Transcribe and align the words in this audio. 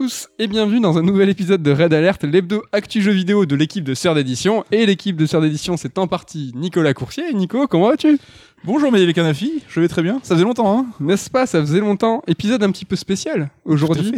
tous 0.00 0.30
et 0.38 0.46
bienvenue 0.46 0.80
dans 0.80 0.96
un 0.96 1.02
nouvel 1.02 1.28
épisode 1.28 1.62
de 1.62 1.72
Red 1.72 1.92
Alert, 1.92 2.24
l'hebdo 2.24 2.62
actu 2.72 3.02
jeu 3.02 3.12
vidéo 3.12 3.44
de 3.44 3.54
l'équipe 3.54 3.84
de 3.84 3.92
Sœur 3.92 4.14
d'édition. 4.14 4.64
Et 4.72 4.86
l'équipe 4.86 5.14
de 5.14 5.26
Sœur 5.26 5.42
d'édition, 5.42 5.76
c'est 5.76 5.98
en 5.98 6.06
partie 6.06 6.52
Nicolas 6.54 6.94
Coursier. 6.94 7.34
Nico, 7.34 7.66
comment 7.66 7.90
vas-tu? 7.90 8.18
Bonjour 8.64 8.90
Mélie 8.90 9.12
Canafi, 9.12 9.62
je 9.68 9.78
vais 9.78 9.88
très 9.88 10.00
bien. 10.00 10.18
Ça 10.22 10.34
faisait 10.36 10.46
longtemps, 10.46 10.78
hein? 10.78 10.86
N'est-ce 11.00 11.28
pas? 11.28 11.44
Ça 11.44 11.60
faisait 11.60 11.80
longtemps. 11.80 12.22
Épisode 12.26 12.62
un 12.62 12.70
petit 12.70 12.86
peu 12.86 12.96
spécial 12.96 13.50
aujourd'hui. 13.66 14.14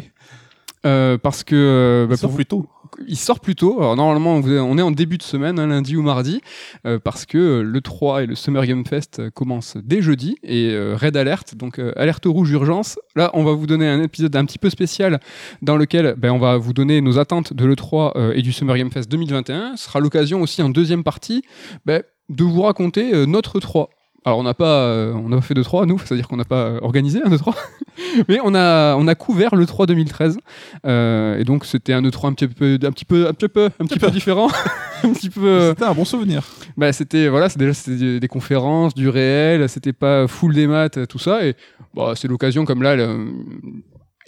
Euh, 0.86 1.18
parce 1.18 1.42
que 1.42 1.56
euh, 1.56 2.06
bah, 2.06 2.14
pour- 2.16 2.32
plus 2.36 2.46
tôt. 2.46 2.68
Il 3.06 3.16
sort 3.16 3.40
plus 3.40 3.54
tôt. 3.54 3.80
Normalement, 3.96 4.36
on 4.36 4.78
est 4.78 4.82
en 4.82 4.90
début 4.90 5.18
de 5.18 5.22
semaine, 5.22 5.58
hein, 5.58 5.66
lundi 5.66 5.96
ou 5.96 6.02
mardi, 6.02 6.40
euh, 6.86 6.98
parce 6.98 7.26
que 7.26 7.38
euh, 7.38 7.62
le 7.62 7.80
3 7.80 8.22
et 8.22 8.26
le 8.26 8.34
Summer 8.34 8.66
Game 8.66 8.84
Fest 8.86 9.18
euh, 9.18 9.30
commencent 9.30 9.76
dès 9.82 10.02
jeudi 10.02 10.36
et 10.42 10.70
euh, 10.70 10.96
Red 10.96 11.16
Alert, 11.16 11.54
donc 11.56 11.80
alerte 11.96 12.26
rouge 12.26 12.50
urgence. 12.50 12.98
Là, 13.16 13.30
on 13.34 13.44
va 13.44 13.52
vous 13.52 13.66
donner 13.66 13.88
un 13.88 14.02
épisode 14.02 14.34
un 14.36 14.44
petit 14.44 14.58
peu 14.58 14.70
spécial 14.70 15.20
dans 15.62 15.76
lequel 15.76 16.14
ben, 16.16 16.30
on 16.30 16.38
va 16.38 16.56
vous 16.56 16.72
donner 16.72 17.00
nos 17.00 17.18
attentes 17.18 17.52
de 17.52 17.64
l'E3 17.64 18.12
euh, 18.16 18.32
et 18.34 18.42
du 18.42 18.52
Summer 18.52 18.76
Game 18.76 18.90
Fest 18.90 19.10
2021. 19.10 19.76
Ce 19.76 19.84
sera 19.84 20.00
l'occasion 20.00 20.42
aussi 20.42 20.62
en 20.62 20.68
deuxième 20.68 21.04
partie 21.04 21.42
ben, 21.86 22.02
de 22.28 22.44
vous 22.44 22.62
raconter 22.62 23.26
notre 23.26 23.60
3. 23.60 23.90
Alors 24.24 24.38
on 24.38 24.44
n'a 24.44 24.54
pas, 24.54 24.82
euh, 24.84 25.12
on 25.14 25.30
pas 25.30 25.40
fait 25.40 25.54
de 25.54 25.62
3 25.62 25.84
nous, 25.86 25.98
c'est-à-dire 25.98 26.28
qu'on 26.28 26.36
n'a 26.36 26.44
pas 26.44 26.66
euh, 26.66 26.78
organisé 26.82 27.20
un 27.24 27.28
E3, 27.30 27.54
mais 28.28 28.38
on 28.44 28.54
a, 28.54 28.94
on 28.96 29.08
a 29.08 29.14
couvert 29.16 29.56
le 29.56 29.66
3 29.66 29.86
2013 29.86 30.38
euh, 30.86 31.38
et 31.38 31.44
donc 31.44 31.64
c'était 31.64 31.92
un 31.92 32.02
E3 32.02 32.28
un 32.28 32.32
petit 32.34 32.46
peu, 32.46 32.78
un 32.82 32.92
petit 32.92 33.04
peu, 33.04 33.26
un 33.26 33.32
petit 33.32 33.48
peu, 33.48 33.70
un 33.80 33.84
petit 33.84 33.98
peu 33.98 34.10
différent, 34.12 34.48
un 35.02 35.12
petit 35.12 35.28
peu. 35.28 35.70
C'était 35.70 35.84
un 35.84 35.94
bon 35.94 36.04
souvenir. 36.04 36.44
bah 36.76 36.92
c'était 36.92 37.26
voilà, 37.26 37.48
c'est 37.48 37.58
déjà 37.58 37.74
c'était 37.74 38.20
des, 38.20 38.28
conférences, 38.28 38.94
du 38.94 39.08
réel, 39.08 39.68
c'était 39.68 39.92
pas 39.92 40.28
full 40.28 40.54
des 40.54 40.68
maths, 40.68 41.08
tout 41.08 41.18
ça 41.18 41.44
et 41.44 41.56
bah, 41.94 42.12
c'est 42.14 42.28
l'occasion 42.28 42.64
comme 42.64 42.82
là. 42.82 42.94
le- 42.94 43.26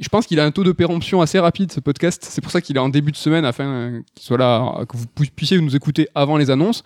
je 0.00 0.08
pense 0.08 0.26
qu'il 0.26 0.40
a 0.40 0.44
un 0.44 0.50
taux 0.50 0.64
de 0.64 0.72
péremption 0.72 1.20
assez 1.20 1.38
rapide 1.38 1.70
ce 1.70 1.78
podcast. 1.78 2.26
C'est 2.28 2.40
pour 2.40 2.50
ça 2.50 2.60
qu'il 2.60 2.74
est 2.76 2.80
en 2.80 2.88
début 2.88 3.12
de 3.12 3.16
semaine 3.16 3.44
afin 3.44 4.02
qu'il 4.16 4.24
soit 4.26 4.38
là, 4.38 4.84
que 4.88 4.96
vous 4.96 5.06
pu- 5.06 5.30
puissiez 5.30 5.60
nous 5.60 5.76
écouter 5.76 6.08
avant 6.16 6.36
les 6.36 6.50
annonces. 6.50 6.82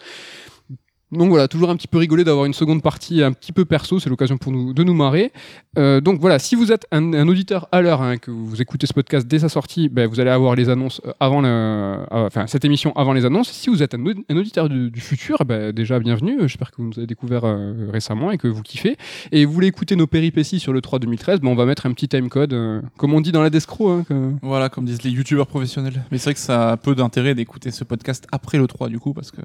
Donc 1.11 1.31
voilà, 1.31 1.49
toujours 1.49 1.71
un 1.71 1.77
petit 1.77 1.89
peu 1.89 1.97
rigolé 1.99 2.23
d'avoir 2.23 2.45
une 2.45 2.53
seconde 2.53 2.83
partie 2.83 3.23
un 3.23 3.33
petit 3.33 3.53
peu 3.53 3.65
perso, 3.65 3.99
c'est 3.99 4.11
l'occasion 4.11 4.37
pour 4.37 4.53
nous 4.53 4.75
de 4.75 4.85
nous 4.85 4.93
marrer. 4.93 5.33
Euh, 5.79 6.01
donc 6.03 6.21
voilà, 6.21 6.39
si 6.39 6.55
vous 6.55 6.71
êtes 6.71 6.87
un, 6.93 7.15
un 7.15 7.27
auditeur 7.29 7.67
à 7.73 7.81
l'heure, 7.81 8.03
hein, 8.03 8.19
que 8.19 8.31
vous 8.31 8.61
écoutez 8.61 8.87
ce 8.87 8.93
podcast 8.93 9.27
dès 9.27 9.39
sa 9.39 9.49
sortie, 9.49 9.89
ben, 9.89 10.07
vous 10.07 10.21
allez 10.21 10.29
avoir 10.29 10.55
les 10.55 10.69
annonces 10.69 11.01
euh, 11.07 11.13
avant 11.19 11.41
le, 11.41 11.49
euh, 11.49 12.05
enfin 12.11 12.47
cette 12.47 12.65
émission 12.67 12.93
avant 12.95 13.15
les 13.15 13.25
annonces. 13.25 13.49
Si 13.51 13.71
vous 13.71 13.83
êtes 13.83 13.95
un, 13.95 14.05
au- 14.05 14.13
un 14.29 14.37
auditeur 14.37 14.69
du, 14.69 14.91
du 14.91 15.01
futur, 15.01 15.39
ben, 15.47 15.73
déjà 15.73 15.99
bienvenue. 15.99 16.37
J'espère 16.43 16.71
que 16.73 16.77
vous 16.83 16.89
nous 16.89 16.99
avez 16.99 17.07
découvert 17.07 17.45
euh, 17.45 17.89
récemment 17.91 18.31
et 18.31 18.37
que 18.37 18.49
vous 18.49 18.63
kiffez. 18.63 18.97
Et 19.33 19.47
vous 19.47 19.53
voulez 19.53 19.69
écouter 19.69 19.97
nos 19.97 20.07
péripéties 20.07 20.61
sur 20.61 20.75
le 20.75 20.83
3 20.83 20.99
2013, 20.99 21.41
ben, 21.41 21.49
on 21.49 21.55
va 21.55 21.65
mettre 21.65 21.87
un 21.87 21.93
petit 21.93 22.09
timecode, 22.09 22.55
comme 22.99 23.15
on 23.15 23.23
dit 23.23 23.33
dans 23.33 23.43
la 23.43 23.49
Descro. 23.49 23.89
Hein, 23.91 24.05
que- 24.07 24.33
Voilà, 24.43 24.69
comme 24.69 24.85
disent 24.85 25.03
les 25.05 25.11
youtubeurs 25.11 25.47
professionnels. 25.47 26.05
Mais 26.13 26.19
c'est 26.19 26.25
vrai 26.25 26.35
que 26.35 26.41
ça 26.41 26.73
a 26.73 26.77
peu 26.77 26.95
d'intérêt 26.95 27.35
d'écouter 27.35 27.71
ce 27.71 27.85
podcast 27.85 28.27
après 28.31 28.59
le 28.59 28.67
3 28.67 28.91
du 28.91 28.99
coup, 28.99 29.15
parce 29.15 29.31
que 29.31 29.41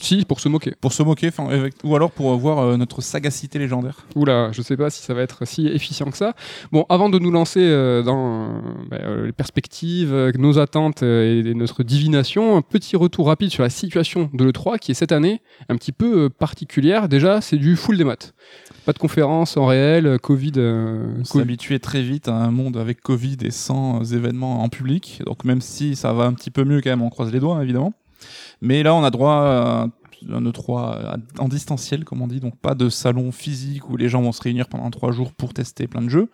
Si, 0.00 0.24
pour 0.24 0.38
se 0.38 0.48
moquer. 0.48 0.74
pour 0.80 0.92
se 0.92 1.02
moquer, 1.08 1.28
enfin, 1.28 1.46
avec- 1.48 1.74
ou 1.84 1.96
alors 1.96 2.10
pour 2.10 2.34
voir 2.36 2.58
euh, 2.60 2.76
notre 2.76 3.00
sagacité 3.00 3.58
légendaire. 3.58 4.06
Oula, 4.14 4.52
je 4.52 4.62
sais 4.62 4.76
pas 4.76 4.90
si 4.90 5.02
ça 5.02 5.14
va 5.14 5.22
être 5.22 5.44
si 5.46 5.66
efficient 5.66 6.10
que 6.10 6.16
ça. 6.16 6.34
Bon, 6.72 6.86
avant 6.88 7.08
de 7.08 7.18
nous 7.18 7.30
lancer 7.30 7.60
euh, 7.62 8.02
dans 8.02 8.44
euh, 8.44 8.48
bah, 8.90 8.98
les 9.24 9.32
perspectives, 9.32 10.14
nos 10.38 10.58
attentes 10.58 11.02
et, 11.02 11.40
et 11.40 11.54
notre 11.54 11.82
divination, 11.82 12.56
un 12.56 12.62
petit 12.62 12.96
retour 12.96 13.26
rapide 13.26 13.50
sur 13.50 13.62
la 13.62 13.70
situation 13.70 14.30
de 14.32 14.44
l'E3 14.44 14.78
qui 14.78 14.92
est 14.92 14.94
cette 14.94 15.12
année 15.12 15.40
un 15.68 15.76
petit 15.76 15.92
peu 15.92 16.30
particulière. 16.30 17.08
Déjà, 17.08 17.40
c'est 17.40 17.56
du 17.56 17.74
full 17.76 17.96
des 17.98 18.04
maths. 18.04 18.34
Pas 18.86 18.92
de 18.92 18.98
conférences 18.98 19.56
en 19.56 19.66
réel, 19.66 20.18
Covid. 20.22 20.52
On 20.56 21.12
Covid. 21.16 21.24
s'habituait 21.26 21.78
très 21.78 22.02
vite 22.02 22.28
à 22.28 22.34
un 22.34 22.50
monde 22.50 22.76
avec 22.76 23.00
Covid 23.00 23.36
et 23.44 23.50
sans 23.50 24.14
événements 24.14 24.62
en 24.62 24.68
public. 24.68 25.22
Donc 25.26 25.44
même 25.44 25.60
si 25.60 25.96
ça 25.96 26.12
va 26.12 26.24
un 26.24 26.32
petit 26.32 26.50
peu 26.50 26.64
mieux 26.64 26.80
quand 26.80 26.90
même, 26.90 27.02
on 27.02 27.10
croise 27.10 27.32
les 27.32 27.40
doigts 27.40 27.56
hein, 27.56 27.62
évidemment. 27.62 27.92
Mais 28.60 28.82
là, 28.82 28.94
on 28.94 29.04
a 29.04 29.10
droit 29.10 29.32
à 29.34 29.86
un 30.28 30.42
E3 30.42 31.16
en 31.38 31.48
distanciel, 31.48 32.04
comme 32.04 32.22
on 32.22 32.26
dit, 32.26 32.40
donc 32.40 32.56
pas 32.56 32.74
de 32.74 32.88
salon 32.88 33.32
physique 33.32 33.88
où 33.88 33.96
les 33.96 34.08
gens 34.08 34.22
vont 34.22 34.32
se 34.32 34.42
réunir 34.42 34.68
pendant 34.68 34.90
trois 34.90 35.12
jours 35.12 35.32
pour 35.32 35.54
tester 35.54 35.86
plein 35.86 36.02
de 36.02 36.08
jeux, 36.08 36.28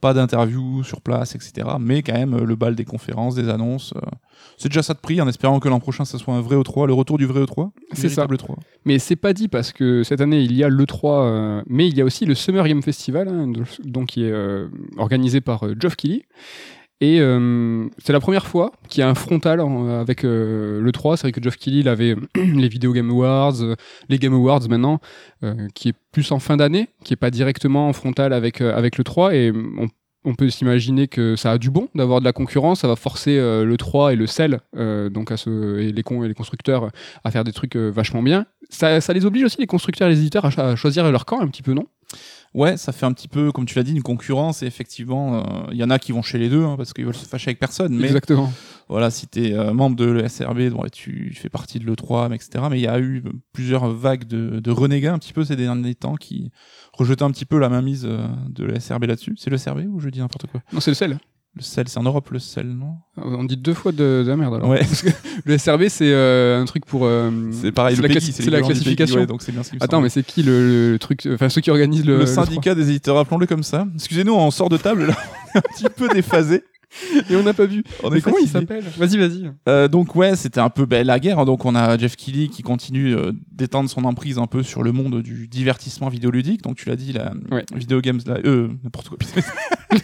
pas 0.00 0.14
d'interview 0.14 0.82
sur 0.84 1.00
place, 1.00 1.34
etc. 1.34 1.68
Mais 1.80 2.02
quand 2.02 2.14
même, 2.14 2.34
euh, 2.34 2.44
le 2.44 2.56
bal 2.56 2.74
des 2.74 2.84
conférences, 2.84 3.34
des 3.34 3.48
annonces, 3.48 3.92
euh, 3.96 4.00
c'est 4.56 4.68
déjà 4.68 4.82
ça 4.82 4.94
de 4.94 4.98
prix, 4.98 5.20
en 5.20 5.28
espérant 5.28 5.60
que 5.60 5.68
l'an 5.68 5.80
prochain, 5.80 6.04
ça 6.04 6.18
soit 6.18 6.34
un 6.34 6.40
vrai 6.40 6.56
E3, 6.56 6.86
le 6.86 6.94
retour 6.94 7.18
du 7.18 7.26
vrai 7.26 7.42
E3. 7.42 7.70
C'est 7.92 8.08
ça. 8.08 8.26
véritable 8.26 8.36
E3. 8.36 8.56
Mais 8.84 8.98
c'est 8.98 9.16
pas 9.16 9.32
dit 9.32 9.48
parce 9.48 9.72
que 9.72 10.02
cette 10.02 10.20
année 10.20 10.40
il 10.40 10.52
y 10.54 10.64
a 10.64 10.68
l'E3, 10.68 11.04
euh, 11.04 11.62
mais 11.66 11.88
il 11.88 11.96
y 11.96 12.00
a 12.00 12.04
aussi 12.04 12.24
le 12.24 12.34
Summer 12.34 12.66
Game 12.66 12.82
Festival, 12.82 13.28
hein, 13.28 13.52
donc 13.84 14.08
qui 14.08 14.24
est 14.24 14.30
euh, 14.30 14.68
organisé 14.96 15.40
par 15.40 15.66
euh, 15.66 15.74
Geoff 15.78 15.96
Keighley. 15.96 16.24
Et 17.02 17.20
euh, 17.20 17.88
c'est 17.98 18.14
la 18.14 18.20
première 18.20 18.46
fois 18.46 18.72
qu'il 18.88 19.02
y 19.02 19.04
a 19.04 19.08
un 19.08 19.14
frontal 19.14 19.60
avec 19.60 20.24
euh, 20.24 20.80
l'E3. 20.80 21.16
C'est 21.16 21.22
vrai 21.22 21.32
que 21.32 21.42
Geoff 21.42 21.56
Keighley 21.56 21.80
il 21.80 21.88
avait 21.88 22.16
les 22.36 22.68
Video 22.68 22.92
Game 22.92 23.10
Awards, 23.10 23.62
euh, 23.62 23.74
les 24.08 24.18
Game 24.18 24.32
Awards 24.32 24.66
maintenant, 24.70 25.00
euh, 25.44 25.68
qui 25.74 25.90
est 25.90 25.94
plus 26.12 26.32
en 26.32 26.38
fin 26.38 26.56
d'année, 26.56 26.88
qui 27.04 27.12
est 27.12 27.18
pas 27.18 27.30
directement 27.30 27.88
en 27.88 27.92
frontal 27.92 28.32
avec, 28.32 28.62
avec 28.62 28.96
l'E3. 28.96 29.34
Et 29.34 29.52
on, 30.24 30.34
peut 30.34 30.50
s'imaginer 30.50 31.06
que 31.06 31.36
ça 31.36 31.52
a 31.52 31.58
du 31.58 31.70
bon 31.70 31.88
d'avoir 31.94 32.20
de 32.20 32.24
la 32.24 32.32
concurrence. 32.32 32.80
Ça 32.80 32.88
va 32.88 32.96
forcer 32.96 33.38
euh, 33.38 33.64
l'E3 33.64 34.14
et 34.14 34.16
le 34.16 34.26
euh, 34.76 35.08
donc 35.10 35.30
à 35.30 35.36
se, 35.36 35.78
et 35.78 35.92
les, 35.92 36.02
con, 36.02 36.24
et 36.24 36.28
les 36.28 36.34
constructeurs 36.34 36.90
à 37.22 37.30
faire 37.30 37.44
des 37.44 37.52
trucs 37.52 37.76
vachement 37.76 38.22
bien. 38.22 38.46
Ça, 38.70 38.98
les 39.12 39.24
oblige 39.26 39.44
aussi, 39.44 39.58
les 39.58 39.66
constructeurs 39.66 40.08
et 40.08 40.12
les 40.12 40.18
éditeurs, 40.18 40.46
à 40.58 40.76
choisir 40.76 41.08
leur 41.12 41.26
camp 41.26 41.40
un 41.40 41.46
petit 41.46 41.62
peu, 41.62 41.74
non? 41.74 41.86
Ouais, 42.56 42.76
ça 42.76 42.90
fait 42.90 43.06
un 43.06 43.12
petit 43.12 43.28
peu, 43.28 43.52
comme 43.52 43.66
tu 43.66 43.74
l'as 43.76 43.82
dit, 43.82 43.92
une 43.92 44.02
concurrence. 44.02 44.62
Et 44.62 44.66
effectivement, 44.66 45.36
euh, 45.36 45.66
il 45.72 45.76
y 45.76 45.84
en 45.84 45.90
a 45.90 45.98
qui 45.98 46.10
vont 46.12 46.22
chez 46.22 46.38
les 46.38 46.48
deux, 46.48 46.64
hein, 46.64 46.74
parce 46.76 46.92
qu'ils 46.92 47.04
veulent 47.04 47.14
se 47.14 47.26
fâcher 47.26 47.50
avec 47.50 47.58
personne. 47.60 47.94
Mais 47.94 48.06
Exactement. 48.06 48.50
voilà, 48.88 49.10
si 49.10 49.28
tu 49.28 49.46
es 49.46 49.72
membre 49.74 49.94
de 49.94 50.06
l'ESRB, 50.06 50.70
bon, 50.70 50.84
tu 50.90 51.32
fais 51.34 51.50
partie 51.50 51.78
de 51.78 51.84
l'E3, 51.84 52.34
etc. 52.34 52.64
Mais 52.70 52.78
il 52.78 52.82
y 52.82 52.86
a 52.88 52.98
eu 52.98 53.22
plusieurs 53.52 53.88
vagues 53.92 54.24
de, 54.24 54.58
de 54.58 54.70
renégats 54.70 55.12
un 55.12 55.18
petit 55.18 55.34
peu 55.34 55.44
ces 55.44 55.54
derniers 55.56 55.94
temps 55.94 56.16
qui 56.16 56.50
rejetaient 56.94 57.24
un 57.24 57.30
petit 57.30 57.44
peu 57.44 57.58
la 57.58 57.68
mainmise 57.68 58.06
euh, 58.06 58.26
de 58.48 58.64
l'ESRB 58.64 59.04
là-dessus. 59.04 59.34
C'est 59.36 59.50
l'ESRB 59.50 59.80
ou 59.88 60.00
je 60.00 60.08
dis 60.08 60.20
n'importe 60.20 60.46
quoi? 60.46 60.62
Non, 60.72 60.80
c'est 60.80 60.90
le 60.90 60.94
CEL. 60.94 61.18
Le 61.56 61.62
sel, 61.62 61.88
c'est 61.88 61.98
en 61.98 62.02
Europe 62.02 62.28
le 62.32 62.38
sel, 62.38 62.66
non? 62.68 62.96
On 63.16 63.42
dit 63.44 63.56
deux 63.56 63.72
fois 63.72 63.90
de, 63.90 64.22
de 64.22 64.28
la 64.28 64.36
merde 64.36 64.54
alors. 64.56 64.68
Ouais, 64.68 64.82
Le 65.46 65.56
SRB, 65.56 65.84
c'est 65.88 66.12
euh, 66.12 66.60
un 66.60 66.66
truc 66.66 66.84
pour. 66.84 67.06
euh, 67.06 67.30
c'est 67.50 67.72
pareil, 67.72 67.96
c'est 67.96 68.02
la, 68.02 68.08
classification. 68.60 69.20
ouais, 69.20 69.26
donc 69.26 69.40
c'est 69.40 69.52
bien 69.52 69.62
ce 69.62 69.70
qui 69.70 69.76
me 69.76 69.82
Attends, 69.82 69.96
semble. 69.96 70.02
mais 70.04 70.08
c'est 70.10 70.22
qui 70.22 70.42
le, 70.42 70.92
le 70.92 70.98
truc 70.98 71.26
Enfin, 71.32 71.48
ceux 71.48 71.62
qui 71.62 71.70
organisent 71.70 72.04
le. 72.04 72.12
le, 72.14 72.20
le 72.20 72.26
syndicat 72.26 72.74
des 72.74 72.90
éditeurs, 72.90 73.16
appelons-le 73.16 73.46
comme 73.46 73.62
ça. 73.62 73.86
Excusez-nous, 73.94 74.34
on 74.34 74.50
sort 74.50 74.68
de 74.68 74.76
table, 74.76 75.06
là, 75.06 75.16
un 75.54 75.60
petit 75.62 75.86
peu 75.88 76.08
déphasé. 76.08 76.62
3. 77.20 77.22
Et 77.30 77.36
on 77.36 77.42
n'a 77.42 77.54
pas 77.54 77.66
vu. 77.66 77.82
On 78.02 78.10
Mais 78.10 78.18
est 78.18 78.20
comment 78.20 78.38
il 78.38 78.48
s'appelle? 78.48 78.84
Vas-y, 78.96 79.16
vas-y. 79.18 79.50
Euh, 79.68 79.88
donc 79.88 80.14
ouais, 80.16 80.36
c'était 80.36 80.60
un 80.60 80.70
peu 80.70 80.86
ben, 80.86 81.06
la 81.06 81.18
guerre. 81.20 81.38
hein. 81.38 81.44
Donc 81.44 81.64
on 81.64 81.74
a 81.74 81.96
Jeff 81.98 82.16
Keighley 82.16 82.48
qui 82.48 82.62
continue 82.62 83.14
euh, 83.14 83.32
d'étendre 83.52 83.88
son 83.90 84.04
emprise 84.04 84.38
un 84.38 84.46
peu 84.46 84.62
sur 84.62 84.82
le 84.82 84.92
monde 84.92 85.22
du 85.22 85.48
divertissement 85.48 86.08
vidéoludique. 86.08 86.62
Donc 86.62 86.76
tu 86.76 86.88
l'as 86.88 86.96
dit, 86.96 87.12
la 87.12 87.32
Ouais. 87.50 87.64
Video 87.74 88.00
Games, 88.00 88.20
la- 88.26 88.38
euh, 88.44 88.68
n'importe 88.84 89.08
quoi. 89.08 89.18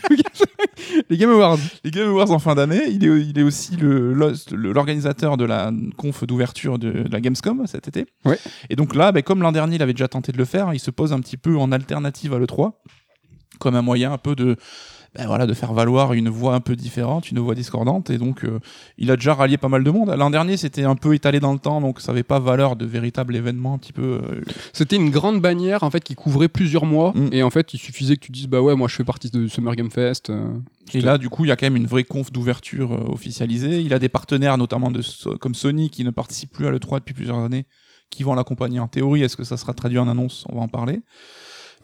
Les 1.10 1.16
Game 1.16 1.30
Awards. 1.30 1.58
Les 1.84 1.90
Game 1.90 2.08
Awards 2.08 2.30
en 2.30 2.38
fin 2.38 2.54
d'année. 2.54 2.82
Il 2.90 3.04
est, 3.04 3.20
il 3.26 3.38
est 3.38 3.42
aussi 3.42 3.76
l'organisateur 3.76 5.36
de 5.36 5.44
la 5.44 5.70
conf 5.96 6.24
d'ouverture 6.24 6.78
de, 6.78 6.90
de 6.90 7.08
la 7.10 7.20
Gamescom 7.20 7.66
cet 7.66 7.88
été. 7.88 8.06
Ouais. 8.24 8.38
Et 8.70 8.76
donc 8.76 8.94
là, 8.94 9.12
ben, 9.12 9.22
comme 9.22 9.42
l'an 9.42 9.52
dernier, 9.52 9.76
il 9.76 9.82
avait 9.82 9.92
déjà 9.92 10.08
tenté 10.08 10.32
de 10.32 10.38
le 10.38 10.44
faire, 10.44 10.72
il 10.74 10.80
se 10.80 10.90
pose 10.90 11.12
un 11.12 11.20
petit 11.20 11.36
peu 11.36 11.56
en 11.56 11.72
alternative 11.72 12.34
à 12.34 12.38
l'E3, 12.38 12.72
comme 13.58 13.74
un 13.74 13.82
moyen 13.82 14.12
un 14.12 14.18
peu 14.18 14.34
de 14.34 14.56
ben 15.14 15.26
voilà, 15.26 15.46
de 15.46 15.52
faire 15.52 15.74
valoir 15.74 16.14
une 16.14 16.30
voix 16.30 16.54
un 16.54 16.60
peu 16.60 16.74
différente, 16.74 17.30
une 17.30 17.38
voix 17.38 17.54
discordante. 17.54 18.08
Et 18.08 18.16
donc, 18.16 18.44
euh, 18.44 18.60
il 18.96 19.10
a 19.10 19.16
déjà 19.16 19.34
rallié 19.34 19.58
pas 19.58 19.68
mal 19.68 19.84
de 19.84 19.90
monde. 19.90 20.08
L'an 20.16 20.30
dernier, 20.30 20.56
c'était 20.56 20.84
un 20.84 20.96
peu 20.96 21.14
étalé 21.14 21.38
dans 21.38 21.52
le 21.52 21.58
temps, 21.58 21.80
donc 21.82 22.00
ça 22.00 22.12
n'avait 22.12 22.22
pas 22.22 22.38
valeur 22.38 22.76
de 22.76 22.86
véritable 22.86 23.36
événement 23.36 23.74
un 23.74 23.78
petit 23.78 23.92
peu. 23.92 24.20
euh, 24.24 24.40
C'était 24.72 24.96
une 24.96 25.10
grande 25.10 25.40
bannière 25.42 25.82
en 25.82 25.90
fait 25.90 26.02
qui 26.02 26.14
couvrait 26.14 26.48
plusieurs 26.48 26.86
mois. 26.86 27.12
Mm. 27.14 27.28
Et 27.32 27.42
en 27.42 27.50
fait, 27.50 27.74
il 27.74 27.78
suffisait 27.78 28.16
que 28.16 28.24
tu 28.24 28.32
dises 28.32 28.46
Bah 28.46 28.62
ouais, 28.62 28.74
moi 28.74 28.88
je 28.88 28.94
fais 28.96 29.04
partie 29.04 29.30
de 29.30 29.48
Summer 29.48 29.76
Game 29.76 29.90
Fest. 29.90 30.30
euh. 30.30 30.54
Et 30.94 31.00
là, 31.00 31.18
du 31.18 31.28
coup, 31.28 31.44
il 31.44 31.48
y 31.48 31.50
a 31.50 31.56
quand 31.56 31.66
même 31.66 31.76
une 31.76 31.86
vraie 31.86 32.04
conf 32.04 32.32
d'ouverture 32.32 32.92
euh, 32.92 33.12
officialisée. 33.12 33.80
Il 33.82 33.92
a 33.94 33.98
des 33.98 34.08
partenaires, 34.08 34.56
notamment 34.56 34.90
de, 34.90 35.02
comme 35.38 35.54
Sony, 35.54 35.90
qui 35.90 36.04
ne 36.04 36.10
participe 36.10 36.52
plus 36.52 36.66
à 36.66 36.70
l'E3 36.70 36.98
depuis 37.00 37.14
plusieurs 37.14 37.38
années, 37.38 37.66
qui 38.10 38.22
vont 38.24 38.34
l'accompagner 38.34 38.80
en 38.80 38.88
théorie. 38.88 39.22
Est-ce 39.22 39.36
que 39.36 39.44
ça 39.44 39.56
sera 39.56 39.74
traduit 39.74 39.98
en 39.98 40.08
annonce? 40.08 40.44
On 40.48 40.56
va 40.56 40.62
en 40.62 40.68
parler. 40.68 41.00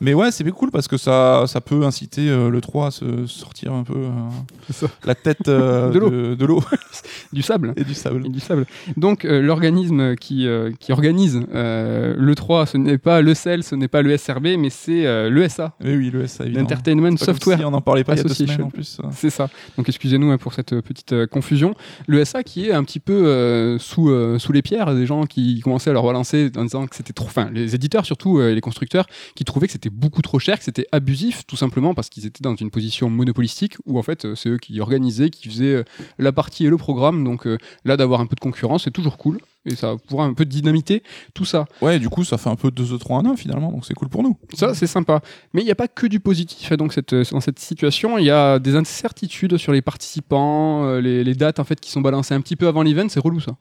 Mais 0.00 0.14
ouais, 0.14 0.30
c'est 0.30 0.44
bien 0.44 0.52
cool 0.52 0.70
parce 0.70 0.86
que 0.86 0.96
ça, 0.96 1.44
ça 1.46 1.60
peut 1.60 1.84
inciter 1.84 2.28
euh, 2.28 2.50
l'E3 2.50 2.86
à 2.86 2.90
se 2.90 3.26
sortir 3.26 3.72
un 3.72 3.82
peu 3.82 3.96
euh, 3.96 4.86
la 5.04 5.14
tête 5.14 5.48
euh, 5.48 5.90
De 6.36 6.44
l'eau. 6.46 6.62
Du 7.32 7.42
sable. 7.42 7.74
et 7.76 7.84
du 7.84 7.94
sable. 7.94 8.24
Et 8.26 8.28
du 8.30 8.40
sable. 8.40 8.64
Donc 8.96 9.24
euh, 9.24 9.40
l'organisme 9.42 10.14
qui, 10.16 10.46
qui 10.80 10.92
organise 10.92 11.40
le 11.52 12.32
3, 12.34 12.66
ce 12.66 12.76
n'est 12.76 12.98
pas 12.98 13.20
le 13.20 13.34
CEL, 13.34 13.62
ce 13.62 13.74
n'est 13.74 13.88
pas 13.88 14.02
le 14.02 14.16
SRB, 14.16 14.46
mais 14.58 14.70
c'est 14.70 15.28
l'ESA, 15.30 15.74
Oui, 15.84 15.96
oui, 15.96 16.10
le 16.10 16.26
SA, 16.26 16.44
évidemment. 16.44 16.62
l'Entertainment 16.68 17.16
Software 17.16 17.58
si 17.58 17.64
on 17.64 17.70
n'en 17.70 17.80
parlait 17.80 18.04
pas 18.04 18.14
il 18.14 18.18
y 18.18 18.20
a 18.20 18.22
deux 18.24 18.30
Association. 18.30 18.54
semaines 18.54 18.66
en 18.66 18.70
plus. 18.70 19.00
C'est 19.12 19.30
ça. 19.30 19.48
Donc 19.76 19.88
excusez-nous 19.88 20.30
hein, 20.30 20.38
pour 20.38 20.54
cette 20.54 20.80
petite 20.80 21.26
confusion. 21.26 21.74
Le 22.06 22.24
SA 22.24 22.42
qui 22.42 22.66
est 22.68 22.72
un 22.72 22.84
petit 22.84 23.00
peu 23.00 23.76
sous, 23.78 24.38
sous 24.38 24.52
les 24.52 24.62
pierres 24.62 24.94
des 24.94 25.06
gens 25.06 25.26
qui 25.26 25.60
commençaient 25.60 25.90
à 25.90 25.92
leur 25.92 26.02
relancer 26.04 26.50
en 26.56 26.64
disant 26.64 26.86
que 26.86 26.96
c'était 26.96 27.12
trop. 27.12 27.26
Enfin, 27.26 27.50
les 27.52 27.74
éditeurs 27.74 28.06
surtout 28.06 28.40
et 28.40 28.54
les 28.54 28.60
constructeurs 28.60 29.06
qui 29.34 29.44
trouvaient 29.44 29.66
que 29.66 29.72
c'était 29.72 29.88
c'était 29.88 29.94
beaucoup 29.94 30.23
trop 30.23 30.38
cher, 30.38 30.58
que 30.58 30.64
c'était 30.64 30.87
abusif, 30.93 31.46
tout 31.46 31.56
simplement 31.56 31.94
parce 31.94 32.08
qu'ils 32.08 32.26
étaient 32.26 32.43
dans 32.43 32.55
une 32.56 32.70
position 32.70 33.08
monopolistique 33.08 33.76
où 33.87 33.99
en 33.99 34.02
fait 34.02 34.25
euh, 34.25 34.35
c'est 34.35 34.49
eux 34.49 34.58
qui 34.58 34.81
organisaient, 34.81 35.31
qui 35.31 35.49
faisaient 35.49 35.75
euh, 35.76 35.85
la 36.19 36.32
partie 36.32 36.67
et 36.67 36.69
le 36.69 36.76
programme. 36.76 37.23
Donc 37.23 37.46
euh, 37.46 37.58
là, 37.85 37.96
d'avoir 37.96 38.20
un 38.20 38.26
peu 38.26 38.35
de 38.35 38.40
concurrence, 38.40 38.85
c'est 38.85 38.90
toujours 38.90 39.17
cool 39.17 39.38
et 39.64 39.76
ça 39.76 39.96
pourra 40.08 40.25
un 40.25 40.35
peu 40.35 40.44
dynamiter 40.44 41.02
tout 41.35 41.44
ça. 41.44 41.67
Ouais, 41.81 41.99
du 41.99 42.08
coup, 42.08 42.25
ça 42.25 42.38
fait 42.38 42.50
un 42.50 42.56
peu 42.56 42.70
2 42.70 42.99
3 42.99 43.19
en 43.19 43.26
1 43.26 43.37
finalement, 43.37 43.70
donc 43.70 43.85
c'est 43.87 43.94
cool 43.94 44.08
pour 44.08 44.23
nous. 44.23 44.37
Ça, 44.55 44.75
c'est 44.75 44.87
sympa. 44.87 45.20
Mais 45.52 45.62
il 45.62 45.64
n'y 45.64 45.70
a 45.70 45.76
pas 45.76 45.88
que 45.88 46.06
du 46.06 46.20
positif 46.20 46.73
hein, 46.73 46.76
donc 46.76 46.93
cette, 46.93 47.14
dans 47.14 47.41
cette 47.41 47.58
situation. 47.58 48.19
Il 48.19 48.25
y 48.25 48.31
a 48.31 48.58
des 48.58 48.76
incertitudes 48.76 49.58
sur 49.58 49.73
les 49.73 49.82
participants, 49.82 50.99
les, 50.99 51.23
les 51.23 51.34
dates 51.34 51.61
en 51.61 51.64
fait 51.64 51.81
qui 51.81 51.91
sont 51.91 52.00
balancées 52.00 52.34
un 52.34 52.41
petit 52.41 52.56
peu 52.56 52.67
avant 52.67 52.82
l'event. 52.82 53.08
C'est 53.08 53.20
relou 53.20 53.41
ça. 53.41 53.52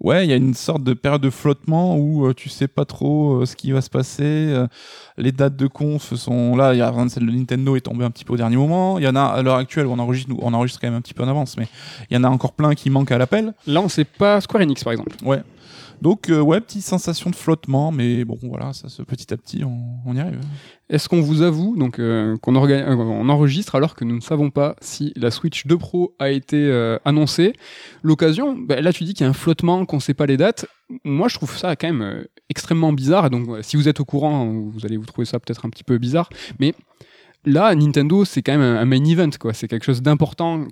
Ouais, 0.00 0.24
il 0.24 0.30
y 0.30 0.32
a 0.32 0.36
une 0.36 0.54
sorte 0.54 0.84
de 0.84 0.94
période 0.94 1.20
de 1.20 1.30
flottement 1.30 1.96
où 1.96 2.26
euh, 2.26 2.32
tu 2.32 2.48
sais 2.48 2.68
pas 2.68 2.84
trop 2.84 3.40
euh, 3.40 3.46
ce 3.46 3.56
qui 3.56 3.72
va 3.72 3.80
se 3.80 3.90
passer. 3.90 4.22
euh, 4.22 4.68
les 5.16 5.32
dates 5.32 5.56
de 5.56 5.66
conf 5.66 6.14
sont 6.14 6.54
là. 6.54 6.72
Il 6.72 6.78
y 6.78 6.82
a 6.82 6.92
celle 7.08 7.26
de 7.26 7.32
Nintendo 7.32 7.74
est 7.74 7.80
tombée 7.80 8.04
un 8.04 8.10
petit 8.10 8.24
peu 8.24 8.34
au 8.34 8.36
dernier 8.36 8.56
moment. 8.56 8.98
Il 8.98 9.04
y 9.04 9.08
en 9.08 9.16
a 9.16 9.22
à 9.22 9.42
l'heure 9.42 9.56
actuelle 9.56 9.86
où 9.86 9.92
on 9.92 9.98
enregistre, 9.98 10.32
on 10.40 10.54
enregistre 10.54 10.80
quand 10.80 10.86
même 10.86 10.96
un 10.96 11.00
petit 11.00 11.14
peu 11.14 11.24
en 11.24 11.28
avance, 11.28 11.56
mais 11.56 11.66
il 12.10 12.14
y 12.14 12.16
en 12.16 12.22
a 12.22 12.28
encore 12.28 12.52
plein 12.52 12.74
qui 12.74 12.90
manquent 12.90 13.10
à 13.10 13.18
l'appel. 13.18 13.54
Là, 13.66 13.80
on 13.80 13.88
sait 13.88 14.04
pas 14.04 14.40
Square 14.40 14.62
Enix 14.62 14.84
par 14.84 14.92
exemple. 14.92 15.16
Ouais. 15.24 15.42
Donc 16.00 16.30
euh, 16.30 16.40
ouais, 16.40 16.60
petite 16.60 16.82
sensation 16.82 17.30
de 17.30 17.34
flottement, 17.34 17.90
mais 17.90 18.24
bon 18.24 18.38
voilà, 18.42 18.72
ça 18.72 18.88
petit 19.04 19.32
à 19.32 19.36
petit 19.36 19.64
on, 19.64 20.14
y 20.14 20.20
arrive. 20.20 20.40
Est-ce 20.88 21.08
qu'on 21.08 21.20
vous 21.20 21.42
avoue 21.42 21.76
donc 21.76 21.98
euh, 21.98 22.36
qu'on 22.38 22.54
euh, 22.54 22.94
on 22.96 23.28
enregistre 23.28 23.74
alors 23.74 23.94
que 23.94 24.04
nous 24.04 24.14
ne 24.14 24.20
savons 24.20 24.50
pas 24.50 24.76
si 24.80 25.12
la 25.16 25.30
Switch 25.30 25.66
2 25.66 25.76
Pro 25.76 26.14
a 26.18 26.30
été 26.30 26.70
annoncée? 27.04 27.52
L'occasion, 28.02 28.56
bah, 28.56 28.80
là 28.80 28.92
tu 28.92 29.04
dis 29.04 29.14
qu'il 29.14 29.24
y 29.24 29.26
a 29.26 29.30
un 29.30 29.34
flottement, 29.34 29.84
qu'on 29.86 30.00
sait 30.00 30.14
pas 30.14 30.26
les 30.26 30.36
dates. 30.36 30.66
Moi 31.04 31.28
je 31.28 31.34
trouve 31.34 31.56
ça 31.56 31.74
quand 31.74 31.92
même 31.92 32.24
extrêmement 32.48 32.92
bizarre. 32.92 33.26
Et 33.26 33.30
donc 33.30 33.48
si 33.62 33.76
vous 33.76 33.88
êtes 33.88 34.00
au 34.00 34.04
courant, 34.04 34.46
vous 34.46 34.86
allez 34.86 34.96
vous 34.96 35.06
trouver 35.06 35.24
ça 35.24 35.40
peut-être 35.40 35.66
un 35.66 35.70
petit 35.70 35.84
peu 35.84 35.98
bizarre. 35.98 36.28
Mais 36.60 36.74
là 37.44 37.74
Nintendo 37.74 38.24
c'est 38.24 38.42
quand 38.42 38.56
même 38.56 38.76
un 38.76 38.84
main 38.84 39.04
event 39.04 39.30
quoi. 39.38 39.52
C'est 39.52 39.66
quelque 39.66 39.84
chose 39.84 40.02
d'important 40.02 40.64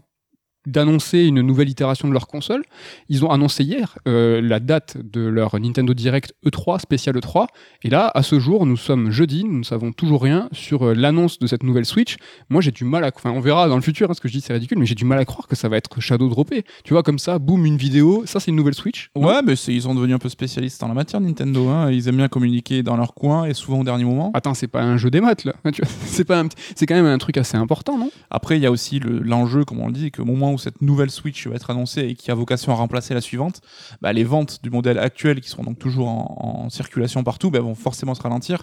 d'annoncer 0.67 1.25
une 1.25 1.41
nouvelle 1.41 1.69
itération 1.69 2.09
de 2.09 2.13
leur 2.13 2.27
console. 2.27 2.63
Ils 3.09 3.25
ont 3.25 3.31
annoncé 3.31 3.65
hier 3.65 3.97
euh, 4.09 4.41
la 4.43 4.61
date 4.61 4.97
de 5.03 5.21
leur 5.21 5.59
Nintendo 5.59 5.95
Direct 5.95 6.35
E3, 6.45 6.81
spécial 6.81 7.17
E3. 7.17 7.47
Et 7.83 7.91
là, 7.91 8.11
à 8.15 8.23
ce 8.23 8.39
jour, 8.39 8.67
nous 8.67 8.77
sommes 8.77 9.11
jeudi, 9.11 9.45
nous 9.45 9.59
ne 9.59 9.65
savons 9.65 9.93
toujours 9.93 10.23
rien 10.23 10.49
sur 10.53 10.83
euh, 10.89 10.95
l'annonce 10.95 11.39
de 11.39 11.47
cette 11.47 11.63
nouvelle 11.63 11.85
Switch. 11.87 12.17
Moi, 12.51 12.61
j'ai 12.61 12.71
du 12.73 12.85
mal 12.85 13.05
à... 13.05 13.11
Enfin, 13.15 13.31
on 13.31 13.41
verra 13.41 13.69
dans 13.69 13.77
le 13.77 13.83
futur, 13.83 14.11
hein, 14.11 14.15
ce 14.15 14.21
que 14.21 14.29
je 14.29 14.33
dis, 14.35 14.41
c'est 14.41 14.53
ridicule, 14.53 14.79
mais 14.79 14.87
j'ai 14.87 14.95
du 14.95 15.05
mal 15.05 15.19
à 15.19 15.25
croire 15.25 15.47
que 15.49 15.57
ça 15.57 15.69
va 15.69 15.77
être 15.77 16.01
shadow 16.01 16.29
droppé. 16.29 16.65
Tu 16.85 16.93
vois, 16.93 17.03
comme 17.03 17.19
ça, 17.19 17.39
boum, 17.39 17.65
une 17.65 17.77
vidéo, 17.77 18.23
ça 18.27 18.41
c'est 18.41 18.51
une 18.51 18.57
nouvelle 18.57 18.75
Switch. 18.75 19.11
Ouais, 19.15 19.41
mais 19.45 19.55
ils 19.55 19.83
sont 19.83 19.95
devenus 19.95 20.17
un 20.17 20.19
peu 20.19 20.29
spécialistes 20.29 20.83
en 20.83 20.89
la 20.89 20.95
matière 20.95 21.21
Nintendo. 21.21 21.69
Hein. 21.69 21.91
Ils 21.93 22.09
aiment 22.09 22.17
bien 22.17 22.29
communiquer 22.29 22.83
dans 22.83 22.97
leur 22.97 23.15
coin 23.15 23.45
et 23.45 23.55
souvent 23.55 23.81
au 23.81 23.85
dernier 23.85 24.05
moment. 24.05 24.31
Attends, 24.35 24.55
c'est 24.55 24.67
pas 24.67 24.83
un 24.83 24.97
jeu 24.97 25.11
des 25.11 25.21
maths, 25.21 25.45
là. 25.45 25.55
C'est 26.07 26.25
pas 26.25 26.39
un 26.39 26.47
petit- 26.49 26.57
c'est 26.75 26.87
quand 26.87 26.95
même 26.95 27.05
un 27.07 27.19
truc 27.19 27.37
assez 27.37 27.57
important, 27.57 27.99
non? 27.99 28.11
Après, 28.31 28.57
il 28.57 28.63
y 28.63 28.67
a 28.67 28.71
aussi 28.71 28.99
le- 28.99 29.21
l'enjeu, 29.21 29.65
comme 29.65 29.81
on 29.81 29.87
le 29.89 29.93
dit, 29.93 30.11
qu'au 30.11 30.25
moment 30.25 30.53
où 30.53 30.56
cette 30.59 30.83
nouvelle 30.83 31.11
Switch 31.11 31.47
va 31.47 31.57
être 31.57 31.71
annoncée 31.71 32.03
et 32.03 32.15
qui 32.15 32.31
a 32.31 32.35
vocation 32.35 32.73
à 32.73 32.75
remplacer 32.77 33.15
la 33.15 33.21
suivante, 33.21 33.61
bah, 34.01 34.13
les 34.13 34.25
ventes 34.25 34.61
du 34.63 34.71
modèle 34.71 34.99
actuel, 34.99 35.41
qui 35.41 35.49
seront 35.49 35.65
donc 35.65 35.79
toujours 35.79 36.09
en, 36.09 36.65
en 36.65 36.71
circulation 36.71 37.25
partout, 37.25 37.51
bah, 37.51 37.61
vont 37.61 37.75
forcément 37.75 38.15
se 38.15 38.23
ralentir. 38.23 38.63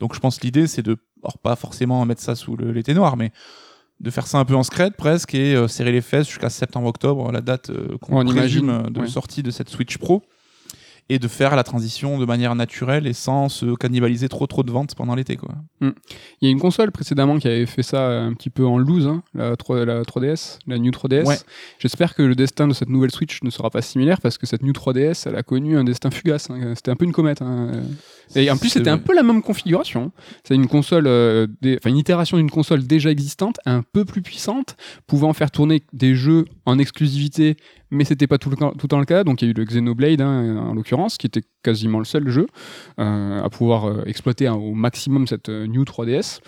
Donc 0.00 0.14
je 0.14 0.20
pense 0.20 0.38
que 0.38 0.44
l'idée, 0.44 0.66
c'est 0.66 0.82
de, 0.82 0.96
alors 1.22 1.38
pas 1.38 1.56
forcément 1.56 2.04
mettre 2.04 2.22
ça 2.22 2.34
sous 2.34 2.56
l'été 2.56 2.94
noir, 2.94 3.16
mais 3.16 3.32
de 4.00 4.10
faire 4.10 4.26
ça 4.26 4.38
un 4.38 4.44
peu 4.44 4.54
en 4.54 4.62
scred 4.62 4.94
presque 4.94 5.34
et 5.34 5.54
euh, 5.54 5.68
serrer 5.68 5.92
les 5.92 6.02
fesses 6.02 6.28
jusqu'à 6.28 6.50
septembre-octobre, 6.50 7.32
la 7.32 7.40
date 7.40 7.70
euh, 7.70 7.96
qu'on 7.98 8.26
imagine, 8.26 8.68
euh, 8.68 8.82
de 8.82 9.00
ouais. 9.00 9.08
sortie 9.08 9.42
de 9.42 9.50
cette 9.50 9.70
Switch 9.70 9.96
Pro. 9.98 10.22
Et 11.08 11.20
de 11.20 11.28
faire 11.28 11.54
la 11.54 11.62
transition 11.62 12.18
de 12.18 12.24
manière 12.24 12.56
naturelle 12.56 13.06
et 13.06 13.12
sans 13.12 13.48
se 13.48 13.76
cannibaliser 13.76 14.28
trop 14.28 14.48
trop 14.48 14.64
de 14.64 14.72
ventes 14.72 14.96
pendant 14.96 15.14
l'été. 15.14 15.36
quoi. 15.36 15.54
Il 15.80 15.92
y 16.42 16.46
a 16.48 16.50
une 16.50 16.58
console 16.58 16.90
précédemment 16.90 17.38
qui 17.38 17.46
avait 17.46 17.64
fait 17.64 17.84
ça 17.84 18.08
un 18.22 18.32
petit 18.34 18.50
peu 18.50 18.66
en 18.66 18.76
loose, 18.76 19.06
hein, 19.06 19.22
la, 19.32 19.54
3, 19.54 19.84
la 19.84 20.02
3DS, 20.02 20.58
la 20.66 20.78
New 20.78 20.90
3DS. 20.90 21.24
Ouais. 21.24 21.36
J'espère 21.78 22.16
que 22.16 22.22
le 22.22 22.34
destin 22.34 22.66
de 22.66 22.72
cette 22.74 22.88
nouvelle 22.88 23.12
Switch 23.12 23.40
ne 23.44 23.50
sera 23.50 23.70
pas 23.70 23.82
similaire 23.82 24.20
parce 24.20 24.36
que 24.36 24.46
cette 24.46 24.62
New 24.64 24.72
3DS, 24.72 25.28
elle 25.28 25.36
a 25.36 25.44
connu 25.44 25.78
un 25.78 25.84
destin 25.84 26.10
fugace. 26.10 26.50
hein. 26.50 26.72
C'était 26.74 26.90
un 26.90 26.96
peu 26.96 27.04
une 27.04 27.12
comète. 27.12 27.40
hein. 27.40 27.70
Et 28.34 28.50
en 28.50 28.56
plus, 28.56 28.70
c'était 28.70 28.90
un 28.90 28.98
peu 28.98 29.14
la 29.14 29.22
même 29.22 29.42
configuration. 29.42 30.10
C'est 30.42 30.56
une 30.56 30.66
console, 30.66 31.06
euh, 31.06 31.46
des- 31.62 31.76
enfin 31.76 31.90
une 31.90 31.98
itération 31.98 32.36
d'une 32.36 32.50
console 32.50 32.84
déjà 32.84 33.12
existante, 33.12 33.58
un 33.64 33.82
peu 33.82 34.04
plus 34.04 34.22
puissante, 34.22 34.76
pouvant 35.06 35.32
faire 35.34 35.52
tourner 35.52 35.84
des 35.92 36.16
jeux 36.16 36.46
en 36.64 36.80
exclusivité, 36.80 37.56
mais 37.96 38.04
c'était 38.04 38.26
pas 38.28 38.38
tout 38.38 38.50
le, 38.50 38.56
tout 38.56 38.66
le 38.82 38.88
temps 38.88 38.98
le 39.00 39.04
cas. 39.04 39.24
Donc 39.24 39.42
il 39.42 39.46
y 39.46 39.48
a 39.48 39.50
eu 39.50 39.54
le 39.54 39.64
Xenoblade, 39.64 40.20
hein, 40.20 40.56
en 40.58 40.74
l'occurrence, 40.74 41.16
qui 41.18 41.26
était 41.26 41.42
quasiment 41.64 41.98
le 41.98 42.04
seul 42.04 42.28
jeu 42.28 42.46
euh, 43.00 43.42
à 43.42 43.50
pouvoir 43.50 43.88
euh, 43.88 44.04
exploiter 44.06 44.46
hein, 44.46 44.54
au 44.54 44.74
maximum 44.74 45.26
cette 45.26 45.48
euh, 45.48 45.66
New 45.66 45.82
3DS. 45.82 46.38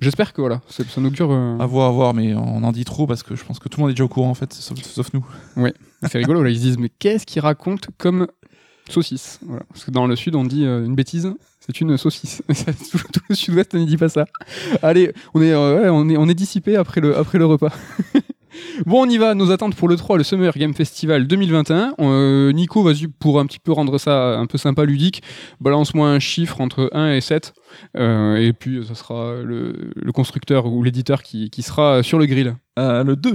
J'espère 0.00 0.32
que 0.32 0.40
voilà, 0.40 0.62
ça, 0.68 0.82
ça 0.84 1.00
augure. 1.00 1.30
euh, 1.30 1.58
À 1.58 1.66
voir, 1.66 1.88
à 1.88 1.92
voir, 1.92 2.14
mais 2.14 2.34
on 2.34 2.62
en 2.64 2.72
dit 2.72 2.84
trop 2.84 3.06
parce 3.06 3.22
que 3.22 3.36
je 3.36 3.44
pense 3.44 3.58
que 3.58 3.68
tout 3.68 3.78
le 3.78 3.82
monde 3.82 3.90
est 3.90 3.94
déjà 3.94 4.04
au 4.04 4.08
courant 4.08 4.30
en 4.30 4.34
fait, 4.34 4.52
sauf, 4.52 4.78
sauf 4.82 5.12
nous. 5.12 5.24
C'est 6.10 6.18
rigolo, 6.18 6.42
là, 6.42 6.50
ils 6.50 6.56
se 6.56 6.62
disent, 6.62 6.78
mais 6.78 6.88
qu'est-ce 6.98 7.26
qu'ils 7.26 7.42
racontent 7.42 7.88
comme 7.98 8.26
saucisse? 8.88 9.38
Voilà. 9.46 9.62
Parce 9.68 9.84
que 9.84 9.90
dans 9.90 10.06
le 10.06 10.16
sud, 10.16 10.34
on 10.36 10.44
dit 10.44 10.64
euh, 10.64 10.84
une 10.86 10.94
bêtise, 10.94 11.30
c'est 11.60 11.80
une 11.82 11.98
saucisse. 11.98 12.42
tout, 12.90 12.98
tout 13.12 13.20
le 13.28 13.34
sud-ouest 13.34 13.74
ne 13.74 13.84
dit 13.84 13.98
pas 13.98 14.08
ça. 14.08 14.24
Allez, 14.82 15.12
on 15.34 15.42
est, 15.42 15.52
euh, 15.52 15.82
ouais, 15.82 15.88
on 15.90 16.08
est, 16.08 16.16
on 16.16 16.26
est 16.30 16.34
dissipé 16.34 16.76
après 16.76 17.02
le, 17.02 17.16
après 17.18 17.36
le 17.36 17.44
repas. 17.44 17.68
bon, 18.86 19.06
on 19.06 19.08
y 19.08 19.18
va, 19.18 19.34
nos 19.34 19.50
attentes 19.50 19.74
pour 19.74 19.88
le 19.88 19.96
3, 19.96 20.18
le 20.18 20.24
Summer 20.24 20.52
Game 20.56 20.74
Festival 20.74 21.26
2021. 21.26 21.94
Euh, 22.00 22.52
Nico, 22.52 22.82
vas-y, 22.82 23.06
pour 23.08 23.40
un 23.40 23.46
petit 23.46 23.58
peu 23.58 23.72
rendre 23.72 23.98
ça 23.98 24.38
un 24.38 24.46
peu 24.46 24.58
sympa, 24.58 24.84
ludique, 24.84 25.22
balance-moi 25.60 26.08
un 26.08 26.18
chiffre 26.18 26.60
entre 26.60 26.90
1 26.92 27.12
et 27.14 27.20
7. 27.20 27.52
euh, 27.96 28.36
et 28.36 28.52
puis, 28.52 28.84
ça 28.86 28.94
sera 28.94 29.34
le, 29.42 29.92
le 29.94 30.12
constructeur 30.12 30.66
ou 30.66 30.82
l'éditeur 30.82 31.22
qui, 31.22 31.50
qui 31.50 31.62
sera 31.62 32.02
sur 32.02 32.18
le 32.18 32.26
grill. 32.26 32.56
Euh, 32.78 33.04
le 33.04 33.16
2. 33.16 33.34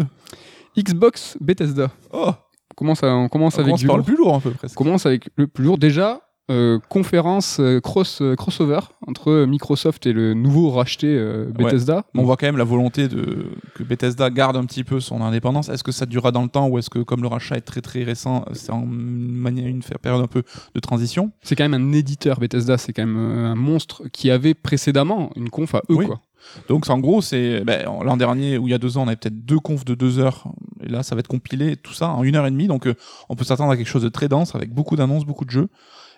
Xbox 0.77 1.38
Bethesda. 1.39 1.89
Oh, 2.12 2.31
On 2.71 2.75
commence, 2.75 3.03
à- 3.03 3.15
on 3.15 3.29
commence 3.29 3.56
on 3.56 3.59
avec 3.59 3.67
commence 3.67 3.83
par 3.85 3.95
le 3.97 4.00
lourd. 4.01 4.06
plus 4.06 4.17
lourd 4.17 4.35
un 4.35 4.39
peu 4.41 4.51
presque. 4.51 4.75
commence 4.75 5.06
avec 5.06 5.29
le 5.38 5.47
plus 5.47 5.63
lourd. 5.63 5.77
Déjà, 5.77 6.21
euh, 6.51 6.77
conférence 6.89 7.58
euh, 7.60 7.79
cross, 7.79 8.22
euh, 8.22 8.36
crossover 8.36 8.79
entre 9.08 9.46
Microsoft 9.46 10.05
et 10.05 10.13
le 10.13 10.36
nouveau 10.36 10.69
racheté 10.69 11.08
Bethesda. 11.50 12.05
On 12.13 12.24
voit 12.24 12.38
quand 12.38 12.46
même 12.46 12.58
la 12.58 12.63
volonté 12.63 13.08
de 13.08 13.48
que 13.74 13.84
Bethesda 13.84 14.29
garde 14.29 14.55
un 14.55 14.65
petit 14.65 14.84
peu 14.84 15.00
son 15.00 15.22
indépendance. 15.22 15.69
Est-ce 15.69 15.84
que 15.84 15.91
ça 15.91 16.05
durera 16.05 16.31
dans 16.31 16.43
le 16.43 16.50
temps 16.50 16.67
ou 16.67 16.77
est-ce 16.77 16.89
que 16.89 17.00
comme 17.00 17.22
le 17.22 17.27
rachat 17.27 17.58
est 17.58 17.62
très 17.62 17.81
très 17.81 18.03
récent, 18.03 18.46
c'est 18.53 18.72
en 18.72 18.86
manière 18.86 19.67
une 19.67 19.81
période 19.81 20.22
un 20.22 20.27
peu 20.27 20.43
de 20.74 20.79
transition? 20.79 21.31
C'est 21.41 21.55
quand 21.55 21.67
même 21.67 21.74
un 21.74 21.93
éditeur 21.93 22.39
Bethesda, 22.39 22.77
c'est 22.77 22.93
quand 22.93 23.05
même 23.05 23.17
un 23.17 23.55
monstre 23.55 24.03
qui 24.12 24.29
avait 24.29 24.53
précédemment 24.53 25.31
une 25.36 25.50
conf 25.50 25.74
à 25.74 25.81
eux. 25.89 25.96
Oui. 25.96 26.05
Quoi. 26.05 26.22
Donc 26.67 26.89
en 26.89 27.00
gros, 27.00 27.22
c'est 27.22 27.63
ben, 27.63 27.86
l'an 28.03 28.17
dernier 28.17 28.58
ou 28.58 28.67
il 28.67 28.72
y 28.72 28.74
a 28.74 28.77
deux 28.77 28.98
ans, 28.98 29.03
on 29.03 29.08
avait 29.08 29.15
peut-être 29.15 29.46
deux 29.46 29.60
confs 29.60 29.86
de 29.86 29.96
deux 29.96 30.19
heures. 30.19 30.46
Et 30.84 30.89
là, 30.89 31.03
ça 31.03 31.15
va 31.15 31.19
être 31.19 31.27
compilé 31.27 31.75
tout 31.75 31.93
ça 31.93 32.10
en 32.10 32.24
une 32.24 32.36
heure 32.36 32.46
et 32.46 32.51
demie. 32.51 32.67
Donc 32.67 32.88
euh, 32.88 32.96
on 33.29 33.36
peut 33.36 33.43
s'attendre 33.43 33.72
à 33.72 33.77
quelque 33.77 33.88
chose 33.88 34.03
de 34.03 34.10
très 34.10 34.27
dense 34.27 34.55
avec 34.55 34.74
beaucoup 34.74 34.96
d'annonces, 34.96 35.25
beaucoup 35.25 35.46
de 35.46 35.51
jeux. 35.51 35.67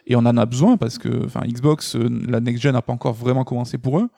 Et 0.08 0.16
on 0.16 0.20
en 0.20 0.38
a 0.38 0.46
besoin 0.46 0.78
parce 0.78 0.98
que 0.98 1.26
enfin 1.26 1.42
Xbox, 1.46 1.96
euh, 1.96 2.10
la 2.28 2.40
next 2.40 2.64
gen 2.64 2.74
n'a 2.74 2.82
pas 2.82 2.94
encore 2.94 3.14
vraiment 3.14 3.44
commencé 3.44 3.78
pour 3.78 4.00
eux. 4.00 4.10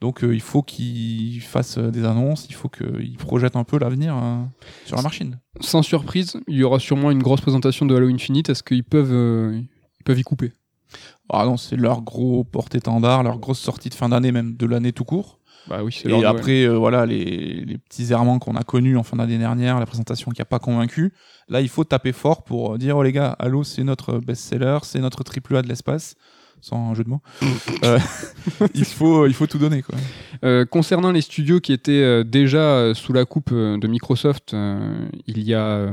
Donc 0.00 0.24
euh, 0.24 0.34
il 0.34 0.40
faut 0.40 0.62
qu'ils 0.62 1.40
fassent 1.40 1.78
euh, 1.78 1.90
des 1.90 2.04
annonces, 2.04 2.46
il 2.48 2.54
faut 2.54 2.68
qu'ils 2.68 3.16
projettent 3.16 3.56
un 3.56 3.64
peu 3.64 3.78
l'avenir 3.78 4.16
euh, 4.16 4.42
sur 4.84 4.96
la 4.96 5.02
machine. 5.02 5.38
Sans 5.60 5.82
surprise, 5.82 6.36
il 6.48 6.56
y 6.56 6.64
aura 6.64 6.78
sûrement 6.78 7.10
une 7.10 7.22
grosse 7.22 7.40
présentation 7.40 7.86
de 7.86 7.94
Halo 7.94 8.08
Infinite. 8.08 8.50
Est-ce 8.50 8.62
qu'ils 8.62 8.84
peuvent, 8.84 9.12
euh, 9.12 9.60
ils 10.00 10.04
peuvent 10.04 10.18
y 10.18 10.22
couper? 10.22 10.52
Ah 11.30 11.46
non, 11.46 11.56
c'est 11.56 11.76
leur 11.76 12.02
gros 12.02 12.44
porte-étendard, 12.44 13.22
leur 13.22 13.38
grosse 13.38 13.60
sortie 13.60 13.88
de 13.88 13.94
fin 13.94 14.10
d'année, 14.10 14.32
même 14.32 14.54
de 14.54 14.66
l'année 14.66 14.92
tout 14.92 15.04
court. 15.04 15.38
Bah 15.68 15.82
oui, 15.84 16.02
Et 16.04 16.24
après, 16.24 16.64
euh, 16.64 16.76
voilà, 16.76 17.06
les, 17.06 17.64
les 17.64 17.78
petits 17.78 18.12
errements 18.12 18.38
qu'on 18.38 18.56
a 18.56 18.64
connus 18.64 18.96
en 18.96 19.02
fin 19.02 19.16
d'année 19.16 19.38
dernière, 19.38 19.78
la 19.78 19.86
présentation 19.86 20.30
qui 20.32 20.42
a 20.42 20.44
pas 20.44 20.58
convaincu. 20.58 21.12
Là, 21.48 21.60
il 21.60 21.68
faut 21.68 21.84
taper 21.84 22.12
fort 22.12 22.42
pour 22.42 22.78
dire, 22.78 22.96
oh 22.96 23.02
les 23.02 23.12
gars, 23.12 23.36
Halo, 23.38 23.62
c'est 23.62 23.84
notre 23.84 24.18
best-seller, 24.18 24.78
c'est 24.82 24.98
notre 24.98 25.22
triple 25.22 25.56
A 25.56 25.62
de 25.62 25.68
l'espace. 25.68 26.16
Sans 26.64 26.90
un 26.90 26.94
jeu 26.94 27.02
de 27.04 27.08
mots. 27.10 27.20
Euh, 27.84 27.98
il, 28.74 28.84
faut, 28.84 29.26
il 29.26 29.34
faut 29.34 29.46
tout 29.48 29.58
donner, 29.58 29.82
quoi. 29.82 29.96
Euh, 30.44 30.64
concernant 30.64 31.10
les 31.12 31.20
studios 31.20 31.58
qui 31.60 31.72
étaient 31.72 31.90
euh, 31.92 32.22
déjà 32.24 32.94
sous 32.94 33.12
la 33.12 33.24
coupe 33.24 33.52
de 33.52 33.86
Microsoft, 33.88 34.54
euh, 34.54 35.06
il 35.26 35.42
y 35.42 35.54
a 35.54 35.90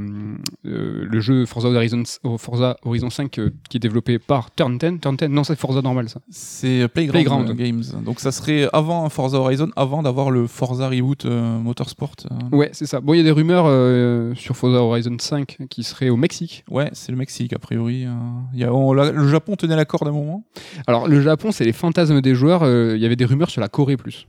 le 0.64 1.20
jeu 1.20 1.46
Forza 1.46 1.70
Horizon, 1.70 2.04
Forza 2.38 2.78
Horizon 2.84 3.10
5 3.10 3.40
euh, 3.40 3.50
qui 3.70 3.78
est 3.78 3.80
développé 3.80 4.20
par 4.20 4.54
Turn 4.54 4.78
10. 4.78 5.00
Turn 5.02 5.16
10, 5.16 5.28
non, 5.30 5.44
c'est 5.44 5.56
Forza 5.58 5.82
normal 5.82 6.08
ça. 6.10 6.20
C'est 6.30 6.88
Playground, 6.88 7.46
Playground. 7.46 7.56
Games. 7.58 7.84
Donc 8.04 8.20
ça 8.20 8.32
serait 8.32 8.68
avant 8.74 9.10
Forza 9.10 9.38
Horizon, 9.40 9.70
avant 9.76 10.04
d'avoir 10.04 10.32
le 10.32 10.48
Forza 10.48 10.88
Reboot 10.90 11.26
euh, 11.26 11.58
Motorsport. 11.60 12.16
euh. 12.32 12.56
Ouais, 12.56 12.70
c'est 12.74 12.86
ça. 12.86 13.00
Bon, 13.02 13.14
il 13.14 13.18
y 13.18 13.22
a 13.22 13.24
des 13.24 13.32
rumeurs 13.32 13.66
euh, 13.68 14.34
sur 14.36 14.56
Forza 14.56 14.78
Horizon 14.84 15.18
5 15.20 15.58
qui 15.70 15.84
serait 15.84 16.10
au 16.10 16.18
Mexique. 16.18 16.64
Ouais, 16.70 16.90
c'est 16.94 17.12
le 17.12 17.18
Mexique, 17.18 17.54
a 17.54 17.60
priori. 17.60 18.06
euh. 18.06 18.12
Il 18.54 18.60
y 18.60 18.64
a, 18.64 18.74
on- 18.74 18.94
la- 18.94 19.12
le 19.12 19.28
Japon 19.28 19.56
tenait 19.56 19.76
la 19.76 19.86
corde 19.86 20.08
à 20.08 20.12
un 20.12 20.14
moment. 20.14 20.44
Alors, 20.88 21.08
le 21.08 21.22
Japon, 21.22 21.52
c'est 21.52 21.66
les 21.66 21.74
fantasmes 21.74 22.22
des 22.22 22.36
joueurs. 22.36 22.64
euh, 22.64 22.96
Il 22.96 23.02
y 23.02 23.06
avait 23.06 23.16
des 23.16 23.26
rumeurs 23.26 23.50
sur 23.50 23.62
la 23.62 23.68
Corée 23.70 23.98
plus. 23.98 24.28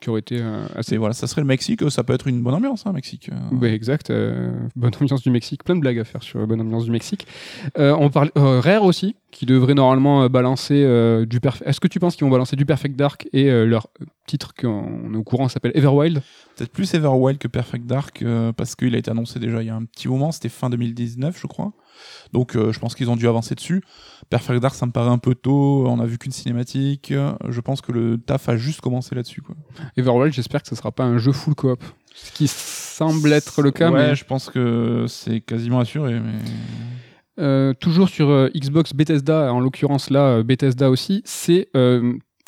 qui 0.00 0.10
aurait 0.10 0.20
été 0.20 0.38
euh, 0.40 0.66
assez. 0.74 0.96
Et 0.96 0.98
voilà, 0.98 1.14
ça 1.14 1.26
serait 1.26 1.40
le 1.40 1.46
Mexique, 1.46 1.80
ça 1.90 2.04
peut 2.04 2.12
être 2.12 2.26
une 2.28 2.42
bonne 2.42 2.52
ambiance, 2.54 2.84
hein, 2.86 2.92
Mexique. 2.92 3.30
euh. 3.32 3.56
Ouais, 3.56 3.72
exact. 3.72 4.10
euh, 4.10 4.52
bonne 4.76 4.92
ambiance 5.00 5.22
du 5.22 5.30
Mexique. 5.30 5.64
Plein 5.64 5.76
de 5.76 5.80
blagues 5.80 5.98
à 5.98 6.04
faire 6.04 6.22
sur 6.22 6.40
euh, 6.40 6.46
bonne 6.46 6.60
ambiance 6.60 6.84
du 6.84 6.90
Mexique. 6.90 7.26
Euh, 7.78 7.96
on 7.98 8.10
parle 8.10 8.30
euh, 8.36 8.60
Rare 8.60 8.82
aussi, 8.82 9.16
qui 9.30 9.46
devrait 9.46 9.72
normalement 9.74 10.28
balancer 10.28 10.76
du 11.26 11.40
Perfect. 11.40 11.66
Est-ce 11.68 11.80
que 11.80 11.88
tu 11.88 11.98
penses 12.00 12.16
qu'ils 12.16 12.24
vont 12.26 12.30
balancer 12.30 12.54
du 12.56 12.66
Perfect 12.66 12.96
Dark 12.96 13.26
et 13.32 13.50
leur 13.64 13.88
titre 14.26 14.52
qu'on 14.54 15.12
est 15.14 15.16
au 15.16 15.24
courant 15.24 15.48
s'appelle 15.48 15.72
Everwild? 15.74 16.20
Peut-être 16.56 16.70
plus 16.70 16.92
Everwild 16.94 17.38
que 17.38 17.48
Perfect 17.48 17.86
Dark, 17.86 18.22
parce 18.56 18.76
qu'il 18.76 18.94
a 18.94 18.98
été 18.98 19.10
annoncé 19.10 19.40
déjà 19.40 19.60
il 19.62 19.66
y 19.66 19.70
a 19.70 19.74
un 19.74 19.84
petit 19.86 20.06
moment, 20.06 20.30
c'était 20.32 20.48
fin 20.50 20.70
2019, 20.70 21.36
je 21.40 21.46
crois. 21.48 21.72
Donc 22.32 22.56
euh, 22.56 22.72
je 22.72 22.78
pense 22.78 22.94
qu'ils 22.94 23.10
ont 23.10 23.16
dû 23.16 23.28
avancer 23.28 23.54
dessus. 23.54 23.82
Perfect 24.30 24.60
Dark, 24.60 24.74
ça 24.74 24.86
me 24.86 24.92
paraît 24.92 25.10
un 25.10 25.18
peu 25.18 25.34
tôt, 25.34 25.86
on 25.86 26.00
a 26.00 26.06
vu 26.06 26.18
qu'une 26.18 26.32
cinématique. 26.32 27.12
Je 27.48 27.60
pense 27.60 27.80
que 27.80 27.92
le 27.92 28.18
taf 28.18 28.48
a 28.48 28.56
juste 28.56 28.80
commencé 28.80 29.14
là-dessus. 29.14 29.42
quoi. 29.42 29.54
Everwild, 29.96 30.32
j'espère 30.32 30.62
que 30.62 30.68
ce 30.68 30.74
sera 30.74 30.92
pas 30.92 31.04
un 31.04 31.18
jeu 31.18 31.32
full 31.32 31.54
coop. 31.54 31.82
Ce 32.14 32.32
qui 32.32 32.46
semble 32.48 33.32
être 33.32 33.60
le 33.62 33.70
cas, 33.70 33.90
ouais, 33.90 34.08
mais 34.08 34.14
je 34.14 34.24
pense 34.24 34.48
que 34.48 35.06
c'est 35.08 35.40
quasiment 35.40 35.80
assuré. 35.80 36.20
Mais... 36.20 36.38
Euh, 37.40 37.74
toujours 37.74 38.08
sur 38.08 38.30
euh, 38.30 38.48
Xbox 38.54 38.94
Bethesda, 38.94 39.52
en 39.52 39.58
l'occurrence 39.58 40.10
là, 40.10 40.42
Bethesda 40.42 40.90
aussi, 40.90 41.22
c'est 41.24 41.68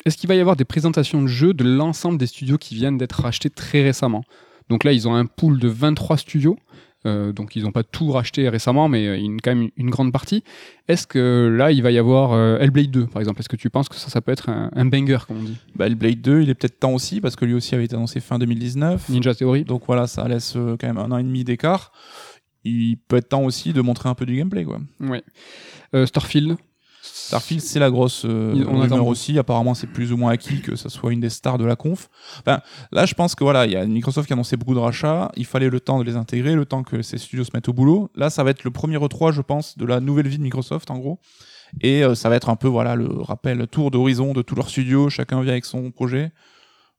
est-ce 0.05 0.15
qu'il 0.15 0.29
va 0.29 0.35
y 0.35 0.39
avoir 0.39 0.55
des 0.55 0.63
présentations 0.63 1.21
de 1.21 1.27
jeux 1.27 1.53
de 1.53 1.65
l'ensemble 1.65 2.17
des 2.17 2.27
studios 2.27 2.57
qui 2.57 2.75
viennent 2.75 2.97
d'être 2.97 3.21
rachetés 3.21 3.49
très 3.49 3.83
récemment? 3.83 4.23
Donc 4.69 4.83
là, 4.83 4.91
ils 4.93 5.07
ont 5.07 5.15
un 5.15 5.25
pool 5.25 5.59
de 5.59 5.67
23 5.67 6.17
studios. 6.17 6.57
Euh, 7.05 7.31
donc 7.31 7.55
ils 7.55 7.63
n'ont 7.63 7.71
pas 7.71 7.83
tout 7.83 8.11
racheté 8.11 8.49
récemment, 8.49 8.89
mais 8.89 9.07
euh, 9.07 9.17
une, 9.17 9.39
quand 9.39 9.55
même 9.55 9.69
une 9.77 9.89
grande 9.89 10.11
partie. 10.11 10.43
Est-ce 10.87 11.05
que 11.05 11.53
là, 11.55 11.71
il 11.71 11.83
va 11.83 11.91
y 11.91 11.97
avoir 11.97 12.33
euh, 12.33 12.57
Hellblade 12.59 12.91
2, 12.91 13.07
par 13.07 13.21
exemple? 13.21 13.39
Est-ce 13.39 13.49
que 13.49 13.55
tu 13.55 13.69
penses 13.69 13.89
que 13.89 13.95
ça, 13.95 14.09
ça 14.09 14.21
peut 14.21 14.31
être 14.31 14.49
un, 14.49 14.69
un 14.73 14.85
banger, 14.85 15.19
comme 15.27 15.37
on 15.39 15.43
dit? 15.43 15.57
Bah, 15.75 15.87
le 15.87 15.95
Blade 15.95 16.21
2, 16.21 16.41
il 16.41 16.49
est 16.49 16.55
peut-être 16.55 16.79
temps 16.79 16.93
aussi, 16.93 17.21
parce 17.21 17.35
que 17.35 17.45
lui 17.45 17.53
aussi 17.53 17.75
avait 17.75 17.85
été 17.85 17.95
annoncé 17.95 18.19
fin 18.19 18.39
2019. 18.39 19.09
Ninja 19.09 19.35
Theory 19.35 19.63
Donc 19.63 19.83
voilà, 19.85 20.07
ça 20.07 20.27
laisse 20.27 20.55
euh, 20.55 20.75
quand 20.79 20.87
même 20.87 20.97
un 20.97 21.11
an 21.11 21.17
et 21.17 21.23
demi 21.23 21.43
d'écart. 21.43 21.91
Il 22.63 22.97
peut 23.07 23.17
être 23.17 23.29
temps 23.29 23.43
aussi 23.43 23.73
de 23.73 23.81
montrer 23.81 24.09
un 24.09 24.15
peu 24.15 24.25
du 24.25 24.35
gameplay. 24.35 24.63
Quoi. 24.65 24.79
Ouais. 24.99 25.23
Euh, 25.93 26.05
Starfield 26.05 26.57
Starfield, 27.13 27.61
c'est 27.61 27.79
la 27.79 27.89
grosse 27.89 28.23
euh, 28.25 28.53
on 28.67 28.79
rumeur 28.79 28.83
attend. 28.99 29.07
aussi. 29.07 29.37
Apparemment, 29.37 29.73
c'est 29.73 29.87
plus 29.87 30.13
ou 30.13 30.17
moins 30.17 30.31
acquis 30.31 30.61
que 30.61 30.75
ça 30.75 30.89
soit 30.89 31.11
une 31.11 31.19
des 31.19 31.29
stars 31.29 31.57
de 31.57 31.65
la 31.65 31.75
conf. 31.75 32.09
Enfin, 32.39 32.61
là, 32.91 33.05
je 33.05 33.13
pense 33.13 33.35
que 33.35 33.43
voilà, 33.43 33.65
il 33.65 33.73
y 33.73 33.75
a 33.75 33.85
Microsoft 33.85 34.27
qui 34.27 34.33
a 34.33 34.35
annoncé 34.35 34.55
beaucoup 34.57 34.73
de 34.73 34.79
rachats. 34.79 35.31
Il 35.35 35.45
fallait 35.45 35.69
le 35.69 35.79
temps 35.79 35.99
de 35.99 36.03
les 36.03 36.15
intégrer, 36.15 36.55
le 36.55 36.65
temps 36.65 36.83
que 36.83 37.01
ces 37.01 37.17
studios 37.17 37.43
se 37.43 37.51
mettent 37.53 37.69
au 37.69 37.73
boulot. 37.73 38.09
Là, 38.15 38.29
ça 38.29 38.43
va 38.43 38.51
être 38.51 38.63
le 38.63 38.71
premier 38.71 38.97
E3, 38.97 39.33
je 39.33 39.41
pense, 39.41 39.77
de 39.77 39.85
la 39.85 39.99
nouvelle 39.99 40.27
vie 40.27 40.37
de 40.37 40.43
Microsoft, 40.43 40.89
en 40.91 40.97
gros. 40.97 41.19
Et 41.81 42.03
euh, 42.03 42.15
ça 42.15 42.29
va 42.29 42.35
être 42.35 42.49
un 42.49 42.55
peu 42.55 42.67
voilà 42.67 42.95
le 42.95 43.07
rappel 43.21 43.67
tour 43.67 43.91
d'horizon 43.91 44.33
de 44.33 44.41
tous 44.41 44.55
leurs 44.55 44.69
studios. 44.69 45.09
Chacun 45.09 45.41
vient 45.41 45.51
avec 45.51 45.65
son 45.65 45.91
projet. 45.91 46.31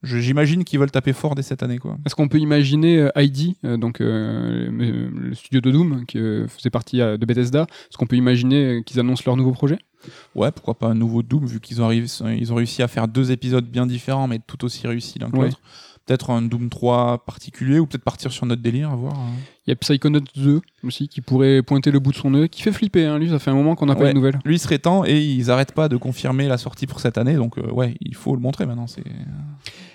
J'imagine 0.05 0.63
qu'ils 0.65 0.79
veulent 0.79 0.91
taper 0.93 1.13
fort 1.13 1.35
dès 1.35 1.43
cette 1.43 1.63
année, 1.65 1.79
quoi. 1.79 1.99
Est-ce 2.07 2.15
qu'on 2.15 2.29
peut 2.29 2.39
imaginer 2.39 2.99
euh, 2.99 3.11
ID, 3.17 3.57
euh, 3.65 3.77
donc 3.77 4.01
euh, 4.01 4.69
le 4.71 5.35
studio 5.35 5.61
de 5.61 5.71
Doom, 5.73 6.07
qui 6.07 6.19
euh, 6.19 6.47
faisait 6.47 6.71
partie 6.71 6.99
de 6.99 7.17
Bethesda, 7.27 7.63
est-ce 7.63 7.97
qu'on 7.99 8.07
peut 8.07 8.17
imaginer 8.17 8.83
qu'ils 8.87 9.01
annoncent 9.01 9.25
leur 9.27 9.37
nouveau 9.37 9.51
projet? 9.53 9.79
Ouais, 10.37 10.53
pourquoi 10.53 10.79
pas 10.79 10.87
un 10.87 10.95
nouveau 10.95 11.23
Doom, 11.25 11.47
vu 11.47 11.59
qu'ils 11.59 11.83
ont, 11.83 11.87
arrivé- 11.87 12.07
ils 12.39 12.53
ont 12.53 12.57
réussi 12.57 12.83
à 12.83 12.89
faire 12.89 13.09
deux 13.09 13.33
épisodes 13.33 13.67
bien 13.69 13.87
différents, 13.87 14.29
mais 14.29 14.39
tout 14.47 14.65
aussi 14.65 14.87
réussis 14.87 15.19
l'un 15.19 15.31
que 15.31 15.37
Ouais. 15.37 15.47
l'autre. 15.47 15.61
Peut-être 16.07 16.31
un 16.31 16.41
Doom 16.41 16.71
3 16.71 17.25
particulier, 17.27 17.79
ou 17.81 17.87
peut-être 17.87 18.05
partir 18.05 18.33
sur 18.33 18.47
notre 18.47 18.63
délire, 18.63 18.91
à 18.91 18.97
voir. 18.97 19.13
hein. 19.19 19.33
Il 19.67 19.71
y 19.71 19.73
a 19.73 19.77
Psychonauts 19.77 20.21
2 20.37 20.61
aussi 20.85 21.07
qui 21.09 21.21
pourrait 21.21 21.61
pointer 21.61 21.91
le 21.91 21.99
bout 21.99 22.13
de 22.13 22.17
son 22.17 22.31
nœud, 22.31 22.47
qui 22.47 22.63
fait 22.63 22.73
flipper. 22.73 23.05
Hein, 23.05 23.19
lui, 23.19 23.29
ça 23.29 23.39
fait 23.39 23.51
un 23.51 23.55
moment 23.55 23.75
qu'on 23.75 23.85
n'a 23.87 23.95
pas 23.97 24.09
de 24.09 24.13
nouvelles. 24.15 24.39
Lui, 24.47 24.55
il 24.55 24.59
serait 24.59 24.79
temps, 24.79 25.05
et 25.05 25.21
ils 25.21 25.51
arrêtent 25.51 25.73
pas 25.75 25.89
de 25.91 25.97
confirmer 25.99 26.47
la 26.49 26.57
sortie 26.57 26.87
pour 26.87 27.01
cette 27.01 27.19
année, 27.19 27.35
donc 27.35 27.57
ouais, 27.73 27.95
il 28.01 28.15
faut 28.15 28.35
le 28.35 28.41
montrer 28.41 28.65
maintenant. 28.65 28.87
C'est. 28.87 29.03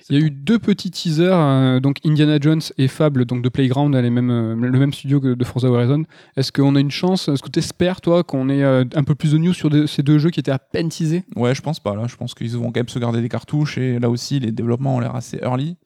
Il 0.10 0.20
y 0.20 0.22
a 0.22 0.26
eu 0.26 0.32
deux 0.32 0.60
petits 0.60 0.92
teasers, 0.92 1.32
euh, 1.34 1.80
donc 1.80 1.98
Indiana 2.06 2.38
Jones 2.42 2.62
et 2.78 2.88
Fable, 2.88 3.26
donc 3.26 3.42
de 3.42 3.50
Playground, 3.50 3.96
les 3.96 4.10
mêmes, 4.10 4.30
euh, 4.32 4.56
le 4.56 4.78
même 4.80 4.92
studio 4.94 5.22
que 5.22 5.34
de 5.34 5.44
Forza 5.46 5.70
Horizon. 5.70 6.04
Est-ce 6.36 6.52
qu'on 6.52 6.76
a 6.76 6.80
une 6.80 6.92
chance? 6.92 7.30
Est-ce 7.30 7.42
que 7.42 7.50
tu 7.50 7.60
espères, 7.60 8.02
toi, 8.02 8.24
qu'on 8.24 8.50
ait 8.50 8.64
euh, 8.64 8.84
un 8.96 9.04
peu 9.04 9.16
plus 9.16 9.32
de 9.32 9.38
news 9.38 9.54
sur 9.54 9.70
de- 9.70 9.86
ces 9.86 10.04
deux 10.04 10.18
jeux 10.20 10.30
qui 10.30 10.40
étaient 10.42 10.52
à 10.52 10.60
peine 10.60 10.90
teasés? 10.90 11.24
Ouais, 11.36 11.56
je 11.56 11.62
pense 11.62 11.80
pas, 11.80 11.96
là. 11.96 12.06
Je 12.08 12.16
pense 12.18 12.34
qu'ils 12.34 12.52
vont 12.58 12.72
quand 12.72 12.80
même 12.82 12.90
se 12.90 13.00
garder 13.00 13.22
des 13.22 13.30
cartouches, 13.30 13.78
et 13.78 13.98
là 14.00 14.10
aussi, 14.10 14.40
les 14.40 14.52
développements 14.52 14.96
ont 14.98 15.00
l'air 15.00 15.16
assez 15.16 15.38
early. 15.42 15.78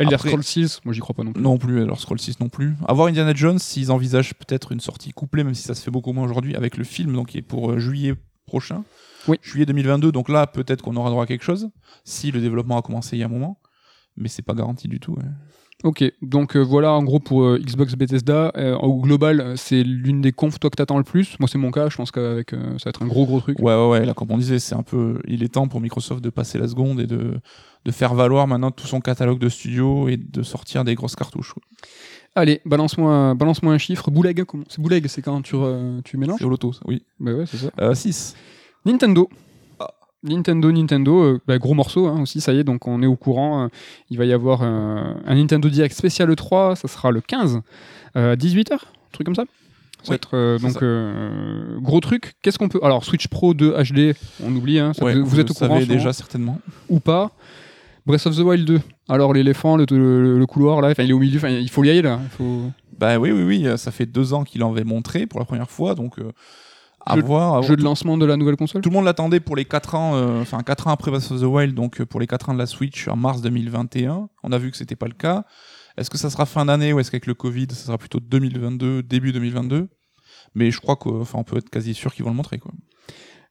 Elder 0.00 0.16
Scrolls 0.18 0.42
6, 0.42 0.80
moi 0.86 0.94
j'y 0.94 1.00
crois 1.00 1.14
pas 1.14 1.24
non 1.24 1.32
plus. 1.34 1.42
Non 1.42 1.58
plus, 1.58 1.82
alors 1.82 2.00
Scroll 2.00 2.18
6 2.18 2.40
non 2.40 2.48
plus. 2.48 2.74
Avoir 2.88 3.08
Indiana 3.08 3.34
Jones, 3.34 3.58
s'ils 3.58 3.92
envisagent 3.92 4.32
peut-être 4.32 4.72
une 4.72 4.80
sortie 4.80 5.10
couplée, 5.12 5.44
même 5.44 5.54
si 5.54 5.62
ça 5.62 5.74
se 5.74 5.82
fait 5.82 5.90
beaucoup 5.90 6.12
moins 6.14 6.24
aujourd'hui, 6.24 6.56
avec 6.56 6.78
le 6.78 6.84
film, 6.84 7.12
donc 7.12 7.28
qui 7.28 7.38
est 7.38 7.42
pour 7.42 7.70
euh, 7.72 7.78
juillet 7.78 8.14
prochain. 8.46 8.82
Oui. 9.30 9.38
Juillet 9.42 9.66
2022, 9.66 10.12
donc 10.12 10.28
là, 10.28 10.46
peut-être 10.46 10.82
qu'on 10.82 10.96
aura 10.96 11.10
droit 11.10 11.24
à 11.24 11.26
quelque 11.26 11.44
chose, 11.44 11.70
si 12.04 12.30
le 12.30 12.40
développement 12.40 12.78
a 12.78 12.82
commencé 12.82 13.16
il 13.16 13.20
y 13.20 13.22
a 13.22 13.26
un 13.26 13.30
moment. 13.30 13.58
Mais 14.16 14.28
c'est 14.28 14.42
pas 14.42 14.54
garanti 14.54 14.88
du 14.88 15.00
tout. 15.00 15.12
ouais. 15.12 15.24
Ok, 15.82 16.04
donc 16.20 16.56
euh, 16.56 16.60
voilà 16.60 16.92
en 16.92 17.02
gros 17.02 17.20
pour 17.20 17.42
euh, 17.42 17.58
Xbox 17.58 17.94
Bethesda. 17.94 18.52
Euh, 18.58 18.76
au 18.76 19.00
global, 19.00 19.54
c'est 19.56 19.82
l'une 19.82 20.20
des 20.20 20.30
confs 20.30 20.60
toi 20.60 20.68
que 20.68 20.76
t'attends 20.76 20.98
le 20.98 21.04
plus? 21.04 21.36
Moi 21.40 21.48
c'est 21.48 21.56
mon 21.56 21.70
cas, 21.70 21.88
je 21.88 21.96
pense 21.96 22.10
qu'avec 22.10 22.50
ça 22.50 22.56
va 22.58 22.88
être 22.90 23.02
un 23.02 23.06
gros 23.06 23.24
gros 23.24 23.40
truc. 23.40 23.58
Ouais, 23.60 23.74
ouais, 23.74 23.88
ouais, 23.88 24.04
là, 24.04 24.12
comme 24.12 24.30
on 24.30 24.36
disait, 24.36 24.58
c'est 24.58 24.74
un 24.74 24.82
peu. 24.82 25.18
Il 25.26 25.42
est 25.42 25.48
temps 25.54 25.68
pour 25.68 25.80
Microsoft 25.80 26.22
de 26.22 26.28
passer 26.28 26.58
la 26.58 26.68
seconde 26.68 27.00
et 27.00 27.06
de, 27.06 27.40
de 27.86 27.90
faire 27.92 28.12
valoir 28.12 28.46
maintenant 28.46 28.70
tout 28.70 28.86
son 28.86 29.00
catalogue 29.00 29.38
de 29.38 29.48
studios 29.48 30.08
et 30.08 30.18
de 30.18 30.42
sortir 30.42 30.84
des 30.84 30.94
grosses 30.94 31.16
cartouches. 31.16 31.54
ouais. 31.56 31.62
Allez, 32.34 32.60
balance-moi 32.66 33.34
balance-moi 33.34 33.72
un 33.72 33.78
chiffre. 33.78 34.10
Bouleg, 34.10 34.44
C'est 34.68 34.82
Bouleg, 34.82 35.06
c'est 35.06 35.22
quand 35.22 35.40
tu, 35.40 35.56
tu 36.04 36.18
mélanges? 36.18 36.40
C'est 36.40 36.44
au 36.44 36.50
loto, 36.50 36.72
oui. 36.84 37.02
Bah 37.18 37.32
ouais, 37.32 37.46
c'est 37.46 37.56
ça. 37.56 37.70
Euh, 37.80 37.94
6. 37.94 38.36
Nintendo. 38.84 39.28
Ah. 39.78 39.88
Nintendo, 40.22 40.70
Nintendo, 40.72 41.22
euh, 41.22 41.40
bah, 41.46 41.58
gros 41.58 41.74
morceau 41.74 42.06
hein, 42.06 42.20
aussi, 42.22 42.40
ça 42.40 42.52
y 42.52 42.58
est, 42.58 42.64
donc 42.64 42.86
on 42.86 43.02
est 43.02 43.06
au 43.06 43.16
courant. 43.16 43.64
euh, 43.64 43.68
il 44.10 44.18
va 44.18 44.24
y 44.24 44.32
avoir 44.32 44.60
euh, 44.62 45.14
un 45.26 45.34
Nintendo 45.34 45.68
Direct 45.68 45.94
spécial 45.94 46.30
E3, 46.30 46.76
ça 46.76 46.88
sera 46.88 47.10
le 47.10 47.20
15 47.20 47.60
euh, 48.16 48.32
à 48.32 48.36
18h, 48.36 48.72
un 48.74 48.78
truc 49.12 49.24
comme 49.26 49.34
ça. 49.34 49.44
Ça 50.02 50.12
va 50.14 50.14
Oui, 50.14 50.14
être, 50.14 50.58
donc 50.62 51.82
gros 51.82 52.00
truc. 52.00 52.34
Qu'est-ce 52.42 52.58
qu'on 52.58 52.68
peut 52.70 52.80
Alors 52.82 53.04
Switch 53.04 53.28
Pro 53.28 53.52
2 53.52 53.74
HD, 53.82 54.14
on 54.42 54.54
oublie, 54.56 54.78
hein, 54.78 54.92
ça, 54.94 55.04
Ouais, 55.04 55.14
vous, 55.14 55.26
vous 55.26 55.40
êtes 55.40 55.50
au 55.50 55.52
le 55.54 55.58
courant 55.58 55.74
savez 55.74 55.84
sûrement, 55.84 55.98
déjà 55.98 56.12
certainement. 56.14 56.58
ou 56.88 57.00
pas. 57.00 57.30
Breath 58.06 58.26
of 58.26 58.34
the 58.34 58.40
Wild 58.40 58.64
2. 58.66 58.80
Alors 59.10 59.34
l'éléphant, 59.34 59.76
le, 59.76 59.84
le- 59.90 60.38
le 60.38 60.46
couloir 60.46 60.80
là, 60.80 60.94
il 60.96 61.10
est 61.10 61.12
au 61.12 61.18
milieu, 61.18 61.38
il 61.50 61.68
faut 61.70 61.84
y 61.84 61.90
aller 61.90 62.00
là. 62.00 62.18
Faut... 62.38 62.70
Bah 62.98 63.18
oui, 63.18 63.30
oui, 63.30 63.42
oui, 63.42 63.66
ça 63.78 63.90
fait 63.90 64.06
deux 64.06 64.32
ans 64.32 64.42
qu'il 64.44 64.62
en 64.64 64.72
avait 64.72 64.84
montré 64.84 65.26
pour 65.26 65.38
la 65.38 65.44
première 65.44 65.70
fois, 65.70 65.94
donc 65.94 66.18
à 67.06 67.16
Jeu- 67.16 67.22
voir. 67.22 67.62
Jeu 67.62 67.76
de 67.76 67.82
lancement 67.82 68.16
de 68.18 68.26
la 68.26 68.36
nouvelle 68.36 68.56
console. 68.56 68.82
Tout 68.82 68.90
le 68.90 68.94
monde 68.94 69.04
l'attendait 69.04 69.40
pour 69.40 69.56
les 69.56 69.64
4 69.64 69.94
ans, 69.94 70.14
euh, 70.14 70.40
enfin 70.42 70.62
4 70.62 70.86
ans 70.86 70.90
après 70.90 71.10
Breath 71.10 71.30
of 71.30 71.40
the 71.40 71.44
Wild, 71.44 71.74
donc 71.74 72.00
euh, 72.00 72.06
pour 72.06 72.20
les 72.20 72.26
4 72.26 72.50
ans 72.50 72.54
de 72.54 72.58
la 72.58 72.66
Switch 72.66 73.08
en 73.08 73.16
mars 73.16 73.40
2021. 73.42 74.28
On 74.42 74.52
a 74.52 74.58
vu 74.58 74.70
que 74.70 74.76
c'était 74.76 74.96
pas 74.96 75.06
le 75.06 75.14
cas. 75.14 75.44
Est-ce 75.96 76.10
que 76.10 76.18
ça 76.18 76.30
sera 76.30 76.46
fin 76.46 76.64
d'année 76.66 76.92
ou 76.92 77.00
est-ce 77.00 77.10
qu'avec 77.10 77.26
le 77.26 77.34
Covid, 77.34 77.66
ça 77.70 77.86
sera 77.86 77.98
plutôt 77.98 78.20
2022, 78.20 79.02
début 79.02 79.32
2022 79.32 79.88
Mais 80.54 80.70
je 80.70 80.80
crois 80.80 80.96
qu'on 80.96 81.24
on 81.34 81.44
peut 81.44 81.56
être 81.58 81.70
quasi 81.70 81.94
sûr 81.94 82.14
qu'ils 82.14 82.24
vont 82.24 82.30
le 82.30 82.36
montrer. 82.36 82.58
Quoi. 82.58 82.72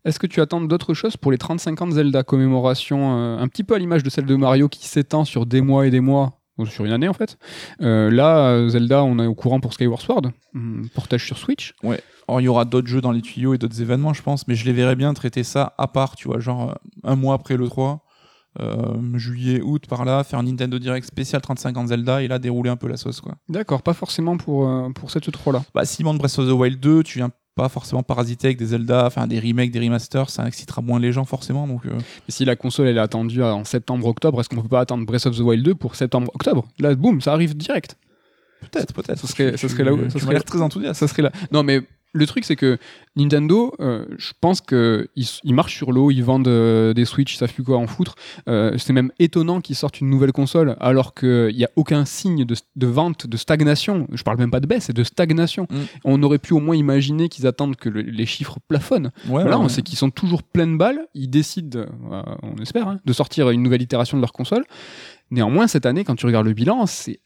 Est-ce 0.05 0.17
que 0.19 0.27
tu 0.27 0.39
attends 0.41 0.61
d'autres 0.61 0.93
choses 0.93 1.17
pour 1.17 1.31
les 1.31 1.37
35 1.37 1.81
ans 1.81 1.87
de 1.87 1.91
Zelda? 1.93 2.23
Commémoration 2.23 3.17
euh, 3.17 3.37
un 3.37 3.47
petit 3.49 3.63
peu 3.63 3.75
à 3.75 3.77
l'image 3.79 4.03
de 4.03 4.09
celle 4.09 4.25
de 4.25 4.35
Mario 4.35 4.69
qui 4.69 4.87
s'étend 4.87 5.25
sur 5.25 5.45
des 5.45 5.61
mois 5.61 5.85
et 5.85 5.89
des 5.91 5.99
mois 5.99 6.39
ou 6.57 6.65
sur 6.65 6.85
une 6.85 6.91
année 6.91 7.07
en 7.07 7.13
fait. 7.13 7.37
Euh, 7.81 8.09
là, 8.09 8.49
euh, 8.51 8.69
Zelda, 8.69 9.03
on 9.03 9.19
est 9.19 9.25
au 9.27 9.35
courant 9.35 9.59
pour 9.59 9.73
Skyward 9.73 10.01
Sword, 10.01 10.31
hum, 10.55 10.87
portage 10.93 11.25
sur 11.25 11.37
Switch. 11.37 11.73
Or, 12.29 12.41
il 12.41 12.43
y 12.43 12.47
aura 12.47 12.65
d'autres 12.65 12.87
jeux 12.87 13.01
dans 13.01 13.11
les 13.11 13.21
tuyaux 13.21 13.53
et 13.53 13.57
d'autres 13.57 13.81
événements, 13.81 14.13
je 14.13 14.21
pense, 14.21 14.47
mais 14.47 14.55
je 14.55 14.65
les 14.65 14.73
verrais 14.73 14.95
bien 14.95 15.13
traiter 15.13 15.43
ça 15.43 15.73
à 15.77 15.87
part, 15.87 16.15
tu 16.15 16.27
vois, 16.27 16.39
genre 16.39 16.69
euh, 16.69 16.73
un 17.03 17.15
mois 17.15 17.33
après 17.35 17.57
le 17.57 17.67
3, 17.67 18.03
euh, 18.59 19.17
juillet, 19.17 19.61
août, 19.61 19.85
par 19.87 20.05
là, 20.05 20.23
faire 20.23 20.39
un 20.39 20.43
Nintendo 20.43 20.79
Direct 20.79 21.05
spécial 21.07 21.41
35 21.41 21.77
ans 21.77 21.83
de 21.83 21.89
Zelda 21.89 22.21
et 22.21 22.27
là 22.27 22.39
dérouler 22.39 22.69
un 22.69 22.75
peu 22.75 22.87
la 22.87 22.97
sauce, 22.97 23.21
quoi. 23.21 23.35
D'accord, 23.47 23.81
pas 23.81 23.93
forcément 23.93 24.37
pour, 24.37 24.67
euh, 24.67 24.89
pour 24.91 25.11
cette 25.11 25.31
3 25.31 25.53
là. 25.53 25.63
Bah, 25.73 25.85
s'ils 25.85 26.05
montent 26.05 26.17
Breath 26.17 26.37
of 26.39 26.47
the 26.47 26.51
Wild 26.51 26.79
2, 26.79 27.03
tu 27.03 27.19
viens 27.19 27.31
pas 27.55 27.67
forcément 27.69 28.03
parasiter 28.03 28.47
avec 28.47 28.57
des 28.57 28.67
Zelda, 28.67 29.05
enfin 29.05 29.27
des 29.27 29.39
remakes, 29.39 29.71
des 29.71 29.79
remasters, 29.79 30.29
ça 30.29 30.47
excitera 30.47 30.81
moins 30.81 30.99
les 30.99 31.11
gens 31.11 31.25
forcément, 31.25 31.67
donc. 31.67 31.85
euh, 31.85 31.97
Et 32.27 32.31
si 32.31 32.45
la 32.45 32.55
console 32.55 32.87
elle 32.87 32.97
est 32.97 33.01
attendue 33.01 33.43
en 33.43 33.63
septembre-octobre, 33.65 34.39
est-ce 34.39 34.49
qu'on 34.49 34.61
peut 34.61 34.67
pas 34.69 34.79
attendre 34.81 35.05
Breath 35.05 35.25
of 35.25 35.35
the 35.35 35.41
Wild 35.41 35.63
2 35.65 35.75
pour 35.75 35.95
septembre-octobre? 35.95 36.67
Là, 36.79 36.95
boum, 36.95 37.21
ça 37.21 37.33
arrive 37.33 37.57
direct. 37.57 37.97
Peut-être, 38.61 38.93
peut-être. 38.93 39.19
Ça 39.19 39.27
serait- 39.27 39.57
ça 39.57 39.67
serait 39.69 39.83
là 39.83 39.93
où- 39.93 40.09
ça 40.09 40.19
serait- 40.19 40.33
l'air 40.33 40.43
très 40.43 40.61
enthousiaste. 40.61 40.99
Ça 40.99 41.07
serait 41.07 41.21
là. 41.21 41.31
Non, 41.51 41.63
mais 41.63 41.81
le 42.13 42.25
truc, 42.25 42.43
c'est 42.45 42.55
que 42.55 42.77
Nintendo, 43.15 43.73
euh, 43.79 44.05
je 44.17 44.31
pense 44.41 44.61
qu'ils 44.61 45.07
ils 45.43 45.53
marchent 45.53 45.75
sur 45.75 45.91
l'eau, 45.91 46.09
ils 46.09 46.23
vendent 46.23 46.47
euh, 46.47 46.93
des 46.93 47.05
Switch, 47.05 47.33
ils 47.35 47.37
savent 47.37 47.53
plus 47.53 47.63
quoi 47.63 47.77
en 47.77 47.85
foutre. 47.87 48.15
Euh, 48.47 48.75
c'est 48.77 48.93
même 48.93 49.11
étonnant 49.19 49.61
qu'ils 49.61 49.75
sortent 49.75 49.99
une 50.01 50.09
nouvelle 50.09 50.31
console 50.31 50.75
alors 50.79 51.13
qu'il 51.13 51.53
n'y 51.55 51.63
a 51.65 51.69
aucun 51.75 52.05
signe 52.05 52.45
de, 52.45 52.55
de 52.75 52.87
vente, 52.87 53.27
de 53.27 53.37
stagnation. 53.37 54.07
Je 54.11 54.23
parle 54.23 54.37
même 54.37 54.49
pas 54.51 54.59
de 54.59 54.67
baisse, 54.67 54.85
c'est 54.85 54.95
de 54.95 55.03
stagnation. 55.03 55.67
Mm. 55.69 55.75
On 56.05 56.23
aurait 56.23 56.39
pu 56.39 56.53
au 56.53 56.59
moins 56.59 56.75
imaginer 56.75 57.29
qu'ils 57.29 57.45
attendent 57.45 57.75
que 57.75 57.89
le- 57.89 58.01
les 58.01 58.25
chiffres 58.25 58.57
plafonnent. 58.67 59.11
Ouais, 59.27 59.43
Là, 59.43 59.51
ouais, 59.51 59.55
on 59.57 59.63
ouais. 59.63 59.69
sait 59.69 59.81
qu'ils 59.83 59.97
sont 59.97 60.09
toujours 60.09 60.41
pleines 60.43 60.77
balles. 60.77 61.01
Ils 61.13 61.29
décident, 61.29 61.85
on 62.41 62.55
espère, 62.61 62.87
hein, 62.87 62.99
de 63.05 63.13
sortir 63.13 63.49
une 63.51 63.61
nouvelle 63.61 63.81
itération 63.81 64.17
de 64.17 64.21
leur 64.21 64.33
console. 64.33 64.63
Néanmoins, 65.31 65.67
cette 65.67 65.85
année, 65.85 66.03
quand 66.03 66.15
tu 66.15 66.25
regardes 66.25 66.47
le 66.47 66.53
bilan, 66.53 66.85
c'est 66.87 67.19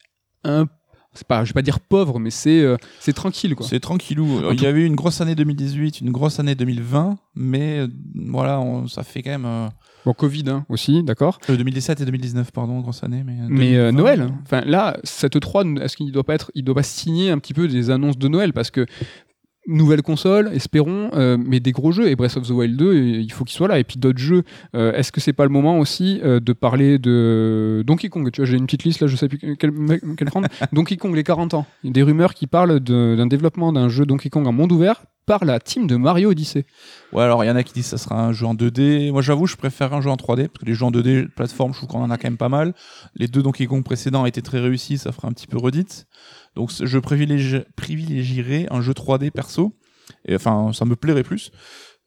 un 0.44 0.66
c'est 1.14 1.26
pas, 1.26 1.44
je 1.44 1.50
vais 1.50 1.54
pas 1.54 1.62
dire 1.62 1.80
pauvre, 1.80 2.18
mais 2.18 2.30
c'est 2.30 2.60
euh, 2.62 2.76
c'est 3.00 3.12
tranquille 3.12 3.54
quoi. 3.54 3.66
C'est 3.66 3.80
tranquillou. 3.80 4.40
Il 4.52 4.60
y 4.62 4.66
avait 4.66 4.80
eu 4.82 4.86
une 4.86 4.96
grosse 4.96 5.20
année 5.20 5.34
2018, 5.34 6.00
une 6.00 6.10
grosse 6.10 6.38
année 6.40 6.54
2020, 6.54 7.16
mais 7.36 7.78
euh, 7.80 7.88
voilà, 8.26 8.60
on- 8.60 8.86
ça 8.88 9.02
fait 9.02 9.22
quand 9.22 9.30
même 9.30 9.44
euh, 9.46 9.68
Bon, 10.04 10.12
Covid 10.12 10.44
hein, 10.50 10.66
aussi, 10.68 11.02
d'accord. 11.02 11.38
euh, 11.48 11.56
2017 11.56 12.02
et 12.02 12.04
2019, 12.04 12.52
pardon, 12.52 12.80
grosse 12.80 13.02
année. 13.04 13.22
Mais, 13.24 13.32
euh, 13.40 13.46
Mais 13.48 13.74
euh, 13.76 13.90
2020, 13.90 13.92
Noël, 13.92 14.20
hein. 14.20 14.34
enfin 14.42 14.60
là, 14.66 14.98
cette 15.02 15.40
3, 15.40 15.64
est-ce 15.80 15.96
qu'il 15.96 16.12
doit 16.12 16.24
pas 16.24 16.34
être, 16.34 16.50
il 16.54 16.62
doit 16.62 16.74
pas 16.74 16.82
signer 16.82 17.30
un 17.30 17.38
petit 17.38 17.54
peu 17.54 17.68
des 17.68 17.88
annonces 17.90 18.18
de 18.18 18.28
Noël? 18.28 18.52
Parce 18.52 18.70
que 18.70 18.84
nouvelle 19.66 20.02
console, 20.02 20.50
espérons, 20.52 21.10
euh, 21.14 21.36
mais 21.38 21.60
des 21.60 21.72
gros 21.72 21.92
jeux 21.92 22.08
et 22.08 22.16
Breath 22.16 22.36
of 22.36 22.46
the 22.46 22.50
Wild 22.50 22.76
2, 22.76 22.94
il 22.94 23.32
faut 23.32 23.44
qu'il 23.44 23.56
soit 23.56 23.68
là. 23.68 23.78
Et 23.78 23.84
puis 23.84 23.98
d'autres 23.98 24.18
jeux, 24.18 24.42
euh, 24.74 24.92
est-ce 24.92 25.12
que 25.12 25.20
c'est 25.20 25.32
pas 25.32 25.44
le 25.44 25.50
moment 25.50 25.78
aussi 25.78 26.20
euh, 26.24 26.40
de 26.40 26.52
parler 26.52 26.98
de 26.98 27.82
Donkey 27.86 28.08
Kong? 28.08 28.30
Tu 28.30 28.40
vois, 28.40 28.50
j'ai 28.50 28.56
une 28.56 28.66
petite 28.66 28.84
liste 28.84 29.00
là, 29.00 29.06
je 29.06 29.16
sais 29.16 29.28
plus 29.28 29.38
quelle, 29.38 29.72
quelle 30.16 30.28
prendre. 30.28 30.48
Donkey 30.72 30.96
Kong 30.96 31.14
les 31.14 31.24
40 31.24 31.54
ans. 31.54 31.66
Il 31.82 31.88
y 31.88 31.90
a 31.90 31.92
des 31.92 32.02
rumeurs 32.02 32.34
qui 32.34 32.46
parlent 32.46 32.80
d'un 32.80 33.26
développement 33.26 33.72
d'un 33.72 33.88
jeu 33.88 34.06
Donkey 34.06 34.30
Kong 34.30 34.46
en 34.46 34.52
monde 34.52 34.72
ouvert 34.72 35.04
par 35.26 35.44
la 35.44 35.58
team 35.58 35.86
de 35.86 35.96
Mario 35.96 36.30
Odyssey. 36.30 36.66
Ouais, 37.12 37.22
alors 37.22 37.44
il 37.44 37.46
y 37.46 37.50
en 37.50 37.56
a 37.56 37.62
qui 37.62 37.72
disent 37.72 37.90
que 37.90 37.96
ça 37.96 37.98
sera 37.98 38.22
un 38.22 38.32
jeu 38.32 38.46
en 38.46 38.54
2D. 38.54 39.10
Moi, 39.10 39.22
j'avoue, 39.22 39.46
je 39.46 39.56
préfère 39.56 39.94
un 39.94 40.00
jeu 40.00 40.10
en 40.10 40.16
3D 40.16 40.48
parce 40.48 40.60
que 40.60 40.66
les 40.66 40.74
jeux 40.74 40.84
en 40.84 40.90
2D 40.90 41.28
plateforme, 41.28 41.72
je 41.72 41.78
trouve 41.78 41.88
qu'on 41.88 42.02
en 42.02 42.10
a 42.10 42.18
quand 42.18 42.28
même 42.28 42.36
pas 42.36 42.48
mal. 42.48 42.74
Les 43.14 43.26
deux 43.26 43.42
Donkey 43.42 43.66
Kong 43.66 43.82
précédents 43.82 44.26
étaient 44.26 44.42
très 44.42 44.60
réussis, 44.60 44.98
ça 44.98 45.12
fera 45.12 45.28
un 45.28 45.32
petit 45.32 45.46
peu 45.46 45.56
redite. 45.56 46.06
Donc, 46.56 46.70
je 46.82 46.98
privilégie- 46.98 47.64
privilégierais 47.76 48.66
un 48.70 48.80
jeu 48.80 48.92
3D 48.92 49.30
perso. 49.30 49.74
Et 50.26 50.34
enfin, 50.36 50.70
ça 50.72 50.84
me 50.84 50.96
plairait 50.96 51.22
plus. 51.22 51.50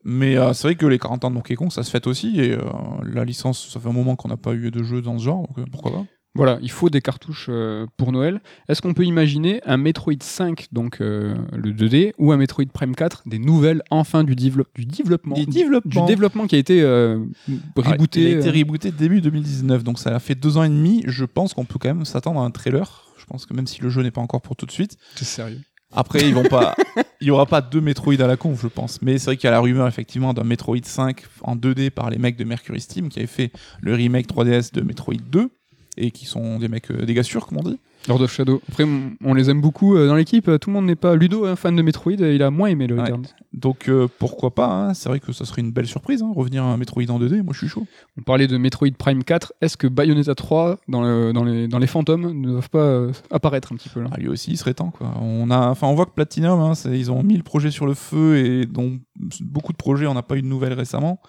Mais 0.04 0.38
euh, 0.38 0.54
c'est 0.54 0.68
vrai 0.68 0.75
que 0.75 0.86
les 0.86 1.00
40 1.00 1.25
ans 1.25 1.30
de 1.32 1.36
Donkey 1.36 1.56
Kong, 1.56 1.72
ça 1.72 1.84
se 1.84 1.89
fête 1.92 2.08
aussi. 2.08 2.39
Et 2.39 2.51
euh, 2.54 2.62
la 3.04 3.25
licence, 3.25 3.70
ça 3.74 3.80
fait 3.80 3.89
un 3.89 3.94
moment 3.94 4.16
qu'on 4.16 4.30
n'a 4.30 4.38
pas 4.38 4.54
eu 4.54 4.72
de 4.72 4.84
jeu 4.84 5.01
dans 5.01 5.18
ce 5.18 5.24
genre, 5.25 5.48
donc 5.48 5.58
euh, 5.60 5.66
pourquoi 5.72 5.92
pas. 5.92 6.06
Voilà, 6.36 6.60
il 6.62 6.70
faut 6.70 6.92
des 6.92 7.01
cartouches 7.01 7.50
pour 7.98 8.12
Noël. 8.12 8.42
Est-ce 8.70 8.80
qu'on 8.84 8.94
peut 8.94 9.06
imaginer 9.06 9.60
un 9.66 9.77
Metroid 9.77 10.13
5, 10.22 10.68
donc 10.72 11.01
euh, 11.01 11.36
le 11.51 11.72
2D, 11.74 12.13
ou 12.20 12.32
un 12.32 12.38
Metroid 12.38 12.66
Prime 12.72 12.94
4, 12.94 13.24
des 13.25 13.39
nouvelles 13.39 13.82
enfin 13.89 14.24
du, 14.24 14.36
dévelop- 14.36 14.68
du 14.75 14.86
développement 14.86 15.34
Du 15.36 15.48
développement. 15.48 16.06
développement 16.06 16.46
qui 16.46 16.56
a 16.56 16.60
été 16.60 16.84
euh, 16.84 17.18
Ah, 17.50 17.92
rebooté. 17.94 18.22
il 18.22 18.27
a 18.36 18.39
été 18.39 18.51
rebooté 18.51 18.92
début 18.92 19.20
2019, 19.20 19.84
donc 19.84 19.98
ça 19.98 20.16
a 20.16 20.20
fait 20.20 20.36
deux 20.36 20.58
ans 20.58 20.63
et 20.63 20.70
demi. 20.70 21.01
Je 21.08 21.25
pense 21.25 21.56
qu'on 21.56 21.66
peut 21.66 21.80
quand 21.80 21.89
même 21.89 22.06
s'attendre 22.06 22.39
à 22.39 22.46
un 22.46 22.51
trailer. 22.51 23.07
Je 23.27 23.34
pense 23.34 23.46
que 23.46 23.53
même 23.53 23.67
si 23.67 23.81
le 23.81 23.89
jeu 23.89 24.03
n'est 24.03 24.12
pas 24.12 24.22
encore 24.22 24.41
pour 24.41 24.55
tout 24.55 24.65
de 24.65 24.72
suite. 24.72 24.98
C'est 25.15 25.25
sérieux? 25.25 25.60
Après, 25.91 26.27
ils 26.27 26.34
vont 26.34 26.43
pas. 26.43 26.75
Il 27.22 27.27
y 27.27 27.31
aura 27.31 27.46
pas 27.46 27.62
deux 27.62 27.81
Metroid 27.81 28.22
à 28.22 28.27
la 28.27 28.38
con, 28.38 28.55
je 28.55 28.67
pense. 28.67 29.01
Mais 29.01 29.17
c'est 29.17 29.25
vrai 29.25 29.38
qu'il 29.38 29.46
y 29.46 29.48
a 29.48 29.51
la 29.51 29.60
rumeur 29.60 29.88
effectivement 29.88 30.34
d'un 30.34 30.43
Metroid 30.43 30.77
5 30.81 31.24
en 31.41 31.55
2D 31.57 31.89
par 31.89 32.10
les 32.10 32.17
mecs 32.17 32.38
de 32.38 32.46
Mercury 32.46 32.79
Steam 32.79 33.10
qui 33.10 33.19
avaient 33.19 33.27
fait 33.27 33.51
le 33.81 33.96
remake 33.96 34.27
3DS 34.27 34.74
de 34.74 34.81
Metroid 34.81 35.15
2 35.15 35.50
et 35.98 36.12
qui 36.12 36.25
sont 36.25 36.60
des 36.60 36.67
mecs, 36.69 36.89
euh, 36.91 37.05
des 37.05 37.13
gars 37.13 37.24
sûrs, 37.24 37.48
comme 37.48 37.57
on 37.57 37.63
dit. 37.63 37.79
Lord 38.08 38.22
of 38.22 38.32
Shadow. 38.32 38.62
Après, 38.70 38.86
on 39.24 39.34
les 39.34 39.50
aime 39.50 39.62
beaucoup 39.62 39.96
euh, 39.96 40.08
dans 40.08 40.16
l'équipe. 40.16 40.46
Tout 40.60 40.70
le 40.70 40.74
monde 40.74 40.86
n'est 40.86 40.96
pas. 40.96 41.16
Ludo, 41.16 41.46
un 41.46 41.56
fan 41.56 41.76
de 41.76 41.82
Metroid, 41.82 42.14
il 42.14 42.42
a 42.44 42.50
moins 42.52 42.68
aimé 42.70 42.88
le 42.88 42.96
Ouais. 42.98 43.12
Donc 43.54 43.90
euh, 43.90 44.08
pourquoi 44.20 44.54
pas 44.54 44.68
hein. 44.68 44.94
C'est 44.94 45.10
vrai 45.10 45.20
que 45.20 45.32
ça 45.34 45.46
serait 45.46 45.62
une 45.62 45.72
belle 45.72 45.88
surprise, 45.88 46.22
hein, 46.24 46.32
revenir 46.36 46.64
à 46.64 46.68
un 46.68 46.78
Metroid 46.78 47.04
en 47.10 47.20
2D. 47.20 47.42
Moi, 47.44 47.54
je 47.54 47.60
suis 47.60 47.68
chaud. 47.68 47.86
On 48.18 48.22
parlait 48.22 48.48
de 48.48 48.58
Metroid 48.58 48.90
Prime 48.98 49.24
4. 49.24 49.54
Est-ce 49.62 49.78
que 49.78 49.88
Bayonetta 49.88 50.36
3, 50.36 50.78
dans, 50.88 51.02
le- 51.02 51.34
dans, 51.34 51.44
les, 51.44 51.68
dans 51.68 51.80
les 51.80 51.88
fantômes, 51.88 52.32
ne 52.42 52.50
doivent 52.50 52.70
pas 52.70 52.80
euh, 52.80 53.12
apparaître 53.32 53.72
un 53.74 53.76
petit 53.76 53.90
peu 53.90 54.02
là? 54.02 54.10
Ah, 54.12 54.18
lui 54.20 54.28
aussi, 54.30 54.52
il 54.52 54.58
serait 54.58 54.74
temps, 54.74 54.92
quoi. 54.92 55.12
On 55.22 55.50
a, 55.52 55.70
enfin, 55.70 55.88
on 55.88 55.96
voit 55.96 56.06
que 56.06 56.12
Platinum, 56.12 56.60
hein, 56.60 56.74
ils 56.86 57.12
ont 57.12 57.24
mis 57.24 57.36
le 57.38 57.44
projet 57.44 57.72
sur 57.72 57.86
le 57.86 57.94
feu 57.94 58.38
et 58.38 58.66
dont 58.66 59.00
beaucoup 59.42 59.72
de 59.74 59.78
projets, 59.78 60.08
on 60.08 60.14
n'a 60.14 60.24
pas 60.24 60.38
eu 60.38 60.42
de 60.42 60.48
nouvelles 60.48 60.74
récemment. 60.74 61.20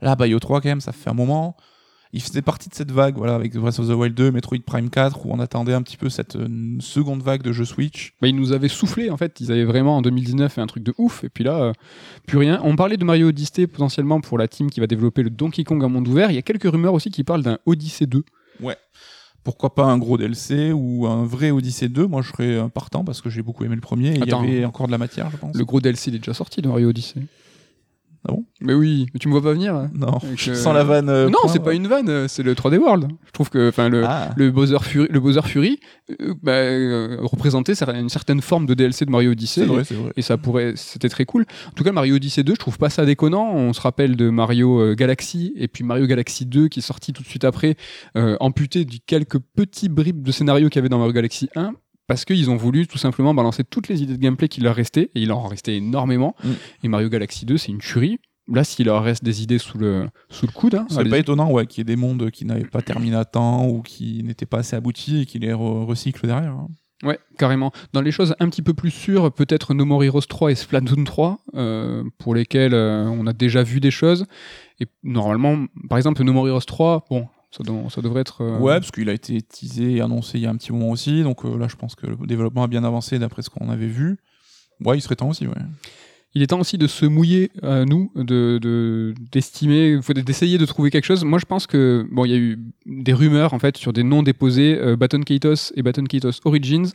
Là, 0.00 0.16
Bayo 0.16 0.38
3, 0.38 0.60
quand 0.60 0.68
même, 0.68 0.80
ça 0.80 0.92
fait 0.92 1.10
un 1.10 1.14
moment. 1.14 1.56
Il 2.14 2.22
faisait 2.22 2.42
partie 2.42 2.68
de 2.68 2.74
cette 2.74 2.92
vague, 2.92 3.16
voilà, 3.16 3.34
avec 3.34 3.56
Breath 3.56 3.80
of 3.80 3.88
the 3.88 3.90
Wild 3.90 4.14
2, 4.14 4.30
Metroid 4.30 4.60
Prime 4.64 4.88
4, 4.88 5.26
où 5.26 5.32
on 5.32 5.40
attendait 5.40 5.74
un 5.74 5.82
petit 5.82 5.96
peu 5.96 6.08
cette 6.08 6.36
euh, 6.36 6.48
seconde 6.78 7.22
vague 7.24 7.42
de 7.42 7.50
jeux 7.50 7.64
Switch. 7.64 8.14
bah, 8.22 8.28
ils 8.28 8.36
nous 8.36 8.52
avaient 8.52 8.68
soufflé 8.68 9.10
en 9.10 9.16
fait. 9.16 9.40
Ils 9.40 9.50
avaient 9.50 9.64
vraiment 9.64 9.96
en 9.96 10.02
2019 10.02 10.52
fait 10.52 10.60
un 10.60 10.68
truc 10.68 10.84
de 10.84 10.94
ouf. 10.96 11.24
Et 11.24 11.28
puis 11.28 11.42
là, 11.42 11.60
euh, 11.60 11.72
plus 12.24 12.38
rien. 12.38 12.60
On 12.62 12.76
parlait 12.76 12.96
de 12.96 13.04
Mario 13.04 13.28
Odyssey 13.28 13.66
potentiellement 13.66 14.20
pour 14.20 14.38
la 14.38 14.46
team 14.46 14.70
qui 14.70 14.78
va 14.78 14.86
développer 14.86 15.24
le 15.24 15.30
Donkey 15.30 15.64
Kong 15.64 15.82
en 15.82 15.88
monde 15.88 16.06
ouvert. 16.06 16.30
Il 16.30 16.34
y 16.36 16.38
a 16.38 16.42
quelques 16.42 16.70
rumeurs 16.70 16.94
aussi 16.94 17.10
qui 17.10 17.24
parlent 17.24 17.42
d'un 17.42 17.58
Odyssey 17.66 18.06
2. 18.06 18.22
Pourquoi 19.42 19.74
pas 19.74 19.84
un 19.84 19.98
gros 19.98 20.16
DLC 20.16 20.70
ou 20.72 21.08
un 21.08 21.24
vrai 21.24 21.50
Odyssey 21.50 21.88
2 21.88 22.06
Moi, 22.06 22.22
je 22.22 22.30
serais 22.30 22.54
euh, 22.54 22.68
partant 22.68 23.04
parce 23.04 23.20
que 23.22 23.28
j'ai 23.28 23.42
beaucoup 23.42 23.64
aimé 23.64 23.74
le 23.74 23.80
premier. 23.80 24.10
et 24.10 24.20
Il 24.20 24.28
y 24.28 24.32
avait 24.32 24.64
encore 24.64 24.86
de 24.86 24.92
la 24.92 24.98
matière, 24.98 25.30
je 25.32 25.36
pense. 25.36 25.56
Le 25.56 25.64
gros 25.64 25.80
DLC 25.80 26.10
il 26.12 26.14
est 26.14 26.18
déjà 26.18 26.32
sorti 26.32 26.62
de 26.62 26.68
Mario 26.68 26.90
Odyssey. 26.90 27.20
Ah 28.26 28.32
bon? 28.32 28.44
Mais 28.60 28.72
oui, 28.72 29.06
mais 29.12 29.18
tu 29.20 29.28
me 29.28 29.32
vois 29.32 29.42
pas 29.42 29.52
venir. 29.52 29.74
hein 29.74 29.90
Non, 29.94 30.16
Avec, 30.22 30.48
euh, 30.48 30.54
sans 30.54 30.72
la 30.72 30.82
vanne. 30.82 31.08
euh, 31.10 31.28
non, 31.28 31.38
c'est 31.46 31.58
ouais. 31.58 31.64
pas 31.64 31.74
une 31.74 31.86
vanne, 31.86 32.08
euh, 32.08 32.26
c'est 32.28 32.42
le 32.42 32.54
3D 32.54 32.78
World. 32.78 33.08
Je 33.26 33.30
trouve 33.32 33.50
que 33.50 33.68
enfin 33.68 33.88
le 33.90 34.02
Ah. 34.06 34.30
le 34.36 34.50
Bowser 34.50 34.78
Fury, 34.80 35.08
le 35.10 35.20
Bowser 35.20 35.42
Fury 35.42 35.78
euh, 36.22 36.34
bah, 36.42 37.22
représentait 37.22 37.74
une 37.94 38.08
certaine 38.08 38.40
forme 38.40 38.64
de 38.66 38.72
DLC 38.74 39.04
de 39.04 39.10
Mario 39.10 39.32
Odyssey. 39.32 39.66
Vrai, 39.66 39.84
c'est 39.84 39.94
vrai. 39.94 40.12
Et 40.16 40.22
ça 40.22 40.38
pourrait, 40.38 40.72
c'était 40.76 41.08
très 41.10 41.26
cool. 41.26 41.44
En 41.68 41.72
tout 41.72 41.84
cas, 41.84 41.92
Mario 41.92 42.16
Odyssey 42.16 42.42
2, 42.42 42.54
je 42.54 42.58
trouve 42.58 42.78
pas 42.78 42.88
ça 42.90 43.04
déconnant. 43.04 43.52
On 43.52 43.72
se 43.74 43.80
rappelle 43.82 44.16
de 44.16 44.30
Mario 44.30 44.94
Galaxy 44.94 45.52
et 45.56 45.68
puis 45.68 45.84
Mario 45.84 46.06
Galaxy 46.06 46.46
2 46.46 46.68
qui 46.68 46.78
est 46.78 46.82
sorti 46.82 47.12
tout 47.12 47.22
de 47.22 47.28
suite 47.28 47.44
après, 47.44 47.76
amputé 48.40 48.84
de 48.84 48.94
quelques 49.06 49.38
petits 49.38 49.88
bribes 49.90 50.22
de 50.22 50.32
scénario 50.32 50.68
qu'il 50.68 50.76
y 50.76 50.78
avait 50.80 50.88
dans 50.88 50.98
Mario 50.98 51.12
Galaxy 51.12 51.48
1. 51.56 51.72
Parce 52.06 52.24
qu'ils 52.24 52.50
ont 52.50 52.56
voulu 52.56 52.86
tout 52.86 52.98
simplement 52.98 53.32
balancer 53.34 53.64
toutes 53.64 53.88
les 53.88 54.02
idées 54.02 54.16
de 54.16 54.22
gameplay 54.22 54.48
qui 54.48 54.60
leur 54.60 54.74
restaient, 54.74 55.10
et 55.14 55.22
il 55.22 55.28
leur 55.28 55.38
en 55.38 55.48
restait 55.48 55.76
énormément. 55.76 56.34
Mm. 56.44 56.48
Et 56.84 56.88
Mario 56.88 57.08
Galaxy 57.08 57.46
2, 57.46 57.56
c'est 57.56 57.72
une 57.72 57.78
tuerie. 57.78 58.18
Là, 58.46 58.62
s'il 58.62 58.86
leur 58.86 59.02
reste 59.02 59.24
des 59.24 59.42
idées 59.42 59.56
sous 59.58 59.78
le, 59.78 60.08
sous 60.28 60.46
le 60.46 60.52
coude, 60.52 60.74
hein, 60.74 60.86
C'est 60.90 61.08
pas 61.08 61.18
étonnant 61.18 61.50
ouais, 61.50 61.66
qu'il 61.66 61.78
y 61.78 61.80
ait 61.80 61.84
des 61.84 61.96
mondes 61.96 62.30
qui 62.30 62.44
n'avaient 62.44 62.64
pas 62.66 62.82
terminé 62.82 63.16
à 63.16 63.24
temps 63.24 63.66
ou 63.66 63.80
qui 63.80 64.22
n'étaient 64.22 64.44
pas 64.44 64.58
assez 64.58 64.76
aboutis 64.76 65.22
et 65.22 65.24
qui 65.26 65.38
les 65.38 65.52
re- 65.52 65.84
recyclent 65.86 66.26
derrière. 66.26 66.52
hein. 66.52 66.68
Ouais, 67.02 67.18
carrément. 67.38 67.72
Dans 67.94 68.00
les 68.02 68.12
choses 68.12 68.34
un 68.40 68.48
petit 68.48 68.62
peu 68.62 68.72
plus 68.74 68.90
sûres, 68.90 69.32
peut-être 69.32 69.72
No 69.74 69.84
More 69.86 70.04
Heroes 70.04 70.20
3 70.28 70.52
et 70.52 70.54
Splatoon 70.54 71.04
3, 71.04 71.38
euh, 71.54 72.04
pour 72.18 72.34
lesquels 72.34 72.72
euh, 72.74 73.04
on 73.06 73.26
a 73.26 73.32
déjà 73.32 73.62
vu 73.62 73.80
des 73.80 73.90
choses. 73.90 74.26
Et 74.80 74.86
normalement, 75.02 75.66
par 75.88 75.98
exemple, 75.98 76.22
No 76.22 76.32
More 76.32 76.48
Heroes 76.48 76.60
3, 76.60 77.06
bon, 77.10 77.26
ça, 77.90 78.00
devrait 78.02 78.20
être. 78.20 78.42
euh, 78.42 78.58
Ouais, 78.58 78.74
parce 78.80 78.90
qu'il 78.90 79.08
a 79.08 79.12
été 79.12 79.40
teasé 79.42 79.96
et 79.96 80.00
annoncé 80.00 80.38
il 80.38 80.42
y 80.42 80.46
a 80.46 80.50
un 80.50 80.56
petit 80.56 80.72
moment 80.72 80.90
aussi. 80.90 81.22
Donc 81.22 81.44
euh, 81.44 81.56
là, 81.58 81.68
je 81.68 81.76
pense 81.76 81.94
que 81.94 82.06
le 82.06 82.16
développement 82.26 82.64
a 82.64 82.68
bien 82.68 82.84
avancé 82.84 83.18
d'après 83.18 83.42
ce 83.42 83.50
qu'on 83.50 83.68
avait 83.70 83.86
vu. 83.86 84.18
Ouais, 84.84 84.98
il 84.98 85.00
serait 85.00 85.16
temps 85.16 85.28
aussi, 85.28 85.46
ouais. 85.46 85.54
Il 86.36 86.42
est 86.42 86.48
temps 86.48 86.58
aussi 86.58 86.78
de 86.78 86.88
se 86.88 87.06
mouiller, 87.06 87.52
euh, 87.62 87.84
nous, 87.84 88.10
de 88.16 88.58
de- 88.60 89.14
d'estimer, 89.30 90.00
d'essayer 90.26 90.58
de 90.58 90.66
trouver 90.66 90.90
quelque 90.90 91.04
chose. 91.04 91.22
Moi, 91.24 91.38
je 91.38 91.44
pense 91.44 91.68
que 91.68 92.04
bon, 92.10 92.24
il 92.24 92.30
y 92.32 92.34
a 92.34 92.38
eu 92.38 92.58
des 92.86 93.12
rumeurs 93.12 93.54
en 93.54 93.60
fait 93.60 93.76
sur 93.76 93.92
des 93.92 94.02
noms 94.02 94.24
déposés, 94.24 94.76
euh, 94.76 94.96
Baton 94.96 95.20
Kaitos 95.20 95.70
et 95.76 95.82
Baton 95.82 96.02
Kaitos 96.02 96.40
Origins. 96.44 96.88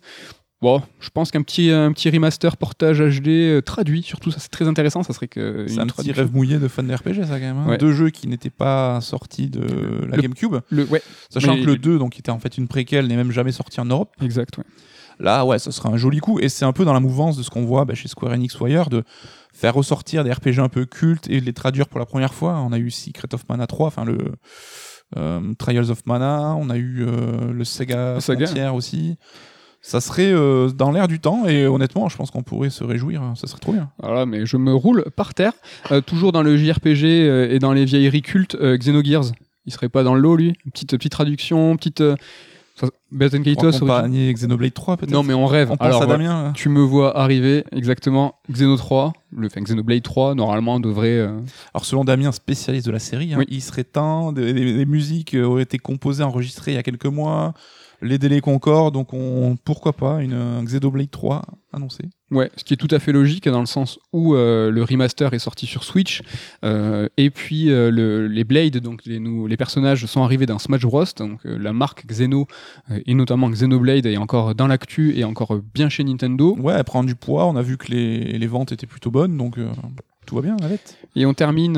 Bon, 0.61 0.81
je 0.99 1.09
pense 1.09 1.31
qu'un 1.31 1.41
petit 1.41 1.71
un 1.71 1.93
petit 1.93 2.09
remaster 2.09 2.57
portage 2.57 2.99
HD 2.99 3.27
euh, 3.29 3.61
traduit, 3.61 4.03
surtout 4.03 4.29
ça 4.29 4.39
c'est 4.39 4.49
très 4.51 4.67
intéressant. 4.67 5.03
Ça 5.03 5.13
serait 5.13 5.29
que 5.29 5.65
C'est 5.69 5.79
un 5.79 5.87
petit 5.87 6.11
rêve 6.11 6.33
mouillé 6.33 6.57
de 6.59 6.67
fan 6.67 6.85
de 6.85 6.93
RPG, 6.93 7.23
ça, 7.25 7.39
quand 7.39 7.45
même. 7.45 7.57
hein. 7.59 7.67
Ouais. 7.69 7.77
Deux 7.77 7.93
jeux 7.93 8.09
qui 8.09 8.27
n'étaient 8.27 8.49
pas 8.49 8.99
sortis 8.99 9.47
de 9.49 10.05
la 10.05 10.17
GameCube. 10.17 10.57
Le, 10.69 10.83
ouais, 10.85 11.01
Sachant 11.29 11.55
Mais- 11.55 11.61
que 11.61 11.65
le 11.67 11.77
2, 11.77 11.97
donc, 11.97 12.11
qui 12.13 12.19
était 12.19 12.31
en 12.31 12.39
fait 12.39 12.57
une 12.57 12.67
préquelle, 12.67 13.07
n'est 13.07 13.15
même 13.15 13.31
jamais 13.31 13.53
sorti 13.53 13.79
en 13.79 13.85
Europe. 13.85 14.13
exact. 14.21 14.57
Ouais. 14.57 14.65
Là, 15.21 15.45
ouais, 15.45 15.59
ça 15.59 15.71
sera 15.71 15.89
un 15.89 15.97
joli 15.97 16.19
coup. 16.19 16.39
Et 16.39 16.47
c'est 16.47 16.63
un 16.65 16.71
peu 16.71 16.85
dans 16.85 16.93
la 16.93 17.01
mouvance 17.01 17.35
de 17.37 17.43
ce 17.43 17.49
qu'on 17.49 17.65
voit 17.65 17.83
bah, 17.85 17.93
chez 17.93 18.07
Square 18.07 18.31
Enix 18.33 18.57
ou 18.59 18.65
ailleurs, 18.65 18.89
de 18.89 19.03
faire 19.53 19.73
ressortir 19.73 20.23
des 20.23 20.31
RPG 20.31 20.59
un 20.59 20.69
peu 20.69 20.85
cultes 20.85 21.29
et 21.29 21.39
de 21.41 21.45
les 21.45 21.51
traduire 21.53 21.87
pour 21.89 21.99
la 21.99 22.05
première 22.05 22.33
fois. 22.33 22.57
On 22.59 22.71
a 22.71 22.77
eu 22.79 22.89
Secret 22.89 23.27
of 23.33 23.43
Mana 23.49 23.67
3, 23.67 23.87
enfin 23.87 24.05
le 24.05 24.17
euh, 25.17 25.53
Trials 25.57 25.89
of 25.91 26.05
Mana, 26.05 26.55
on 26.57 26.69
a 26.69 26.77
eu 26.77 27.03
euh, 27.05 27.51
le 27.51 27.63
Sega 27.65 28.19
Saga. 28.21 28.45
Frontier 28.45 28.67
aussi. 28.69 29.17
Ça 29.81 30.01
serait 30.01 30.31
euh, 30.33 30.69
dans 30.69 30.91
l'air 30.91 31.07
du 31.07 31.19
temps 31.19 31.45
et 31.47 31.65
honnêtement, 31.65 32.09
je 32.09 32.17
pense 32.17 32.31
qu'on 32.31 32.43
pourrait 32.43 32.69
se 32.69 32.83
réjouir. 32.83 33.21
hein. 33.23 33.33
Ça 33.35 33.47
serait 33.47 33.59
trop 33.59 33.71
bien. 33.73 33.89
Voilà, 33.99 34.25
mais 34.25 34.45
je 34.45 34.57
me 34.57 34.73
roule 34.73 35.05
par 35.15 35.33
terre, 35.33 35.53
Euh, 35.91 36.01
toujours 36.01 36.31
dans 36.31 36.43
le 36.43 36.57
JRPG 36.57 37.03
euh, 37.05 37.49
et 37.49 37.59
dans 37.59 37.71
les 37.73 37.85
vieilleries 37.85 38.21
cultes, 38.21 38.57
Xenogears. 38.59 39.31
Il 39.65 39.71
serait 39.73 39.89
pas 39.89 40.03
dans 40.03 40.15
le 40.15 40.21
lot, 40.21 40.35
lui 40.35 40.53
Petite, 40.71 40.91
petite 40.97 41.11
traduction, 41.11 41.77
petite. 41.77 42.03
Euh, 42.83 42.89
Baton 43.11 43.41
Kaitos. 43.43 43.75
Accompagné 43.75 44.33
Xenoblade 44.33 44.73
3 44.73 44.97
peut-être. 44.97 45.11
Non, 45.11 45.23
mais 45.23 45.33
on 45.33 45.45
rêve. 45.45 45.71
on 45.71 45.77
pense 45.77 45.85
Alors, 45.87 46.03
à 46.03 46.05
Damien. 46.05 46.43
là. 46.43 46.51
Tu 46.55 46.69
me 46.69 46.81
vois 46.81 47.17
arriver, 47.17 47.63
exactement. 47.71 48.35
Xeno 48.51 48.75
3, 48.77 49.13
le, 49.31 49.47
enfin, 49.47 49.61
Xenoblade 49.61 50.01
3, 50.03 50.35
normalement, 50.35 50.79
devrait. 50.79 51.07
euh, 51.17 51.39
Alors 51.73 51.85
selon 51.85 52.03
Damien, 52.03 52.31
spécialiste 52.31 52.85
de 52.85 52.91
la 52.91 52.99
série, 52.99 53.33
hein, 53.33 53.37
Oui. 53.39 53.45
il 53.49 53.61
serait 53.61 53.83
temps, 53.83 54.31
des, 54.31 54.53
des- 54.53 54.73
des 54.73 54.85
musiques 54.85 55.33
euh, 55.35 55.43
auraient 55.45 55.63
été 55.63 55.77
composées, 55.77 56.23
enregistrées 56.23 56.71
il 56.71 56.75
y 56.75 56.77
a 56.77 56.83
quelques 56.83 57.05
mois, 57.05 57.53
les 58.01 58.17
délais 58.17 58.39
concordent, 58.41 58.93
donc 58.93 59.13
on, 59.13 59.57
pourquoi 59.65 59.93
pas 59.93 60.21
une 60.21 60.33
un 60.33 60.63
Xenoblade 60.63 61.09
3 61.11 61.41
annoncé. 61.73 62.03
Ouais, 62.31 62.51
ce 62.55 62.63
qui 62.63 62.73
est 62.75 62.77
tout 62.77 62.87
à 62.91 62.99
fait 62.99 63.11
logique 63.11 63.49
dans 63.49 63.59
le 63.59 63.65
sens 63.65 63.97
où 64.13 64.35
euh, 64.35 64.69
le 64.69 64.83
remaster 64.83 65.33
est 65.33 65.39
sorti 65.39 65.65
sur 65.65 65.83
Switch 65.83 66.21
euh, 66.63 67.07
et 67.17 67.31
puis 67.31 67.71
euh, 67.71 67.89
le- 67.89 68.27
les 68.27 68.43
Blades, 68.43 68.77
donc 68.77 69.01
les, 69.05 69.19
nou- 69.19 69.47
les 69.47 69.57
personnages 69.57 70.05
sont 70.05 70.21
arrivés 70.23 70.45
dans 70.45 70.59
Smash 70.59 70.81
Bros. 70.81 71.03
Donc 71.17 71.39
la 71.43 71.73
marque 71.73 72.05
Xeno 72.05 72.45
et 73.05 73.13
notamment 73.15 73.49
Xenoblade 73.49 74.05
est 74.05 74.17
encore 74.17 74.53
dans 74.53 74.67
l'actu 74.67 75.17
et 75.17 75.23
encore 75.23 75.59
bien 75.73 75.89
chez 75.89 76.03
Nintendo. 76.03 76.55
Ouais, 76.59 76.75
elle 76.77 76.83
prend 76.83 77.03
du 77.03 77.15
poids, 77.15 77.47
on 77.47 77.55
a 77.55 77.61
vu 77.63 77.77
que 77.77 77.91
les, 77.91 78.37
les 78.37 78.47
ventes 78.47 78.71
étaient 78.71 78.85
plutôt 78.87 79.09
bonnes, 79.11 79.35
donc 79.35 79.57
tout 80.27 80.35
va 80.35 80.41
bien, 80.43 80.55
Navette. 80.57 80.97
Et 81.15 81.25
on 81.25 81.33
termine 81.33 81.77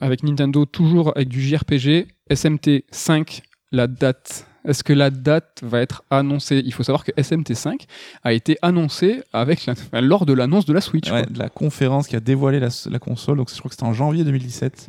avec 0.00 0.24
Nintendo 0.24 0.64
toujours 0.64 1.12
avec 1.16 1.28
du 1.28 1.40
JRPG 1.40 2.08
SMT 2.32 2.84
5. 2.90 3.42
La 3.72 3.86
date 3.86 4.46
Est-ce 4.66 4.84
que 4.84 4.92
la 4.92 5.10
date 5.10 5.60
va 5.62 5.80
être 5.80 6.02
annoncée? 6.10 6.62
Il 6.64 6.72
faut 6.74 6.82
savoir 6.82 7.04
que 7.04 7.12
SMT5 7.12 7.86
a 8.24 8.32
été 8.32 8.58
annoncé 8.62 9.22
avec 9.32 9.66
la- 9.66 10.00
lors 10.00 10.26
de 10.26 10.32
l'annonce 10.32 10.66
de 10.66 10.72
la 10.72 10.80
Switch. 10.80 11.10
Ouais, 11.10 11.24
de 11.24 11.38
la 11.38 11.48
conférence 11.48 12.08
qui 12.08 12.16
a 12.16 12.20
dévoilé 12.20 12.60
la, 12.60 12.68
la 12.90 12.98
console, 12.98 13.38
donc 13.38 13.50
je 13.50 13.58
crois 13.58 13.68
que 13.70 13.74
c'était 13.74 13.84
en 13.86 13.92
janvier 13.94 14.22
2017. 14.24 14.88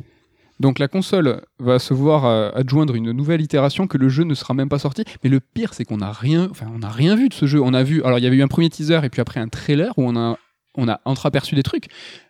Donc 0.60 0.78
la 0.78 0.86
console 0.86 1.42
va 1.58 1.78
se 1.78 1.92
voir 1.94 2.24
euh, 2.24 2.50
adjoindre 2.54 2.94
une 2.94 3.10
nouvelle 3.12 3.40
itération 3.40 3.86
que 3.88 3.98
le 3.98 4.08
jeu 4.08 4.22
ne 4.24 4.34
sera 4.34 4.54
même 4.54 4.68
pas 4.68 4.78
sorti. 4.78 5.04
Mais 5.24 5.30
le 5.30 5.40
pire, 5.40 5.74
c'est 5.74 5.84
qu'on 5.84 5.96
n'a 5.96 6.12
rien, 6.12 6.48
enfin, 6.50 6.66
on 6.72 6.78
n'a 6.80 6.90
rien 6.90 7.16
vu 7.16 7.28
de 7.28 7.34
ce 7.34 7.46
jeu. 7.46 7.60
On 7.60 7.74
a 7.74 7.82
vu, 7.82 8.02
alors 8.04 8.18
il 8.18 8.22
y 8.22 8.26
avait 8.26 8.36
eu 8.36 8.42
un 8.42 8.48
premier 8.48 8.68
teaser 8.70 9.00
et 9.02 9.08
puis 9.08 9.20
après 9.20 9.40
un 9.40 9.48
trailer 9.48 9.92
où 9.96 10.02
on 10.04 10.14
a, 10.14 10.36
on 10.76 10.86
a 10.88 11.00
entreaperçu 11.04 11.54
des 11.56 11.64
trucs. 11.64 11.86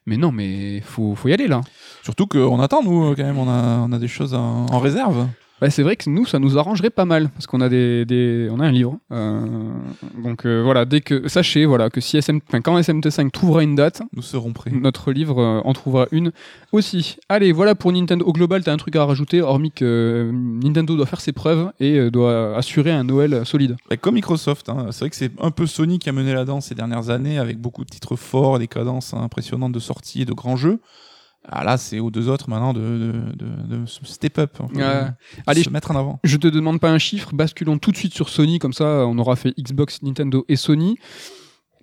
Mais 0.07 0.16
non, 0.16 0.33
mais 0.33 0.81
faut, 0.81 1.14
faut 1.14 1.28
y 1.28 1.33
aller 1.35 1.46
là. 1.48 1.61
Surtout 2.02 2.26
qu'on 2.26 2.59
attend, 2.61 2.83
nous, 2.83 3.14
quand 3.14 3.22
même, 3.24 3.37
on 3.38 3.48
a, 3.50 3.78
on 3.87 3.92
a 3.92 3.98
des 3.98 4.09
choses 4.09 4.33
en, 4.33 4.64
en 4.66 4.78
réserve. 4.78 5.28
Bah, 5.62 5.70
c'est 5.70 5.85
vrai 5.85 5.94
que 5.94 6.11
nous, 6.11 6.27
ça 6.27 6.40
nous 6.40 6.59
arrangerait 6.59 6.90
pas 6.90 7.05
mal 7.05 7.29
parce 7.31 7.46
qu'on 7.46 7.61
a 7.61 7.68
des, 7.68 8.05
des- 8.05 8.48
on 8.51 8.59
a 8.59 8.66
un 8.66 8.72
livre. 8.72 8.98
Euh, 9.12 9.46
donc 10.20 10.44
euh, 10.44 10.61
voilà, 10.61 10.85
dès 10.85 11.01
que 11.01 11.29
sachez 11.29 11.66
voilà 11.66 11.88
que 11.88 12.01
si 12.01 12.16
SM, 12.16 12.40
quand 12.64 12.77
SMT5 12.81 13.31
trouvera 13.31 13.62
une 13.62 13.77
date, 13.77 14.03
Nous 14.12 14.22
serons 14.22 14.53
prêts. 14.53 14.72
notre 14.72 15.12
livre 15.12 15.38
euh, 15.40 15.61
en 15.64 15.72
trouvera 15.72 16.07
une 16.11 16.33
aussi. 16.72 17.16
Allez, 17.29 17.53
voilà 17.53 17.77
pour 17.77 17.92
Nintendo. 17.92 18.25
Au 18.27 18.33
global, 18.33 18.64
t'as 18.64 18.72
un 18.72 18.77
truc 18.77 18.96
à 18.96 19.05
rajouter, 19.05 19.40
hormis 19.40 19.70
que 19.70 20.33
Nintendo 20.33 20.96
doit 20.96 21.07
faire 21.07 21.20
ses 21.20 21.31
preuves 21.33 21.70
et 21.79 22.11
doit 22.11 22.57
assurer 22.57 22.90
un 22.90 23.05
Noël 23.05 23.42
solide. 23.46 23.77
Bah, 23.88 23.96
comme 23.96 24.16
Microsoft, 24.16 24.68
hein. 24.68 24.87
c'est 24.90 24.98
vrai 25.05 25.11
que 25.11 25.16
c'est 25.16 25.31
un 25.40 25.53
peu 25.53 25.66
Sony 25.66 26.01
qui 26.01 26.09
a 26.09 26.12
mené 26.12 26.35
la 26.35 26.44
danse 26.44 26.66
ces 26.66 26.75
dernières 26.75 27.11
années 27.11 27.38
avec 27.38 27.59
beaucoup 27.59 27.85
de 27.85 27.88
titres 27.90 28.16
forts, 28.16 28.59
des 28.59 28.66
cadences 28.66 29.14
impressionnantes 29.14 29.70
de 29.72 29.79
sortie 29.79 30.22
et 30.22 30.25
de 30.25 30.33
grands 30.33 30.57
jeux. 30.57 30.81
Ah 31.48 31.64
là, 31.64 31.76
c'est 31.76 31.98
aux 31.98 32.11
deux 32.11 32.28
autres 32.28 32.48
maintenant 32.48 32.72
de, 32.72 32.81
de, 33.35 33.76
de- 33.76 33.87
step 33.87 34.38
up, 34.38 34.57
enfin, 34.61 34.72
Ouais. 34.74 35.11
Allez, 35.46 35.64
se 35.64 35.70
mettre 35.70 35.90
en 35.90 35.96
avant. 35.96 36.20
Je 36.22 36.37
te 36.37 36.46
demande 36.46 36.78
pas 36.81 36.90
un 36.90 36.98
chiffre, 36.98 37.35
basculons 37.35 37.78
tout 37.78 37.90
de 37.90 37.96
suite 37.96 38.14
sur 38.14 38.28
Sony, 38.28 38.59
comme 38.61 38.72
ça 38.72 38.85
on 39.07 39.18
aura 39.18 39.35
fait 39.37 39.52
Xbox, 39.59 40.02
Nintendo 40.02 40.44
et 40.48 40.57
Sony. 40.57 40.98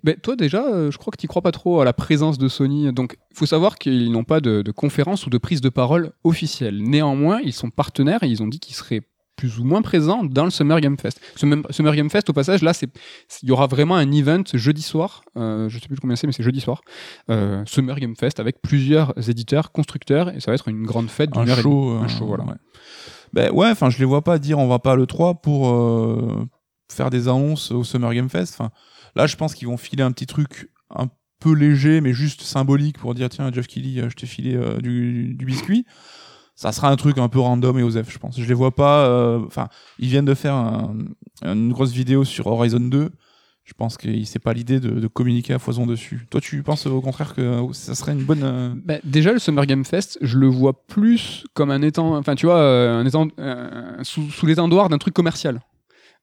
Mais 0.02 0.16
toi 0.16 0.34
déjà, 0.34 0.64
euh, 0.66 0.90
je 0.90 0.96
crois 0.96 1.10
que 1.10 1.18
tu 1.18 1.26
crois 1.28 1.42
pas 1.42 1.52
trop 1.52 1.82
à 1.82 1.84
la 1.84 1.92
présence 1.92 2.38
de 2.38 2.48
Sony. 2.48 2.90
Donc 2.92 3.18
il 3.32 3.36
faut 3.36 3.44
savoir 3.44 3.76
qu'ils 3.76 4.10
n'ont 4.10 4.24
pas 4.24 4.40
de, 4.40 4.62
de 4.62 4.70
conférence 4.72 5.26
ou 5.26 5.30
de 5.30 5.36
prise 5.36 5.60
de 5.60 5.68
parole 5.68 6.12
officielle. 6.24 6.82
Néanmoins, 6.82 7.40
ils 7.44 7.52
sont 7.52 7.68
partenaires 7.68 8.22
et 8.22 8.28
ils 8.28 8.42
ont 8.42 8.48
dit 8.48 8.60
qu'ils 8.60 8.74
seraient 8.76 9.02
plus 9.40 9.58
ou 9.58 9.64
moins 9.64 9.80
présents 9.80 10.22
dans 10.22 10.44
le 10.44 10.50
Summer 10.50 10.80
Game 10.80 10.98
Fest. 10.98 11.18
Summer 11.34 11.62
Summer 11.70 11.94
Game 11.96 12.10
Fest, 12.10 12.28
au 12.28 12.34
passage, 12.34 12.60
là, 12.62 12.72
il 13.42 13.48
y 13.48 13.52
aura 13.52 13.66
vraiment 13.66 13.96
un 13.96 14.12
event 14.12 14.42
jeudi 14.52 14.82
soir. 14.82 15.22
Euh, 15.38 15.68
je 15.70 15.78
sais 15.78 15.88
plus 15.88 15.96
combien 15.98 16.14
c'est, 16.14 16.26
mais 16.26 16.34
c'est 16.34 16.42
jeudi 16.42 16.60
soir. 16.60 16.82
Euh, 17.30 17.62
Summer 17.66 17.98
Game 17.98 18.14
Fest 18.16 18.38
avec 18.38 18.60
plusieurs 18.60 19.14
éditeurs, 19.30 19.72
constructeurs, 19.72 20.28
et 20.34 20.40
ça 20.40 20.50
va 20.50 20.56
être 20.56 20.68
une 20.68 20.84
grande 20.84 21.08
fête 21.08 21.30
Un 21.34 21.40
d'une 21.40 21.50
heure 21.50 21.58
et 21.58 21.62
show, 21.62 21.70
demie. 21.90 22.00
euh, 22.02 22.04
Un 22.04 22.08
show, 22.08 22.26
voilà. 22.26 22.44
ouais. 22.44 22.54
Ben 23.32 23.50
ouais, 23.52 23.70
enfin, 23.70 23.88
je 23.90 23.98
les 23.98 24.04
vois 24.04 24.22
pas 24.22 24.38
dire 24.38 24.58
on 24.58 24.68
va 24.68 24.78
pas 24.78 24.92
à 24.92 24.96
le 24.96 25.06
3 25.06 25.34
pour 25.40 25.70
euh, 25.70 26.44
faire 26.92 27.08
des 27.08 27.28
annonces 27.28 27.70
au 27.70 27.82
Summer 27.82 28.12
Game 28.12 28.28
Fest. 28.28 28.54
Enfin, 28.58 28.70
là, 29.16 29.26
je 29.26 29.36
pense 29.36 29.54
qu'ils 29.54 29.68
vont 29.68 29.76
filer 29.78 30.02
un 30.02 30.12
petit 30.12 30.26
truc 30.26 30.70
un 30.94 31.06
peu 31.40 31.54
léger, 31.54 32.02
mais 32.02 32.12
juste 32.12 32.42
symbolique 32.42 32.98
pour 32.98 33.14
dire 33.14 33.30
tiens, 33.30 33.50
Jeff 33.50 33.66
Kelly, 33.68 34.00
je 34.06 34.14
t'ai 34.14 34.26
filé 34.26 34.54
euh, 34.54 34.78
du, 34.82 35.34
du 35.34 35.46
biscuit. 35.46 35.86
Ça 36.60 36.72
sera 36.72 36.90
un 36.90 36.96
truc 36.96 37.16
un 37.16 37.28
peu 37.30 37.40
random 37.40 37.78
et 37.78 37.82
osef, 37.82 38.12
je 38.12 38.18
pense. 38.18 38.38
Je 38.38 38.44
les 38.46 38.52
vois 38.52 38.74
pas. 38.74 39.06
euh, 39.06 39.40
Enfin, 39.46 39.68
ils 39.98 40.08
viennent 40.08 40.26
de 40.26 40.34
faire 40.34 40.52
un- 40.54 40.94
une 41.42 41.72
grosse 41.72 41.92
vidéo 41.92 42.22
sur 42.24 42.48
Horizon 42.48 42.80
2. 42.80 43.08
Je 43.64 43.72
pense 43.72 43.96
que 43.96 44.08
c'est 44.24 44.38
pas 44.40 44.52
l'idée 44.52 44.78
de, 44.78 45.06
communiquer 45.06 45.54
à 45.54 45.58
foison 45.58 45.86
dessus. 45.86 46.26
Toi, 46.28 46.42
tu 46.42 46.62
penses 46.62 46.84
au 46.86 47.00
contraire 47.00 47.34
que 47.34 47.62
ça 47.72 47.94
serait 47.94 48.12
une 48.12 48.24
bonne. 48.24 48.42
euh, 48.42 48.74
Bah, 48.84 48.96
déjà, 49.04 49.32
le 49.32 49.38
Summer 49.38 49.64
Game 49.64 49.86
Fest, 49.86 50.18
je 50.20 50.36
le 50.38 50.48
vois 50.48 50.84
plus 50.86 51.44
comme 51.54 51.70
un 51.70 51.80
étang, 51.80 52.14
enfin, 52.16 52.34
tu 52.34 52.44
vois, 52.44 52.58
euh, 52.58 53.00
un 53.00 53.06
étang, 53.06 53.28
sous, 54.02 54.28
sous 54.30 54.44
l'étendoir 54.44 54.90
d'un 54.90 54.98
truc 54.98 55.14
commercial. 55.14 55.60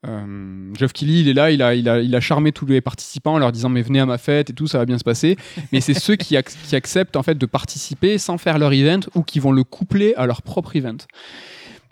Euh, 0.05 0.73
Geoff 0.77 0.93
Keighley, 0.93 1.21
il 1.21 1.27
est 1.29 1.33
là, 1.33 1.49
il 1.51 1.62
a, 1.62 1.73
il, 1.73 1.89
a, 1.89 1.99
il 1.99 2.15
a 2.15 2.19
charmé 2.19 2.51
tous 2.51 2.65
les 2.65 2.81
participants 2.81 3.33
en 3.33 3.39
leur 3.39 3.51
disant 3.51 3.69
mais 3.69 3.81
venez 3.81 3.99
à 3.99 4.05
ma 4.05 4.17
fête 4.17 4.49
et 4.49 4.53
tout, 4.53 4.67
ça 4.67 4.77
va 4.77 4.86
bien 4.86 4.97
se 4.97 5.03
passer. 5.03 5.38
Mais 5.71 5.81
c'est 5.81 5.95
ceux 5.95 6.15
qui, 6.15 6.36
ac- 6.36 6.55
qui 6.67 6.75
acceptent 6.75 7.15
en 7.15 7.23
fait 7.23 7.36
de 7.36 7.45
participer 7.45 8.17
sans 8.17 8.38
faire 8.38 8.60
leur 8.60 8.73
event 8.73 8.99
ou 9.15 9.23
qui 9.23 9.39
vont 9.39 9.51
le 9.51 9.63
coupler 9.63 10.13
à 10.15 10.25
leur 10.27 10.41
propre 10.43 10.75
event. 10.75 10.97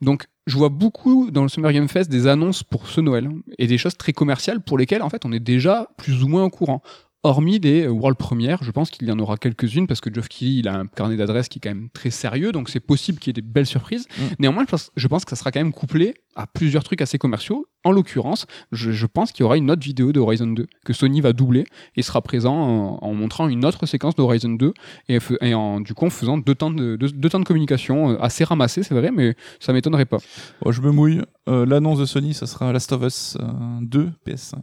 Donc 0.01 0.25
je 0.45 0.55
vois 0.57 0.69
beaucoup 0.69 1.31
dans 1.31 1.41
le 1.41 1.49
Summer 1.49 1.71
Game 1.71 1.87
Fest 1.87 2.11
des 2.11 2.27
annonces 2.27 2.61
pour 2.63 2.87
ce 2.87 3.01
Noël 3.01 3.29
et 3.57 3.65
des 3.65 3.77
choses 3.79 3.97
très 3.97 4.13
commerciales 4.13 4.61
pour 4.61 4.77
lesquelles 4.77 5.01
en 5.01 5.09
fait 5.09 5.25
on 5.25 5.31
est 5.31 5.39
déjà 5.39 5.87
plus 5.97 6.21
ou 6.21 6.27
moins 6.27 6.43
au 6.43 6.49
courant. 6.49 6.83
Hormis 7.25 7.59
des 7.59 7.87
euh, 7.87 7.89
World 7.89 8.19
Premières, 8.19 8.63
je 8.63 8.69
pense 8.69 8.91
qu'il 8.91 9.07
y 9.07 9.11
en 9.11 9.17
aura 9.17 9.37
quelques-unes 9.37 9.87
parce 9.87 9.99
que 9.99 10.13
Geoff 10.13 10.29
Keighley 10.29 10.59
il 10.59 10.67
a 10.67 10.75
un 10.75 10.85
carnet 10.85 11.17
d'adresses 11.17 11.49
qui 11.49 11.57
est 11.57 11.59
quand 11.59 11.71
même 11.71 11.89
très 11.89 12.11
sérieux, 12.11 12.51
donc 12.51 12.69
c'est 12.69 12.79
possible 12.79 13.17
qu'il 13.17 13.29
y 13.29 13.31
ait 13.31 13.41
des 13.41 13.47
belles 13.47 13.65
surprises. 13.65 14.05
Mm. 14.15 14.23
Néanmoins, 14.37 14.63
je 14.65 14.69
pense, 14.69 14.91
je 14.95 15.07
pense 15.07 15.25
que 15.25 15.31
ça 15.31 15.35
sera 15.35 15.51
quand 15.51 15.59
même 15.59 15.73
couplé 15.73 16.13
à 16.35 16.45
plusieurs 16.45 16.83
trucs 16.83 17.01
assez 17.01 17.17
commerciaux. 17.17 17.65
En 17.83 17.91
l'occurrence, 17.91 18.45
je, 18.71 18.91
je 18.91 19.07
pense 19.07 19.31
qu'il 19.31 19.41
y 19.41 19.43
aura 19.43 19.57
une 19.57 19.71
autre 19.71 19.81
vidéo 19.81 20.11
de 20.11 20.19
Horizon 20.19 20.45
2 20.45 20.67
que 20.85 20.93
Sony 20.93 21.19
va 21.19 21.33
doubler 21.33 21.65
et 21.95 22.03
sera 22.03 22.21
présent 22.21 22.53
en, 22.53 22.99
en 23.01 23.13
montrant 23.15 23.47
une 23.47 23.65
autre 23.65 23.87
séquence 23.87 24.13
de 24.15 24.21
Horizon 24.21 24.49
2 24.49 24.73
et, 25.09 25.53
en 25.55 25.79
du 25.81 25.95
coup 25.95 26.05
en 26.05 26.11
faisant 26.11 26.37
deux 26.37 26.53
temps 26.53 26.69
de, 26.69 26.95
deux, 26.95 27.09
deux 27.09 27.29
temps 27.29 27.39
de 27.39 27.45
communication 27.45 28.11
euh, 28.11 28.21
assez 28.21 28.43
ramassés, 28.43 28.83
c'est 28.83 28.93
vrai, 28.93 29.09
mais 29.11 29.35
ça 29.59 29.73
m'étonnerait 29.73 30.05
pas. 30.05 30.19
Bon, 30.61 30.71
je 30.71 30.81
me 30.81 30.91
mouille. 30.91 31.23
Euh, 31.49 31.65
L'annonce 31.65 31.97
de 31.97 32.05
Sony, 32.05 32.35
ça 32.35 32.45
sera 32.45 32.71
Last 32.71 32.91
of 32.91 33.01
Us 33.01 33.35
euh, 33.41 33.45
2 33.81 34.11
PS5. 34.27 34.57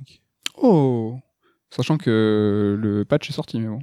Oh 0.59 1.19
Sachant 1.75 1.97
que 1.97 2.79
le 2.79 3.05
patch 3.05 3.31
est 3.31 3.33
sorti, 3.33 3.59
mais 3.59 3.69
bon. 3.69 3.81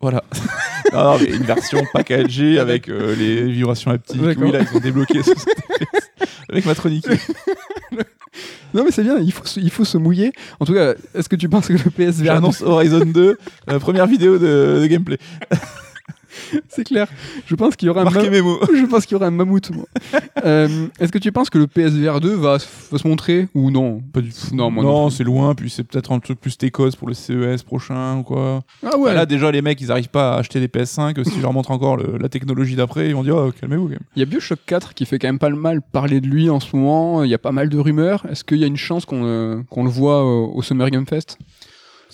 Voilà. 0.00 0.22
non, 0.92 1.04
non, 1.04 1.18
mais 1.18 1.26
une 1.26 1.42
version 1.42 1.82
packagée 1.92 2.58
avec 2.60 2.88
euh, 2.88 3.16
les 3.16 3.50
vibrations 3.50 3.90
haptiques. 3.90 4.20
Oui, 4.20 4.52
là, 4.52 4.60
ils 4.60 4.76
ont 4.76 4.80
débloqué 4.80 5.22
60 5.22 5.48
FPS 5.48 6.10
avec 6.48 6.66
Matronic. 6.66 7.06
Non, 8.74 8.84
mais 8.84 8.90
c'est 8.90 9.02
bien, 9.02 9.18
il 9.18 9.32
faut, 9.32 9.44
se, 9.46 9.58
il 9.58 9.70
faut 9.70 9.84
se 9.84 9.96
mouiller. 9.96 10.32
En 10.60 10.66
tout 10.66 10.74
cas, 10.74 10.94
est-ce 11.14 11.28
que 11.28 11.36
tu 11.36 11.48
penses 11.48 11.68
que 11.68 11.72
le 11.72 11.90
PSVR 11.90 12.26
J'annonce 12.26 12.62
Horizon 12.62 13.06
2, 13.06 13.38
euh, 13.70 13.78
première 13.78 14.06
vidéo 14.06 14.38
de, 14.38 14.80
de 14.82 14.86
gameplay. 14.86 15.18
C'est 16.68 16.84
clair. 16.84 17.08
Je 17.46 17.54
pense 17.54 17.76
qu'il 17.76 17.86
y 17.86 17.90
aura 17.90 18.02
un 18.02 18.04
Marquez 18.04 18.30
mes 18.30 18.42
mots. 18.42 18.58
Je 18.74 18.84
pense 18.86 19.04
qu'il 19.06 19.14
y 19.14 19.16
aura 19.16 19.26
un 19.26 19.30
mammouth. 19.30 19.70
moi. 19.70 19.84
Euh, 20.44 20.86
Est-ce 21.00 21.10
que 21.10 21.18
tu 21.18 21.32
penses 21.32 21.48
que 21.50 21.56
le 21.58 21.66
PSVR 21.66 22.20
2 22.20 22.34
va, 22.34 22.56
s- 22.56 22.68
va 22.92 22.98
se 22.98 23.08
montrer 23.08 23.48
ou 23.54 23.70
non? 23.70 24.00
Pas 24.12 24.20
du 24.20 24.28
tout. 24.30 24.54
Non, 24.54 24.70
moi 24.70 24.84
non 24.84 24.90
non 24.92 25.08
plus. 25.08 25.16
c'est 25.16 25.24
loin, 25.24 25.54
puis 25.54 25.70
c'est 25.70 25.82
peut-être 25.82 26.12
un 26.12 26.20
truc 26.20 26.38
plus 26.40 26.56
técos 26.58 26.90
pour 26.96 27.08
le 27.08 27.14
CES 27.14 27.62
prochain 27.62 28.18
ou 28.18 28.22
quoi. 28.22 28.60
Ah 28.84 28.90
Bah 29.02 29.14
là, 29.14 29.24
déjà, 29.26 29.50
les 29.50 29.62
mecs, 29.62 29.80
ils 29.80 29.90
arrivent 29.90 30.10
pas 30.10 30.34
à 30.34 30.38
acheter 30.38 30.60
des 30.60 30.68
PS5. 30.68 31.24
si 31.24 31.36
je 31.36 31.42
leur 31.42 31.52
montre 31.54 31.70
encore 31.70 31.96
le- 31.96 32.18
la 32.18 32.28
technologie 32.28 32.76
d'après, 32.76 33.08
ils 33.08 33.14
vont 33.14 33.22
dire, 33.24 33.34
oh, 33.36 33.50
calmez-vous 33.58 33.84
quand 33.84 33.90
même. 33.90 33.98
Il 34.14 34.20
y 34.20 34.22
a 34.22 34.26
Bioshock 34.26 34.58
4 34.66 34.94
qui 34.94 35.06
fait 35.06 35.18
quand 35.18 35.28
même 35.28 35.38
pas 35.38 35.48
le 35.48 35.56
mal 35.56 35.80
parler 35.80 36.20
de 36.20 36.26
lui 36.26 36.50
en 36.50 36.60
ce 36.60 36.76
moment. 36.76 37.24
Il 37.24 37.30
y 37.30 37.34
a 37.34 37.38
pas 37.38 37.52
mal 37.52 37.68
de 37.70 37.78
rumeurs. 37.78 38.24
Est-ce 38.30 38.44
qu'il 38.44 38.58
y 38.58 38.64
a 38.64 38.68
une 38.68 38.76
chance 38.76 39.04
qu'on 39.06 39.24
euh, 39.24 39.62
qu'on 39.70 39.84
le 39.84 39.90
voit 39.90 40.22
au, 40.24 40.52
au 40.54 40.62
Summer 40.62 40.90
Game 40.90 41.06
Fest? 41.06 41.38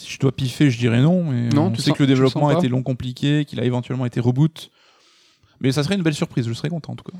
Si 0.02 0.12
je 0.12 0.18
dois 0.18 0.32
piffer, 0.32 0.70
je 0.70 0.78
dirais 0.78 1.00
non. 1.00 1.24
Mais 1.24 1.48
Non, 1.50 1.66
on 1.66 1.70
tu 1.70 1.80
sait 1.80 1.88
sens- 1.90 1.96
que 1.98 2.02
le 2.02 2.06
développement 2.08 2.48
a 2.48 2.52
pas 2.54 2.58
été 2.58 2.68
long, 2.68 2.82
compliqué, 2.82 3.44
qu'il 3.44 3.60
a 3.60 3.64
éventuellement 3.64 4.06
été 4.06 4.20
reboot. 4.20 4.70
Mais 5.60 5.70
ça 5.72 5.82
serait 5.82 5.94
une 5.94 6.02
belle 6.02 6.14
surprise, 6.14 6.46
je 6.48 6.52
serais 6.52 6.68
content 6.68 6.92
en 6.92 6.96
tout 6.96 7.04
cas. 7.04 7.16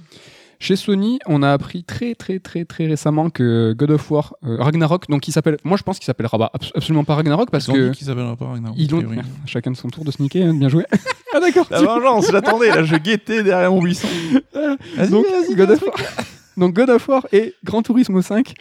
Chez 0.59 0.77
Sony, 0.77 1.19
on 1.27 1.43
a 1.43 1.53
appris 1.53 1.83
très 1.83 2.15
très 2.15 2.39
très 2.39 2.65
très 2.65 2.87
récemment 2.87 3.31
que 3.31 3.73
God 3.77 3.91
of 3.93 4.09
War 4.13 4.35
euh, 4.45 4.59
Ragnarok, 4.63 5.09
donc 5.09 5.27
il 5.27 5.33
s'appelle, 5.33 5.57
moi 5.65 5.77
je 5.77 5.83
pense 5.83 5.99
qu'il 5.99 6.07
s'appellera 6.07 6.37
abs- 6.55 6.71
absolument 6.75 7.03
pas 7.03 7.17
Ragnarok 7.17 7.51
parce 7.51 7.67
Ils 7.67 7.71
ont 7.71 7.75
que 7.75 7.89
dit 7.91 7.99
qu'ils 7.99 8.07
s'appelleraient 8.07 8.37
pas 8.37 8.47
Ragnarok. 8.47 8.77
ils 8.79 8.93
a 8.93 8.97
ont 8.97 9.03
priori. 9.03 9.27
chacun 9.47 9.73
de 9.73 9.77
son 9.77 9.89
tour 9.89 10.05
de 10.05 10.11
sneaker, 10.13 10.47
hein, 10.49 10.55
bien 10.55 10.69
joué. 10.69 10.85
ah 11.35 11.41
d'accord. 11.41 11.67
La 11.71 11.81
vengeance, 11.83 12.31
j'attendais, 12.31 12.69
là, 12.69 12.85
je 12.85 12.95
guettais 12.97 13.43
derrière 13.43 13.73
mon 13.73 13.83
buisson. 13.83 14.07
Vas-y, 14.97 15.11
donc, 15.11 15.27
vas-y, 15.27 15.55
God 15.57 15.71
of 15.71 15.83
War, 15.83 15.95
donc 16.57 16.75
God 16.75 16.91
of 16.91 17.09
War 17.09 17.27
et 17.33 17.55
Gran 17.65 17.83
Turismo 17.83 18.23
5 18.23 18.55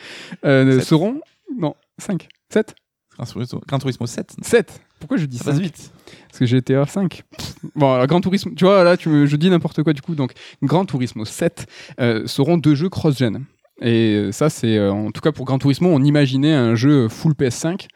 euh, 0.45 0.79
seront 0.81 1.19
non 1.55 1.75
5 1.99 2.27
7 2.49 2.73
Gran 3.21 3.25
Turismo- 3.31 3.61
Gran 3.67 3.79
Turismo 3.79 4.07
7, 4.07 4.35
7 4.41 4.81
pourquoi 4.99 5.17
je 5.17 5.25
dis 5.25 5.37
ça 5.37 5.45
ça 5.45 5.51
passe 5.51 5.59
vite. 5.59 5.91
Parce 6.27 6.39
que 6.39 6.45
GTA 6.45 6.85
5. 6.85 7.23
Bon, 7.75 7.93
alors, 7.93 8.05
Gran 8.07 8.21
Turismo, 8.21 8.51
tu 8.55 8.65
vois, 8.65 8.83
là, 8.83 8.97
tu 8.97 9.09
me, 9.09 9.25
je 9.25 9.35
dis 9.35 9.49
n'importe 9.49 9.81
quoi 9.83 9.93
du 9.93 10.01
coup. 10.01 10.13
Donc, 10.15 10.33
Gran 10.61 10.85
Turismo 10.85 11.25
7 11.25 11.65
euh, 11.99 12.27
seront 12.27 12.57
deux 12.57 12.75
jeux 12.75 12.89
cross-gen. 12.89 13.43
Et 13.81 14.13
euh, 14.15 14.31
ça, 14.31 14.49
c'est 14.51 14.77
euh, 14.77 14.91
en 14.91 15.09
tout 15.11 15.21
cas 15.21 15.31
pour 15.31 15.45
Gran 15.45 15.57
Turismo, 15.57 15.89
on 15.89 16.03
imaginait 16.03 16.53
un 16.53 16.75
jeu 16.75 17.09
full 17.09 17.33
PS5. 17.33 17.87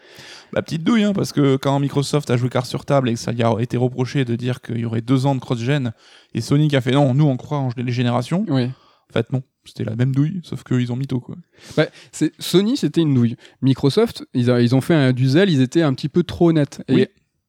La 0.54 0.64
petite 0.64 0.84
douille, 0.84 1.04
hein, 1.04 1.14
parce 1.14 1.32
que 1.32 1.58
quand 1.58 1.80
Microsoft 1.80 2.30
a 2.32 2.38
joué 2.38 2.50
carte 2.50 2.66
sur 2.66 2.86
table 2.86 3.10
et 3.10 3.14
que 3.14 3.20
ça 3.20 3.32
lui 3.32 3.44
a 3.44 3.54
été 3.60 3.78
reproché 3.78 4.26
de 4.26 4.36
dire 4.36 4.62
qu'il 4.62 4.80
y 4.80 4.86
aurait 4.86 5.02
deux 5.02 5.26
ans 5.28 5.36
de 5.36 5.40
cross-gen, 5.42 5.92
et 6.34 6.42
Sony 6.42 6.70
qui 6.70 6.76
a 6.76 6.82
fait 6.82 6.92
non, 6.92 7.14
nous 7.14 7.26
on 7.26 7.38
croit 7.38 7.60
en 7.60 7.70
les 7.78 7.92
générations, 7.92 8.46
Oui. 8.48 8.64
en 8.64 9.14
fait 9.14 9.32
non, 9.32 9.44
c'était 9.66 9.84
la 9.84 9.96
même 9.96 10.14
douille, 10.14 10.42
sauf 10.44 10.64
qu'ils 10.64 10.92
ont 10.92 10.96
mytho 10.96 11.20
quoi. 11.20 11.36
Bah, 11.78 11.88
c'est, 12.12 12.32
Sony, 12.40 12.78
c'était 12.78 13.02
une 13.02 13.14
douille. 13.14 13.36
Microsoft, 13.62 14.26
ils, 14.34 14.50
a- 14.52 14.62
ils 14.62 14.76
ont 14.76 14.82
fait 14.82 14.94
un, 14.94 15.12
du 15.14 15.28
zèle, 15.28 15.50
ils 15.50 15.62
étaient 15.62 15.82
un 15.82 15.94
petit 15.94 16.10
peu 16.10 16.24
trop 16.24 16.50
honnêtes. 16.50 16.82
Et, 16.88 16.94
Oui. 16.96 17.02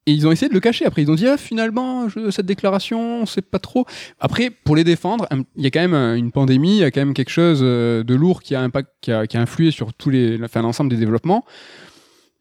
et 0.07 0.13
ils 0.13 0.27
ont 0.27 0.33
essayé 0.33 0.49
de 0.49 0.55
le 0.55 0.61
cacher. 0.61 0.85
Après, 0.87 1.03
ils 1.03 1.11
ont 1.11 1.15
dit, 1.15 1.27
ah, 1.27 1.37
finalement, 1.37 2.09
je- 2.09 2.31
cette 2.31 2.47
déclaration, 2.47 3.23
on 3.23 3.27
sait 3.27 3.43
pas 3.43 3.59
trop. 3.59 3.85
Après, 4.21 4.51
pour 4.51 4.77
les 4.77 4.85
défendre, 4.85 5.27
il 5.57 5.63
y 5.65 5.67
a 5.67 5.71
quand 5.71 5.81
même 5.81 5.95
un- 5.95 6.15
une 6.17 6.33
pandémie, 6.33 6.77
il 6.77 6.81
y 6.81 6.85
a 6.85 6.91
quand 6.91 7.01
même 7.01 7.15
quelque 7.15 7.31
chose 7.31 7.61
euh, 7.63 8.03
de 8.05 8.15
lourd 8.15 8.43
qui 8.43 8.55
a, 8.55 8.61
impact, 8.63 8.91
qui 9.01 9.13
a, 9.13 9.27
qui 9.27 9.37
a 9.37 9.41
influé 9.41 9.71
sur 9.71 9.93
tous 9.95 10.11
les, 10.11 10.39
enfin, 10.43 10.63
l'ensemble 10.63 10.91
des 10.91 10.97
développements. 10.97 11.45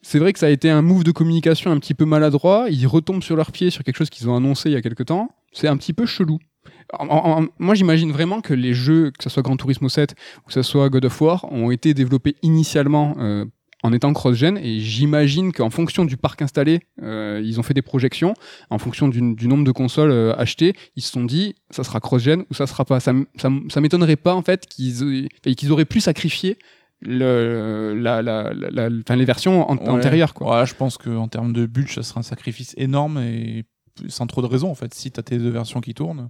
C'est 0.07 0.19
vrai 0.19 0.33
que 0.33 0.39
ça 0.39 0.45
a 0.45 0.49
été 0.49 0.69
un 0.69 0.83
move 0.83 1.03
de 1.03 1.11
communication 1.11 1.71
un 1.71 1.79
petit 1.79 1.95
peu 1.95 2.05
maladroit. 2.05 2.67
Ils 2.69 2.85
retombent 2.85 3.23
sur 3.23 3.35
leurs 3.35 3.51
pieds 3.51 3.71
sur 3.71 3.83
quelque 3.83 3.97
chose 3.97 4.11
qu'ils 4.11 4.29
ont 4.29 4.35
annoncé 4.35 4.69
il 4.69 4.73
y 4.73 4.75
a 4.75 4.81
quelque 4.83 5.01
temps. 5.01 5.29
C'est 5.51 5.67
un 5.67 5.77
petit 5.77 5.93
peu 5.93 6.05
chelou. 6.05 6.37
En- 6.93 7.07
en- 7.07 7.47
moi, 7.59 7.75
j'imagine 7.75 8.11
vraiment 8.11 8.41
que 8.41 8.53
les 8.53 8.73
jeux, 8.73 9.11
que 9.17 9.23
ce 9.23 9.29
soit 9.29 9.43
Gran 9.43 9.57
Turismo 9.57 9.89
7 9.89 10.15
ou 10.43 10.47
que 10.47 10.53
ce 10.53 10.61
soit 10.61 10.89
God 10.89 11.05
of 11.05 11.21
War, 11.21 11.45
ont 11.51 11.71
été 11.71 11.93
développés 11.93 12.35
initialement 12.43 13.15
euh, 13.19 13.45
en 13.83 13.91
étant 13.93 14.13
cross-gen. 14.13 14.57
Et 14.57 14.79
j'imagine 14.79 15.51
qu'en 15.51 15.69
fonction 15.69 16.05
du 16.05 16.17
parc 16.17 16.41
installé, 16.41 16.79
euh, 17.03 17.41
ils 17.43 17.59
ont 17.59 17.63
fait 17.63 17.73
des 17.73 17.81
projections. 17.83 18.33
En 18.69 18.77
fonction 18.79 19.07
du, 19.07 19.35
du 19.35 19.47
nombre 19.47 19.63
de 19.63 19.71
consoles 19.71 20.11
euh, 20.11 20.33
achetées, 20.37 20.73
ils 20.95 21.01
se 21.03 21.11
sont 21.11 21.23
dit, 21.25 21.55
ça 21.69 21.83
sera 21.83 21.99
cross-gen 21.99 22.45
ou 22.49 22.53
ça 22.53 22.65
sera 22.67 22.85
pas. 22.85 22.99
Ça, 22.99 23.13
ça, 23.37 23.81
m'étonnerait 23.81 24.15
pas, 24.15 24.33
en 24.33 24.41
fait, 24.41 24.65
qu'ils 24.67 25.27
qu'ils 25.55 25.71
auraient 25.71 25.85
pu 25.85 25.99
sacrifier 26.01 26.57
le, 27.01 27.93
la, 27.95 28.21
la, 28.21 28.51
la- 28.53 28.89
la- 28.89 29.15
les 29.15 29.25
versions 29.25 29.69
an- 29.69 29.77
Ouais. 29.77 29.89
antérieures. 29.89 30.33
Quoi. 30.33 30.59
Ouais, 30.59 30.65
je 30.65 30.73
pense 30.75 30.97
qu'en 30.97 31.27
termes 31.27 31.53
de 31.53 31.65
budget, 31.65 31.95
ça 31.95 32.03
sera 32.03 32.19
un 32.21 32.23
sacrifice 32.23 32.73
énorme 32.77 33.17
et 33.19 33.65
sans 34.07 34.27
trop 34.27 34.41
de 34.41 34.47
raison 34.47 34.69
en 34.69 34.75
fait. 34.75 34.93
Si 34.93 35.11
t'as 35.11 35.21
tes 35.21 35.37
deux 35.37 35.49
versions 35.49 35.81
qui 35.81 35.93
tournent, 35.93 36.29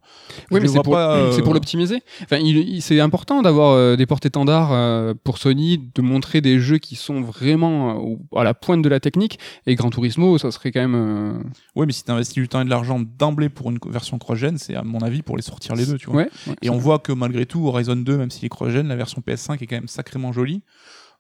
Oui, 0.52 0.60
mais 0.62 0.68
c'est 0.68 0.82
pour, 0.82 0.98
euh, 0.98 1.38
pour 1.40 1.54
l'optimiser. 1.54 2.02
Enfin, 2.24 2.40
c'est 2.80 3.00
important 3.00 3.42
d'avoir 3.42 3.72
euh, 3.72 3.96
des 3.96 4.06
porte-étendards 4.06 4.72
euh, 4.72 5.14
pour 5.24 5.38
Sony, 5.38 5.80
de 5.94 6.02
montrer 6.02 6.42
des 6.42 6.60
jeux 6.60 6.78
qui 6.78 6.96
sont 6.96 7.22
vraiment 7.22 8.18
à 8.36 8.44
la 8.44 8.54
pointe 8.54 8.82
de 8.82 8.90
la 8.90 9.00
technique. 9.00 9.40
Et 9.66 9.76
Gran 9.76 9.90
Turismo, 9.90 10.38
ça 10.38 10.52
serait 10.52 10.72
quand 10.72 10.88
même. 10.88 11.44
Ouais, 11.76 11.86
mais 11.86 11.94
si 11.94 12.04
t'investis 12.04 12.36
du 12.36 12.48
temps 12.48 12.62
et 12.62 12.66
de 12.66 12.70
l'argent 12.70 13.00
d'emblée 13.00 13.50
pour 13.50 13.72
une 13.72 13.80
version 13.88 14.18
cross-gen, 14.18 14.58
c'est 14.58 14.76
à 14.76 14.84
mon 14.84 15.00
avis 15.00 15.22
pour 15.22 15.38
les 15.38 15.44
sortir 15.44 15.76
les 15.76 15.86
deux, 15.86 15.98
tu 15.98 16.08
vois. 16.08 16.24
Ouais. 16.24 16.30
ouais, 16.48 16.56
Et 16.62 16.70
on 16.70 16.78
voit 16.78 17.00
que 17.00 17.12
malgré 17.12 17.46
tout, 17.46 17.68
Horizon 17.68 17.96
2, 17.96 18.18
même 18.18 18.32
s'il 18.32 18.46
est 18.46 18.50
cross-gen, 18.50 18.88
la 18.88 18.96
version 18.96 19.22
PS5 19.26 19.62
est 19.62 19.68
quand 19.68 19.76
même 19.76 19.88
sacrément 19.88 20.32
jolie. 20.32 20.62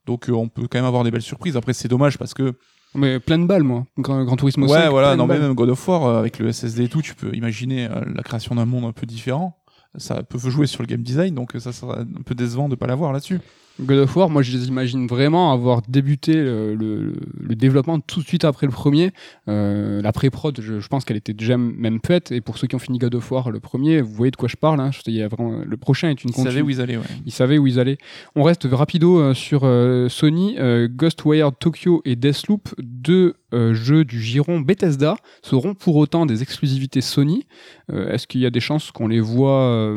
Donc 0.06 0.30
euh, 0.30 0.34
on 0.34 0.48
peut 0.48 0.68
quand 0.68 0.78
même 0.78 0.86
avoir 0.86 1.04
des 1.04 1.12
belles 1.12 1.22
surprises. 1.22 1.58
Après, 1.58 1.74
c'est 1.74 1.88
dommage 1.88 2.18
parce 2.18 2.34
que 2.34 2.54
Mais 2.96 3.20
plein 3.20 3.38
de 3.38 3.46
balles, 3.46 3.64
moi. 3.64 3.86
Gran, 3.98 4.24
Gran 4.24 4.36
Turismo 4.36 4.68
ouais, 4.68 4.84
5, 4.84 4.90
voilà, 4.90 5.16
non 5.16 5.28
mais 5.28 5.40
même 5.40 5.54
God 5.54 5.70
of 5.70 5.88
War 5.88 6.06
euh, 6.06 6.20
avec 6.20 6.40
le 6.40 6.52
SSD 6.52 6.86
et 6.86 6.90
tout, 6.90 7.02
tu 7.02 7.16
peux 7.16 7.34
imaginer 7.36 7.88
euh, 7.88 8.02
la 8.14 8.24
création 8.24 8.56
d'un 8.56 8.66
monde 8.66 8.86
un 8.86 8.92
peu 8.92 9.06
différent. 9.06 9.58
Ça 9.98 10.24
peut 10.24 10.38
jouer 10.38 10.68
sur 10.68 10.82
le 10.82 10.88
game 10.88 11.02
design, 11.02 11.36
donc 11.36 11.56
euh, 11.56 11.60
ça 11.60 11.72
sera 11.72 12.00
un 12.00 12.22
peu 12.26 12.36
décevant 12.36 12.70
de 12.70 12.76
pas 12.76 12.88
l'avoir 12.88 13.14
là-dessus. 13.14 13.40
God 13.80 14.00
of 14.00 14.16
War, 14.16 14.30
moi, 14.30 14.42
je 14.42 14.56
les 14.58 14.68
imagine 14.68 15.06
vraiment 15.08 15.52
avoir 15.52 15.82
débuté 15.88 16.34
le, 16.34 16.76
le- 16.76 17.14
le 17.40 17.56
développement 17.56 18.00
tout 18.00 18.22
de 18.22 18.26
suite 18.26 18.46
après 18.46 18.66
le 18.68 18.72
premier. 18.72 19.12
Euh, 19.50 20.02
la 20.02 20.12
pré-prod, 20.14 20.60
je, 20.62 20.80
je 20.80 20.88
pense 20.88 21.04
qu'elle 21.04 21.18
était 21.18 21.34
déjà 21.34 21.58
même 21.58 22.00
faite. 22.06 22.32
Et 22.32 22.40
pour 22.42 22.58
ceux 22.58 22.68
qui 22.68 22.76
ont 22.76 22.80
fini 22.80 23.00
God 23.00 23.16
of 23.16 23.30
War, 23.32 23.52
le 23.52 23.60
premier, 23.60 24.02
vous 24.02 24.14
voyez 24.14 24.32
de 24.32 24.38
quoi 24.38 24.48
je 24.48 24.56
parle. 24.56 24.80
Hein. 24.80 24.92
Je- 24.92 25.02
il 25.08 25.16
y 25.16 25.22
a 25.22 25.28
vraiment, 25.28 25.60
le 25.66 25.78
prochain 25.78 26.10
est 26.10 26.24
une 26.24 26.30
Ils 26.30 26.44
savaient 26.44 26.62
où 26.62 26.70
ils 26.70 26.80
allaient, 26.82 26.98
ouais. 26.98 27.04
Ils 27.26 27.32
savaient 27.34 27.58
où 27.58 27.68
ils 27.68 27.80
allaient. 27.80 27.98
On 28.36 28.44
reste 28.44 28.66
rapido 28.72 29.20
euh, 29.20 29.34
sur 29.34 29.62
euh, 29.64 30.08
Sony. 30.10 30.56
Euh, 30.58 30.88
Ghostwire 30.90 31.52
Tokyo 31.54 32.02
et 32.06 32.16
Deathloop, 32.16 32.70
deux 32.82 33.34
euh, 33.54 33.74
jeux 33.74 34.06
du 34.06 34.22
giron 34.22 34.60
Bethesda, 34.62 35.16
seront 35.42 35.74
pour 35.74 35.96
autant 35.98 36.26
des 36.26 36.42
exclusivités 36.42 37.02
Sony. 37.02 37.46
Est-ce 37.94 38.26
qu'il 38.26 38.42
y 38.42 38.46
a 38.48 38.50
des 38.50 38.60
chances 38.60 38.92
qu'on 38.92 39.08
les 39.08 39.20
voit 39.20 39.96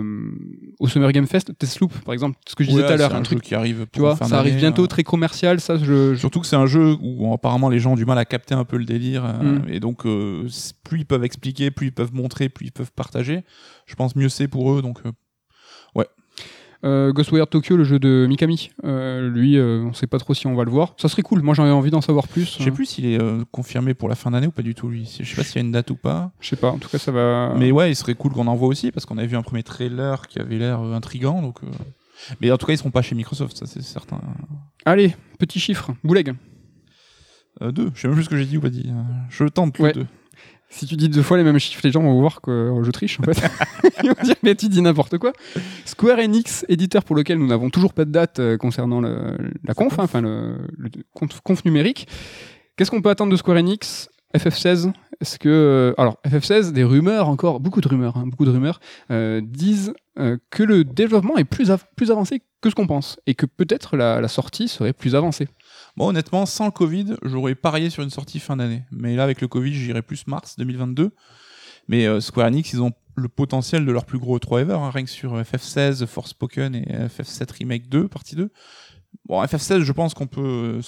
au 0.78 0.88
Summer 0.88 1.10
Game 1.12 1.26
Fest? 1.26 1.52
Deathloop, 1.58 1.92
par 2.04 2.12
exemple, 2.12 2.36
ce 2.46 2.54
que 2.54 2.62
je 2.62 2.68
disais 2.68 2.82
tout 2.86 2.92
à 2.92 2.96
l'heure, 2.96 3.14
un 3.14 3.22
truc, 3.22 3.40
qui 3.40 3.54
arrive. 3.54 3.67
Tu 3.74 4.00
pour 4.00 4.14
vois, 4.14 4.16
ça 4.16 4.38
arrive 4.38 4.56
bientôt, 4.56 4.84
euh. 4.84 4.86
très 4.88 5.04
commercial, 5.04 5.60
ça, 5.60 5.76
je... 5.76 6.14
Surtout 6.14 6.40
que 6.40 6.46
c'est 6.46 6.56
un 6.56 6.66
jeu 6.66 6.96
où 7.00 7.32
apparemment 7.32 7.68
les 7.68 7.78
gens 7.78 7.92
ont 7.92 7.96
du 7.96 8.06
mal 8.06 8.18
à 8.18 8.24
capter 8.24 8.54
un 8.54 8.64
peu 8.64 8.76
le 8.76 8.84
délire. 8.84 9.24
euh, 9.24 9.58
Mm. 9.58 9.62
Et 9.68 9.80
donc, 9.80 10.06
euh, 10.06 10.46
plus 10.84 11.00
ils 11.00 11.06
peuvent 11.06 11.24
expliquer, 11.24 11.70
plus 11.70 11.88
ils 11.88 11.92
peuvent 11.92 12.14
montrer, 12.14 12.48
plus 12.48 12.66
ils 12.66 12.72
peuvent 12.72 12.92
partager. 12.92 13.44
Je 13.86 13.94
pense 13.94 14.16
mieux 14.16 14.28
c'est 14.28 14.48
pour 14.48 14.72
eux. 14.72 14.82
Donc, 14.82 14.98
euh, 15.06 15.12
Euh, 16.84 17.12
Ghostwire 17.12 17.48
Tokyo, 17.48 17.76
le 17.76 17.82
jeu 17.82 17.98
de 17.98 18.26
Mikami, 18.28 18.70
euh, 18.84 19.28
lui, 19.28 19.58
euh, 19.58 19.82
on 19.82 19.92
sait 19.92 20.06
pas 20.06 20.18
trop 20.18 20.32
si 20.32 20.46
on 20.46 20.54
va 20.54 20.62
le 20.62 20.70
voir. 20.70 20.94
Ça 20.96 21.08
serait 21.08 21.22
cool, 21.22 21.42
moi 21.42 21.52
j'aurais 21.52 21.72
envie 21.72 21.90
d'en 21.90 22.00
savoir 22.00 22.28
plus. 22.28 22.56
je 22.56 22.62
sais 22.62 22.70
plus 22.70 22.86
s'il 22.86 23.04
est 23.06 23.18
confirmé 23.50 23.94
pour 23.94 24.08
la 24.08 24.14
fin 24.14 24.30
d'année 24.30 24.46
ou 24.46 24.52
pas 24.52 24.62
du 24.62 24.76
tout, 24.76 24.88
lui. 24.88 25.10
Je 25.20 25.28
sais 25.28 25.34
pas 25.34 25.42
s'il 25.42 25.56
y 25.56 25.58
a 25.58 25.62
une 25.62 25.72
date 25.72 25.90
ou 25.90 25.96
pas. 25.96 26.30
Je 26.38 26.50
sais 26.50 26.54
pas, 26.54 26.70
en 26.70 26.78
tout 26.78 26.88
cas 26.88 26.98
ça 26.98 27.10
va... 27.10 27.52
Mais 27.58 27.72
ouais, 27.72 27.90
il 27.90 27.96
serait 27.96 28.14
cool 28.14 28.30
qu'on 28.32 28.46
en 28.46 28.54
voit 28.54 28.68
aussi 28.68 28.92
parce 28.92 29.06
qu'on 29.06 29.18
avait 29.18 29.26
vu 29.26 29.36
un 29.36 29.42
premier 29.42 29.64
trailer 29.64 30.28
qui 30.28 30.38
avait 30.38 30.56
l'air 30.56 30.78
intrigant. 30.78 31.42
Donc, 31.42 31.58
Mais 32.40 32.50
en 32.50 32.58
tout 32.58 32.66
cas, 32.66 32.72
ils 32.72 32.78
seront 32.78 32.90
pas 32.90 33.02
chez 33.02 33.14
Microsoft, 33.14 33.56
ça 33.56 33.66
c'est 33.66 33.82
certain. 33.82 34.20
Allez, 34.84 35.14
petit 35.38 35.60
chiffre, 35.60 35.92
Bouleg. 36.04 36.34
Euh, 37.62 37.72
deux, 37.72 37.90
je 37.94 38.00
sais 38.00 38.08
même 38.08 38.14
plus 38.16 38.24
ce 38.24 38.28
que 38.28 38.36
j'ai 38.36 38.44
dit 38.46 38.56
ou 38.56 38.60
pas 38.60 38.70
dit. 38.70 38.86
Euh, 38.88 39.02
Je 39.30 39.44
tente 39.44 39.78
le 39.78 39.84
Ouais. 39.84 39.92
deux. 39.92 40.06
Si 40.70 40.84
tu 40.86 40.96
dis 40.96 41.08
deux 41.08 41.22
fois 41.22 41.38
les 41.38 41.44
mêmes 41.44 41.58
chiffres, 41.58 41.80
les 41.82 41.90
gens 41.90 42.02
vont 42.02 42.20
voir 42.20 42.40
que 42.42 42.50
euh, 42.50 42.84
je 42.84 42.90
triche 42.90 43.18
en 43.20 43.22
fait. 43.22 43.32
Ils 44.04 44.10
vont 44.10 44.22
dire 44.22 44.34
mais 44.42 44.54
tu 44.54 44.68
dis 44.68 44.82
n'importe 44.82 45.16
quoi. 45.18 45.32
Square 45.86 46.18
Enix, 46.18 46.64
éditeur 46.68 47.04
pour 47.04 47.16
lequel 47.16 47.38
nous 47.38 47.46
n'avons 47.46 47.70
toujours 47.70 47.94
pas 47.94 48.04
de 48.04 48.10
date 48.12 48.40
concernant 48.58 49.00
le- 49.00 49.36
la 49.64 49.74
conf, 49.74 49.98
hein, 49.98 50.04
enfin 50.04 50.20
le, 50.20 50.58
le 50.76 50.90
conf, 51.14 51.40
conf 51.40 51.64
numérique. 51.64 52.06
Qu'est-ce 52.76 52.90
qu'on 52.90 53.00
peut 53.02 53.08
attendre 53.10 53.32
de 53.32 53.36
Square 53.36 53.56
Enix? 53.56 54.08
FF16 54.36 54.92
Est-ce 55.20 55.38
que 55.38 55.48
euh, 55.48 56.00
alors 56.00 56.18
FF16 56.24 56.72
des 56.72 56.84
rumeurs 56.84 57.28
encore 57.28 57.58
beaucoup 57.58 57.80
de 57.80 57.88
rumeurs, 57.88 58.16
hein, 58.16 58.26
beaucoup 58.26 58.44
de 58.44 58.50
rumeurs 58.50 58.80
euh, 59.10 59.40
disent 59.42 59.92
euh, 60.18 60.38
que 60.50 60.62
le 60.62 60.84
développement 60.84 61.36
est 61.36 61.44
plus 61.44 61.72
plus 61.96 62.12
avancé 62.12 62.42
que 62.60 62.70
ce 62.70 62.74
qu'on 62.74 62.86
pense 62.86 63.18
et 63.26 63.34
que 63.34 63.46
peut-être 63.46 63.96
la, 63.96 64.26
sortie 64.28 64.68
serait 64.68 64.92
plus 64.92 65.16
avancée. 65.16 65.48
Bon, 65.96 66.08
honnêtement, 66.08 66.46
sans 66.46 66.66
le 66.66 66.70
Covid, 66.70 67.16
j'aurais 67.22 67.56
parié 67.56 67.90
sur 67.90 68.02
une 68.02 68.10
sortie 68.10 68.38
fin 68.38 68.56
d'année. 68.56 68.82
Mais 68.90 69.16
là, 69.16 69.24
avec 69.24 69.40
le 69.40 69.48
Covid, 69.48 69.72
j'irais 69.72 70.02
plus 70.02 70.26
mars 70.26 70.56
2022. 70.56 71.12
Mais 71.86 72.20
Square 72.20 72.48
Enix, 72.48 72.72
ils 72.72 72.82
ont 72.82 72.92
le 73.14 73.28
potentiel 73.28 73.86
de 73.86 73.92
leur 73.92 74.04
plus 74.04 74.18
gros 74.18 74.38
3 74.40 74.62
ever, 74.62 74.74
hein, 74.74 74.90
rien 74.90 75.04
que 75.04 75.10
sur 75.10 75.40
FF16, 75.40 76.06
Forspoken 76.06 76.74
et 76.74 76.84
FF7 77.06 77.52
Remake 77.58 77.88
2, 77.88 78.08
partie 78.08 78.34
2. 78.34 78.50
Bon, 79.24 79.42
FF16, 79.42 79.82
je 79.82 79.92
pense 79.92 80.14
qu'on 80.14 80.26
peut, 80.26 80.80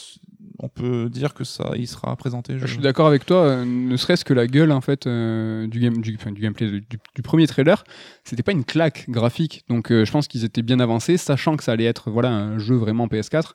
on 0.63 0.69
peut 0.69 1.09
dire 1.11 1.35
que 1.35 1.45
ça, 1.45 1.71
il 1.77 1.87
sera 1.89 2.15
présenté. 2.17 2.59
Je 2.59 2.67
suis 2.67 2.79
d'accord 2.79 3.07
avec 3.07 3.27
toi, 3.27 3.39
euh, 3.45 3.65
ne 3.65 3.97
serait-ce 3.97 4.25
que 4.25 4.35
la 4.35 4.47
gueule 4.47 4.73
en 4.73 4.81
fait 4.81 5.07
euh, 5.07 5.67
du, 5.67 5.81
game, 5.81 6.01
du, 6.01 6.17
enfin, 6.21 6.33
du 6.33 6.41
gameplay 6.41 6.69
du, 6.71 6.83
du 7.15 7.23
premier 7.23 7.47
trailer, 7.47 7.85
c'était 8.25 8.43
pas 8.43 8.53
une 8.53 8.65
claque 8.65 9.07
graphique, 9.09 9.65
donc 9.69 9.91
euh, 9.91 10.05
je 10.05 10.13
pense 10.13 10.29
qu'ils 10.29 10.45
étaient 10.45 10.63
bien 10.63 10.81
avancés, 10.81 11.17
sachant 11.17 11.57
que 11.57 11.65
ça 11.65 11.73
allait 11.73 11.85
être 11.85 12.11
voilà 12.11 12.31
un 12.31 12.59
jeu 12.59 12.77
vraiment 12.77 13.07
PS4. 13.07 13.53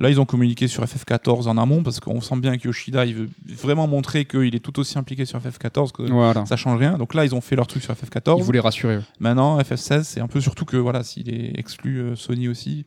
Là, 0.00 0.08
ils 0.08 0.18
ont 0.18 0.24
communiqué 0.24 0.66
sur 0.66 0.82
FF14 0.82 1.46
en 1.46 1.58
amont 1.58 1.82
parce 1.82 2.00
qu'on 2.00 2.22
sent 2.22 2.36
bien 2.36 2.56
que 2.56 2.64
Yoshida, 2.66 3.04
il 3.04 3.14
veut 3.14 3.28
vraiment 3.46 3.86
montrer 3.86 4.24
qu'il 4.24 4.54
est 4.54 4.60
tout 4.64 4.78
aussi 4.80 4.96
impliqué 4.98 5.26
sur 5.26 5.38
FF14 5.38 5.92
que 5.92 6.02
Voilà. 6.10 6.46
ça 6.46 6.56
change 6.56 6.78
rien. 6.78 6.96
Donc 6.96 7.12
là, 7.12 7.24
ils 7.26 7.34
ont 7.34 7.42
fait 7.42 7.54
leur 7.54 7.66
truc 7.66 7.82
sur 7.82 7.92
FF14. 7.92 8.38
Ils 8.38 8.44
voulaient 8.44 8.60
rassurer. 8.60 9.00
Maintenant, 9.20 9.58
FF16, 9.58 10.04
c'est 10.04 10.20
un 10.20 10.26
peu 10.26 10.40
surtout 10.40 10.64
que 10.64 10.78
voilà, 10.78 11.04
s'il 11.04 11.28
est 11.28 11.52
exclu 11.58 12.16
Sony 12.16 12.48
aussi, 12.48 12.86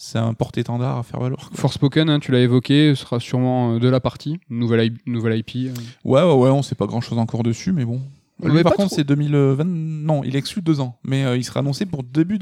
c'est 0.00 0.18
un 0.18 0.32
porte-étendard 0.32 0.96
à 0.98 1.02
faire 1.02 1.18
valoir. 1.20 1.50
quoi. 1.50 1.58
Forspoken, 1.58 2.08
hein, 2.08 2.20
tu 2.20 2.30
l'as 2.32 2.40
évoqué, 2.40 2.94
ce 2.94 3.02
sera 3.02 3.18
sûrement 3.20 3.74
euh, 3.74 3.78
de 3.80 3.88
la 3.88 3.98
partie, 4.00 4.38
nouvelle, 4.48 4.86
IP 4.86 5.06
nouvelle 5.06 5.38
IP. 5.40 5.50
euh. 5.68 5.74
Ouais, 6.04 6.22
ouais, 6.22 6.32
ouais, 6.34 6.50
on 6.50 6.62
sait 6.62 6.76
pas 6.76 6.86
grand-chose 6.86 7.18
encore 7.18 7.42
dessus, 7.42 7.72
mais 7.72 7.84
bon. 7.84 8.00
On 8.40 8.48
Lui, 8.48 8.62
par 8.62 8.74
contre, 8.74 8.88
trop- 8.90 8.96
c'est 8.96 9.04
2020. 9.04 9.64
Non, 9.66 10.22
il 10.22 10.36
est 10.36 10.38
exclu 10.38 10.62
deux 10.62 10.78
ans, 10.80 10.96
mais 11.02 11.24
euh, 11.24 11.36
il 11.36 11.42
sera 11.44 11.60
annoncé 11.60 11.84
pour 11.84 12.04
début 12.04 12.38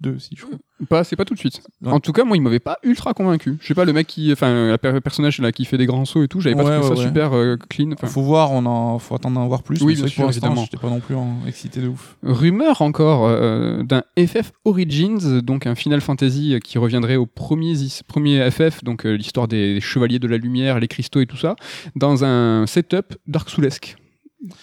2022, 0.00 0.18
si 0.18 0.36
je 0.36 0.44
crois. 0.44 0.58
Pas, 0.88 1.02
c'est 1.04 1.16
pas 1.16 1.24
tout 1.24 1.34
de 1.34 1.38
suite. 1.38 1.60
Ouais. 1.82 1.90
En 1.92 1.98
tout 1.98 2.12
cas, 2.12 2.22
moi, 2.24 2.36
il 2.36 2.40
m'avait 2.40 2.60
pas 2.60 2.78
ultra 2.84 3.12
convaincu. 3.14 3.56
Je 3.60 3.66
sais 3.66 3.74
pas, 3.74 3.84
le 3.84 3.92
mec 3.92 4.06
qui, 4.06 4.32
enfin, 4.32 4.70
le 4.70 4.76
per- 4.78 5.00
personnage 5.00 5.40
là 5.40 5.50
qui 5.50 5.64
fait 5.64 5.76
des 5.78 5.86
grands 5.86 6.04
sauts 6.04 6.22
et 6.22 6.28
tout, 6.28 6.40
j'avais 6.40 6.54
pas 6.54 6.62
trouvé 6.62 6.76
ouais, 6.78 6.82
ça 6.84 6.90
ouais. 7.00 7.06
super 7.06 7.32
euh, 7.36 7.56
clean. 7.68 7.90
Enfin, 7.92 8.06
Faut 8.06 8.22
voir, 8.22 8.52
on 8.52 8.64
en, 8.66 8.98
faut 9.00 9.14
attendre 9.16 9.34
d'en 9.34 9.48
voir 9.48 9.62
plus. 9.64 9.82
Oui, 9.82 9.96
bien 9.96 10.06
sûr, 10.06 10.22
pour 10.22 10.30
évidemment. 10.30 10.62
J'étais 10.64 10.76
pas 10.76 10.88
non 10.90 11.00
plus 11.00 11.16
en- 11.16 11.38
excité 11.48 11.80
de 11.80 11.88
ouf. 11.88 12.16
Rumeur 12.22 12.80
encore 12.82 13.26
euh, 13.26 13.82
d'un 13.82 14.02
FF 14.18 14.52
Origins, 14.64 15.40
donc 15.40 15.66
un 15.66 15.74
Final 15.74 16.00
Fantasy 16.00 16.58
qui 16.62 16.78
reviendrait 16.78 17.16
au 17.16 17.26
premier, 17.26 17.74
premier 18.06 18.48
FF, 18.50 18.84
donc 18.84 19.04
euh, 19.04 19.14
l'histoire 19.16 19.48
des, 19.48 19.74
des 19.74 19.80
chevaliers 19.80 20.18
de 20.20 20.28
la 20.28 20.36
lumière, 20.36 20.78
les 20.78 20.88
cristaux 20.88 21.20
et 21.20 21.26
tout 21.26 21.36
ça, 21.36 21.56
dans 21.96 22.24
un 22.24 22.66
setup 22.66 23.14
Dark 23.26 23.50
Soulesque. 23.50 23.96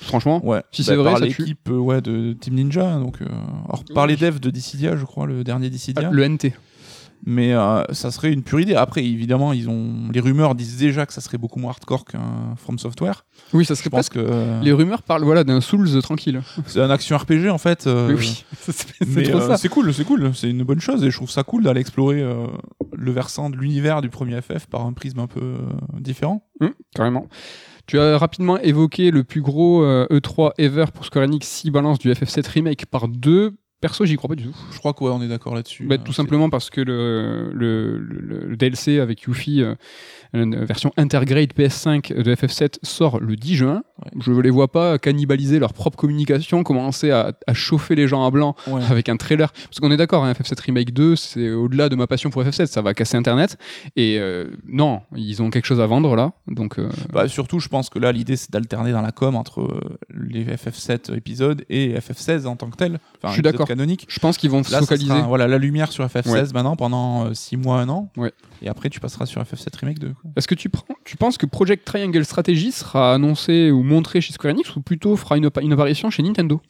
Franchement, 0.01 0.45
Ouais. 0.45 0.61
Si 0.71 0.81
Bah, 0.81 0.85
c'est 0.87 0.95
vrai, 0.95 1.11
par 1.11 1.19
l'équipe 1.19 1.69
euh, 1.69 1.77
ouais, 1.77 2.01
de 2.01 2.33
Team 2.33 2.55
Ninja, 2.55 2.97
donc 2.99 3.21
euh, 3.21 3.25
alors 3.67 3.83
par 3.93 4.07
les 4.07 4.15
devs 4.15 4.39
de 4.39 4.49
Dissidia, 4.49 4.95
je 4.95 5.03
crois, 5.05 5.25
le 5.27 5.43
dernier 5.43 5.69
Dissidia. 5.69 6.07
ah, 6.07 6.11
le 6.11 6.27
NT. 6.27 6.53
Mais 7.27 7.53
euh, 7.53 7.81
ça 7.91 8.11
serait 8.11 8.31
une 8.31 8.43
pure 8.43 8.59
idée. 8.59 8.75
Après, 8.75 9.03
évidemment, 9.03 9.51
ils 9.51 9.67
ont 9.67 10.09
les 10.13 10.19
rumeurs 10.19 10.53
disent 10.53 10.77
déjà 10.77 11.05
que 11.07 11.13
ça 11.13 11.21
serait 11.21 11.39
beaucoup 11.39 11.59
moins 11.59 11.71
hardcore 11.71 12.05
qu'un 12.05 12.53
From 12.57 12.77
Software. 12.77 13.25
Oui, 13.51 13.65
ça 13.65 13.73
Je 13.73 13.79
serait 13.79 13.89
pense 13.89 14.09
presque. 14.09 14.13
que 14.13 14.19
euh, 14.19 14.61
Les 14.61 14.71
rumeurs 14.71 15.01
parlent 15.01 15.23
voilà, 15.23 15.43
d'un 15.43 15.59
Souls 15.59 16.01
tranquille. 16.03 16.41
c'est 16.67 16.81
un 16.81 16.89
action 16.91 17.17
RPG 17.17 17.49
en 17.49 17.57
fait. 17.57 17.87
euh, 17.87 18.09
Mais 18.09 18.13
oui, 18.13 18.45
c'est 18.59 18.71
c'est 18.73 19.07
mais, 19.07 19.23
trop 19.23 19.39
euh, 19.39 19.47
ça. 19.47 19.57
c'est 19.57 19.69
cool, 19.69 19.91
c'est 19.93 20.03
cool, 20.05 20.35
c'est 20.35 20.49
une 20.51 20.63
bonne 20.63 20.81
chose 20.81 21.03
et 21.03 21.09
je 21.09 21.15
trouve 21.17 21.31
ça 21.31 21.43
cool 21.43 21.63
d'aller 21.63 21.81
explorer 21.81 22.21
euh, 22.21 22.45
le 22.93 23.11
versant 23.11 23.49
de 23.49 23.55
l'univers 23.57 24.01
du 24.01 24.09
premier 24.09 24.39
FF 24.41 24.67
par 24.67 24.85
un 24.85 24.93
prisme 24.93 25.19
un 25.19 25.27
peu 25.27 25.55
différent. 25.99 26.45
Hum, 26.61 26.73
carrément. 26.93 27.27
Tu 27.87 27.99
as 27.99 28.17
rapidement 28.17 28.57
évoqué 28.59 29.11
le 29.11 29.23
plus 29.23 29.41
gros 29.41 29.83
euh, 29.83 30.07
E3 30.11 30.53
ever 30.57 30.85
pour 30.93 31.05
Square 31.05 31.25
Enix, 31.25 31.47
6 31.47 31.71
balances 31.71 31.99
du 31.99 32.11
FF7 32.11 32.47
Remake 32.49 32.85
par 32.87 33.07
deux. 33.07 33.53
Perso, 33.81 34.05
j'y 34.05 34.15
crois 34.15 34.29
pas 34.29 34.35
du 34.35 34.45
tout. 34.45 34.55
Je 34.71 34.79
crois 34.79 34.93
qu'on 34.93 35.11
on 35.11 35.21
est 35.21 35.27
d'accord 35.27 35.53
là-dessus. 35.53 35.85
Bah, 35.85 35.95
Euh, 35.95 36.03
tout 36.03 36.13
simplement 36.13 36.49
parce 36.49 36.69
que 36.71 36.81
le, 36.81 37.51
le, 37.53 37.99
le- 37.99 38.47
le 38.47 38.57
DLC 38.57 38.99
avec 38.99 39.21
Yuffie, 39.23 39.61
euh, 39.61 39.75
une 40.33 40.63
version 40.65 40.91
Intergrade 40.97 41.51
PS5 41.53 42.13
de 42.21 42.33
FF7 42.33 42.79
sort 42.83 43.19
le 43.19 43.35
10 43.35 43.55
juin. 43.55 43.83
Je 44.19 44.31
les 44.33 44.49
vois 44.49 44.67
pas 44.69 44.97
cannibaliser 44.97 45.57
leur 45.57 45.73
propre 45.73 45.97
communication, 45.97 46.63
commencer 46.63 47.11
à, 47.11 47.31
à 47.47 47.53
chauffer 47.53 47.95
les 47.95 48.07
gens 48.07 48.25
à 48.25 48.31
blanc 48.31 48.55
Ouais. 48.67 48.81
avec 48.89 49.07
un 49.09 49.15
trailer. 49.17 49.51
Parce 49.53 49.79
qu'on 49.79 49.89
est 49.91 49.97
d'accord, 49.97 50.25
hein, 50.25 50.33
FF7 50.33 50.59
Remake 50.61 50.91
2, 50.93 51.15
c'est 51.15 51.51
au-delà 51.51 51.87
de 51.87 51.95
ma 51.95 52.05
passion 52.07 52.29
pour 52.29 52.43
FF7, 52.43 52.65
ça 52.65 52.81
va 52.81 52.93
casser 52.93 53.15
Internet. 53.15 53.57
Et 53.95 54.17
euh, 54.19 54.47
non, 54.67 55.01
ils 55.15 55.41
ont 55.41 55.49
quelque 55.49 55.65
chose 55.65 55.79
à 55.79 55.85
vendre 55.87 56.15
là. 56.15 56.33
Donc, 56.47 56.77
euh, 56.77 56.89
Bah, 57.13 57.27
surtout, 57.29 57.59
je 57.59 57.69
pense 57.69 57.89
que 57.89 57.97
là, 57.99 58.11
l'idée, 58.11 58.35
c'est 58.35 58.51
d'alterner 58.51 58.91
dans 58.91 59.01
la 59.01 59.11
com 59.11 59.35
entre 59.35 59.61
euh, 59.61 59.79
les 60.13 60.43
FF7 60.45 61.15
épisodes 61.15 61.63
et 61.69 61.93
FF16 61.97 62.47
en 62.47 62.55
tant 62.57 62.69
que 62.69 62.75
tel. 62.75 62.99
Enfin, 63.17 63.29
Je 63.29 63.33
suis 63.33 63.41
d'accord. 63.41 63.67
canonique. 63.67 64.05
je 64.09 64.19
pense 64.19 64.37
qu'ils 64.37 64.49
vont 64.49 64.63
se 64.63 64.75
focaliser. 64.75 65.07
sera, 65.09 65.21
voilà, 65.21 65.47
la 65.47 65.57
lumière 65.57 65.91
sur 65.91 66.05
FF16 66.05 66.31
Ouais. 66.31 66.43
maintenant 66.53 66.75
pendant 66.75 67.33
6 67.33 67.55
mois, 67.57 67.79
1 67.81 67.89
an. 67.89 68.11
Et 68.61 68.67
après, 68.69 68.89
tu 68.89 68.99
passeras 68.99 69.25
sur 69.25 69.41
FF7 69.41 69.67
Remake 69.79 69.99
2. 69.99 70.13
quoi. 70.13 70.31
Est-ce 70.35 70.47
que 70.47 70.55
tu, 70.55 70.69
prends, 70.69 70.95
tu 71.03 71.17
penses 71.17 71.37
que 71.37 71.45
Project 71.45 71.85
Triangle 71.85 72.23
Strategy 72.25 72.71
sera 72.71 73.13
annoncé 73.13 73.71
ou 73.71 73.83
montré 73.83 74.21
chez 74.21 74.33
Square 74.33 74.53
Enix 74.53 74.75
ou 74.75 74.81
plutôt 74.81 75.15
fera 75.15 75.37
une, 75.37 75.49
une 75.61 75.73
apparition 75.73 76.09
chez 76.09 76.23
Nintendo? 76.23 76.61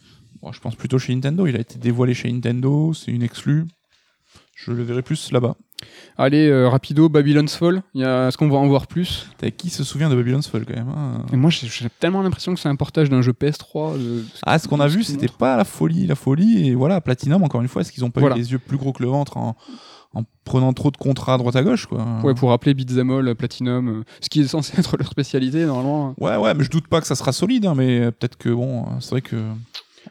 Bon, 0.42 0.52
je 0.52 0.60
pense 0.60 0.76
plutôt 0.76 1.00
chez 1.00 1.14
Nintendo. 1.16 1.48
Il 1.48 1.56
a 1.56 1.60
été 1.60 1.78
dévoilé 1.80 2.14
chez 2.14 2.32
Nintendo, 2.32 2.94
c'est 2.94 3.12
une 3.12 3.24
exclue. 3.24 3.66
Je 4.56 4.72
le 4.72 4.84
verrai 4.84 5.02
plus 5.02 5.32
là-bas. 5.32 5.56
Allez, 6.18 6.48
euh, 6.48 6.70
rapido, 6.70 7.10
Babylon's 7.10 7.54
Fall, 7.56 7.84
est-ce 7.94 8.38
qu'on 8.38 8.48
va 8.48 8.58
en 8.58 8.68
voir 8.68 8.88
plus? 8.88 9.28
T'as 9.38 9.52
qui 9.52 9.70
se 9.70 9.84
souvient 9.84 10.10
de 10.10 10.16
Babylon's 10.16 10.48
Fall 10.48 10.66
quand 10.66 10.74
même 10.74 10.88
hein? 10.88 11.26
Et 11.34 11.36
moi, 11.36 11.50
j'ai 11.50 11.68
tellement 12.00 12.22
l'impression 12.22 12.54
que 12.54 12.60
c'est 12.62 12.70
un 12.70 12.76
portage 12.78 13.10
d'un 13.10 13.22
jeu 13.22 13.34
PS3. 13.34 13.98
de- 13.98 14.24
Ah, 14.44 14.58
ce 14.58 14.70
qu'on 14.70 14.80
a 14.80 14.88
vu, 14.88 15.04
c'était 15.04 15.28
pas 15.28 15.58
la 15.58 15.66
folie, 15.66 16.08
la 16.08 16.16
folie. 16.16 16.70
Et 16.70 16.74
voilà, 16.76 17.02
Platinum, 17.02 17.44
encore 17.44 17.62
une 17.62 17.68
fois, 17.68 17.82
est-ce 17.82 17.92
qu'ils 17.92 18.06
ont 18.06 18.12
pas 18.12 18.22
Voilà. 18.22 18.38
eu 18.38 18.40
les 18.40 18.52
yeux 18.54 18.60
plus 18.60 18.78
gros 18.78 18.94
que 18.94 19.04
le 19.04 19.10
ventre 19.10 19.36
en, 19.36 19.58
en 20.16 20.24
prenant 20.44 20.74
trop 20.74 20.90
de 20.92 20.98
contrats 20.98 21.36
à 21.36 21.38
droite 21.38 21.56
à 21.56 21.64
gauche, 21.64 21.86
quoi 21.86 22.06
Ouais, 22.24 22.34
pour 22.34 22.50
rappeler 22.50 22.72
All, 22.72 23.36
Platinum, 23.36 23.88
euh, 23.90 24.04
ce 24.22 24.30
qui 24.30 24.42
est 24.42 24.48
censé 24.48 24.74
être 24.80 24.98
leur 24.98 25.08
spécialité 25.08 25.66
normalement. 25.66 26.16
Ouais, 26.20 26.36
ouais, 26.38 26.54
mais 26.54 26.64
je 26.64 26.70
doute 26.72 26.88
pas 26.88 27.02
que 27.02 27.08
ça 27.08 27.16
sera 27.16 27.32
solide, 27.32 27.66
hein, 27.66 27.74
mais 27.76 28.12
peut-être 28.12 28.38
que 28.38 28.50
bon, 28.50 28.86
c'est 29.00 29.12
vrai 29.12 29.22
que 29.22 29.36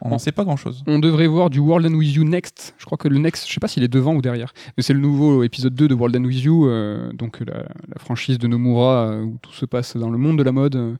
on 0.01 0.09
n'en 0.09 0.17
sait 0.19 0.33
pas 0.33 0.43
grand-chose. 0.43 0.83
On 0.87 0.99
devrait 0.99 1.27
voir 1.27 1.49
du 1.49 1.59
World 1.59 1.85
and 1.87 1.95
With 1.95 2.13
You 2.15 2.25
Next. 2.25 2.75
Je 2.77 2.85
crois 2.85 2.97
que 2.97 3.07
le 3.07 3.17
Next, 3.17 3.47
je 3.47 3.53
sais 3.53 3.61
pas 3.61 3.69
s'il 3.69 3.81
est 3.81 3.87
devant 3.87 4.13
ou 4.13 4.21
derrière, 4.21 4.53
mais 4.75 4.83
c'est 4.83 4.93
le 4.93 4.99
nouveau 4.99 5.41
épisode 5.43 5.73
2 5.73 5.87
de 5.87 5.93
World 5.93 6.17
and 6.17 6.25
With 6.25 6.43
You, 6.43 6.67
euh, 6.67 7.11
donc 7.13 7.39
la, 7.39 7.59
la 7.59 7.97
franchise 7.99 8.37
de 8.37 8.47
Nomura 8.47 9.07
euh, 9.07 9.23
où 9.23 9.37
tout 9.41 9.53
se 9.53 9.65
passe 9.65 9.95
dans 9.95 10.09
le 10.09 10.17
monde 10.17 10.37
de 10.37 10.43
la 10.43 10.51
mode. 10.51 10.75
euh, 10.75 10.95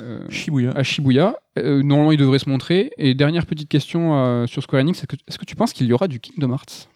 euh, 0.00 0.20
Shibuya. 0.30 0.70
à 0.72 0.82
Shibuya. 0.82 1.36
Euh, 1.58 1.82
normalement, 1.82 2.12
il 2.12 2.18
devrait 2.18 2.38
se 2.38 2.48
montrer. 2.48 2.90
Et 2.96 3.12
dernière 3.14 3.44
petite 3.44 3.68
question 3.68 4.14
euh, 4.14 4.46
sur 4.46 4.62
Square 4.62 4.80
Enix, 4.80 4.98
est-ce 4.98 5.06
que, 5.06 5.16
est-ce 5.28 5.38
que 5.38 5.44
tu 5.44 5.54
penses 5.54 5.74
qu'il 5.74 5.86
y 5.86 5.92
aura 5.92 6.08
du 6.08 6.18
Kingdom 6.18 6.52
Hearts? 6.52 6.88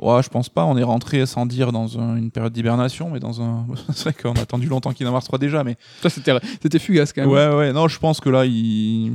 Ouais, 0.00 0.22
je 0.22 0.28
pense 0.28 0.48
pas. 0.48 0.64
On 0.64 0.76
est 0.76 0.82
rentré 0.82 1.26
sans 1.26 1.44
dire 1.46 1.72
dans 1.72 1.98
un- 1.98 2.16
une 2.16 2.30
période 2.30 2.52
d'hibernation, 2.52 3.10
mais 3.10 3.20
dans 3.20 3.42
un. 3.42 3.66
c'est 3.92 4.04
vrai 4.04 4.14
qu'on 4.14 4.32
a 4.34 4.40
attendu 4.40 4.66
longtemps 4.68 4.92
Kingdom 4.92 5.12
Hearts 5.14 5.24
3 5.24 5.38
déjà, 5.38 5.64
mais. 5.64 5.76
Ça, 6.02 6.08
c'était, 6.10 6.32
c'était 6.62 6.78
fugace 6.78 7.12
quand 7.12 7.22
même. 7.22 7.30
Ouais, 7.30 7.48
ouais. 7.54 7.72
Non, 7.72 7.88
je 7.88 7.98
pense 7.98 8.20
que 8.20 8.28
là, 8.30 8.44
il, 8.46 9.12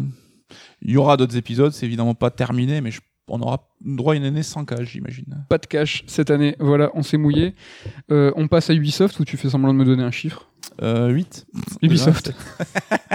il 0.81 0.91
y 0.91 0.97
aura 0.97 1.17
d'autres 1.17 1.37
épisodes. 1.37 1.71
C'est 1.71 1.85
évidemment 1.85 2.15
pas 2.15 2.29
terminé, 2.29 2.81
mais 2.81 2.91
je- 2.91 3.01
on 3.29 3.39
aura 3.41 3.69
droit 3.79 4.13
à 4.13 4.17
une 4.17 4.25
année 4.25 4.43
sans 4.43 4.65
cage, 4.65 4.89
j'imagine. 4.91 5.45
Pas 5.49 5.57
de 5.57 5.65
cash 5.65 6.03
cette 6.07 6.29
année. 6.29 6.57
Voilà, 6.59 6.91
on 6.93 7.03
s'est 7.03 7.15
mouillé. 7.17 7.55
Euh, 8.11 8.31
on 8.35 8.49
passe 8.49 8.69
à 8.69 8.73
Ubisoft 8.73 9.17
où 9.21 9.25
tu 9.25 9.37
fais 9.37 9.49
semblant 9.49 9.73
de 9.73 9.79
me 9.79 9.85
donner 9.85 10.03
un 10.03 10.11
chiffre. 10.11 10.49
Euh, 10.81 11.09
8. 11.09 11.45
Ubisoft. 11.81 12.33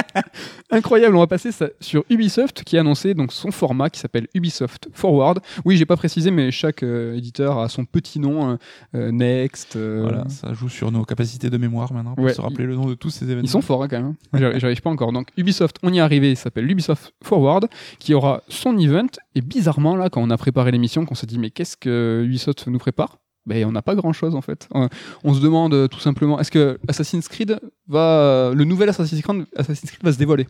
Incroyable, 0.70 1.16
on 1.16 1.20
va 1.20 1.26
passer 1.26 1.50
ça 1.52 1.68
sur 1.80 2.04
Ubisoft 2.10 2.62
qui 2.64 2.76
a 2.76 2.80
annoncé 2.80 3.14
donc 3.14 3.32
son 3.32 3.50
format 3.50 3.90
qui 3.90 3.98
s'appelle 4.00 4.28
Ubisoft 4.34 4.88
Forward. 4.92 5.40
Oui, 5.64 5.76
j'ai 5.76 5.86
pas 5.86 5.96
précisé, 5.96 6.30
mais 6.30 6.50
chaque 6.50 6.82
euh, 6.82 7.16
éditeur 7.16 7.58
a 7.58 7.68
son 7.68 7.84
petit 7.84 8.20
nom. 8.20 8.50
euh, 8.52 8.56
euh, 8.94 9.10
Next. 9.10 9.76
euh, 9.76 10.00
Voilà, 10.02 10.28
ça 10.28 10.52
joue 10.52 10.68
sur 10.68 10.92
nos 10.92 11.04
capacités 11.04 11.50
de 11.50 11.56
mémoire 11.58 11.92
maintenant 11.92 12.14
pour 12.14 12.24
Ouais, 12.24 12.34
se 12.34 12.40
rappeler 12.40 12.64
le 12.66 12.74
nom 12.74 12.86
de 12.86 12.94
tous 12.94 13.10
ces 13.10 13.24
événements. 13.24 13.42
Ils 13.44 13.48
sont 13.50 13.62
forts 13.62 13.82
hein, 13.82 13.88
quand 13.88 14.00
même. 14.00 14.14
J'arrive 14.34 14.58
j'arrive 14.60 14.82
pas 14.82 14.90
encore. 14.90 15.12
Donc 15.12 15.28
Ubisoft, 15.36 15.76
on 15.82 15.92
y 15.92 15.98
est 15.98 16.00
arrivé, 16.00 16.30
il 16.30 16.36
s'appelle 16.36 16.70
Ubisoft 16.70 17.12
Forward, 17.24 17.66
qui 17.98 18.14
aura 18.14 18.42
son 18.48 18.76
event. 18.78 19.06
Et 19.34 19.40
bizarrement, 19.40 19.96
là, 19.96 20.10
quand 20.10 20.22
on 20.22 20.30
a 20.30 20.36
préparé 20.36 20.70
l'émission, 20.70 21.04
qu'on 21.06 21.14
s'est 21.14 21.26
dit, 21.26 21.38
mais 21.38 21.50
qu'est-ce 21.50 21.76
que 21.76 22.22
Ubisoft 22.24 22.66
nous 22.66 22.78
prépare? 22.78 23.18
Ben, 23.48 23.64
on 23.64 23.72
n'a 23.72 23.82
pas 23.82 23.94
grand 23.94 24.12
chose 24.12 24.34
en 24.34 24.42
fait. 24.42 24.68
On, 24.72 24.88
on 25.24 25.34
se 25.34 25.40
demande 25.40 25.74
euh, 25.74 25.88
tout 25.88 26.00
simplement, 26.00 26.38
est-ce 26.38 26.50
que 26.50 26.78
Assassin's 26.86 27.26
Creed 27.28 27.58
va, 27.88 28.52
le 28.54 28.64
nouvel 28.64 28.88
Assassin's 28.90 29.22
Creed, 29.22 29.46
Assassin's 29.56 29.90
Creed 29.90 30.04
va 30.04 30.12
se 30.12 30.18
dévoiler? 30.18 30.46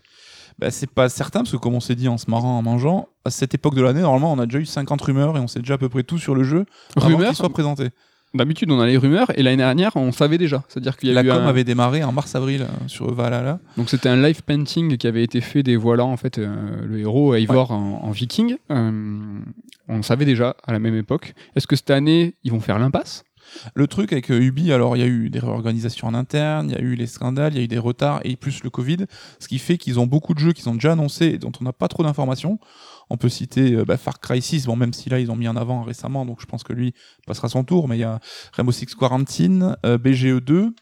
Bah, 0.59 0.73
c'est 0.73 0.91
pas 0.91 1.09
certain, 1.09 1.41
parce 1.41 1.53
que 1.53 1.57
comme 1.57 1.75
on 1.75 1.81
s'est 1.81 1.95
dit 1.95 2.09
en 2.09 2.19
se 2.19 2.29
marrant, 2.29 2.59
en 2.59 2.63
mangeant, 2.63 3.09
à 3.25 3.31
cette 3.31 3.55
époque 3.55 3.77
de 3.77 3.83
l'année, 3.83 4.01
normalement, 4.01 4.33
on 4.33 4.39
a 4.41 4.47
déjà 4.47 4.59
eu 4.59 4.67
50 4.67 5.01
rumeurs 5.01 5.37
et 5.37 5.41
on 5.41 5.47
sait 5.47 5.61
déjà 5.61 5.75
à 5.75 5.79
peu 5.79 5.89
près 5.89 6.03
tout 6.03 6.19
sur 6.19 6.35
le 6.35 6.43
jeu 6.43 6.67
avant 6.97 7.07
Rumeurs 7.07 7.29
qu'il 7.29 7.37
soit 7.37 7.49
présenté. 7.49 7.91
D'habitude, 8.35 8.71
on 8.71 8.79
a 8.79 8.87
les 8.87 8.99
rumeurs 8.99 9.31
et 9.39 9.43
l'année 9.43 9.57
dernière, 9.57 9.97
on 9.97 10.13
savait 10.13 10.37
déjà. 10.39 10.63
C'est-à-dire 10.69 10.97
qu'il 10.99 11.09
y 11.09 11.13
a 11.13 11.15
La 11.15 11.23
eu 11.23 11.29
com 11.29 11.43
un- 11.45 11.47
avait 11.49 11.65
démarré 11.65 12.05
en 12.05 12.13
mars-avril 12.13 12.63
euh, 12.63 12.67
sur 12.87 13.13
Valhalla. 13.15 13.59
Donc 13.79 13.89
c'était 13.89 14.11
un 14.11 14.21
live 14.21 14.43
painting 14.43 14.97
qui 14.99 15.07
avait 15.07 15.23
été 15.25 15.41
fait 15.41 15.63
des 15.63 15.77
voilà 15.77 16.05
en 16.05 16.17
fait 16.19 16.39
euh, 16.39 16.85
le 16.85 16.99
héros 17.01 17.35
Eivor 17.35 17.71
en, 17.73 18.01
en 18.05 18.11
viking. 18.11 18.57
Euh, 18.71 19.41
on 19.89 20.03
savait 20.03 20.27
déjà 20.27 20.57
à 20.67 20.73
la 20.73 20.79
même 20.79 20.95
époque. 20.97 21.35
Est-ce 21.57 21.67
que 21.67 21.75
cette 21.77 21.91
année 21.91 22.35
ils 22.45 22.53
vont 22.53 22.61
faire 22.61 22.79
l'impasse? 22.79 23.25
Le 23.75 23.87
truc 23.87 24.13
avec 24.13 24.31
euh, 24.31 24.39
Ubi, 24.43 24.73
alors 24.75 24.95
il 24.95 25.01
y 25.01 25.03
a 25.03 25.07
eu 25.07 25.31
des 25.31 25.39
réorganisations 25.39 26.07
en 26.07 26.13
interne, 26.13 26.69
il 26.69 26.75
y 26.75 26.79
a 26.79 26.83
eu 26.83 26.95
les 26.97 27.07
scandales, 27.07 27.55
il 27.55 27.57
y 27.57 27.61
a 27.61 27.65
eu 27.65 27.69
des 27.69 27.79
retards 27.79 28.21
et 28.25 28.37
plus 28.37 28.63
le 28.63 28.69
Covid, 28.69 28.99
ce 29.39 29.49
qui 29.49 29.59
fait 29.59 29.79
qu'ils 29.79 29.99
ont 29.99 30.07
beaucoup 30.07 30.35
de 30.35 30.39
jeux 30.39 30.53
qu'ils 30.53 30.69
ont 30.69 30.75
déjà 30.75 30.93
annoncés 30.93 31.29
et 31.29 31.39
dont 31.39 31.53
on 31.59 31.65
n'a 31.65 31.73
pas 31.73 31.89
trop 31.89 32.03
d'informations. 32.03 32.59
On 33.11 33.17
peut 33.17 33.29
citer 33.29 33.73
euh, 33.75 33.85
bah, 33.85 33.97
Far 33.97 34.21
Cry 34.21 34.43
6, 34.43 34.67
bon 34.67 34.77
même 34.77 34.93
si 34.93 35.09
là 35.09 35.19
ils 35.19 35.31
ont 35.31 35.37
mis 35.37 35.49
en 35.49 35.57
avant 35.57 35.83
récemment, 35.83 36.27
donc 36.27 36.41
je 36.41 36.47
pense 36.47 36.63
que 36.63 36.73
lui 36.73 36.93
passera 37.27 37.49
son 37.49 37.65
tour, 37.65 37.89
mais 37.89 37.97
il 37.97 38.01
y 38.01 38.05
a 38.05 38.21
Rainbow 38.53 38.73
Six 38.73 38.95
Quarantine, 38.95 39.77
euh, 39.87 39.97
BGE 39.99 40.43
2 40.43 40.75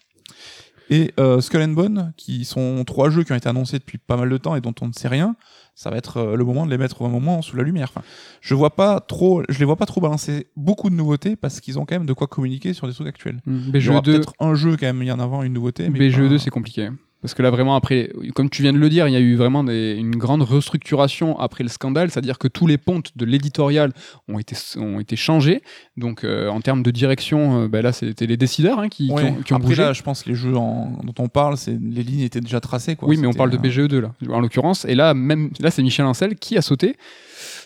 et 0.88 1.12
euh, 1.18 1.40
Skull 1.40 1.62
and 1.62 1.68
Bone, 1.68 2.12
qui 2.16 2.44
sont 2.44 2.84
trois 2.86 3.10
jeux 3.10 3.24
qui 3.24 3.32
ont 3.32 3.36
été 3.36 3.48
annoncés 3.48 3.78
depuis 3.78 3.98
pas 3.98 4.16
mal 4.16 4.28
de 4.30 4.36
temps 4.36 4.54
et 4.54 4.60
dont 4.60 4.74
on 4.80 4.86
ne 4.88 4.92
sait 4.92 5.08
rien. 5.08 5.34
Ça 5.74 5.90
va 5.90 5.96
être 5.96 6.18
euh, 6.18 6.36
le 6.36 6.44
moment 6.44 6.64
de 6.64 6.70
les 6.70 6.78
mettre 6.78 7.02
au 7.02 7.08
moment 7.08 7.42
sous 7.42 7.56
la 7.56 7.64
lumière. 7.64 7.88
Enfin, 7.92 8.02
je 8.40 8.54
vois 8.54 8.76
pas 8.76 9.00
trop, 9.00 9.42
je 9.48 9.58
les 9.58 9.64
vois 9.64 9.74
pas 9.76 9.84
trop 9.86 10.00
balancer 10.00 10.46
beaucoup 10.56 10.88
de 10.88 10.94
nouveautés 10.94 11.34
parce 11.34 11.60
qu'ils 11.60 11.78
ont 11.80 11.84
quand 11.86 11.96
même 11.96 12.06
de 12.06 12.12
quoi 12.12 12.28
communiquer 12.28 12.72
sur 12.72 12.86
des 12.86 12.94
trucs 12.94 13.08
actuels. 13.08 13.40
Aura 13.46 13.54
BGE2, 13.72 14.02
peut-être 14.02 14.32
un 14.38 14.54
jeu 14.54 14.76
quand 14.76 14.86
même 14.86 14.98
mis 14.98 15.10
en 15.10 15.18
avant, 15.18 15.42
une 15.42 15.52
nouveauté. 15.54 15.90
Mais 15.90 15.98
BGE2 15.98 16.28
pas- 16.30 16.38
c'est 16.38 16.50
compliqué. 16.50 16.88
Parce 17.26 17.34
que 17.34 17.42
là 17.42 17.50
vraiment 17.50 17.74
après, 17.74 18.12
comme 18.36 18.48
tu 18.48 18.62
viens 18.62 18.72
de 18.72 18.78
le 18.78 18.88
dire, 18.88 19.08
il 19.08 19.12
y 19.12 19.16
a 19.16 19.20
eu 19.20 19.34
vraiment 19.34 19.64
des- 19.64 19.96
une 19.98 20.14
grande 20.14 20.42
restructuration 20.42 21.36
après 21.40 21.64
le 21.64 21.68
scandale, 21.68 22.08
c'est-à-dire 22.08 22.38
que 22.38 22.46
tous 22.46 22.68
les 22.68 22.78
pontes 22.78 23.10
de 23.16 23.24
l'éditorial 23.24 23.92
ont 24.28 24.38
été, 24.38 24.54
ont 24.78 25.00
été 25.00 25.16
changés. 25.16 25.60
Donc 25.96 26.22
euh, 26.22 26.48
en 26.48 26.60
termes 26.60 26.84
de 26.84 26.90
direction, 26.92 27.62
euh, 27.62 27.68
ben 27.68 27.82
là 27.82 27.90
c'était 27.90 28.26
les 28.26 28.36
décideurs 28.36 28.78
hein, 28.78 28.88
qui, 28.88 29.08
ont, 29.10 29.16
qui 29.42 29.52
ont 29.52 29.56
Après 29.56 29.68
bougé. 29.70 29.82
là, 29.82 29.92
je 29.92 30.02
pense 30.02 30.22
que 30.22 30.28
les 30.28 30.36
jeux 30.36 30.56
en- 30.56 30.98
dont 31.02 31.14
on 31.18 31.26
parle, 31.28 31.56
les 31.66 32.04
lignes 32.04 32.20
étaient 32.20 32.40
déjà 32.40 32.60
tracées. 32.60 32.94
Quoi. 32.94 33.08
Oui, 33.08 33.16
mais 33.16 33.26
on 33.26 33.32
parle 33.32 33.50
de 33.50 33.56
euh, 33.56 33.60
BGE2 33.60 33.98
là, 33.98 34.12
en 34.30 34.38
l'occurrence. 34.38 34.84
Et 34.84 34.94
là, 34.94 35.12
même 35.12 35.50
là, 35.58 35.72
c'est 35.72 35.82
Michel 35.82 36.06
Ancel 36.06 36.36
qui 36.36 36.56
a 36.56 36.62
sauté. 36.62 36.94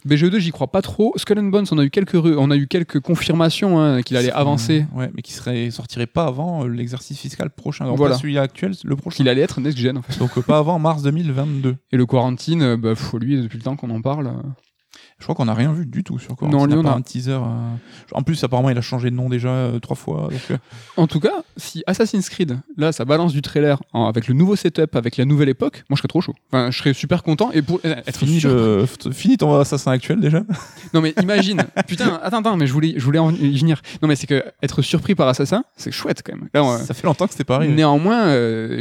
BGE2, 0.07 0.39
j'y 0.39 0.51
crois 0.51 0.69
pas 0.69 0.83
trop. 0.83 1.13
Skull 1.17 1.39
and 1.39 1.45
Bones, 1.45 1.67
on 1.71 1.79
a 1.79 1.85
eu 1.85 1.91
quelques, 1.91 2.15
on 2.15 2.51
a 2.51 2.57
eu 2.57 2.67
quelques 2.67 3.01
confirmations 3.01 3.79
hein, 3.81 4.03
qu'il 4.03 4.17
allait 4.17 4.31
avancer, 4.33 4.87
Ouais, 4.95 5.11
mais 5.15 5.23
qui 5.23 5.33
serait 5.33 5.71
sortirait 5.71 6.07
pas 6.07 6.25
avant 6.25 6.65
euh, 6.65 6.69
l'exercice 6.69 7.19
fiscal 7.19 7.51
prochain. 7.51 7.85
Alors 7.85 7.97
Voilà. 7.97 8.15
pas 8.15 8.21
celui 8.21 8.39
actuel, 8.39 8.75
le 8.85 8.97
prochain. 8.97 9.17
qu'il 9.17 9.29
allait 9.29 9.43
être 9.43 9.61
next 9.61 9.79
gen. 9.79 9.99
En 9.99 10.03
fait. 10.03 10.19
Donc 10.19 10.37
euh, 10.39 10.43
pas 10.43 10.59
avant 10.59 10.79
mars 10.79 11.03
2022. 11.03 11.77
Et 11.93 11.97
le 11.97 12.07
quarantine, 12.07 12.63
euh, 12.63 12.77
bah, 12.77 12.91
pff, 12.95 13.13
lui, 13.15 13.41
depuis 13.41 13.59
le 13.59 13.65
temps 13.65 13.77
qu'on 13.77 13.91
en 13.91 14.01
parle. 14.01 14.33
Je 15.21 15.25
crois 15.25 15.35
qu'on 15.37 15.45
n'a 15.45 15.55
rien 15.55 15.73
vu 15.73 15.87
du 15.87 16.03
tout 16.03 16.19
sur 16.19 16.35
quoi. 16.35 16.49
Non, 16.49 16.63
on 16.65 16.83
pas 16.83 16.91
a- 16.93 16.97
un 16.97 17.03
teaser. 17.03 17.33
euh, 17.33 17.41
En 18.13 18.23
plus, 18.23 18.43
apparemment, 18.43 18.71
il 18.71 18.79
a 18.79 18.81
changé 18.81 19.11
de 19.11 19.15
nom 19.15 19.29
déjà 19.29 19.51
euh, 19.51 19.79
trois 19.79 19.95
fois. 19.97 20.29
Donc, 20.31 20.41
euh, 20.51 20.57
En 20.97 21.07
tout 21.07 21.21
cas, 21.21 21.43
si 21.57 21.83
Assassin's 21.87 22.29
Creed, 22.29 22.59
là, 22.77 22.91
ça 22.91 23.05
balance 23.05 23.33
du 23.33 23.43
trailer 23.43 23.79
avec 23.93 24.27
le 24.29 24.35
nouveau 24.35 24.57
setup, 24.57 24.97
avec 24.97 25.17
la 25.19 25.25
nouvelle 25.27 25.49
époque, 25.51 25.85
moi, 25.91 25.97
je 25.97 26.01
serais 26.01 26.09
trop 26.09 26.21
chaud. 26.21 26.35
Enfin, 26.51 26.71
je 26.71 26.79
serais 26.79 26.95
super 26.95 27.23
content. 27.23 27.51
Et 27.53 27.63
pour 27.63 27.81
être 27.85 28.17
fini, 28.19 28.41
fini 29.13 29.37
ton 29.37 29.59
assassin 29.61 29.93
actuel 29.93 30.21
déjà. 30.21 30.43
Non, 30.95 31.01
mais 31.03 31.15
imagine. 31.23 31.63
Putain, 31.87 32.19
attends, 32.23 32.39
attends, 32.39 32.57
mais 32.57 32.67
je 32.67 32.73
voulais, 32.73 32.95
je 32.97 33.05
voulais 33.05 33.19
en 33.21 33.31
y 33.33 33.57
venir. 33.59 33.81
Non, 34.03 34.09
mais 34.09 34.17
c'est 34.17 34.27
que 34.27 34.43
être 34.63 34.83
surpris 34.83 35.15
par 35.15 35.29
Assassin, 35.29 35.63
c'est 35.77 35.93
chouette 35.93 36.23
quand 36.25 36.35
même. 36.35 36.49
Là, 36.53 36.65
on- 36.65 36.79
Ça 36.79 36.95
fait 36.95 37.07
longtemps 37.07 37.27
que 37.27 37.33
c'était 37.33 37.45
pas 37.45 37.57
arrivé. 37.57 37.73
Néanmoins, 37.75 38.25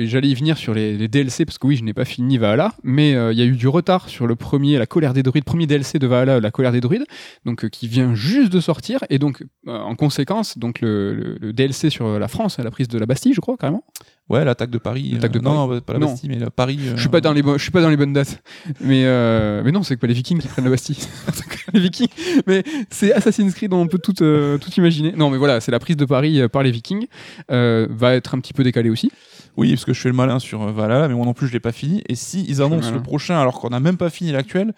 j'allais 0.06 0.30
y 0.30 0.34
venir 0.36 0.58
sur 0.58 0.73
les, 0.73 0.97
les 0.97 1.08
DLC 1.08 1.45
parce 1.45 1.58
que 1.58 1.67
oui, 1.67 1.75
je 1.75 1.84
n'ai 1.84 1.93
pas 1.93 2.06
fini 2.06 2.38
Valhalla, 2.38 2.73
mais 2.84 3.12
il 3.12 3.38
y 3.38 3.41
a 3.41 3.45
eu 3.45 3.52
du 3.56 3.67
retard 3.67 4.10
sur 4.10 4.25
le 4.25 4.36
premier, 4.36 4.78
la 4.80 4.86
colère 4.88 5.13
des 5.13 5.21
druides, 5.23 5.43
premier 5.43 5.67
DLC 5.67 5.99
de 5.99 6.08
Valhalla, 6.08 6.28
la 6.39 6.51
colère 6.51 6.71
des 6.71 6.81
druides, 6.81 7.05
donc 7.45 7.65
euh, 7.65 7.69
qui 7.69 7.87
vient 7.87 8.13
juste 8.13 8.51
de 8.51 8.59
sortir 8.59 8.99
et 9.09 9.17
donc 9.19 9.41
euh, 9.67 9.77
en 9.79 9.95
conséquence, 9.95 10.57
donc 10.57 10.81
le, 10.81 11.13
le- 11.15 11.37
le 11.39 11.53
DLC 11.53 11.89
sur 11.89 12.19
la 12.19 12.27
France, 12.27 12.59
la 12.59 12.69
prise 12.71 12.87
de 12.87 12.99
la 12.99 13.05
Bastille, 13.05 13.33
je 13.33 13.41
crois 13.41 13.57
carrément. 13.57 13.83
Ouais, 14.29 14.45
l'attaque 14.45 14.69
de 14.69 14.77
Paris. 14.77 15.09
L'attaque 15.13 15.31
de 15.31 15.39
euh, 15.39 15.41
Non, 15.41 15.67
Paris. 15.67 15.75
non, 15.77 15.81
pas 15.81 15.93
la 15.93 15.99
Non. 15.99 16.05
Bastille, 16.07 16.29
mais 16.29 16.37
la 16.37 16.51
Paris. 16.51 16.77
euh, 16.83 16.93
Je 16.95 16.99
suis 17.01 17.09
pas 17.09 17.19
dans 17.21 17.33
les, 17.33 17.41
je 17.41 17.57
suis 17.57 17.71
pas 17.71 17.81
dans 17.81 17.89
les 17.89 17.97
bonnes 17.97 18.13
dates, 18.13 18.43
mais 18.81 19.01
euh, 19.05 19.63
mais 19.65 19.71
non, 19.71 19.81
c'est 19.81 19.95
que 19.95 20.01
pas 20.01 20.07
les 20.07 20.13
Vikings 20.13 20.39
qui 20.39 20.47
prennent 20.47 20.65
la 20.65 20.71
Bastille, 20.71 20.97
C'est 21.33 21.45
les 21.73 21.79
Vikings, 21.79 22.07
mais 22.47 22.63
c'est 22.91 23.11
Assassin's 23.13 23.53
Creed, 23.55 23.73
on 23.73 23.87
peut 23.87 23.97
tout 23.99 24.21
euh, 24.23 24.57
tout 24.59 24.69
imaginer. 24.77 25.13
Non, 25.13 25.29
mais 25.31 25.37
voilà, 25.37 25.59
c'est 25.61 25.71
la 25.71 25.79
prise 25.79 25.97
de 25.97 26.05
Paris 26.05 26.41
euh, 26.41 26.47
par 26.47 26.61
les 26.63 26.71
Vikings, 26.71 27.07
euh, 27.51 27.87
va 27.89 28.13
être 28.15 28.35
un 28.35 28.39
petit 28.39 28.54
peu 28.54 28.63
décalée 28.63 28.89
aussi. 28.89 29.12
Oui, 29.58 29.71
parce 29.71 29.83
que 29.85 29.93
je 29.93 29.99
fais 29.99 30.10
le 30.10 30.15
malin 30.15 30.37
sur 30.39 30.62
euh, 30.62 30.71
Valhalla, 30.71 31.08
mais 31.08 31.15
moi 31.15 31.25
non 31.25 31.33
plus 31.33 31.47
je 31.47 31.54
l'ai 31.54 31.60
pas 31.60 31.71
fini. 31.71 32.01
Et 32.08 32.15
si 32.15 32.45
ils 32.47 32.62
annoncent 32.62 32.91
le 32.91 33.01
prochain 33.01 33.39
alors 33.39 33.60
qu'on 33.60 33.69
n'a 33.69 33.79
même 33.79 33.97
pas 33.97 34.10
fini 34.10 34.31
l'actuel, 34.31 34.73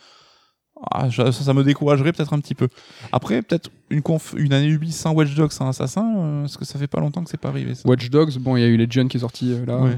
ah, 0.90 1.10
ça, 1.12 1.32
ça 1.32 1.54
me 1.54 1.64
découragerait 1.64 2.12
peut-être 2.14 2.34
un 2.34 2.40
petit 2.40 2.56
peu. 2.56 2.68
Après, 3.12 3.42
peut-être 3.42 3.70
une, 3.90 4.00
conf- 4.00 4.36
une 4.38 4.54
année 4.54 4.68
Ubi 4.68 4.92
sans 4.92 5.12
Watch 5.14 5.36
Dogs, 5.36 5.52
sans 5.52 5.68
Assassin, 5.68 6.14
euh, 6.18 6.42
parce 6.42 6.58
que 6.58 6.66
ça 6.66 6.80
fait 6.80 6.88
pas 6.88 7.00
longtemps 7.00 7.24
que 7.24 7.30
c'est 7.30 7.40
pas 7.40 7.50
arrivé. 7.50 7.76
Ça. 7.76 7.88
Watch 7.88 8.10
Dogs, 8.10 8.38
bon, 8.40 8.56
il 8.58 8.62
y 8.62 8.64
a 8.64 8.68
eu 8.68 8.78
Legend 8.78 9.08
qui 9.10 9.18
est 9.18 9.22
sorti 9.22 9.52
euh, 9.54 9.66
là. 9.66 9.78
Ouais. 9.80 9.98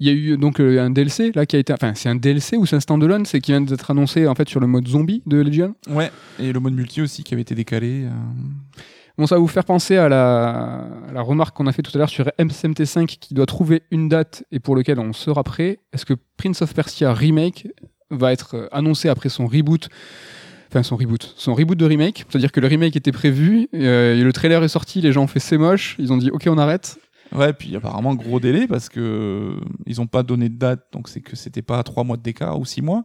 Il 0.00 0.06
y 0.06 0.10
a 0.10 0.12
eu 0.12 0.36
donc 0.38 0.60
euh, 0.60 0.80
un 0.80 0.90
DLC 0.90 1.32
là 1.34 1.44
qui 1.44 1.56
a 1.56 1.58
été, 1.58 1.72
enfin 1.72 1.92
c'est 1.96 2.08
un 2.08 2.14
DLC 2.14 2.56
ou 2.56 2.66
c'est 2.66 2.76
un 2.76 2.80
standalone, 2.80 3.26
c'est 3.26 3.40
qui 3.40 3.50
vient 3.50 3.60
d'être 3.60 3.90
annoncé 3.90 4.28
en 4.28 4.34
fait 4.36 4.48
sur 4.48 4.60
le 4.60 4.68
mode 4.68 4.86
zombie 4.86 5.22
de 5.26 5.38
Legion. 5.38 5.74
Ouais, 5.90 6.12
et 6.38 6.52
le 6.52 6.60
mode 6.60 6.74
multi 6.74 7.02
aussi 7.02 7.24
qui 7.24 7.34
avait 7.34 7.42
été 7.42 7.56
décalé. 7.56 8.06
Bon, 9.16 9.26
ça 9.26 9.34
va 9.34 9.40
vous 9.40 9.48
faire 9.48 9.64
penser 9.64 9.96
à 9.96 10.08
la, 10.08 10.86
à 11.08 11.12
la 11.12 11.20
remarque 11.22 11.56
qu'on 11.56 11.66
a 11.66 11.72
fait 11.72 11.82
tout 11.82 11.90
à 11.94 11.98
l'heure 11.98 12.08
sur 12.08 12.30
MCMT5 12.38 13.06
qui 13.06 13.34
doit 13.34 13.46
trouver 13.46 13.82
une 13.90 14.08
date 14.08 14.44
et 14.52 14.60
pour 14.60 14.76
lequel 14.76 15.00
on 15.00 15.12
sera 15.12 15.42
prêt. 15.42 15.80
Est-ce 15.92 16.06
que 16.06 16.14
Prince 16.36 16.62
of 16.62 16.72
Persia 16.72 17.12
Remake 17.12 17.66
va 18.10 18.32
être 18.32 18.56
euh, 18.56 18.68
annoncé 18.72 19.08
après 19.08 19.28
son 19.28 19.46
reboot 19.46 19.88
Enfin, 20.70 20.82
son 20.82 20.96
reboot. 20.96 21.32
Son 21.36 21.54
reboot 21.54 21.78
de 21.78 21.84
remake. 21.86 22.26
C'est-à-dire 22.28 22.52
que 22.52 22.60
le 22.60 22.66
remake 22.66 22.94
était 22.94 23.12
prévu, 23.12 23.68
euh, 23.74 24.18
et 24.18 24.22
le 24.22 24.32
trailer 24.32 24.62
est 24.62 24.68
sorti, 24.68 25.00
les 25.00 25.12
gens 25.12 25.22
ont 25.22 25.26
fait 25.26 25.40
c'est 25.40 25.56
moche, 25.56 25.96
ils 25.98 26.12
ont 26.12 26.18
dit 26.18 26.30
ok, 26.30 26.46
on 26.46 26.58
arrête. 26.58 26.98
Ouais, 27.34 27.52
puis 27.52 27.76
apparemment 27.76 28.14
gros 28.14 28.40
délai 28.40 28.66
parce 28.66 28.88
que 28.88 29.00
euh, 29.00 29.60
ils 29.86 30.00
ont 30.00 30.06
pas 30.06 30.22
donné 30.22 30.48
de 30.48 30.56
date, 30.56 30.86
donc 30.92 31.08
c'est 31.08 31.20
que 31.20 31.36
c'était 31.36 31.62
pas 31.62 31.82
trois 31.82 32.04
mois 32.04 32.16
d'écart 32.16 32.58
ou 32.58 32.64
six 32.64 32.82
mois. 32.82 33.04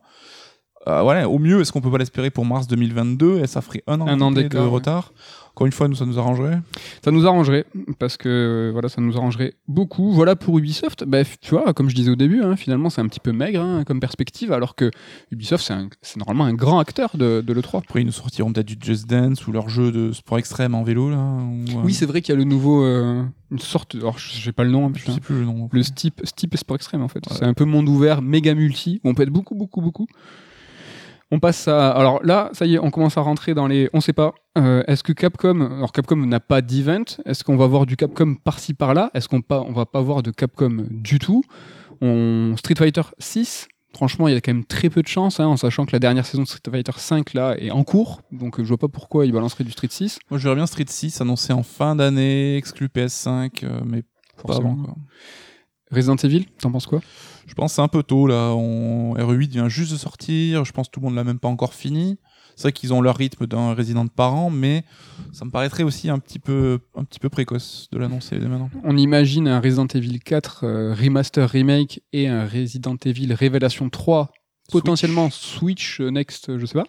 Euh, 0.87 1.01
voilà, 1.01 1.29
au 1.29 1.39
mieux, 1.39 1.61
est-ce 1.61 1.71
qu'on 1.71 1.79
peut 1.81 1.91
pas 1.91 1.97
l'espérer 1.97 2.29
pour 2.29 2.45
mars 2.45 2.67
2022 2.67 3.39
et 3.39 3.47
ça 3.47 3.61
ferait 3.61 3.83
un 3.87 4.01
an, 4.01 4.07
Un 4.07 4.19
an 4.19 4.31
de 4.31 4.41
ouais. 4.41 4.59
retard. 4.65 5.13
Encore 5.55 5.67
une 5.67 5.71
fois, 5.71 5.87
nous 5.87 5.95
ça 5.95 6.05
nous 6.07 6.17
arrangerait. 6.17 6.59
Ça 7.05 7.11
nous 7.11 7.27
arrangerait, 7.27 7.65
parce 7.99 8.17
que 8.17 8.71
voilà, 8.73 8.89
ça 8.89 9.01
nous 9.01 9.15
arrangerait 9.17 9.53
beaucoup. 9.67 10.11
Voilà 10.11 10.35
pour 10.35 10.57
Ubisoft. 10.57 11.03
Bah, 11.05 11.19
tu 11.41 11.51
vois, 11.51 11.73
comme 11.73 11.89
je 11.89 11.95
disais 11.95 12.09
au 12.09 12.15
début, 12.15 12.41
hein, 12.41 12.55
finalement, 12.55 12.89
c'est 12.89 13.01
un 13.01 13.07
petit 13.07 13.19
peu 13.19 13.31
maigre 13.31 13.61
hein, 13.61 13.83
comme 13.85 13.99
perspective, 13.99 14.51
alors 14.51 14.73
que 14.73 14.89
Ubisoft, 15.31 15.71
c'est 16.01 16.17
normalement 16.17 16.45
un 16.45 16.55
grand 16.55 16.79
acteur 16.79 17.11
de, 17.15 17.41
de 17.45 17.53
l'E3. 17.53 17.79
Après, 17.79 18.01
ils 18.01 18.05
nous 18.05 18.11
sortiront 18.11 18.51
peut-être 18.51 18.65
du 18.67 18.77
Just 18.81 19.07
Dance 19.07 19.45
ou 19.45 19.51
leur 19.51 19.69
jeu 19.69 19.91
de 19.91 20.11
sport 20.11 20.39
extrême 20.39 20.73
en 20.73 20.81
vélo 20.81 21.11
là. 21.11 21.17
ou, 21.17 21.77
euh, 21.77 21.81
Oui, 21.83 21.93
c'est 21.93 22.07
vrai 22.07 22.21
qu'il 22.21 22.33
y 22.33 22.35
a 22.35 22.39
le 22.39 22.45
nouveau, 22.45 22.83
euh, 22.83 23.23
une 23.51 23.59
sorte, 23.59 23.93
alors 23.93 24.17
je 24.17 24.41
sais 24.41 24.53
pas 24.53 24.63
le 24.63 24.71
nom, 24.71 24.87
hein, 24.87 24.91
je 24.95 25.11
sais 25.11 25.19
plus 25.19 25.35
le 25.35 25.45
nom. 25.45 25.69
le 25.71 25.83
Steep, 25.83 26.21
Steep 26.23 26.57
Sport 26.57 26.77
Extreme 26.77 27.03
en 27.03 27.07
fait. 27.07 27.19
Ouais. 27.29 27.35
C'est 27.37 27.45
un 27.45 27.53
peu 27.53 27.65
monde 27.65 27.87
ouvert, 27.87 28.23
méga 28.23 28.55
multi, 28.55 29.01
où 29.03 29.09
on 29.09 29.13
peut 29.13 29.21
être 29.21 29.29
beaucoup, 29.29 29.53
beaucoup, 29.53 29.81
beaucoup. 29.81 30.07
On 31.33 31.39
passe 31.39 31.67
à. 31.67 31.89
Alors 31.89 32.23
là, 32.23 32.51
ça 32.53 32.67
y 32.67 32.75
est, 32.75 32.79
on 32.79 32.91
commence 32.91 33.17
à 33.17 33.21
rentrer 33.21 33.55
dans 33.55 33.65
les. 33.65 33.89
On 33.91 34.01
sait 34.01 34.13
pas. 34.13 34.35
Euh, 34.55 34.83
Est-ce 34.85 35.01
que 35.01 35.13
Capcom. 35.13 35.61
Alors 35.61 35.91
Capcom 35.91 36.15
n'a 36.15 36.39
pas 36.39 36.61
d'event. 36.61 37.03
Est-ce 37.25 37.43
qu'on 37.43 37.57
va 37.57 37.65
voir 37.65 37.87
du 37.87 37.95
Capcom 37.97 38.35
par-ci 38.35 38.75
par-là 38.75 39.09
Est-ce 39.15 39.27
qu'on 39.27 39.41
pas, 39.41 39.61
on 39.61 39.71
va 39.71 39.87
pas 39.87 39.99
voir 40.01 40.21
de 40.21 40.29
Capcom 40.29 40.85
du 40.91 41.17
tout? 41.17 41.43
On... 42.01 42.53
Street 42.55 42.75
Fighter 42.77 43.01
6. 43.17 43.67
Franchement, 43.95 44.27
il 44.27 44.35
y 44.35 44.37
a 44.37 44.41
quand 44.41 44.53
même 44.53 44.63
très 44.65 44.91
peu 44.91 45.01
de 45.01 45.07
chance, 45.07 45.39
hein, 45.39 45.47
en 45.47 45.57
sachant 45.57 45.85
que 45.87 45.91
la 45.93 45.99
dernière 45.99 46.25
saison 46.25 46.43
de 46.43 46.47
Street 46.47 46.61
Fighter 46.69 46.91
5 46.95 47.33
là 47.33 47.55
est 47.57 47.71
en 47.71 47.83
cours. 47.83 48.21
Donc 48.31 48.61
je 48.61 48.67
vois 48.67 48.77
pas 48.77 48.87
pourquoi 48.87 49.25
ils 49.25 49.31
balanceraient 49.31 49.63
du 49.63 49.71
Street 49.71 49.87
6. 49.89 50.19
Moi, 50.29 50.37
je 50.37 50.43
verrais 50.43 50.55
bien 50.57 50.67
Street 50.67 50.85
6 50.87 51.19
annoncé 51.19 51.51
en 51.51 51.63
fin 51.63 51.95
d'année, 51.95 52.57
exclu 52.57 52.89
PS5, 52.89 53.63
euh, 53.63 53.79
mais 53.85 54.03
pas 54.03 54.07
Forcément. 54.53 54.73
avant. 54.73 54.83
Quoi. 54.83 54.95
Resident 55.93 56.15
Evil, 56.15 56.45
t'en 56.59 56.71
penses 56.71 56.85
quoi? 56.87 57.01
Je 57.47 57.53
pense 57.53 57.73
c'est 57.73 57.81
un 57.81 57.87
peu 57.87 58.03
tôt 58.03 58.27
là. 58.27 58.53
On... 58.55 59.15
RE8 59.15 59.49
vient 59.49 59.69
juste 59.69 59.91
de 59.91 59.97
sortir. 59.97 60.65
Je 60.65 60.71
pense 60.71 60.87
que 60.87 60.91
tout 60.93 60.99
le 60.99 61.05
monde 61.05 61.15
l'a 61.15 61.23
même 61.23 61.39
pas 61.39 61.49
encore 61.49 61.73
fini. 61.73 62.17
C'est 62.55 62.63
vrai 62.63 62.71
qu'ils 62.71 62.93
ont 62.93 63.01
leur 63.01 63.17
rythme 63.17 63.47
d'un 63.47 63.73
Resident 63.73 64.07
par 64.07 64.35
an, 64.35 64.49
mais 64.51 64.83
ça 65.31 65.43
me 65.43 65.49
paraîtrait 65.49 65.81
aussi 65.83 66.09
un 66.09 66.19
petit 66.19 66.37
peu, 66.37 66.79
un 66.95 67.03
petit 67.03 67.19
peu 67.19 67.29
précoce 67.29 67.87
de 67.91 67.97
l'annoncer 67.97 68.37
dès 68.37 68.47
maintenant. 68.47 68.69
On 68.83 68.95
imagine 68.95 69.47
un 69.47 69.59
Resident 69.59 69.87
Evil 69.87 70.19
4 70.19 70.63
euh, 70.63 70.93
remaster 70.93 71.49
remake 71.49 72.01
et 72.13 72.27
un 72.27 72.45
Resident 72.47 72.95
Evil 73.05 73.33
Révélation 73.33 73.89
3 73.89 74.31
potentiellement 74.71 75.29
Switch 75.29 75.99
euh, 75.99 76.09
Next, 76.09 76.49
euh, 76.49 76.59
je 76.59 76.65
sais 76.65 76.75
pas. 76.75 76.85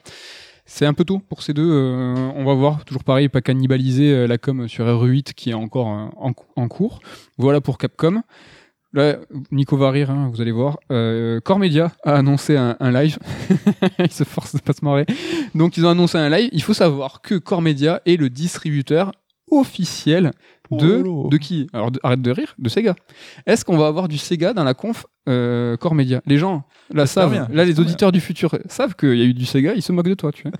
C'est 0.66 0.86
un 0.86 0.94
peu 0.94 1.04
tôt 1.04 1.18
pour 1.18 1.42
ces 1.42 1.52
deux. 1.52 1.68
euh, 1.70 2.14
on 2.36 2.44
va 2.44 2.54
voir. 2.54 2.84
Toujours 2.84 3.04
pareil, 3.04 3.28
pas 3.28 3.42
cannibaliser 3.42 4.26
la 4.26 4.38
com 4.38 4.66
sur 4.68 4.86
RE8 4.86 5.34
qui 5.34 5.50
est 5.50 5.54
encore 5.54 5.86
en, 5.86 6.32
en 6.56 6.68
cours. 6.68 7.00
Voilà 7.36 7.60
pour 7.60 7.76
Capcom. 7.76 8.22
Là, 8.94 9.16
Nico 9.50 9.76
va 9.76 9.90
rire, 9.90 10.10
hein, 10.10 10.30
vous 10.32 10.40
allez 10.40 10.52
voir. 10.52 10.78
Euh, 10.92 11.40
Core 11.40 11.58
Media 11.58 11.90
a 12.04 12.14
annoncé 12.14 12.56
un, 12.56 12.76
un 12.78 12.92
live. 12.92 13.18
il 13.98 14.10
se 14.12 14.22
force 14.24 14.54
de 14.54 14.60
pas 14.60 14.72
se 14.72 14.84
marrer. 14.84 15.04
Donc 15.54 15.76
ils 15.76 15.84
ont 15.84 15.90
annoncé 15.90 16.16
un 16.16 16.30
live. 16.30 16.48
Il 16.52 16.62
faut 16.62 16.74
savoir 16.74 17.20
que 17.20 17.34
Core 17.34 17.60
Media 17.60 18.00
est 18.06 18.16
le 18.16 18.30
distributeur 18.30 19.10
officiel 19.50 20.30
de, 20.70 21.02
Oh 21.06 21.28
de 21.28 21.36
qui? 21.36 21.66
Alors 21.72 21.90
de- 21.90 22.00
arrête 22.02 22.22
de 22.22 22.30
rire, 22.30 22.54
de 22.58 22.68
Sega. 22.68 22.94
Est-ce 23.46 23.64
qu'on 23.64 23.76
va 23.76 23.86
avoir 23.88 24.08
du 24.08 24.16
Sega 24.16 24.52
dans 24.54 24.64
la 24.64 24.74
conf 24.74 25.06
euh, 25.28 25.76
Core 25.76 25.94
Media? 25.94 26.22
Les 26.26 26.38
gens 26.38 26.64
là 26.92 27.06
savent, 27.06 27.32
bien, 27.32 27.48
là 27.52 27.64
les 27.64 27.78
auditeurs 27.80 28.12
du 28.12 28.20
futur 28.20 28.56
savent 28.68 28.94
qu'il 28.96 29.14
y 29.16 29.22
a 29.22 29.24
eu 29.24 29.34
du 29.34 29.44
Sega, 29.44 29.74
ils 29.74 29.82
se 29.82 29.92
moquent 29.92 30.08
de 30.08 30.14
toi. 30.14 30.32
Tu 30.32 30.42
vois. 30.44 30.52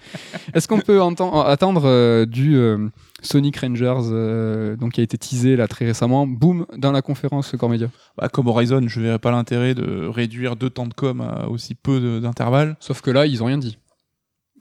Est-ce 0.53 0.69
qu'on 0.69 0.81
peut 0.81 1.01
attendre 1.03 1.83
euh, 1.87 2.27
du 2.27 2.57
euh, 2.57 2.89
Sonic 3.25 3.57
Rangers, 3.59 4.11
euh, 4.11 4.77
donc 4.77 4.93
qui 4.93 5.01
a 5.01 5.05
été 5.05 5.19
teasé 5.19 5.57
là 5.57 5.69
très 5.69 5.85
récemment, 5.85 6.27
boum 6.27 6.67
dans 6.77 6.93
la 6.93 7.03
conférence 7.03 7.55
Core 7.59 7.71
Media 7.71 7.89
Bah, 8.17 8.29
comme 8.29 8.47
Horizon, 8.47 8.83
je 8.87 9.01
verrais 9.01 9.19
pas 9.19 9.31
l'intérêt 9.31 9.75
de 9.75 10.07
réduire 10.07 10.57
deux 10.57 10.71
temps 10.71 10.87
de 10.87 10.95
com 10.95 11.21
à 11.21 11.49
aussi 11.49 11.75
peu 11.75 12.21
d'intervalle. 12.21 12.77
Sauf 12.81 13.01
que 13.01 13.11
là 13.11 13.27
ils 13.27 13.43
ont 13.43 13.47
rien 13.47 13.59
dit. 13.59 13.79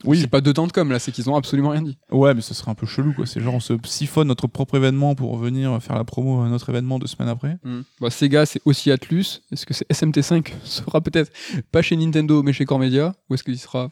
Oui. 0.04 0.20
c'est 0.20 0.26
pas 0.26 0.40
deux 0.40 0.52
temps 0.52 0.66
de 0.66 0.72
com 0.72 0.90
là, 0.90 0.98
c'est 0.98 1.12
qu'ils 1.12 1.28
ont 1.30 1.36
absolument 1.36 1.70
rien 1.70 1.82
dit. 1.82 1.98
Ouais, 2.10 2.34
mais 2.34 2.40
ce 2.40 2.54
serait 2.54 2.70
un 2.70 2.74
peu 2.74 2.86
chelou 2.86 3.12
quoi. 3.14 3.26
C'est 3.26 3.40
genre 3.40 3.54
on 3.54 3.60
se 3.60 3.74
siphonne 3.84 4.28
notre 4.28 4.46
propre 4.46 4.76
événement 4.76 5.14
pour 5.14 5.36
venir 5.36 5.82
faire 5.82 5.96
la 5.96 6.04
promo 6.04 6.42
à 6.42 6.48
notre 6.48 6.68
événement 6.70 6.98
deux 6.98 7.06
semaines 7.06 7.28
après. 7.30 7.58
Bah, 8.00 8.10
Sega, 8.10 8.46
c'est 8.46 8.60
aussi 8.64 8.90
Atlus. 8.90 9.40
Est-ce 9.52 9.66
que 9.66 9.74
c'est 9.74 9.88
SMT5 9.90 10.52
sera 10.64 11.00
peut-être 11.00 11.32
pas 11.72 11.82
chez 11.82 11.96
Nintendo 11.96 12.42
mais 12.42 12.52
chez 12.52 12.64
Core 12.64 12.78
Media 12.78 13.14
Ou 13.30 13.34
est-ce 13.34 13.42
qu'il 13.44 13.58
sera 13.58 13.90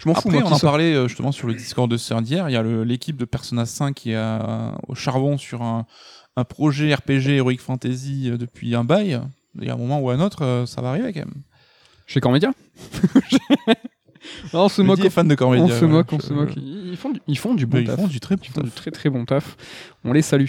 Je 0.00 0.08
m'en 0.08 0.14
fous. 0.14 0.28
Après, 0.28 0.40
moi, 0.40 0.42
on 0.42 0.46
en 0.46 0.50
sorte. 0.50 0.62
parlait 0.62 0.94
euh, 0.94 1.08
justement 1.08 1.32
sur 1.32 1.46
le 1.48 1.54
Discord 1.54 1.90
de 1.90 1.96
Serdière. 1.96 2.48
Il 2.48 2.52
y 2.52 2.56
a 2.56 2.62
l'équipe 2.62 3.16
de 3.16 3.24
Persona 3.24 3.66
5 3.66 3.94
qui 3.94 4.10
est 4.12 4.16
à- 4.16 4.76
au 4.88 4.94
charbon 4.94 5.36
sur 5.38 5.62
un, 5.62 5.86
un 6.36 6.44
projet 6.44 6.94
RPG 6.94 7.28
Heroic 7.36 7.58
Fantasy 7.58 8.30
euh, 8.30 8.36
depuis 8.38 8.74
un 8.74 8.84
bail. 8.84 9.20
Il 9.60 9.64
y 9.66 9.70
a 9.70 9.74
un 9.74 9.76
moment 9.76 10.00
ou 10.00 10.10
un 10.10 10.20
autre, 10.20 10.44
euh, 10.44 10.64
ça 10.66 10.80
va 10.80 10.90
arriver 10.90 11.12
quand 11.12 11.20
même. 11.20 11.42
Chez 12.06 12.20
Core 12.20 12.32
Media? 12.32 12.52
Non, 14.52 14.60
on 14.64 14.68
se 14.68 14.82
moque. 14.82 14.98
Mehdi 14.98 15.06
est 15.08 15.10
fan 15.10 15.28
de 15.28 15.34
Core 15.34 15.50
On 15.50 15.68
se 15.68 15.84
moque, 15.84 16.12
on 16.12 16.20
se 16.20 16.32
moque. 16.32 16.54
Ils 16.56 16.96
font 16.96 17.10
du, 17.10 17.20
ils 17.26 17.38
font 17.38 17.54
du 17.54 17.66
bon 17.66 17.78
ils 17.78 17.86
taf. 17.86 17.96
font 17.96 18.06
du 18.06 18.20
très 18.20 18.36
bon 18.36 18.42
Ils 18.46 18.52
font 18.52 18.60
du 18.62 18.70
très 18.70 18.90
très 18.90 19.10
bon 19.10 19.24
taf. 19.24 19.56
On 20.04 20.12
les 20.12 20.22
salue. 20.22 20.46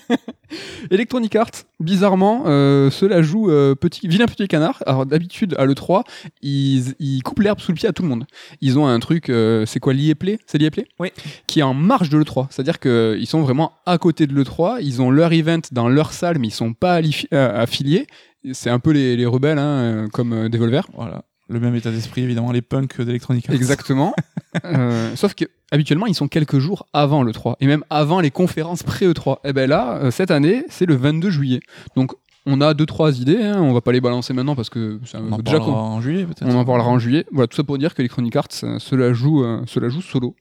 Electronic 0.90 1.36
Arts, 1.36 1.50
bizarrement, 1.78 2.44
euh, 2.46 2.90
cela 2.90 3.22
joue 3.22 3.50
euh, 3.50 3.74
petit, 3.74 4.08
vilain 4.08 4.26
petit 4.26 4.48
canard. 4.48 4.82
Alors 4.86 5.06
d'habitude 5.06 5.54
à 5.58 5.66
l'E3, 5.66 6.02
ils, 6.42 6.94
ils 6.98 7.22
coupent 7.22 7.40
l'herbe 7.40 7.60
sous 7.60 7.70
le 7.70 7.76
pied 7.76 7.88
à 7.88 7.92
tout 7.92 8.02
le 8.02 8.08
monde. 8.08 8.26
Ils 8.60 8.78
ont 8.78 8.86
un 8.86 8.98
truc, 8.98 9.28
euh, 9.28 9.64
c'est 9.66 9.78
quoi 9.80 9.92
l'IA 9.92 10.14
Play 10.14 10.38
C'est 10.46 10.58
l'IA 10.58 10.70
Play 10.70 10.86
Oui. 10.98 11.10
Qui 11.46 11.60
est 11.60 11.64
en 11.64 11.74
marge 11.74 12.10
de 12.10 12.18
l'E3. 12.18 12.46
C'est-à-dire 12.50 12.80
qu'ils 12.80 13.26
sont 13.26 13.42
vraiment 13.42 13.72
à 13.86 13.98
côté 13.98 14.26
de 14.26 14.34
l'E3. 14.34 14.78
Ils 14.82 15.00
ont 15.02 15.10
leur 15.10 15.32
event 15.32 15.60
dans 15.72 15.88
leur 15.88 16.12
salle, 16.12 16.38
mais 16.38 16.48
ils 16.48 16.52
sont 16.52 16.72
pas 16.72 17.00
euh, 17.00 17.62
affiliés. 17.62 18.06
C'est 18.52 18.70
un 18.70 18.78
peu 18.78 18.92
les, 18.92 19.16
les 19.16 19.26
rebelles, 19.26 19.58
hein, 19.58 19.62
euh, 19.62 20.08
comme 20.08 20.32
euh, 20.32 20.48
Devolver. 20.48 20.82
Voilà. 20.94 21.22
Le 21.50 21.60
même 21.60 21.74
état 21.74 21.90
d'esprit, 21.90 22.22
évidemment, 22.22 22.52
les 22.52 22.62
punks 22.62 23.00
d'Electronic 23.00 23.48
Arts. 23.48 23.54
Exactement. 23.54 24.14
Euh, 24.64 25.14
sauf 25.14 25.34
que 25.34 25.44
habituellement 25.70 26.06
ils 26.06 26.14
sont 26.16 26.26
quelques 26.26 26.58
jours 26.58 26.88
avant 26.92 27.22
le 27.22 27.30
3 27.32 27.56
et 27.60 27.68
même 27.68 27.84
avant 27.88 28.18
les 28.18 28.32
conférences 28.32 28.82
pré-E3. 28.82 29.36
Et 29.44 29.52
ben 29.52 29.70
là, 29.70 29.98
euh, 30.02 30.10
cette 30.10 30.32
année, 30.32 30.64
c'est 30.68 30.86
le 30.86 30.96
22 30.96 31.30
juillet. 31.30 31.60
Donc 31.94 32.10
on 32.46 32.60
a 32.60 32.74
deux 32.74 32.84
trois 32.84 33.16
idées. 33.20 33.36
Hein, 33.40 33.60
on 33.60 33.72
va 33.72 33.80
pas 33.80 33.92
les 33.92 34.00
balancer 34.00 34.32
maintenant 34.32 34.56
parce 34.56 34.68
que 34.68 34.98
un- 35.14 35.20
On 35.28 35.32
en 35.34 35.38
déjà 35.38 35.58
parlera 35.58 35.80
en 35.82 36.00
juillet, 36.00 36.24
peut-être. 36.24 36.46
on 36.46 36.56
en 36.58 36.64
parlera 36.64 36.88
en 36.88 36.98
juillet. 36.98 37.26
Voilà 37.30 37.46
tout 37.46 37.54
ça 37.56 37.62
pour 37.62 37.78
dire 37.78 37.94
que 37.94 38.02
Electronic 38.02 38.34
Arts 38.34 38.48
se 38.50 38.94
la 38.96 39.12
joue, 39.12 39.44
euh, 39.44 39.62
se 39.66 39.78
la 39.78 39.88
joue 39.88 40.02
solo. 40.02 40.34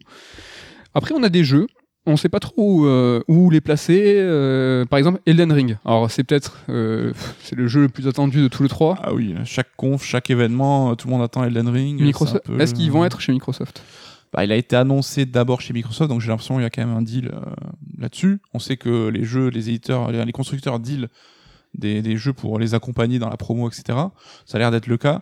Après 0.96 1.14
on 1.16 1.22
a 1.22 1.30
des 1.30 1.44
jeux. 1.44 1.68
On 2.10 2.18
sait 2.18 2.28
pas 2.30 2.40
trop 2.40 2.54
où, 2.58 2.86
euh, 2.86 3.22
où 3.28 3.50
les 3.50 3.62
placer. 3.62 4.16
euh, 4.18 4.84
par 4.86 4.98
exemple, 4.98 5.20
Elden 5.26 5.52
Ring. 5.52 5.78
Alors 5.86 6.10
c'est 6.10 6.24
peut-être 6.24 6.58
euh, 6.70 7.14
c'est 7.44 7.56
le 7.56 7.68
jeu 7.68 7.82
le 7.82 7.90
plus 7.90 8.08
attendu 8.08 8.42
de 8.42 8.48
tout 8.48 8.64
le 8.64 8.70
3. 8.70 8.98
Ah 9.04 9.14
oui, 9.14 9.36
chaque 9.46 9.76
conf, 9.78 10.04
chaque 10.04 10.30
événement, 10.30 10.96
tout 10.96 11.08
le 11.08 11.14
monde 11.14 11.22
attend 11.24 11.44
Elden 11.44 11.70
Ring. 11.70 12.02
Microsoft. 12.02 12.46
Peu 12.46 12.60
Est-ce 12.60 12.74
qu'ils 12.74 12.92
vont 12.92 13.06
être 13.06 13.22
chez 13.22 13.32
Microsoft? 13.32 13.84
Bah, 14.34 14.44
il 14.44 14.52
a 14.52 14.56
été 14.56 14.76
annoncé 14.76 15.26
d'abord 15.26 15.62
chez 15.62 15.74
Microsoft, 15.74 16.10
donc 16.10 16.22
j'ai 16.22 16.28
l'impression 16.30 16.56
qu'il 16.56 16.64
y 16.64 16.66
a 16.66 16.70
quand 16.70 16.86
même 16.86 16.96
un 16.96 17.02
deal 17.02 17.32
euh, 17.34 17.40
là-dessus. 17.98 18.42
On 18.54 18.60
sait 18.60 18.78
que 18.78 19.08
les 19.08 19.24
jeux, 19.24 19.48
les 19.50 19.70
éditeurs, 19.70 20.12
les, 20.12 20.24
les 20.24 20.32
constructeurs 20.32 20.80
deal 20.80 21.08
des, 21.74 22.02
des 22.02 22.18
jeux 22.18 22.34
pour 22.34 22.60
les 22.60 22.74
accompagner 22.74 23.20
dans 23.20 23.30
la 23.30 23.38
promo, 23.38 23.68
etc. 23.70 23.98
Ça 24.46 24.58
a 24.58 24.60
l'air 24.60 24.72
d'être 24.72 24.88
le 24.88 24.98
cas. 24.98 25.22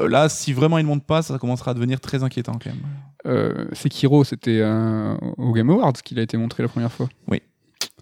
Euh, 0.00 0.08
là, 0.08 0.28
si 0.28 0.52
vraiment 0.52 0.78
ils 0.78 0.82
ne 0.82 0.88
montent 0.88 1.06
pas, 1.06 1.22
ça 1.22 1.38
commencera 1.38 1.70
à 1.70 1.74
devenir 1.74 2.00
très 2.00 2.22
inquiétant 2.22 2.52
quand 2.52 2.70
même. 2.70 2.82
euh, 3.26 3.66
Sekiro, 3.72 4.24
c'était 4.24 4.60
euh, 4.60 5.16
au 5.36 5.52
Game 5.52 5.70
Awards 5.70 5.92
qu'il 5.94 6.18
a 6.18 6.22
été 6.22 6.36
montré 6.36 6.62
la 6.62 6.68
première 6.68 6.92
fois. 6.92 7.08
Oui. 7.28 7.42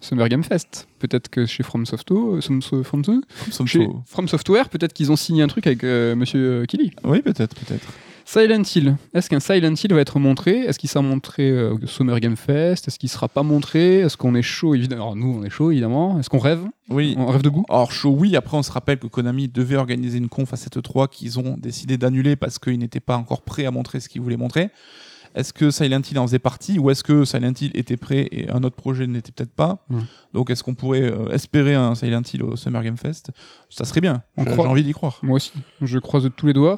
Summer 0.01 0.27
Game 0.27 0.43
Fest. 0.43 0.87
Peut-être 0.99 1.29
que 1.29 1.45
chez 1.45 1.63
From, 1.63 1.85
Softo, 1.85 2.39
From, 2.41 3.67
chez 3.67 3.87
From 4.05 4.27
Software, 4.27 4.67
peut-être 4.69 4.91
qu'ils 4.91 5.11
ont 5.11 5.15
signé 5.15 5.43
un 5.43 5.47
truc 5.47 5.65
avec 5.65 5.83
euh, 5.83 6.15
Monsieur 6.15 6.65
Killy. 6.65 6.91
Oui, 7.05 7.21
peut-être, 7.21 7.55
peut-être. 7.55 7.87
Silent 8.25 8.63
Hill. 8.75 8.95
Est-ce 9.13 9.29
qu'un 9.29 9.39
Silent 9.39 9.73
Hill 9.75 9.93
va 9.93 10.01
être 10.01 10.19
montré? 10.19 10.59
Est-ce 10.59 10.79
qu'il 10.79 10.89
sera 10.89 11.01
montré 11.01 11.49
euh, 11.49 11.73
au 11.73 11.87
Summer 11.87 12.19
Game 12.19 12.35
Fest? 12.35 12.87
Est-ce 12.87 12.97
qu'il 12.97 13.09
sera 13.09 13.27
pas 13.27 13.43
montré? 13.43 13.99
Est-ce 13.99 14.17
qu'on 14.17 14.35
est 14.35 14.41
chaud? 14.41 14.75
Évidemment 14.75 15.03
Alors 15.03 15.15
nous, 15.15 15.39
on 15.39 15.43
est 15.43 15.49
chaud 15.49 15.71
évidemment. 15.71 16.19
Est-ce 16.19 16.29
qu'on 16.29 16.39
rêve? 16.39 16.63
Oui. 16.89 17.15
On 17.17 17.27
rêve 17.27 17.41
de 17.41 17.49
goût? 17.49 17.65
Or, 17.69 17.91
chaud, 17.91 18.15
oui. 18.17 18.35
Après, 18.35 18.57
on 18.57 18.63
se 18.63 18.71
rappelle 18.71 18.99
que 18.99 19.07
Konami 19.07 19.47
devait 19.47 19.75
organiser 19.75 20.17
une 20.17 20.29
conf 20.29 20.53
à 20.53 20.57
cette 20.57 20.81
3 20.81 21.07
qu'ils 21.07 21.39
ont 21.39 21.57
décidé 21.57 21.97
d'annuler 21.97 22.35
parce 22.35 22.59
qu'ils 22.59 22.79
n'étaient 22.79 22.99
pas 22.99 23.17
encore 23.17 23.41
prêts 23.41 23.65
à 23.65 23.71
montrer 23.71 23.99
ce 23.99 24.09
qu'ils 24.09 24.21
voulaient 24.21 24.37
montrer. 24.37 24.69
Est-ce 25.35 25.51
que 25.51 25.71
Silent 25.71 26.01
Hill 26.09 26.19
en 26.19 26.27
faisait 26.27 26.39
partie 26.39 26.77
ou 26.77 26.91
est-ce 26.91 27.03
que 27.03 27.25
Silent 27.25 27.53
Hill 27.59 27.71
était 27.73 27.97
prêt 27.97 28.27
et 28.31 28.49
un 28.51 28.63
autre 28.63 28.75
projet 28.75 29.07
n'était 29.07 29.31
peut-être 29.31 29.53
pas? 29.53 29.85
Donc 30.33 30.49
est-ce 30.51 30.63
qu'on 30.63 30.75
pourrait 30.75 31.01
euh, 31.01 31.29
espérer 31.29 31.73
un 31.73 31.95
Silent 31.95 32.21
Hill 32.31 32.43
au 32.43 32.55
Summer 32.55 32.83
Game 32.83 32.97
Fest? 32.97 33.31
Ça 33.69 33.83
serait 33.85 34.01
bien. 34.01 34.21
J'ai 34.37 34.51
envie 34.59 34.83
d'y 34.83 34.93
croire. 34.93 35.17
Moi 35.23 35.37
aussi, 35.37 35.51
je 35.81 35.97
croise 35.97 36.23
de 36.23 36.29
tous 36.29 36.45
les 36.45 36.53
doigts. 36.53 36.77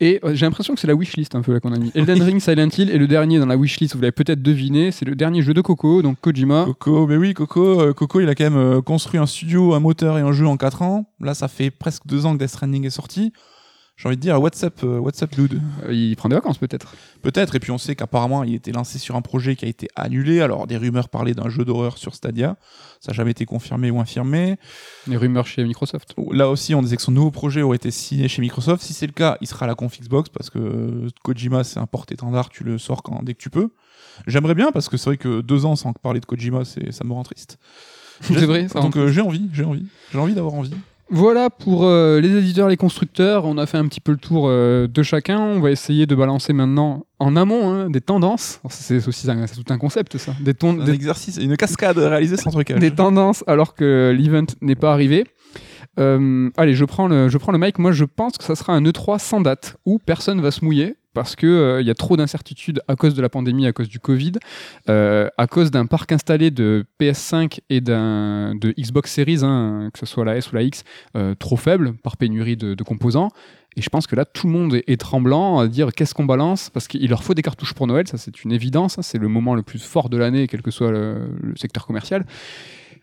Et 0.00 0.20
euh, 0.24 0.34
j'ai 0.34 0.44
l'impression 0.44 0.74
que 0.74 0.80
c'est 0.80 0.86
la 0.86 0.94
wishlist 0.94 1.34
un 1.34 1.42
peu 1.42 1.52
là 1.52 1.60
qu'on 1.60 1.72
a 1.72 1.78
mis. 1.78 1.92
Elden 1.94 2.20
Ring, 2.22 2.40
Silent 2.40 2.68
Hill 2.76 2.90
et 2.90 2.98
le 2.98 3.06
dernier 3.06 3.38
dans 3.38 3.46
la 3.46 3.56
wishlist, 3.56 3.94
vous 3.94 4.00
l'avez 4.00 4.12
peut-être 4.12 4.42
deviné, 4.42 4.90
c'est 4.90 5.04
le 5.04 5.14
dernier 5.14 5.42
jeu 5.42 5.54
de 5.54 5.60
Coco, 5.60 6.02
donc 6.02 6.20
Kojima. 6.20 6.64
Coco, 6.64 7.06
mais 7.06 7.16
oui, 7.16 7.32
Coco, 7.32 7.80
euh, 7.80 7.92
Coco, 7.92 8.20
il 8.20 8.28
a 8.28 8.34
quand 8.34 8.44
même 8.44 8.56
euh, 8.56 8.82
construit 8.82 9.20
un 9.20 9.26
studio, 9.26 9.74
un 9.74 9.80
moteur 9.80 10.18
et 10.18 10.22
un 10.22 10.32
jeu 10.32 10.46
en 10.46 10.56
4 10.56 10.82
ans. 10.82 11.06
Là, 11.20 11.34
ça 11.34 11.48
fait 11.48 11.70
presque 11.70 12.06
2 12.06 12.26
ans 12.26 12.34
que 12.34 12.38
Death 12.38 12.50
Stranding 12.50 12.84
est 12.84 12.90
sorti. 12.90 13.32
J'ai 13.96 14.08
envie 14.08 14.16
de 14.16 14.20
dire, 14.22 14.40
what's 14.42 14.62
up, 14.64 14.80
euh, 14.82 14.98
what's 14.98 15.22
up, 15.22 15.30
dude 15.34 15.60
Euh, 15.84 15.92
il 15.92 16.16
prend 16.16 16.28
des 16.28 16.34
vacances 16.34 16.58
peut-être. 16.58 16.94
Peut-être, 17.22 17.54
et 17.54 17.60
puis 17.60 17.70
on 17.70 17.78
sait 17.78 17.94
qu'apparemment, 17.94 18.42
il 18.42 18.54
était 18.54 18.72
lancé 18.72 18.98
sur 18.98 19.14
un 19.14 19.22
projet 19.22 19.54
qui 19.54 19.64
a 19.64 19.68
été 19.68 19.88
annulé. 19.94 20.40
Alors, 20.40 20.66
des 20.66 20.76
rumeurs 20.76 21.08
parlaient 21.08 21.34
d'un 21.34 21.48
jeu 21.48 21.64
d'horreur 21.64 21.96
sur 21.96 22.14
Stadia. 22.14 22.56
Ça 23.00 23.12
n'a 23.12 23.16
jamais 23.16 23.30
été 23.30 23.46
confirmé 23.46 23.92
ou 23.92 24.00
infirmé. 24.00 24.56
Les 25.06 25.16
rumeurs 25.16 25.46
chez 25.46 25.62
Microsoft. 25.62 26.14
Là 26.32 26.48
aussi, 26.48 26.74
on 26.74 26.82
disait 26.82 26.96
que 26.96 27.02
son 27.02 27.12
nouveau 27.12 27.30
projet 27.30 27.62
aurait 27.62 27.76
été 27.76 27.92
signé 27.92 28.26
chez 28.26 28.42
Microsoft. 28.42 28.82
Si 28.82 28.94
c'est 28.94 29.06
le 29.06 29.12
cas, 29.12 29.38
il 29.40 29.46
sera 29.46 29.64
à 29.64 29.68
la 29.68 29.76
conf 29.76 30.00
Xbox 30.00 30.28
parce 30.28 30.50
que 30.50 30.58
euh, 30.58 31.08
Kojima, 31.22 31.62
c'est 31.62 31.78
un 31.78 31.86
porte-étendard, 31.86 32.48
tu 32.48 32.64
le 32.64 32.78
sors 32.78 33.02
quand, 33.04 33.22
dès 33.22 33.34
que 33.34 33.40
tu 33.40 33.50
peux. 33.50 33.70
J'aimerais 34.26 34.54
bien 34.54 34.72
parce 34.72 34.88
que 34.88 34.96
c'est 34.96 35.10
vrai 35.10 35.16
que 35.18 35.40
deux 35.40 35.66
ans 35.66 35.76
sans 35.76 35.92
parler 35.92 36.18
de 36.18 36.26
Kojima, 36.26 36.64
ça 36.64 37.04
me 37.04 37.12
rend 37.12 37.22
triste. 37.22 37.58
C'est 38.20 38.46
vrai, 38.46 38.68
ça 38.68 38.80
Donc 38.80 38.96
euh, 38.96 39.08
j'ai 39.10 39.20
envie, 39.20 39.50
j'ai 39.52 39.64
envie. 39.64 39.86
J'ai 40.12 40.18
envie 40.18 40.34
d'avoir 40.34 40.54
envie. 40.54 40.70
Voilà 41.10 41.50
pour 41.50 41.84
euh, 41.84 42.18
les 42.20 42.34
éditeurs, 42.36 42.68
les 42.68 42.76
constructeurs. 42.78 43.44
On 43.44 43.58
a 43.58 43.66
fait 43.66 43.76
un 43.76 43.86
petit 43.86 44.00
peu 44.00 44.12
le 44.12 44.18
tour 44.18 44.46
euh, 44.48 44.88
de 44.88 45.02
chacun. 45.02 45.38
On 45.38 45.60
va 45.60 45.70
essayer 45.70 46.06
de 46.06 46.14
balancer 46.14 46.52
maintenant 46.52 47.04
en 47.18 47.36
amont 47.36 47.70
hein, 47.70 47.90
des 47.90 48.00
tendances. 48.00 48.60
C'est 48.70 49.06
aussi 49.06 49.30
un- 49.30 49.44
tout 49.46 49.72
un 49.72 49.78
concept 49.78 50.16
ça. 50.16 50.32
Des, 50.40 50.54
ton- 50.54 50.80
Un 50.80 50.84
des- 50.84 50.92
exercice, 50.92 51.36
une 51.36 51.56
cascade 51.56 51.98
réalisée 51.98 52.36
sans 52.38 52.50
trucage. 52.50 52.78
des 52.80 52.90
tendances 52.90 53.44
alors 53.46 53.74
que 53.74 54.14
l'event 54.16 54.46
n'est 54.62 54.74
pas 54.76 54.92
arrivé. 54.92 55.24
Euh, 56.00 56.50
allez, 56.56 56.74
je 56.74 56.84
prends, 56.84 57.06
le, 57.06 57.28
je 57.28 57.38
prends 57.38 57.52
le 57.52 57.58
mic. 57.58 57.78
Moi, 57.78 57.92
je 57.92 58.04
pense 58.04 58.36
que 58.38 58.42
ça 58.44 58.56
sera 58.56 58.72
un 58.72 58.82
E3 58.82 59.18
sans 59.20 59.40
date 59.40 59.76
où 59.84 59.98
personne 60.04 60.40
va 60.40 60.50
se 60.50 60.64
mouiller 60.64 60.96
parce 61.14 61.36
que 61.36 61.46
euh, 61.46 61.82
y 61.82 61.90
a 61.90 61.94
trop 61.94 62.16
d'incertitudes 62.16 62.82
à 62.88 62.96
cause 62.96 63.14
de 63.14 63.22
la 63.22 63.28
pandémie, 63.28 63.66
à 63.66 63.72
cause 63.72 63.88
du 63.88 64.00
Covid, 64.00 64.32
euh, 64.90 65.28
à 65.38 65.46
cause 65.46 65.70
d'un 65.70 65.86
parc 65.86 66.12
installé 66.12 66.50
de 66.50 66.84
PS5 67.00 67.60
et 67.70 67.80
d'un 67.80 68.54
de 68.56 68.74
Xbox 68.78 69.12
Series, 69.12 69.38
que 69.92 69.98
ce 69.98 70.06
soit 70.06 70.24
la 70.24 70.36
S 70.36 70.52
ou 70.52 70.56
la 70.56 70.62
X, 70.62 70.84
euh, 71.16 71.34
trop 71.34 71.56
faible 71.56 71.94
par 72.02 72.16
pénurie 72.16 72.56
de, 72.56 72.74
composants. 72.84 73.30
Et 73.76 73.82
je 73.82 73.88
pense 73.88 74.06
que 74.06 74.14
là, 74.14 74.24
tout 74.24 74.46
le 74.46 74.52
monde 74.52 74.74
est, 74.74 75.00
tremblant 75.00 75.58
à 75.58 75.66
dire 75.66 75.92
qu'est-ce 75.92 76.14
qu'on 76.14 76.26
balance? 76.26 76.70
Parce 76.70 76.86
qu'il 76.86 77.08
leur 77.08 77.24
faut 77.24 77.34
des 77.34 77.42
cartouches 77.42 77.72
pour 77.72 77.86
Noël, 77.86 78.06
ça 78.06 78.18
c'est 78.18 78.44
une 78.44 78.52
évidence, 78.52 78.98
hein, 78.98 79.02
c'est 79.02 79.18
le 79.18 79.28
moment 79.28 79.54
le 79.54 79.62
plus 79.62 79.82
fort 79.82 80.08
de 80.08 80.16
l'année, 80.16 80.46
quel 80.46 80.62
que 80.62 80.70
soit 80.70 80.90
le- 80.90 81.30
secteur 81.56 81.86
commercial. 81.86 82.26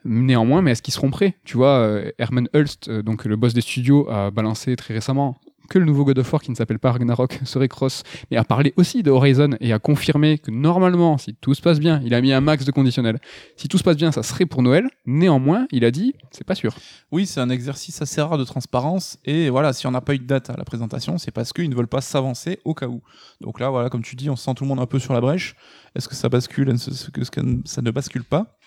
Néanmoins, 0.05 0.61
mais 0.61 0.71
est-ce 0.71 0.81
qu'ils 0.81 0.93
seront 0.93 1.11
prêts? 1.11 1.35
Tu 1.43 1.57
vois, 1.57 2.01
Herman 2.17 2.47
Hulst, 2.53 2.89
donc 2.89 3.25
le 3.25 3.35
boss 3.35 3.53
des 3.53 3.61
studios, 3.61 4.09
a 4.09 4.31
balancé 4.31 4.75
très 4.75 4.93
récemment 4.93 5.39
que 5.69 5.79
le 5.79 5.85
nouveau 5.85 6.03
God 6.05 6.19
of 6.19 6.33
War 6.33 6.41
qui 6.41 6.51
ne 6.51 6.55
s'appelle 6.55 6.79
pas 6.79 6.91
Ragnarok 6.91 7.39
serait 7.45 7.67
cross, 7.67 8.03
mais 8.29 8.37
a 8.37 8.43
parlé 8.43 8.73
aussi 8.77 9.03
de 9.03 9.11
Horizon 9.11 9.51
et 9.59 9.73
a 9.73 9.79
confirmé 9.79 10.37
que 10.37 10.51
normalement, 10.51 11.17
si 11.17 11.33
tout 11.33 11.53
se 11.53 11.61
passe 11.61 11.79
bien, 11.79 12.01
il 12.05 12.13
a 12.13 12.21
mis 12.21 12.33
un 12.33 12.41
max 12.41 12.65
de 12.65 12.71
conditionnel. 12.71 13.19
Si 13.55 13.67
tout 13.67 13.77
se 13.77 13.83
passe 13.83 13.97
bien, 13.97 14.11
ça 14.11 14.23
serait 14.23 14.45
pour 14.45 14.61
Noël. 14.61 14.89
Néanmoins, 15.05 15.67
il 15.71 15.85
a 15.85 15.91
dit, 15.91 16.13
c'est 16.31 16.43
pas 16.43 16.55
sûr. 16.55 16.75
Oui, 17.11 17.25
c'est 17.25 17.39
un 17.39 17.49
exercice 17.49 18.01
assez 18.01 18.21
rare 18.21 18.37
de 18.37 18.43
transparence. 18.43 19.17
Et 19.25 19.49
voilà, 19.49 19.73
si 19.73 19.87
on 19.87 19.91
n'a 19.91 20.01
pas 20.01 20.13
eu 20.13 20.19
de 20.19 20.25
date 20.25 20.49
à 20.49 20.55
la 20.57 20.63
présentation, 20.63 21.17
c'est 21.17 21.31
parce 21.31 21.53
qu'ils 21.53 21.69
ne 21.69 21.75
veulent 21.75 21.87
pas 21.87 22.01
s'avancer 22.01 22.59
au 22.65 22.73
cas 22.73 22.87
où. 22.87 23.01
Donc 23.39 23.59
là, 23.59 23.69
voilà, 23.69 23.89
comme 23.89 24.03
tu 24.03 24.15
dis, 24.15 24.29
on 24.29 24.35
sent 24.35 24.53
tout 24.55 24.63
le 24.63 24.69
monde 24.69 24.79
un 24.79 24.85
peu 24.85 24.99
sur 24.99 25.13
la 25.13 25.21
brèche. 25.21 25.55
Est-ce 25.95 26.07
que 26.07 26.15
ça 26.15 26.29
bascule 26.29 26.69
Est-ce 26.69 27.31
que 27.31 27.41
ça 27.65 27.81
ne 27.81 27.91
bascule 27.91 28.23
pas? 28.23 28.57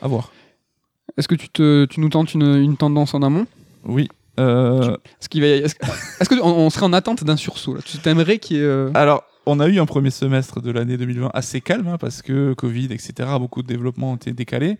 À 0.00 0.08
voir. 0.08 0.32
Est-ce 1.16 1.28
que 1.28 1.34
tu, 1.34 1.48
te, 1.48 1.86
tu 1.86 2.00
nous 2.00 2.08
tentes 2.08 2.34
une, 2.34 2.56
une 2.56 2.76
tendance 2.76 3.14
en 3.14 3.22
amont? 3.22 3.46
Oui. 3.84 4.08
Euh, 4.38 4.96
Est-ce 5.20 5.28
qu'il 5.28 5.40
va 5.42 5.48
y- 5.48 5.50
est-ce 5.50 5.74
que- 5.74 5.84
est-ce 6.20 6.28
que 6.28 6.34
on, 6.40 6.46
on 6.46 6.70
serait 6.70 6.86
en 6.86 6.92
attente 6.92 7.24
d'un 7.24 7.36
sursaut 7.36 7.74
là? 7.74 7.80
Tu 7.84 7.98
t'aimerais 7.98 8.38
qu'il 8.38 8.56
y 8.58 8.60
ait, 8.60 8.64
euh, 8.64 8.90
Alors, 8.94 9.24
on 9.46 9.58
a 9.60 9.66
eu 9.68 9.80
un 9.80 9.86
premier 9.86 10.10
semestre 10.10 10.60
de 10.60 10.70
l'année 10.70 10.96
2020 10.96 11.30
assez 11.34 11.60
calme, 11.60 11.88
hein, 11.88 11.98
parce 11.98 12.22
que 12.22 12.52
Covid, 12.54 12.86
etc., 12.92 13.12
beaucoup 13.38 13.62
de 13.62 13.66
développements 13.66 14.12
ont 14.12 14.16
été 14.16 14.32
décalés. 14.32 14.78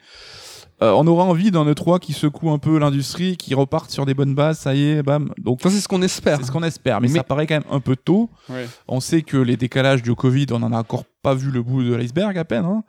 Euh, 0.83 0.93
on 0.93 1.07
aura 1.07 1.25
envie 1.25 1.51
d'un 1.51 1.67
E3 1.71 1.99
qui 1.99 2.15
secoue 2.15 2.51
un 2.51 2.59
peu 2.59 2.79
l'industrie, 2.79 3.37
qui 3.37 3.55
reparte 3.55 3.91
sur 3.91 4.07
des 4.07 4.15
bonnes 4.15 4.35
bases, 4.35 4.61
ça 4.61 4.75
y 4.75 4.83
est, 4.93 5.03
bam. 5.03 5.31
Donc, 5.37 5.61
Ça, 5.63 5.69
c'est 5.69 5.81
ce 5.81 5.89
qu'on 5.89 6.01
espère. 6.01 6.39
c'est 6.39 6.45
ce 6.47 6.53
qu'on 6.53 6.63
espère, 6.63 7.03
mais, 7.03 7.09
Mais- 7.09 7.17
ça 7.19 7.23
paraît 7.23 7.47
quand 7.47 7.57
même 7.57 7.65
un 7.71 7.81
peu 7.81 7.97
tôt. 7.97 8.31
Ouais. 8.49 8.67
On 8.89 9.01
sait 9.01 9.21
que 9.21 9.37
les 9.37 9.59
décalages 9.59 10.03
du 10.03 10.15
Covid, 10.15 10.47
on 10.53 10.61
n'en 10.61 10.73
a 10.73 10.79
encore 10.79 11.05
pas 11.23 11.35
vu 11.35 11.51
le 11.51 11.63
bout 11.63 11.83
de 11.83 11.95
l'iceberg 11.95 12.39
à 12.39 12.45
peine. 12.47 12.65
hein. 12.65 12.83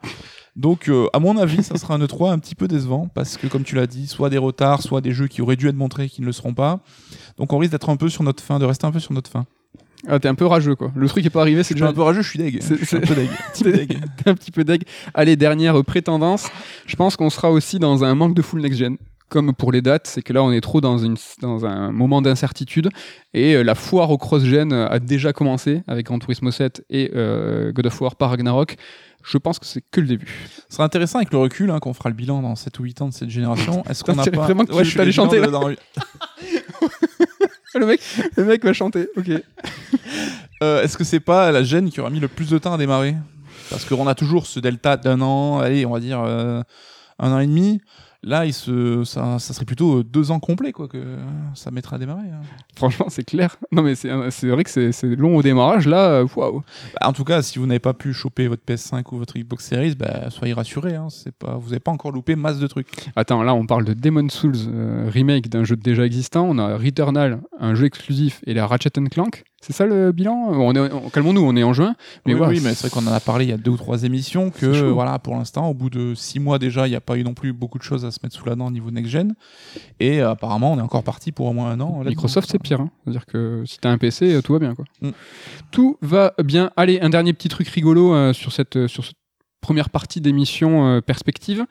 Donc, 0.54 0.88
euh, 0.88 1.06
à 1.14 1.18
mon 1.18 1.36
avis, 1.38 1.62
ça 1.62 1.76
sera 1.76 1.94
un 1.94 1.98
E3 1.98 2.30
un 2.32 2.38
petit 2.38 2.54
peu 2.54 2.68
décevant 2.68 3.08
parce 3.14 3.36
que, 3.38 3.46
comme 3.46 3.62
tu 3.64 3.74
l'as 3.74 3.86
dit, 3.86 4.06
soit 4.06 4.28
des 4.28 4.36
retards, 4.38 4.82
soit 4.82 5.00
des 5.00 5.12
jeux 5.12 5.26
qui 5.26 5.40
auraient 5.40 5.56
dû 5.56 5.66
être 5.68 5.76
montrés 5.76 6.08
qui 6.10 6.20
ne 6.20 6.26
le 6.26 6.32
seront 6.32 6.52
pas. 6.52 6.80
Donc, 7.38 7.52
on 7.54 7.58
risque 7.58 7.72
d'être 7.72 7.88
un 7.88 7.96
peu 7.96 8.08
sur 8.10 8.22
notre 8.22 8.42
fin, 8.42 8.58
de 8.58 8.64
rester 8.66 8.86
un 8.86 8.92
peu 8.92 9.00
sur 9.00 9.12
notre 9.14 9.30
fin. 9.30 9.46
Ah, 10.08 10.18
t'es 10.18 10.26
un 10.26 10.34
peu 10.34 10.46
rageux 10.46 10.74
quoi. 10.74 10.90
Le 10.96 11.08
truc 11.08 11.24
est 11.24 11.30
pas 11.30 11.42
arrivé, 11.42 11.62
c'est 11.62 11.74
Je 11.74 11.74
suis 11.74 11.74
déjà 11.76 11.88
un 11.88 11.92
peu 11.92 12.02
rageux, 12.02 12.22
je 12.22 12.28
suis 12.28 12.38
deg. 12.38 12.60
C'est- 12.60 12.96
un 12.96 13.00
peu 13.00 13.14
deg. 13.14 13.30
T'es 14.16 14.28
un 14.30 14.34
petit 14.34 14.50
peu 14.50 14.64
deg. 14.64 14.82
Allez, 15.14 15.36
dernière 15.36 15.82
prétendance. 15.84 16.48
Je 16.86 16.96
pense 16.96 17.14
qu'on 17.14 17.30
sera 17.30 17.52
aussi 17.52 17.78
dans 17.78 18.02
un 18.02 18.14
manque 18.16 18.34
de 18.34 18.42
full 18.42 18.60
next-gen. 18.62 18.96
Comme 19.32 19.54
pour 19.54 19.72
les 19.72 19.80
dates, 19.80 20.08
c'est 20.08 20.20
que 20.20 20.34
là, 20.34 20.42
on 20.42 20.52
est 20.52 20.60
trop 20.60 20.82
dans, 20.82 20.98
une, 20.98 21.16
dans 21.40 21.64
un 21.64 21.90
moment 21.90 22.20
d'incertitude. 22.20 22.90
Et 23.32 23.54
euh, 23.54 23.62
la 23.64 23.74
foire 23.74 24.10
au 24.10 24.18
cross-gen 24.18 24.74
euh, 24.74 24.86
a 24.90 24.98
déjà 24.98 25.32
commencé 25.32 25.82
avec 25.88 26.04
Gran 26.04 26.18
Turismo 26.18 26.50
7 26.50 26.84
et 26.90 27.10
euh, 27.14 27.72
God 27.72 27.86
of 27.86 27.98
War 28.02 28.16
par 28.16 28.28
Ragnarok. 28.28 28.76
Je 29.24 29.38
pense 29.38 29.58
que 29.58 29.64
c'est 29.64 29.82
que 29.90 30.02
le 30.02 30.06
début. 30.06 30.28
Ce 30.68 30.74
sera 30.76 30.84
intéressant 30.84 31.16
avec 31.16 31.32
le 31.32 31.38
recul, 31.38 31.70
hein, 31.70 31.78
qu'on 31.78 31.94
fera 31.94 32.10
le 32.10 32.14
bilan 32.14 32.42
dans 32.42 32.54
7 32.56 32.78
ou 32.78 32.82
8 32.82 33.00
ans 33.00 33.08
de 33.08 33.14
cette 33.14 33.30
génération. 33.30 33.82
Est-ce 33.88 34.04
qu'on 34.04 34.18
a 34.18 34.24
pas. 34.26 34.42
vraiment 34.42 34.66
que 34.66 34.72
tu 34.72 34.84
je 34.84 34.90
suis 34.90 34.98
bilan 34.98 35.12
chanter, 35.12 35.40
là. 35.40 35.46
dans- 35.46 35.66
le, 37.74 37.86
mec, 37.86 38.00
le 38.36 38.44
mec 38.44 38.62
va 38.62 38.74
chanter. 38.74 39.08
Ok. 39.16 39.30
Euh, 40.62 40.82
Est-ce 40.82 40.98
que 40.98 41.04
c'est 41.04 41.20
pas 41.20 41.50
la 41.52 41.62
gêne 41.62 41.88
qui 41.90 42.00
aura 42.00 42.10
mis 42.10 42.20
le 42.20 42.28
plus 42.28 42.50
de 42.50 42.58
temps 42.58 42.74
à 42.74 42.76
démarrer? 42.76 43.16
Parce 43.70 43.86
qu'on 43.86 44.06
a 44.06 44.14
toujours 44.14 44.44
ce 44.46 44.60
delta 44.60 44.98
d'un 44.98 45.22
an, 45.22 45.60
allez, 45.60 45.86
on 45.86 45.90
va 45.92 46.00
dire 46.00 46.20
euh, 46.22 46.62
un 47.18 47.32
an 47.32 47.38
et 47.38 47.46
demi. 47.46 47.80
Là, 48.24 48.46
il 48.46 48.52
se, 48.52 49.02
ça, 49.02 49.40
ça 49.40 49.52
serait 49.52 49.64
plutôt 49.64 49.98
euh, 49.98 50.04
deux 50.04 50.30
ans 50.30 50.38
complets, 50.38 50.70
quoi, 50.70 50.86
que 50.86 51.16
ça 51.54 51.72
mettra 51.72 51.96
à 51.96 51.98
démarrer. 51.98 52.28
hein. 52.28 52.40
Franchement, 52.76 53.06
c'est 53.08 53.24
clair. 53.24 53.56
Non, 53.72 53.82
mais 53.82 53.96
c'est 53.96 54.10
c'est 54.30 54.48
vrai 54.48 54.62
que 54.62 54.70
c'est 54.70 54.92
c'est 54.92 55.08
long 55.16 55.36
au 55.36 55.42
démarrage. 55.42 55.88
Là, 55.88 56.08
euh, 56.10 56.26
waouh. 56.36 56.62
Bah, 57.00 57.08
en 57.08 57.12
tout 57.12 57.24
cas, 57.24 57.42
si 57.42 57.58
vous 57.58 57.66
n'avez 57.66 57.80
pas 57.80 57.94
pu 57.94 58.12
choper 58.12 58.46
votre 58.46 58.62
PS5 58.64 59.02
ou 59.12 59.18
votre 59.18 59.36
Xbox 59.36 59.66
Series, 59.66 59.96
bah, 59.96 60.30
soyez 60.30 60.54
rassurés. 60.54 60.94
Hein, 60.94 61.08
c'est 61.10 61.34
pas, 61.34 61.56
vous 61.56 61.70
n'avez 61.70 61.80
pas 61.80 61.90
encore 61.90 62.12
loupé 62.12 62.36
masse 62.36 62.60
de 62.60 62.66
trucs. 62.68 62.88
Attends, 63.16 63.42
là, 63.42 63.54
on 63.54 63.66
parle 63.66 63.84
de 63.84 63.92
Demon 63.94 64.28
Souls 64.28 64.54
euh, 64.68 65.10
remake 65.12 65.48
d'un 65.48 65.64
jeu 65.64 65.74
déjà 65.76 66.06
existant. 66.06 66.46
On 66.48 66.58
a 66.58 66.76
Returnal, 66.76 67.40
un 67.58 67.74
jeu 67.74 67.86
exclusif, 67.86 68.40
et 68.46 68.54
la 68.54 68.66
Ratchet 68.68 68.90
Clank. 69.10 69.44
C'est 69.64 69.72
ça 69.72 69.86
le 69.86 70.10
bilan? 70.10 70.34
On 70.34 70.74
est, 70.74 70.92
on- 70.92 71.08
Calmons-nous, 71.08 71.40
on 71.40 71.54
est 71.54 71.62
en 71.62 71.72
juin. 71.72 71.94
Mais 72.26 72.32
oui, 72.32 72.38
voilà, 72.38 72.52
oui, 72.52 72.60
mais 72.64 72.74
c'est 72.74 72.88
vrai 72.88 72.90
qu'on 73.00 73.06
en 73.08 73.12
a 73.14 73.20
parlé 73.20 73.44
il 73.44 73.48
y 73.50 73.52
a 73.52 73.56
deux 73.56 73.70
ou 73.70 73.76
trois 73.76 74.02
émissions 74.02 74.50
que 74.50 74.66
voilà, 74.90 75.18
pour 75.20 75.36
l'instant, 75.36 75.68
au 75.70 75.74
bout 75.74 75.88
de 75.88 76.14
six 76.16 76.40
mois 76.40 76.58
déjà, 76.58 76.88
il 76.88 76.90
n'y 76.90 76.96
a 76.96 77.00
pas 77.00 77.16
eu 77.16 77.22
non 77.22 77.32
plus 77.32 77.52
beaucoup 77.52 77.78
de 77.78 77.84
choses 77.84 78.04
à 78.04 78.10
se 78.10 78.18
mettre 78.24 78.34
sous 78.34 78.44
la 78.44 78.56
dent 78.56 78.66
au 78.66 78.70
niveau 78.72 78.90
next-gen. 78.90 79.34
Et 80.00 80.20
euh, 80.20 80.30
apparemment, 80.32 80.72
on 80.72 80.78
est 80.78 80.82
encore 80.82 81.04
parti 81.04 81.30
pour 81.30 81.46
au 81.46 81.52
moins 81.52 81.70
un 81.70 81.80
an. 81.80 82.02
Microsoft, 82.04 82.50
c'est 82.50 82.58
pire. 82.58 82.80
hein. 82.80 82.90
C'est-à-dire 83.04 83.24
que 83.24 83.62
si 83.64 83.78
t'as 83.78 83.90
un 83.90 83.98
PC, 83.98 84.34
euh, 84.34 84.42
tout 84.42 84.52
va 84.52 84.58
bien. 84.58 84.74
Quoi. 84.74 84.84
Mm. 85.00 85.10
Tout 85.70 85.96
va 86.02 86.34
bien. 86.42 86.70
Allez, 86.76 86.98
un 87.00 87.10
dernier 87.10 87.32
petit 87.32 87.48
truc 87.48 87.68
rigolo 87.68 88.12
euh, 88.14 88.32
sur, 88.32 88.50
cette, 88.50 88.88
sur 88.88 89.04
cette 89.04 89.14
première 89.60 89.90
partie 89.90 90.20
d'émission 90.20 90.88
euh, 90.88 91.00
perspective. 91.00 91.64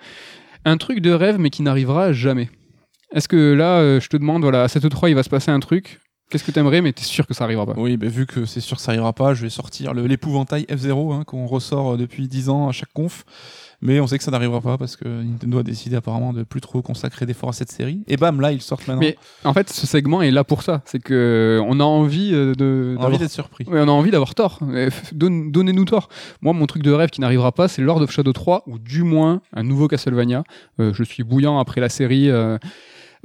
Un 0.63 0.77
truc 0.77 1.01
de 1.01 1.11
rêve, 1.11 1.39
mais 1.39 1.49
qui 1.49 1.61
n'arrivera 1.61 2.13
jamais. 2.13 2.49
Est-ce 3.13 3.27
que 3.27 3.51
là, 3.53 3.99
je 3.99 4.07
te 4.07 4.15
demande, 4.15 4.43
voilà, 4.43 4.63
à 4.63 4.67
cette 4.69 4.85
E3, 4.85 5.09
il 5.09 5.15
va 5.15 5.23
se 5.23 5.29
passer 5.29 5.51
un 5.51 5.59
truc? 5.59 5.99
Qu'est-ce 6.31 6.43
que 6.45 6.51
t'aimerais, 6.51 6.81
mais 6.81 6.93
t'es 6.93 7.03
sûr 7.03 7.27
que 7.27 7.33
ça 7.33 7.43
arrivera 7.43 7.65
pas 7.65 7.73
Oui, 7.75 7.97
bah, 7.97 8.07
vu 8.07 8.25
que 8.25 8.45
c'est 8.45 8.61
sûr 8.61 8.77
que 8.77 8.83
ça 8.83 8.95
ira 8.95 9.11
pas, 9.13 9.33
je 9.33 9.41
vais 9.43 9.49
sortir 9.49 9.93
l'épouvantail 9.93 10.63
F0 10.63 11.13
hein, 11.13 11.23
qu'on 11.25 11.45
ressort 11.45 11.93
euh, 11.93 11.97
depuis 11.97 12.27
10 12.29 12.49
ans 12.49 12.69
à 12.69 12.71
chaque 12.71 12.93
conf. 12.93 13.25
Mais 13.83 13.99
on 13.99 14.05
sait 14.05 14.17
que 14.19 14.23
ça 14.23 14.29
n'arrivera 14.29 14.61
pas 14.61 14.77
parce 14.77 14.95
que 14.95 15.07
Nintendo 15.07 15.57
a 15.59 15.63
décidé 15.63 15.95
apparemment 15.95 16.33
de 16.33 16.43
plus 16.43 16.61
trop 16.61 16.83
consacrer 16.83 17.25
d'efforts 17.25 17.49
à 17.49 17.53
cette 17.53 17.71
série. 17.71 18.03
Et 18.07 18.15
bam, 18.15 18.39
là, 18.39 18.51
ils 18.51 18.61
sortent 18.61 18.87
maintenant. 18.87 19.01
Mais 19.01 19.17
en 19.43 19.53
fait, 19.53 19.71
ce 19.71 19.87
segment 19.87 20.21
est 20.21 20.29
là 20.29 20.43
pour 20.43 20.61
ça. 20.61 20.83
C'est 20.85 20.99
que 20.99 21.59
euh, 21.59 21.65
on 21.67 21.79
a 21.79 21.83
envie 21.83 22.29
euh, 22.31 22.53
de. 22.53 22.95
on 22.99 23.03
a 23.03 23.07
envie 23.07 23.17
d'être 23.17 23.31
surpris. 23.31 23.65
Ouais, 23.67 23.79
on 23.81 23.87
a 23.87 23.91
envie 23.91 24.11
d'avoir 24.11 24.35
tort. 24.35 24.59
Donnez-nous 25.13 25.85
tort. 25.85 26.09
Moi, 26.41 26.53
mon 26.53 26.67
truc 26.67 26.83
de 26.83 26.91
rêve 26.91 27.09
qui 27.09 27.21
n'arrivera 27.21 27.51
pas, 27.51 27.67
c'est 27.67 27.81
Lord 27.81 28.01
of 28.01 28.11
Shadow 28.11 28.33
3 28.33 28.63
ou 28.67 28.77
du 28.77 29.01
moins 29.01 29.41
un 29.53 29.63
nouveau 29.63 29.87
Castlevania. 29.87 30.43
Euh, 30.79 30.93
je 30.93 31.03
suis 31.03 31.23
bouillant 31.23 31.57
après 31.57 31.81
la 31.81 31.89
série. 31.89 32.29
euh, 32.29 32.59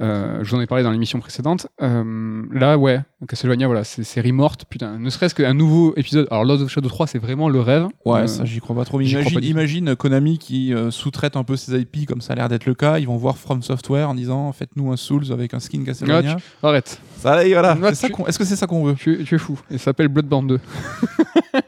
euh, 0.01 0.43
je 0.43 0.49
vous 0.51 0.57
en 0.57 0.61
ai 0.61 0.67
parlé 0.67 0.83
dans 0.83 0.91
l'émission 0.91 1.19
précédente. 1.19 1.67
Euh, 1.81 2.43
là, 2.51 2.77
ouais, 2.77 3.01
Castlevania, 3.27 3.65
voilà, 3.67 3.83
c'est 3.83 4.03
série 4.03 4.31
morte. 4.31 4.65
Putain, 4.69 4.99
ne 4.99 5.09
serait-ce 5.09 5.33
qu'un 5.35 5.53
nouveau 5.53 5.93
épisode. 5.97 6.27
Alors, 6.31 6.45
Lord 6.45 6.61
of 6.61 6.69
Shadow 6.69 6.89
3, 6.89 7.07
c'est 7.07 7.19
vraiment 7.19 7.49
le 7.49 7.59
rêve. 7.61 7.87
Ouais, 8.05 8.21
Euh, 8.21 8.27
ça 8.27 8.45
j'y 8.45 8.59
crois 8.59 8.75
pas 8.75 8.85
trop. 8.85 9.01
Imagine, 9.01 9.33
pas 9.39 9.45
imagine 9.45 9.95
Konami 9.95 10.37
qui 10.37 10.73
sous-traite 10.89 11.35
un 11.35 11.43
peu 11.43 11.55
ses 11.55 11.79
IP 11.79 12.05
comme 12.07 12.21
ça 12.21 12.33
a 12.33 12.35
l'air 12.35 12.49
d'être 12.49 12.65
le 12.65 12.73
cas. 12.75 12.99
Ils 12.99 13.07
vont 13.07 13.17
voir 13.17 13.37
From 13.37 13.61
Software 13.63 14.09
en 14.09 14.15
disant 14.15 14.51
faites-nous 14.51 14.91
un 14.91 14.97
Souls 14.97 15.31
avec 15.31 15.53
un 15.53 15.59
skin 15.59 15.83
Castlevania. 15.83 16.37
Arrête. 16.63 16.99
Ça, 17.17 17.33
allez, 17.33 17.53
voilà. 17.53 17.75
Ah, 17.83 17.91
tu- 17.93 18.05
Est-ce 18.27 18.37
que 18.37 18.45
c'est 18.45 18.55
ça 18.55 18.67
qu'on 18.67 18.83
veut? 18.83 18.93
Tu, 18.95 19.21
es- 19.21 19.23
tu 19.23 19.35
es 19.35 19.37
fou. 19.39 19.59
Et 19.71 19.77
ça 19.77 19.85
s'appelle 19.85 20.07
Bloodborne 20.09 20.47
2. 20.47 20.59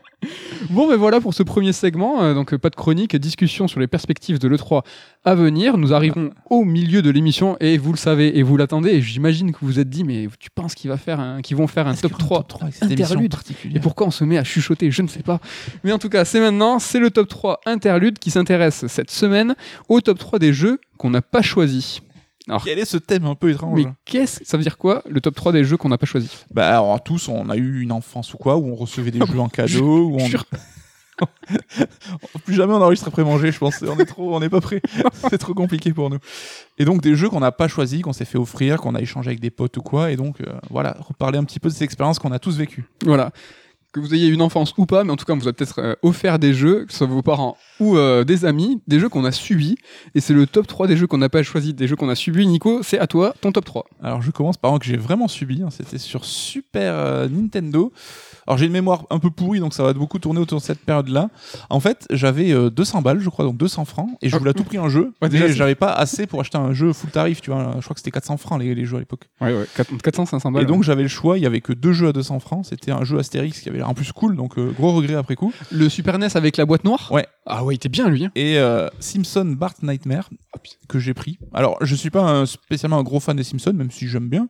Bon, 0.70 0.88
mais 0.88 0.98
voilà 0.98 1.20
pour 1.20 1.34
ce 1.34 1.42
premier 1.42 1.74
segment. 1.74 2.22
Euh, 2.22 2.36
donc, 2.36 2.54
euh, 2.54 2.60
pas 2.60 2.70
de 2.70 2.76
chronique, 2.76 3.16
discussion 3.16 3.68
sur 3.68 3.80
les 3.80 3.88
perspectives 3.88 4.38
de 4.38 4.48
l'E3 4.48 4.84
à 5.26 5.34
venir. 5.34 5.78
Nous 5.78 5.94
arrivons 5.94 6.30
au 6.50 6.64
milieu 6.64 7.02
de 7.02 7.10
l'émission 7.10 7.58
et 7.60 7.80
vous 7.80 7.92
le 7.92 7.98
savez 7.98 8.38
et 8.38 8.44
vous 8.44 8.56
l'attendez. 8.56 8.92
Et 8.92 9.02
j'imagine 9.02 9.52
que 9.52 9.58
vous 9.62 9.68
vous 9.68 9.80
êtes 9.80 9.90
dit, 9.90 10.04
mais 10.04 10.28
tu 10.40 10.52
penses 10.52 10.76
qu'ils 10.76 10.92
vont 10.92 10.98
faire 10.98 11.20
un 11.20 11.42
top 11.42 11.48
qu'il 11.48 11.58
y 11.58 12.32
aura 12.32 12.44
3, 12.44 12.62
avec 12.62 12.76
cette 12.76 12.92
émission 12.92 13.20
interlude? 13.20 13.34
Et 13.74 13.80
pourquoi 13.80 14.06
on 14.06 14.12
se 14.12 14.24
met 14.24 14.38
à 14.38 14.44
chuchoter? 14.44 14.92
Je 14.92 15.02
ne 15.02 15.08
sais 15.08 15.24
pas. 15.24 15.40
Mais 15.84 15.92
en 15.92 15.98
tout 15.98 16.10
cas, 16.10 16.24
c'est 16.24 16.40
maintenant. 16.40 16.78
C'est 16.78 17.00
le 17.00 17.10
top 17.10 17.28
3 17.30 17.62
interlude 17.66 18.20
qui 18.20 18.30
s'intéresse 18.30 18.86
cette 18.88 19.10
semaine 19.10 19.56
au 19.88 20.02
top 20.02 20.20
3 20.20 20.38
des 20.38 20.54
jeux 20.54 20.80
qu'on 20.98 21.10
n'a 21.10 21.24
pas 21.24 21.42
choisis. 21.42 22.02
Alors, 22.50 22.64
Quel 22.64 22.80
est 22.80 22.86
ce 22.86 22.98
thème 22.98 23.26
un 23.26 23.36
peu 23.36 23.52
étrange 23.52 23.80
mais 23.80 23.86
qu'est-ce 24.06 24.44
ça 24.44 24.58
veut 24.58 24.64
dire 24.64 24.78
quoi 24.78 25.04
le 25.08 25.22
top 25.22 25.36
3 25.36 25.52
des 25.52 25.64
jeux 25.64 25.78
qu'on 25.78 25.90
n'a 25.90 25.98
pas 25.98 26.06
choisis? 26.06 26.46
Bah 26.52 26.70
alors 26.70 27.02
tous, 27.04 27.30
on 27.30 27.50
a 27.50 27.56
eu 27.56 27.82
une 27.82 27.92
enfance 27.92 28.34
ou 28.34 28.38
quoi, 28.38 28.58
où 28.58 28.68
on 28.68 28.76
recevait 28.76 29.12
des 29.12 29.20
jeux 29.32 29.40
en 29.40 29.50
cadeau, 29.50 30.10
où 30.10 30.16
on... 30.16 30.26
Jure. 30.26 30.44
Plus 32.46 32.56
jamais 32.56 32.74
on 32.74 32.82
enregistre 32.82 33.08
après 33.08 33.24
manger, 33.24 33.52
je 33.52 33.60
pense. 33.60 33.82
On 33.82 33.98
est 33.98 34.06
trop, 34.06 34.36
on 34.36 34.40
n'est 34.40 34.50
pas 34.50 34.62
prêt. 34.62 34.82
C'est 35.30 35.38
trop 35.38 35.54
compliqué 35.54 35.94
pour 35.94 36.10
nous. 36.10 36.20
Et 36.78 36.86
donc 36.86 37.02
des 37.02 37.16
jeux 37.16 37.30
qu'on 37.30 37.40
n'a 37.40 37.52
pas 37.52 37.68
choisis, 37.68 38.02
qu'on 38.02 38.14
s'est 38.14 38.26
fait 38.26 38.38
offrir, 38.38 38.78
qu'on 38.78 38.96
a 38.96 39.02
échangé 39.02 39.30
avec 39.30 39.40
des 39.40 39.50
potes 39.52 39.78
ou 39.78 39.82
quoi. 39.82 40.12
Et 40.12 40.16
donc 40.16 40.42
euh, 40.42 40.46
voilà, 40.70 40.98
reparler 41.00 41.38
un 41.38 41.44
petit 41.44 41.60
peu 41.60 41.70
de 41.70 41.74
ces 41.74 41.84
expériences 41.84 42.20
qu'on 42.20 42.32
a 42.32 42.40
tous 42.40 42.58
vécues. 42.58 42.86
Voilà. 43.06 43.32
Que 43.92 44.00
vous 44.00 44.14
ayez 44.14 44.28
une 44.28 44.44
enfance 44.44 44.74
ou 44.78 44.86
pas, 44.86 45.04
mais 45.04 45.12
en 45.12 45.16
tout 45.16 45.26
cas, 45.26 45.34
vous 45.34 45.48
a 45.48 45.54
peut-être 45.54 45.80
euh, 45.80 45.96
offert 46.04 46.38
des 46.38 46.54
jeux, 46.54 46.86
que 46.86 46.92
ce 46.92 47.00
soit 47.00 47.08
vos 47.08 47.24
parents 47.24 47.58
ou 47.80 47.98
euh, 47.98 48.24
des 48.24 48.46
amis, 48.46 48.82
des 48.88 49.00
jeux 49.00 49.10
qu'on 49.10 49.26
a 49.26 49.32
subis. 49.32 49.78
Et 50.14 50.22
c'est 50.22 50.34
le 50.36 50.46
top 50.46 50.68
3 50.68 50.86
des 50.86 50.96
jeux 50.96 51.08
qu'on 51.08 51.18
n'a 51.18 51.30
pas 51.30 51.42
choisi, 51.42 51.74
des 51.74 51.88
jeux 51.88 51.96
qu'on 51.96 52.10
a 52.10 52.14
subis. 52.14 52.46
Nico, 52.46 52.84
c'est 52.84 53.00
à 53.00 53.08
toi, 53.08 53.34
ton 53.42 53.52
top 53.52 53.66
3. 53.66 53.86
Alors 54.04 54.22
je 54.22 54.30
commence 54.30 54.58
par 54.58 54.72
un 54.74 54.78
que 54.78 54.86
j'ai 54.86 54.96
vraiment 54.98 55.28
subi. 55.28 55.64
hein. 55.64 55.70
C'était 55.72 55.98
sur 55.98 56.24
Super 56.24 56.94
euh, 56.94 57.28
Nintendo. 57.30 57.92
Alors 58.50 58.58
j'ai 58.58 58.66
une 58.66 58.72
mémoire 58.72 59.06
un 59.12 59.20
peu 59.20 59.30
pourrie, 59.30 59.60
donc 59.60 59.74
ça 59.76 59.84
va 59.84 59.94
beaucoup 59.94 60.18
tourner 60.20 60.40
autour 60.40 60.58
de 60.60 60.64
cette 60.64 60.80
période-là. 60.80 61.30
En 61.70 61.80
fait, 61.80 62.08
j'avais 62.10 62.52
euh, 62.52 62.72
200 62.72 63.04
balles, 63.04 63.20
je 63.20 63.30
crois, 63.30 63.46
donc 63.46 63.58
200 63.58 63.86
francs, 63.86 64.10
et 64.24 64.28
je 64.30 64.36
voulais 64.36 64.50
à 64.50 64.54
tout 64.54 64.64
prix 64.66 64.78
un 64.80 64.90
jeu. 64.90 65.14
Ouais, 65.22 65.30
déjà, 65.30 65.44
mais 65.46 65.52
c'est- 65.52 65.58
j'avais 65.58 65.76
pas 65.76 65.94
assez 65.94 66.26
pour 66.26 66.42
acheter 66.42 66.58
un 66.58 66.74
jeu 66.74 66.92
full 66.92 67.12
tarif, 67.12 67.42
tu 67.42 67.52
vois. 67.52 67.74
Je 67.78 67.84
crois 67.84 67.94
que 67.94 68.00
c'était 68.00 68.10
400 68.12 68.38
francs 68.38 68.60
les, 68.60 68.74
les 68.74 68.86
jeux 68.86 68.98
à 68.98 69.00
l'époque. 69.00 69.30
Ouais, 69.40 69.54
ouais, 69.54 69.66
400, 70.04 70.26
500 70.26 70.52
balles. 70.52 70.64
Et 70.64 70.66
donc 70.66 70.84
j'avais 70.84 71.04
le 71.04 71.08
choix, 71.08 71.38
il 71.38 71.44
y 71.44 71.46
avait 71.46 71.62
que 71.62 71.74
deux 71.74 71.94
jeux 71.94 72.08
à 72.08 72.12
200 72.12 72.40
francs. 72.40 72.66
C'était 72.66 72.92
un 72.92 73.04
jeu 73.04 73.20
Astérix 73.20 73.62
qui 73.62 73.70
avait 73.70 73.78
l'air 73.78 73.90
en 73.90 73.94
plus 73.94 74.12
cool, 74.12 74.36
donc 74.36 74.58
euh, 74.58 74.72
gros 74.72 74.94
regret 74.94 75.14
après 75.16 75.36
coup. 75.36 75.54
le 75.72 75.88
Super 75.88 76.18
NES 76.18 76.30
avec 76.36 76.58
la 76.58 76.66
boîte 76.66 76.84
noire? 76.86 77.12
Ouais. 77.12 77.28
Ah 77.46 77.64
ouais, 77.64 77.76
il 77.76 77.78
était 77.78 77.90
bien 77.90 78.10
lui. 78.10 78.26
hein. 78.26 78.32
Et 78.36 78.58
euh, 78.58 78.88
Simpson 79.00 79.46
Bart 79.58 79.74
Nightmare 79.84 80.30
que 80.88 80.98
j'ai 80.98 81.14
pris. 81.14 81.38
Alors 81.54 81.78
je 81.82 81.94
suis 81.96 82.10
pas 82.10 82.22
un- 82.24 82.46
spécialement 82.48 82.98
un 82.98 83.04
gros 83.04 83.20
fan 83.20 83.36
des 83.38 83.44
Simpsons, 83.44 83.74
même 83.74 83.92
si 83.92 84.08
j'aime 84.08 84.28
bien. 84.28 84.50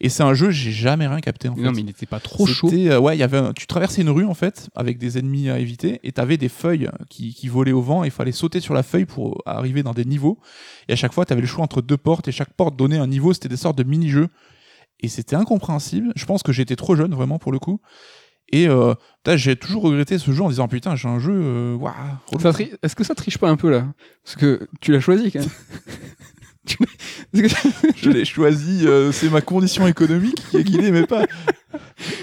Et 0.00 0.10
c'est 0.10 0.22
un 0.22 0.34
jeu 0.34 0.50
j'ai 0.50 0.72
jamais 0.72 1.06
rien 1.06 1.20
capté 1.20 1.48
en 1.48 1.54
fait. 1.54 1.62
Non, 1.62 1.72
mais 1.72 1.80
il 1.80 1.86
n'était 1.86 2.04
pas 2.06 2.20
trop 2.20 2.46
chaud. 2.46 2.68
C'était, 2.68 2.90
euh, 2.90 3.00
ouais, 3.00 3.16
il 3.16 3.20
y 3.20 3.22
avait 3.22 3.29
tu 3.54 3.66
traversais 3.66 4.02
une 4.02 4.10
rue 4.10 4.24
en 4.24 4.34
fait 4.34 4.68
avec 4.74 4.98
des 4.98 5.18
ennemis 5.18 5.48
à 5.50 5.58
éviter 5.58 6.00
et 6.02 6.12
t'avais 6.12 6.36
des 6.36 6.48
feuilles 6.48 6.88
qui, 7.08 7.34
qui 7.34 7.48
volaient 7.48 7.72
au 7.72 7.82
vent 7.82 8.04
et 8.04 8.08
il 8.08 8.10
fallait 8.12 8.32
sauter 8.32 8.60
sur 8.60 8.74
la 8.74 8.82
feuille 8.82 9.06
pour 9.06 9.42
arriver 9.46 9.82
dans 9.82 9.92
des 9.94 10.04
niveaux. 10.04 10.38
Et 10.88 10.92
à 10.92 10.96
chaque 10.96 11.12
fois, 11.12 11.24
t'avais 11.24 11.40
le 11.40 11.46
choix 11.46 11.64
entre 11.64 11.82
deux 11.82 11.96
portes 11.96 12.28
et 12.28 12.32
chaque 12.32 12.52
porte 12.54 12.76
donnait 12.76 12.98
un 12.98 13.06
niveau. 13.06 13.32
C'était 13.32 13.48
des 13.48 13.56
sortes 13.56 13.78
de 13.78 13.84
mini-jeux 13.84 14.28
et 15.00 15.08
c'était 15.08 15.36
incompréhensible. 15.36 16.12
Je 16.16 16.24
pense 16.26 16.42
que 16.42 16.52
j'étais 16.52 16.76
trop 16.76 16.94
jeune 16.96 17.14
vraiment 17.14 17.38
pour 17.38 17.52
le 17.52 17.58
coup. 17.58 17.80
Et 18.52 18.66
euh, 18.68 18.94
j'ai 19.36 19.54
toujours 19.54 19.82
regretté 19.84 20.18
ce 20.18 20.32
jeu 20.32 20.42
en 20.42 20.48
disant 20.48 20.66
putain 20.66 20.96
j'ai 20.96 21.08
un 21.08 21.20
jeu. 21.20 21.32
euh, 21.32 21.76
Est-ce 22.82 22.96
que 22.96 23.04
ça 23.04 23.14
triche 23.14 23.38
pas 23.38 23.48
un 23.48 23.56
peu 23.56 23.70
là? 23.70 23.86
Parce 24.24 24.36
que 24.36 24.68
tu 24.80 24.90
l'as 24.92 25.00
choisi 25.00 25.30
quand 25.30 25.38
même. 25.40 25.48
Je 27.32 28.10
l'ai 28.10 28.24
choisi. 28.24 28.86
euh, 28.86 29.12
c'est 29.12 29.28
ma 29.30 29.40
condition 29.40 29.86
économique 29.86 30.42
qui 30.50 30.56
est 30.58 30.64
guidée, 30.64 30.90
mais 30.90 31.06
pas. 31.06 31.24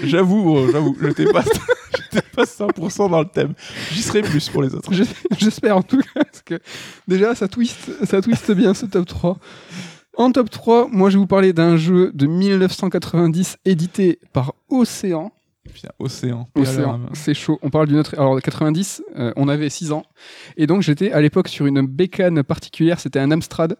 J'avoue, 0.04 0.42
bro, 0.42 0.70
j'avoue, 0.70 0.96
j'étais 1.02 1.24
pas, 1.32 1.42
j'étais 2.12 2.26
pas 2.34 2.44
100% 2.44 3.10
dans 3.10 3.20
le 3.20 3.28
thème. 3.28 3.54
J'y 3.92 4.02
serai 4.02 4.22
plus 4.22 4.48
pour 4.48 4.62
les 4.62 4.74
autres. 4.74 4.92
Je- 4.92 5.04
J'espère 5.38 5.76
en 5.76 5.82
tout 5.82 5.98
cas, 5.98 6.22
parce 6.24 6.42
que 6.42 6.58
déjà 7.06 7.34
ça 7.34 7.48
twist, 7.48 7.90
ça 8.04 8.20
bien 8.54 8.74
ce 8.74 8.86
top 8.86 9.06
3. 9.06 9.38
En 10.16 10.32
top 10.32 10.50
3, 10.50 10.88
moi 10.90 11.10
je 11.10 11.14
vais 11.16 11.20
vous 11.20 11.26
parler 11.26 11.52
d'un 11.52 11.76
jeu 11.76 12.10
de 12.12 12.26
1990 12.26 13.56
édité 13.64 14.18
par 14.32 14.54
Océan. 14.68 15.32
Putain, 15.72 15.90
océan. 15.98 16.48
c'est 17.12 17.34
chaud. 17.34 17.58
On 17.62 17.70
parle 17.70 17.88
d'une 17.88 17.98
autre. 17.98 18.14
Alors, 18.18 18.40
90, 18.40 19.02
euh, 19.16 19.32
on 19.36 19.48
avait 19.48 19.68
6 19.68 19.92
ans. 19.92 20.04
Et 20.56 20.66
donc, 20.66 20.82
j'étais 20.82 21.12
à 21.12 21.20
l'époque 21.20 21.48
sur 21.48 21.66
une 21.66 21.86
bécane 21.86 22.42
particulière. 22.42 23.00
C'était 23.00 23.18
un 23.18 23.30
Amstrad. 23.30 23.76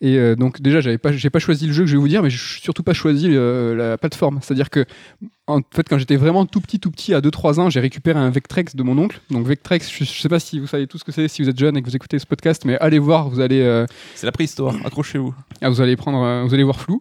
Et 0.00 0.16
euh, 0.18 0.36
donc, 0.36 0.60
déjà, 0.60 0.80
j'avais 0.80 0.98
pas, 0.98 1.12
j'ai 1.12 1.30
pas 1.30 1.38
choisi 1.38 1.66
le 1.66 1.72
jeu 1.72 1.82
que 1.84 1.88
je 1.88 1.96
vais 1.96 2.00
vous 2.00 2.08
dire, 2.08 2.22
mais 2.22 2.30
j'ai 2.30 2.38
surtout 2.38 2.82
pas 2.82 2.92
choisi 2.94 3.28
euh, 3.30 3.74
la 3.74 3.98
plateforme. 3.98 4.38
C'est-à-dire 4.42 4.70
que, 4.70 4.84
en 5.46 5.60
fait, 5.74 5.88
quand 5.88 5.98
j'étais 5.98 6.16
vraiment 6.16 6.46
tout 6.46 6.60
petit, 6.60 6.78
tout 6.80 6.90
petit, 6.90 7.12
à 7.14 7.20
2-3 7.20 7.60
ans, 7.60 7.70
j'ai 7.70 7.80
récupéré 7.80 8.18
un 8.18 8.30
Vectrex 8.30 8.76
de 8.76 8.82
mon 8.82 8.96
oncle. 8.98 9.20
Donc, 9.30 9.46
Vectrex, 9.46 9.90
je, 9.92 10.04
je 10.04 10.20
sais 10.20 10.28
pas 10.28 10.40
si 10.40 10.58
vous 10.60 10.66
savez 10.66 10.86
tout 10.86 10.98
ce 10.98 11.04
que 11.04 11.12
c'est, 11.12 11.28
si 11.28 11.42
vous 11.42 11.48
êtes 11.48 11.58
jeune 11.58 11.76
et 11.76 11.82
que 11.82 11.88
vous 11.88 11.96
écoutez 11.96 12.18
ce 12.18 12.26
podcast, 12.26 12.64
mais 12.64 12.78
allez 12.78 12.98
voir, 12.98 13.28
vous 13.28 13.40
allez, 13.40 13.84
C'est 14.14 14.26
la 14.26 14.32
préhistoire, 14.32 14.74
accrochez-vous. 14.84 15.34
ah, 15.60 15.68
vous 15.68 15.80
allez 15.80 15.96
prendre, 15.96 16.46
vous 16.46 16.54
allez 16.54 16.64
voir 16.64 16.80
flou. 16.80 17.00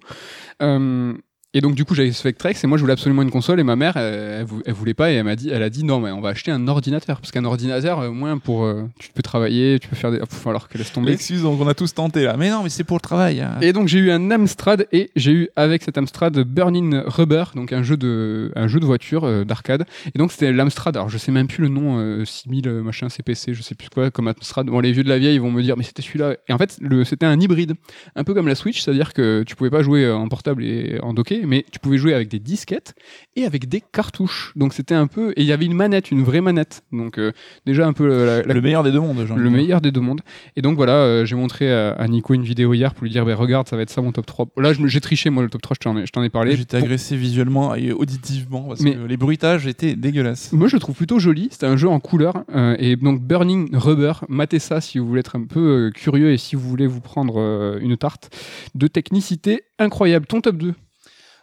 Et 1.54 1.60
donc 1.60 1.76
du 1.76 1.84
coup 1.84 1.95
j'avais 1.95 2.14
ce 2.14 2.24
Vectrex 2.24 2.64
et 2.64 2.68
moi 2.68 2.78
je 2.78 2.82
voulais 2.82 2.93
absolument 2.93 3.24
une 3.24 3.30
console 3.30 3.60
et 3.60 3.64
ma 3.64 3.76
mère 3.76 3.97
elle, 3.97 4.14
elle 4.39 4.45
vou- 4.45 4.62
elle 4.66 4.74
voulait 4.74 4.93
pas 4.93 5.12
et 5.12 5.16
elle 5.16 5.26
m'a 5.26 5.36
dit, 5.36 5.49
elle 5.49 5.64
a 5.64 5.70
dit 5.70 5.84
non 5.84 5.99
mais 5.99 6.10
on 6.12 6.22
va 6.22 6.30
acheter 6.30 6.49
un 6.49 6.66
ordinateur 6.70 7.20
parce 7.20 7.32
qu'un 7.32 7.43
ordinateur 7.43 7.99
euh, 7.99 8.08
au 8.08 8.14
moins 8.14 8.38
pour 8.38 8.64
euh, 8.64 8.84
tu 8.99 9.10
peux 9.14 9.22
travailler, 9.22 9.78
tu 9.80 9.89
peux 9.89 9.97
faire 9.97 10.12
des, 10.12 10.20
Pff, 10.20 10.47
alors 10.47 10.70
que 10.70 10.78
laisse 10.78 10.93
tomber. 10.93 11.12
L'excuse, 11.12 11.41
donc 11.43 11.60
on 11.60 11.68
a 11.68 11.74
tous 11.74 11.93
tenté 11.93 12.24
là. 12.24 12.38
Mais 12.38 12.49
non, 12.49 12.64
mais 12.64 12.70
c'est 12.70 12.86
pour 12.86 12.95
le 12.95 13.02
travail. 13.02 13.41
hein. 13.41 13.58
Et 13.62 13.74
donc 13.74 13.89
j'ai 13.89 13.99
eu 13.99 14.12
un 14.12 14.32
Amstrad 14.32 14.88
et 14.93 15.12
j'ai 15.18 15.32
eu 15.34 15.49
avec 15.58 15.84
cet 15.84 15.97
Amstrad 15.97 16.38
Burning 16.39 16.95
Rubber, 17.06 17.43
donc 17.54 17.74
un 17.74 17.84
jeu 17.84 17.97
de, 17.97 18.54
un 18.56 18.70
jeu 18.70 18.80
de 18.80 18.86
voiture 18.86 19.26
euh, 19.26 19.43
d'arcade. 19.43 19.86
Et 20.16 20.20
donc 20.20 20.32
c'était 20.32 20.54
l'Amstrad, 20.54 20.95
alors 20.95 21.10
je 21.10 21.18
sais 21.18 21.34
même 21.34 21.47
plus 21.47 21.64
le 21.64 21.68
nom, 21.70 21.99
euh, 21.99 22.24
6000 22.24 22.68
euh, 22.70 22.82
machin 22.82 23.10
CPC, 23.10 23.54
je 23.54 23.62
sais 23.62 23.76
plus 23.76 23.89
quoi, 23.89 24.10
comme 24.10 24.30
Amstrad. 24.30 24.68
Bon 24.68 24.80
les 24.80 24.93
vieux 24.93 25.04
de 25.04 25.10
la 25.10 25.20
vieille 25.20 25.36
ils 25.36 25.41
vont 25.41 25.52
me 25.52 25.62
dire 25.62 25.76
mais 25.76 25.84
c'était 25.84 26.02
celui-là. 26.02 26.36
Et 26.47 26.54
en 26.54 26.58
fait 26.58 26.78
le, 26.80 27.04
c'était 27.04 27.26
un 27.26 27.38
hybride, 27.38 27.74
un 28.16 28.24
peu 28.24 28.34
comme 28.34 28.47
la 28.47 28.56
Switch, 28.56 28.82
c'est-à-dire 28.82 29.12
que 29.14 29.43
tu 29.45 29.58
pouvais 29.58 29.70
pas 29.70 29.84
jouer 29.84 30.06
euh, 30.06 30.16
en 30.16 30.30
portable 30.30 30.64
et 30.64 30.97
en 31.04 31.14
docké, 31.14 31.41
mais 31.46 31.66
tu 31.72 31.80
pouvais 31.80 31.98
jouer 31.98 32.14
avec 32.14 32.28
des 32.30 32.39
disquettes 32.39 32.94
et 33.36 33.46
avec 33.46 33.68
des 33.70 33.82
cartouches. 33.82 34.52
Donc 34.56 34.74
c'était 34.74 34.96
un 34.96 35.08
peu, 35.08 35.32
et 35.32 35.42
il 35.42 35.46
y 35.46 35.52
avait 35.52 35.66
une 35.66 35.74
manette, 35.76 36.12
une 36.12 36.24
vraie 36.24 36.42
manette. 36.42 36.84
Donc 36.92 37.18
euh, 37.18 37.32
déjà 37.66 37.86
un 37.88 37.94
peu 37.94 38.10
euh, 38.12 38.26
la, 38.42 38.48
la 38.48 38.54
Le 38.54 38.62
meilleur 38.62 38.84
des 38.84 38.92
deux 38.92 39.00
mondes, 39.00 39.26
le 39.36 39.50
meilleur 39.50 39.82
des 39.82 39.92
deux 39.92 40.02
mondes. 40.02 40.22
Et 40.56 40.62
donc 40.62 40.76
voilà, 40.76 40.94
euh, 40.94 41.26
j'ai 41.26 41.36
montré 41.36 41.72
à, 41.72 41.92
à 41.92 42.08
Nico 42.08 42.34
une 42.34 42.44
vidéo 42.44 42.74
hier 42.74 42.94
pour 42.94 43.04
lui 43.04 43.12
dire, 43.12 43.26
bah, 43.26 43.36
regarde, 43.36 43.68
ça 43.68 43.76
va 43.76 43.82
être 43.84 43.89
ça 43.89 44.02
mon 44.02 44.12
top 44.12 44.26
3. 44.26 44.48
Là, 44.58 44.74
j'ai 44.74 45.02
triché, 45.02 45.30
moi, 45.30 45.44
le 45.44 45.50
top 45.50 45.62
3, 45.62 45.76
je 45.82 46.08
t'en 46.12 46.24
ai, 46.24 46.30
parlé. 46.30 46.56
J'étais 46.56 46.78
Pour- 46.78 46.86
agressé 46.86 47.16
visuellement 47.16 47.76
et 47.76 47.92
auditivement 47.92 48.64
parce 48.70 48.82
Mais- 48.82 48.94
que 48.96 49.00
les 49.06 49.18
bruitages 49.18 49.68
étaient 49.68 49.96
dégueulasses. 49.96 50.52
Moi, 50.54 50.68
je 50.68 50.76
le 50.76 50.80
trouve 50.80 50.96
plutôt 50.96 51.20
joli. 51.20 51.48
C'était 51.52 51.66
un 51.68 51.78
jeu 51.78 51.88
en 51.88 52.00
couleur. 52.00 52.44
euh, 52.56 52.76
et 52.80 52.96
donc, 52.96 53.22
Burning 53.22 53.70
Rubber, 53.76 54.14
matez 54.30 54.60
ça 54.60 54.82
si 54.82 55.00
vous 55.00 55.08
voulez 55.08 55.20
être 55.22 55.36
un 55.36 55.46
peu 55.46 55.92
curieux 55.94 56.32
et 56.32 56.38
si 56.38 56.56
vous 56.56 56.68
voulez 56.70 56.88
vous 56.88 57.02
prendre 57.02 57.78
une 57.82 57.98
tarte 57.98 58.30
de 58.76 58.88
technicité 58.88 59.64
incroyable. 59.80 60.26
Ton 60.26 60.42
top 60.42 60.58
2 60.58 60.74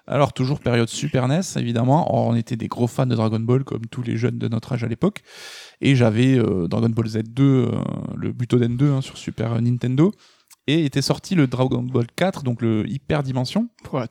Alors 0.08 0.32
toujours 0.32 0.60
période 0.60 0.88
Super 0.88 1.28
NES 1.28 1.40
évidemment. 1.56 2.12
Or, 2.14 2.26
on 2.28 2.34
était 2.34 2.56
des 2.56 2.68
gros 2.68 2.86
fans 2.86 3.06
de 3.06 3.14
Dragon 3.14 3.40
Ball 3.40 3.62
comme 3.64 3.86
tous 3.86 4.02
les 4.02 4.16
jeunes 4.16 4.38
de 4.38 4.48
notre 4.48 4.72
âge 4.72 4.82
à 4.82 4.88
l'époque. 4.88 5.20
Et 5.80 5.94
j'avais 5.94 6.38
euh, 6.38 6.66
Dragon 6.66 6.88
Ball 6.88 7.06
Z2, 7.06 7.40
euh, 7.40 7.70
le 8.16 8.32
Butoden 8.32 8.76
2 8.76 8.90
hein, 8.90 9.00
sur 9.02 9.18
Super 9.18 9.60
Nintendo. 9.60 10.12
Et 10.66 10.84
était 10.84 11.00
sorti 11.00 11.34
le 11.34 11.46
Dragon 11.46 11.82
Ball 11.82 12.06
4, 12.14 12.42
donc 12.42 12.60
le 12.60 12.86
Hyper 12.86 13.22
Dimension. 13.22 13.68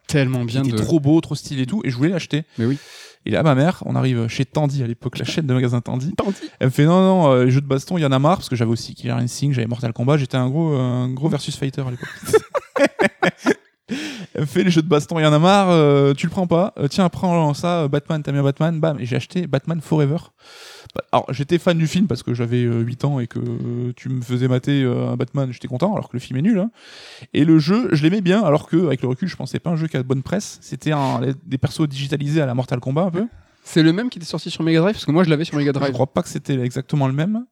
Tellement 0.08 0.44
bien 0.44 0.64
de. 0.64 0.70
était 0.70 0.78
trop 0.78 1.00
beau, 1.00 1.22
trop 1.22 1.36
stylé 1.36 1.64
et 1.64 1.66
tout. 1.68 1.82
Et 1.84 1.92
je 1.92 1.96
voulais 1.96 2.10
l'acheter. 2.10 2.46
Mais 2.58 2.66
oui. 2.66 2.80
Et 3.28 3.30
là, 3.30 3.44
ma 3.44 3.56
mère, 3.56 3.84
on 3.86 3.96
arrive 3.96 4.28
chez 4.28 4.46
Tandy 4.46 4.82
à 4.82 4.88
l'époque, 4.88 5.20
la 5.20 5.26
chaîne 5.26 5.46
de 5.46 5.54
magasins 5.54 5.82
Tandy. 5.82 6.14
Tandy. 6.14 6.38
Elle 6.60 6.68
me 6.68 6.72
fait 6.72 6.86
non, 6.86 7.02
non, 7.02 7.32
euh, 7.32 7.46
les 7.46 7.52
jeux 7.52 7.62
de 7.62 7.68
baston, 7.68 7.98
il 7.98 8.02
y 8.02 8.06
en 8.06 8.12
a 8.12 8.20
marre, 8.20 8.38
parce 8.38 8.50
que 8.50 8.56
j'avais 8.56 8.72
aussi 8.72 8.96
Killer 8.96 9.12
Instinct, 9.12 9.52
j'avais 9.52 9.68
Mortal 9.68 9.92
Kombat, 9.94 10.18
j'étais 10.18 10.38
un 10.38 10.50
gros, 10.50 10.74
euh, 10.74 10.80
un 10.80 11.10
gros 11.10 11.28
versus 11.28 11.56
fighter 11.58 11.82
à 11.82 11.92
l'époque. 11.92 12.10
Fait 14.46 14.64
les 14.64 14.70
jeux 14.70 14.82
de 14.82 14.88
baston, 14.88 15.18
il 15.20 15.24
y 15.24 15.26
en 15.26 15.34
a 15.34 15.40
marre, 15.40 15.70
euh, 15.72 16.14
tu 16.14 16.26
le 16.28 16.30
prends 16.32 16.46
pas, 16.48 16.74
Euh, 16.78 16.88
tiens, 16.88 17.10
prends 17.10 17.54
ça, 17.54 17.82
euh, 17.84 17.88
Batman, 17.88 18.22
t'as 18.22 18.32
bien 18.32 18.44
Batman, 18.44 18.80
bam, 18.80 19.00
et 19.00 19.06
j'ai 19.06 19.16
acheté 19.16 19.48
Batman 19.48 19.82
Forever. 19.82 20.18
Bah, 20.96 21.02
Alors, 21.12 21.26
j'étais 21.34 21.58
fan 21.58 21.78
du 21.78 21.88
film 21.88 22.08
parce 22.08 22.22
que 22.24 22.34
j'avais 22.34 22.64
euh, 22.64 22.82
8 22.82 23.06
ans 23.06 23.20
et 23.20 23.28
que 23.28 23.40
tu 23.96 24.10
me 24.10 24.22
faisais 24.22 24.48
mater 24.48 24.84
un 24.84 25.16
Batman, 25.16 25.52
j'étais 25.52 25.68
content, 25.68 25.94
alors 25.94 26.10
que 26.10 26.14
le 26.16 26.20
film 26.20 26.38
est 26.40 26.44
nul. 26.44 26.60
hein. 26.60 26.70
Et 27.34 27.46
le 27.46 27.58
jeu, 27.60 27.90
je 27.94 28.04
l'aimais 28.04 28.22
bien, 28.22 28.44
alors 28.44 28.68
que, 28.68 28.78
avec 28.86 29.02
le 29.02 29.08
recul, 29.08 29.28
je 29.28 29.36
pensais 29.36 29.60
pas 29.60 29.72
un 29.72 29.76
jeu 29.76 29.88
qui 29.88 29.98
a 29.98 30.04
de 30.04 30.08
bonne 30.08 30.24
presse. 30.24 30.60
C'était 30.62 30.92
des 31.46 31.58
persos 31.58 31.88
digitalisés 31.88 32.42
à 32.42 32.46
la 32.46 32.54
Mortal 32.54 32.80
Kombat 32.80 33.04
un 33.06 33.12
peu. 33.12 33.26
C'est 33.64 33.84
le 33.84 33.92
même 33.92 34.10
qui 34.10 34.18
était 34.20 34.26
sorti 34.28 34.50
sur 34.50 34.64
Mega 34.64 34.80
Drive? 34.80 34.94
Parce 34.94 35.06
que 35.06 35.12
moi, 35.12 35.24
je 35.24 35.30
l'avais 35.30 35.44
sur 35.46 35.58
Mega 35.58 35.72
Je 35.74 35.80
Drive. 35.80 35.92
crois 35.94 36.08
pas 36.08 36.22
que 36.24 36.30
c'était 36.30 36.58
exactement 36.60 37.08
le 37.08 37.14
même. 37.14 37.46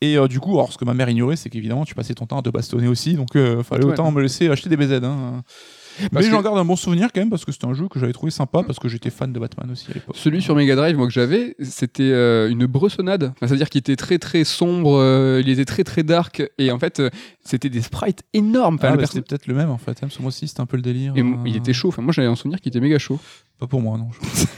Et 0.00 0.16
euh, 0.16 0.26
du 0.28 0.40
coup, 0.40 0.52
alors 0.54 0.72
ce 0.72 0.78
que 0.78 0.86
ma 0.86 0.94
mère 0.94 1.10
ignorait, 1.10 1.36
c'est 1.36 1.50
qu'évidemment, 1.50 1.84
tu 1.84 1.94
passais 1.94 2.14
ton 2.14 2.24
temps 2.24 2.38
à 2.38 2.42
te 2.42 2.48
bastonner 2.48 2.88
aussi, 2.88 3.12
donc 3.14 3.36
euh, 3.36 3.62
fallait 3.62 3.84
Ouais. 3.84 3.92
autant 3.92 4.10
me 4.10 4.22
laisser 4.22 4.48
acheter 4.48 4.70
des 4.70 4.76
BZ. 4.78 5.04
Hein. 5.04 5.42
Parce 6.12 6.24
Mais 6.24 6.30
j'en 6.30 6.42
garde 6.42 6.58
un 6.58 6.64
bon 6.64 6.76
souvenir 6.76 7.08
quand 7.12 7.20
même 7.20 7.30
parce 7.30 7.44
que 7.44 7.52
c'était 7.52 7.66
un 7.66 7.74
jeu 7.74 7.88
que 7.88 7.98
j'avais 7.98 8.12
trouvé 8.12 8.30
sympa 8.30 8.62
parce 8.62 8.78
que 8.78 8.88
j'étais 8.88 9.10
fan 9.10 9.32
de 9.32 9.38
Batman 9.38 9.70
aussi 9.70 9.90
à 9.90 9.94
l'époque. 9.94 10.16
Celui 10.16 10.42
sur 10.42 10.54
Mega 10.54 10.76
Drive, 10.76 10.96
moi 10.96 11.06
que 11.06 11.12
j'avais, 11.12 11.56
c'était 11.62 12.10
euh, 12.10 12.48
une 12.50 12.66
bressonnade. 12.66 13.32
Enfin, 13.36 13.48
C'est-à-dire 13.48 13.68
qu'il 13.68 13.80
était 13.80 13.96
très 13.96 14.18
très 14.18 14.44
sombre, 14.44 14.98
euh, 14.98 15.42
il 15.44 15.48
était 15.48 15.64
très 15.64 15.84
très 15.84 16.02
dark, 16.02 16.42
et 16.58 16.70
en 16.70 16.78
fait, 16.78 17.00
euh, 17.00 17.10
c'était 17.44 17.68
des 17.68 17.82
sprites 17.82 18.22
énormes. 18.32 18.76
Enfin, 18.76 18.90
Ah, 18.92 18.96
bah, 18.96 19.06
c'était 19.06 19.22
peut-être 19.22 19.46
le 19.46 19.54
même 19.54 19.70
en 19.70 19.78
fait, 19.78 19.92
hein, 19.92 19.96
parce 20.02 20.16
que 20.16 20.22
moi 20.22 20.28
aussi 20.28 20.48
c'était 20.48 20.60
un 20.60 20.66
peu 20.66 20.76
le 20.76 20.82
délire. 20.82 21.12
et 21.16 21.24
il 21.46 21.56
était 21.56 21.72
chaud. 21.72 21.88
Enfin, 21.88 22.02
moi 22.02 22.12
j'avais 22.12 22.28
un 22.28 22.36
souvenir 22.36 22.60
qui 22.60 22.68
était 22.68 22.80
méga 22.80 22.98
chaud. 22.98 23.18
Pas 23.58 23.66
pour 23.66 23.80
moi, 23.82 23.98
non. 23.98 24.08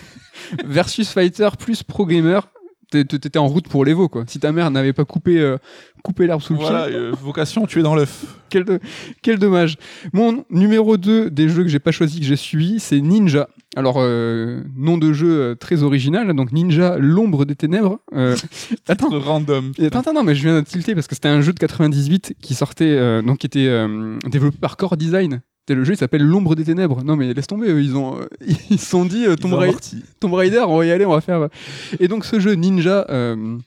Versus 0.65 1.09
Fighter 1.11 1.49
plus 1.59 1.83
Pro 1.83 2.07
Gamer. 2.07 2.47
T'é- 2.93 3.05
T'étais 3.19 3.39
en 3.39 3.47
route 3.49 3.69
pour 3.69 3.85
l'Evo, 3.87 4.09
quoi. 4.09 4.25
Si 4.27 4.39
ta 4.39 4.53
mère 4.53 4.71
n'avait 4.71 4.93
pas 4.93 5.05
coupé, 5.07 5.41
euh, 5.41 5.57
coupé 6.05 6.27
l'herbe 6.27 6.43
sous 6.43 6.53
le 6.53 6.59
Voilà, 6.59 6.87
pied, 6.89 6.95
euh, 6.97 7.13
vocation, 7.21 7.65
tu 7.67 7.81
es 7.81 7.83
dans 7.83 7.95
l'œuf. 7.95 8.25
quel, 8.51 8.65
quel 9.23 9.39
dommage. 9.39 9.77
Mon 10.13 10.45
numéro 10.51 10.99
2 10.99 11.31
des 11.31 11.49
jeux 11.49 11.63
que 11.63 11.69
j'ai 11.71 11.79
pas 11.79 11.91
choisi, 11.91 12.21
que 12.21 12.27
j'ai 12.27 12.37
suivi, 12.37 12.79
c'est 12.81 13.01
Ninja. 13.01 13.49
Alors, 13.77 13.97
euh, 13.99 14.63
nom 14.77 14.99
de 14.99 15.15
jeu 15.15 15.31
euh, 15.41 15.55
très 15.55 15.83
original, 15.83 16.31
donc 16.35 16.53
Ninja, 16.53 16.99
l'ombre 16.99 17.47
des 17.47 17.57
ténèbres. 17.57 18.01
Euh, 18.15 18.37
attends, 18.89 19.09
Random. 19.19 19.73
attends, 19.83 20.01
attends, 20.01 20.13
non, 20.13 20.23
mais 20.23 20.35
je 20.35 20.43
viens 20.43 20.61
de 20.61 20.67
tilter 20.67 20.95
parce 20.95 21.07
que 21.07 21.15
c'était 21.15 21.29
un 21.29 21.41
jeu 21.41 21.55
de 21.55 21.59
98 21.59 22.35
qui 22.43 22.55
sortait, 22.55 22.85
euh, 22.91 23.23
donc 23.23 23.39
qui 23.39 23.47
était 23.47 23.87
développé 24.31 24.59
par 24.61 24.77
Core 24.77 24.99
Design. 24.99 25.41
Le 25.69 25.85
jeu, 25.85 25.95
il 25.95 25.97
s'appelle 25.97 26.23
L'ombre 26.25 26.57
des 26.57 26.65
ténèbres. 26.65 27.05
Non, 27.05 27.15
mais 27.15 27.33
laisse 27.33 27.47
tomber, 27.47 27.69
eux, 27.69 27.81
ils 27.81 27.97
ont, 27.97 28.19
euh, 28.21 28.27
ils 28.71 28.81
se 28.81 28.87
sont 28.87 29.05
dit, 29.05 29.27
euh, 29.27 29.37
Tomb, 29.37 29.55
amorti. 29.55 30.03
Tomb 30.19 30.35
Raider, 30.35 30.65
on 30.67 30.77
va 30.77 30.87
y 30.87 30.91
aller, 30.91 31.07
on 31.07 31.13
va 31.13 31.21
faire. 31.21 31.49
Et 32.01 32.09
donc, 32.09 32.25
ce 32.25 32.41
jeu 32.41 32.55
Ninja, 32.55 33.07
euh, 33.11 33.59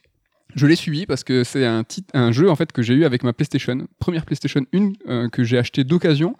je 0.56 0.66
l'ai 0.68 0.76
suivi 0.76 1.06
parce 1.06 1.24
que 1.24 1.44
c'est 1.44 1.66
un, 1.66 2.32
jeu 2.32 2.50
en 2.50 2.56
fait 2.56 2.72
que 2.72 2.82
j'ai 2.82 2.94
eu 2.94 3.06
avec 3.06 3.24
ma 3.24 3.34
PlayStation, 3.34 3.78
première 4.00 4.26
PlayStation 4.26 4.62
1 4.74 4.92
euh, 5.10 5.30
que 5.30 5.44
j'ai 5.44 5.58
acheté 5.58 5.84
d'occasion 5.84 6.36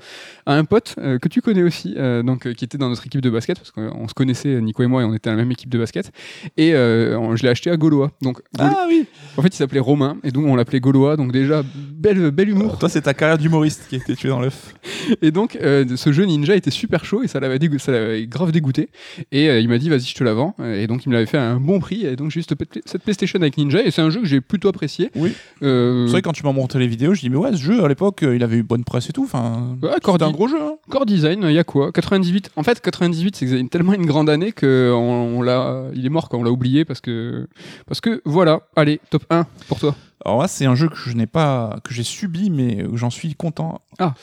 à 0.46 0.56
un 0.56 0.64
pote 0.66 0.96
euh, 0.98 1.20
que 1.20 1.28
tu 1.28 1.42
connais 1.42 1.64
aussi, 1.64 1.94
euh, 1.98 2.24
donc 2.24 2.48
euh, 2.48 2.54
qui 2.54 2.66
était 2.66 2.78
dans 2.78 2.90
notre 2.90 3.06
équipe 3.06 3.22
de 3.22 3.30
basket 3.30 3.58
parce 3.60 3.72
qu'on 3.72 4.08
se 4.08 4.14
connaissait 4.14 4.60
Nico 4.62 4.82
et 4.84 4.88
moi 4.88 5.02
et 5.02 5.06
on 5.06 5.14
était 5.14 5.30
dans 5.30 5.36
la 5.36 5.42
même 5.44 5.52
équipe 5.52 5.70
de 5.70 5.78
basket. 5.78 6.12
Et 6.58 6.74
euh, 6.74 7.18
on- 7.20 7.36
je 7.36 7.44
l'ai 7.44 7.50
acheté 7.50 7.70
à 7.70 7.78
Gaulois. 7.78 8.12
Donc 8.22 8.40
Ah 8.58 8.86
oui. 8.88 9.06
en 9.38 9.42
fait 9.42 9.50
il 9.50 9.58
s'appelait 9.58 9.80
Romain 9.80 10.18
et 10.24 10.32
donc 10.32 10.46
on 10.46 10.56
l'appelait 10.56 10.80
Gaulois. 10.80 11.18
Donc 11.18 11.32
déjà 11.32 11.62
bel 11.92 12.32
bel 12.32 12.50
humour. 12.50 12.78
Toi, 12.80 12.90
c'est 12.90 13.02
ta 13.02 13.14
carrière 13.14 13.38
d'humoriste 13.38 13.86
qui 13.90 13.96
a 13.96 13.98
été 13.98 14.16
tuée 14.16 14.30
dans 14.30 14.40
l'œuf. 14.40 14.74
Et 15.22 15.32
donc, 15.32 15.58
euh, 15.62 15.86
ce 15.96 16.12
jeu 16.12 16.26
Ninja 16.26 16.56
était 16.56 16.72
super 16.72 17.06
chaud 17.06 17.24
et 17.24 17.28
ça 17.28 17.40
l'avait 17.40 17.60
ça 17.80 17.92
l'avait 17.92 18.26
grave 18.28 18.52
dégoûté. 18.52 18.90
Et 19.32 19.50
euh, 19.50 19.60
il 19.60 19.68
m'a 19.70 19.78
dit, 19.78 19.90
vas-y, 19.90 20.02
je 20.02 20.14
te 20.16 20.24
la 20.24 20.34
vends. 20.34 20.56
Et 20.64 20.88
donc, 20.88 21.06
il 21.06 21.10
me 21.10 21.14
l'avait 21.14 21.26
fait 21.26 21.38
à 21.38 21.44
un 21.50 21.60
bon 21.60 21.80
prix. 21.80 22.06
Et 22.06 22.16
donc, 22.16 22.32
j'ai 22.32 22.40
eu 22.40 22.44
cette, 22.44 22.56
pla- 22.58 22.82
cette 22.86 23.04
PlayStation 23.04 23.40
avec 23.40 23.58
Ninja. 23.58 23.84
Et 23.84 23.92
c'est 23.92 24.02
un 24.06 24.10
jeu 24.10 24.22
que 24.22 24.26
j'ai 24.28 24.42
plutôt 24.42 24.68
apprécié. 24.70 25.12
Oui. 25.16 25.34
Euh, 25.64 26.06
C'est 26.08 26.12
vrai, 26.14 26.22
quand 26.22 26.32
tu 26.34 26.44
m'as 26.44 26.52
montré 26.54 26.80
les 26.80 26.88
vidéos, 26.88 27.14
je 27.14 27.22
dis, 27.22 27.30
mais 27.30 27.38
ouais, 27.38 27.52
ce 27.52 27.58
jeu, 27.62 27.84
à 27.84 27.88
l'époque, 27.88 28.24
euh, 28.24 28.36
il 28.36 28.44
avait 28.44 28.58
eu 28.58 28.64
bonne 28.64 28.84
presse 28.84 29.10
et 29.10 29.14
tout. 29.14 29.24
Enfin, 29.24 29.78
Ouais, 29.82 29.90
Core, 30.02 30.16
c'était 30.16 30.24
un 30.26 30.28
Di- 30.28 30.34
gros 30.34 30.48
jeu. 30.48 30.62
Hein. 30.62 30.76
Core 30.90 31.06
Design, 31.06 31.42
il 31.44 31.52
y 31.54 31.60
a 31.60 31.64
quoi? 31.64 31.92
98. 31.92 32.52
En 32.56 32.64
fait, 32.64 32.80
98, 32.82 33.36
c'est 33.36 33.70
tellement 33.70 33.94
une 33.94 34.06
grande 34.06 34.30
année 34.30 34.52
que 34.52 34.92
on, 34.96 35.38
on 35.38 35.42
l'a, 35.42 35.84
il 35.94 36.06
est 36.06 36.10
mort 36.10 36.30
quand 36.30 36.38
on 36.38 36.44
l'a 36.44 36.52
oublié 36.52 36.86
parce 36.86 37.02
que, 37.02 37.48
parce 37.88 38.02
que 38.02 38.22
voilà. 38.26 38.62
Allez, 38.76 39.00
top 39.10 39.24
1 39.30 39.46
pour 39.68 39.80
toi. 39.80 39.96
Alors 40.24 40.42
là, 40.42 40.48
c'est 40.48 40.66
un 40.66 40.76
jeu 40.76 40.88
que 40.90 40.96
je 40.98 41.12
n'ai 41.16 41.28
pas, 41.28 41.78
que 41.84 41.94
j'ai 41.94 42.02
subi, 42.04 42.50
mais 42.50 42.86
j'en 42.94 43.10
suis 43.12 43.36
content. 43.36 43.82
Ah. 44.00 44.14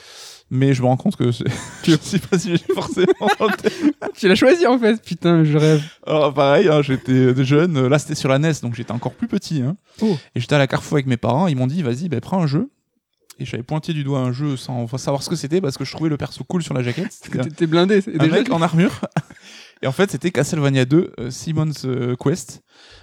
Mais 0.55 0.74
je 0.74 0.82
me 0.82 0.86
rends 0.86 0.98
compte 0.98 1.16
que 1.16 1.32
c'est- 1.32 1.44
je 1.84 1.96
sais 1.98 2.18
pas 2.18 2.38
si 2.38 2.50
j'ai 2.57 2.74
forcément. 2.74 3.07
Tu 4.14 4.28
l'as 4.28 4.34
choisi 4.34 4.66
en 4.66 4.78
fait. 4.78 5.03
Putain, 5.03 5.44
je 5.44 5.57
rêve. 5.57 5.82
Alors 6.07 6.34
pareil, 6.34 6.68
hein, 6.68 6.82
j'étais 6.82 7.32
jeune. 7.42 7.76
euh, 7.78 7.88
Là, 7.88 7.98
c'était 7.98 8.14
sur 8.14 8.28
la 8.28 8.38
NES, 8.38 8.53
donc 8.62 8.74
j'étais 8.74 8.92
encore 8.92 9.14
plus 9.14 9.28
petit. 9.28 9.62
hein. 9.62 9.76
Oh. 10.03 10.14
Et 10.34 10.40
j'étais 10.40 10.55
à 10.55 10.59
la 10.59 10.66
Carrefour 10.66 10.96
avec 10.96 11.07
mes 11.07 11.16
parents. 11.16 11.46
Ils 11.46 11.57
m'ont 11.57 11.66
dit, 11.66 11.82
vas-y, 11.82 12.11
ben, 12.11 12.20
prends 12.20 12.42
un 12.42 12.46
jeu. 12.46 12.70
Et 13.38 13.46
j'avais 13.46 13.62
pointé 13.62 13.94
du 13.94 14.05
doigt 14.05 14.18
un 14.18 14.30
jeu 14.32 14.59
sans 14.59 14.86
savoir 14.98 15.22
ce 15.22 15.30
que 15.30 15.36
c'était 15.36 15.62
parce 15.62 15.78
que 15.78 15.86
je 15.86 15.92
trouvais 15.92 16.11
le 16.11 16.18
perso 16.18 16.44
cool 16.44 16.62
sur 16.62 16.74
la 16.74 16.82
jaquette. 16.82 17.18
T'es 17.57 17.66
blindé. 17.66 18.03
un 18.07 18.18
déjà- 18.18 18.36
mec 18.36 18.53
en 18.53 18.61
armure. 18.61 18.92
Et 19.80 19.86
en 19.86 19.92
fait, 19.92 20.11
c'était 20.11 20.30
Castlevania 20.30 20.84
2, 20.84 21.12
euh, 21.18 21.30
Simon's 21.30 21.86
euh, 21.86 22.14
Quest. 22.14 22.61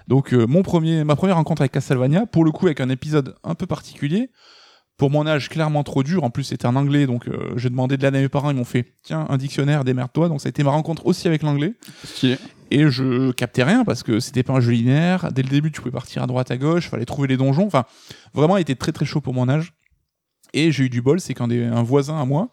Donc, 0.07 0.33
euh, 0.33 0.45
mon 0.45 0.61
premier, 0.61 1.03
ma 1.03 1.15
première 1.15 1.35
rencontre 1.35 1.63
avec 1.63 1.71
Castlevania, 1.71 2.27
pour 2.27 2.45
le 2.45 2.51
coup, 2.51 2.67
avec 2.67 2.79
un 2.79 2.89
épisode 2.89 3.35
un 3.43 3.55
peu 3.55 3.65
particulier. 3.65 4.29
Pour 4.99 5.09
mon 5.09 5.25
âge, 5.25 5.49
clairement 5.49 5.83
trop 5.83 6.03
dur. 6.03 6.23
En 6.23 6.29
plus, 6.29 6.43
c'était 6.43 6.67
en 6.67 6.75
anglais, 6.75 7.07
donc 7.07 7.27
euh, 7.27 7.53
j'ai 7.55 7.69
demandé 7.69 7.97
de 7.97 8.03
l'aide 8.03 8.15
à 8.15 8.19
mes 8.19 8.29
parents. 8.29 8.51
Ils 8.51 8.55
m'ont 8.57 8.65
fait, 8.65 8.93
tiens, 9.01 9.25
un 9.29 9.37
dictionnaire, 9.37 9.83
démerde-toi. 9.83 10.27
Donc, 10.29 10.41
ça 10.41 10.47
a 10.47 10.51
été 10.51 10.61
ma 10.61 10.71
rencontre 10.71 11.05
aussi 11.07 11.27
avec 11.27 11.41
l'anglais. 11.41 11.73
Et 12.69 12.87
je 12.91 13.31
captais 13.31 13.63
rien 13.63 13.83
parce 13.85 14.03
que 14.03 14.19
c'était 14.19 14.43
pas 14.43 14.53
un 14.53 14.59
jeu 14.59 14.71
linéaire. 14.73 15.31
Dès 15.31 15.41
le 15.41 15.49
début, 15.49 15.71
tu 15.71 15.79
pouvais 15.81 15.91
partir 15.91 16.21
à 16.21 16.27
droite, 16.27 16.51
à 16.51 16.57
gauche, 16.57 16.89
fallait 16.89 17.05
trouver 17.05 17.27
les 17.29 17.37
donjons. 17.37 17.65
Enfin, 17.65 17.85
vraiment, 18.33 18.57
il 18.57 18.61
était 18.61 18.75
très 18.75 18.91
très 18.91 19.05
chaud 19.05 19.21
pour 19.21 19.33
mon 19.33 19.49
âge. 19.49 19.73
Et 20.53 20.71
j'ai 20.71 20.83
eu 20.83 20.89
du 20.89 21.01
bol, 21.01 21.19
c'est 21.19 21.33
qu'un 21.33 21.47
des- 21.47 21.63
un 21.63 21.81
voisin 21.83 22.19
à 22.21 22.25
moi 22.25 22.49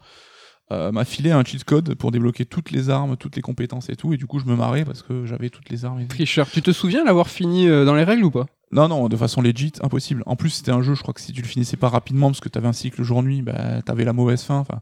euh, 0.72 0.90
m'a 0.92 1.04
filé 1.04 1.30
un 1.30 1.44
cheat 1.44 1.64
code 1.64 1.94
pour 1.94 2.10
débloquer 2.10 2.44
toutes 2.44 2.70
les 2.70 2.90
armes, 2.90 3.16
toutes 3.16 3.36
les 3.36 3.42
compétences 3.42 3.88
et 3.88 3.96
tout. 3.96 4.12
Et 4.12 4.16
du 4.16 4.26
coup, 4.26 4.38
je 4.40 4.46
me 4.46 4.56
marrais 4.56 4.84
parce 4.84 5.02
que 5.02 5.24
j'avais 5.26 5.50
toutes 5.50 5.70
les 5.70 5.84
armes. 5.84 6.00
et- 6.00 6.06
Tricheur. 6.08 6.48
Tu 6.50 6.62
te 6.62 6.72
souviens 6.72 7.04
l'avoir 7.04 7.28
fini 7.28 7.68
euh, 7.68 7.84
dans 7.84 7.94
les 7.94 8.04
règles 8.04 8.24
ou 8.24 8.30
pas? 8.30 8.46
Non, 8.72 8.88
non, 8.88 9.08
de 9.08 9.16
façon 9.16 9.42
legit, 9.42 9.72
impossible. 9.80 10.24
En 10.26 10.34
plus, 10.34 10.50
c'était 10.50 10.72
un 10.72 10.82
jeu, 10.82 10.94
je 10.94 11.02
crois 11.02 11.14
que 11.14 11.20
si 11.20 11.32
tu 11.32 11.40
le 11.40 11.46
finissais 11.46 11.76
pas 11.76 11.88
rapidement 11.88 12.28
parce 12.30 12.40
que 12.40 12.48
t'avais 12.48 12.66
un 12.66 12.72
cycle 12.72 13.02
jour-nuit, 13.04 13.42
bah, 13.42 13.80
t'avais 13.82 14.04
la 14.04 14.12
mauvaise 14.12 14.42
fin. 14.42 14.58
Enfin, 14.58 14.80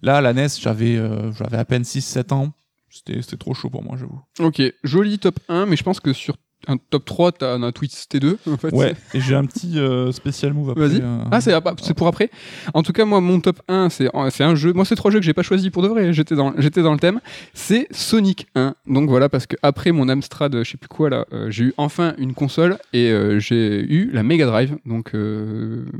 là, 0.00 0.20
la 0.22 0.30
NES, 0.32 0.48
j'avais 0.60 0.96
euh, 0.96 1.30
j'avais 1.34 1.58
à 1.58 1.64
peine 1.66 1.82
6-7 1.82 2.32
ans. 2.32 2.52
C'était 2.88 3.20
c'était 3.20 3.36
trop 3.36 3.52
chaud 3.52 3.68
pour 3.68 3.82
moi, 3.84 3.96
j'avoue. 3.98 4.20
Ok, 4.40 4.62
joli 4.82 5.18
top 5.18 5.38
1, 5.50 5.66
mais 5.66 5.76
je 5.76 5.82
pense 5.82 6.00
que 6.00 6.14
sur 6.14 6.36
un 6.66 6.76
top 6.76 7.04
3, 7.04 7.32
t'as 7.32 7.54
un 7.54 7.72
Twitch 7.72 7.92
T2, 8.12 8.36
en 8.50 8.56
fait. 8.56 8.72
Ouais, 8.74 8.94
et 9.14 9.20
j'ai 9.20 9.34
un 9.34 9.44
petit 9.44 9.78
euh, 9.78 10.10
spécial 10.12 10.52
move 10.52 10.70
après. 10.70 10.88
Vas-y. 10.88 11.00
euh, 11.00 11.18
Ah, 11.30 11.40
c'est 11.40 11.52
c'est 11.82 11.94
pour 11.94 12.08
après. 12.08 12.30
En 12.74 12.82
tout 12.82 12.92
cas, 12.92 13.04
moi, 13.04 13.20
mon 13.20 13.40
top 13.40 13.60
1, 13.68 13.88
c'est 13.90 14.08
c'est 14.30 14.44
un 14.44 14.54
jeu. 14.54 14.72
Moi, 14.72 14.84
c'est 14.84 14.96
trois 14.96 15.10
jeux 15.10 15.20
que 15.20 15.24
j'ai 15.24 15.32
pas 15.34 15.42
choisi 15.42 15.70
pour 15.70 15.82
de 15.82 15.88
vrai. 15.88 16.12
J'étais 16.12 16.34
dans, 16.34 16.52
j'étais 16.58 16.82
dans 16.82 16.92
le 16.92 16.98
thème. 16.98 17.20
C'est 17.54 17.86
Sonic 17.90 18.48
1. 18.54 18.74
Donc 18.86 19.08
voilà, 19.08 19.28
parce 19.28 19.46
que 19.46 19.56
après 19.62 19.92
mon 19.92 20.08
Amstrad, 20.08 20.62
je 20.62 20.68
sais 20.70 20.76
plus 20.78 20.88
quoi 20.88 21.08
là, 21.10 21.24
euh, 21.32 21.50
j'ai 21.50 21.64
eu 21.64 21.74
enfin 21.76 22.14
une 22.18 22.34
console 22.34 22.76
et 22.92 23.12
j'ai 23.38 23.80
eu 23.82 24.10
la 24.12 24.22
Mega 24.22 24.46
Drive. 24.46 24.76
Donc 24.84 25.12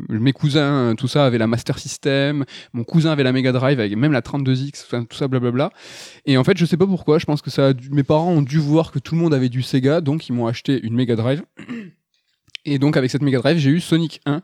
mes 0.09 0.32
cousins, 0.32 0.94
tout 0.96 1.09
ça, 1.09 1.24
avaient 1.24 1.38
la 1.38 1.46
Master 1.46 1.78
System. 1.78 2.44
Mon 2.72 2.84
cousin 2.84 3.11
avait 3.12 3.22
la 3.22 3.32
Mega 3.32 3.52
Drive 3.52 3.78
avec 3.80 3.96
même 3.96 4.12
la 4.12 4.20
32X, 4.22 4.84
enfin, 4.86 5.04
tout 5.04 5.16
ça, 5.16 5.28
blablabla. 5.28 5.70
Et 6.26 6.36
en 6.36 6.44
fait, 6.44 6.56
je 6.56 6.64
sais 6.64 6.76
pas 6.76 6.86
pourquoi. 6.86 7.18
Je 7.18 7.26
pense 7.26 7.42
que 7.42 7.50
ça, 7.50 7.68
a 7.68 7.72
dû- 7.72 7.90
mes 7.90 8.02
parents 8.02 8.30
ont 8.32 8.42
dû 8.42 8.59
voir 8.59 8.90
que 8.90 8.98
tout 8.98 9.14
le 9.14 9.20
monde 9.20 9.34
avait 9.34 9.48
du 9.48 9.62
Sega, 9.62 10.00
donc 10.00 10.28
ils 10.28 10.32
m'ont 10.32 10.46
acheté 10.49 10.80
une 10.82 10.94
Mega 10.94 11.16
Drive. 11.16 11.42
Et 12.64 12.78
donc 12.78 12.96
avec 12.96 13.11
cette 13.11 13.22
Mega 13.22 13.38
Drive, 13.38 13.59
j'ai 13.59 13.70
eu 13.70 13.80
Sonic 13.80 14.20
1. 14.26 14.42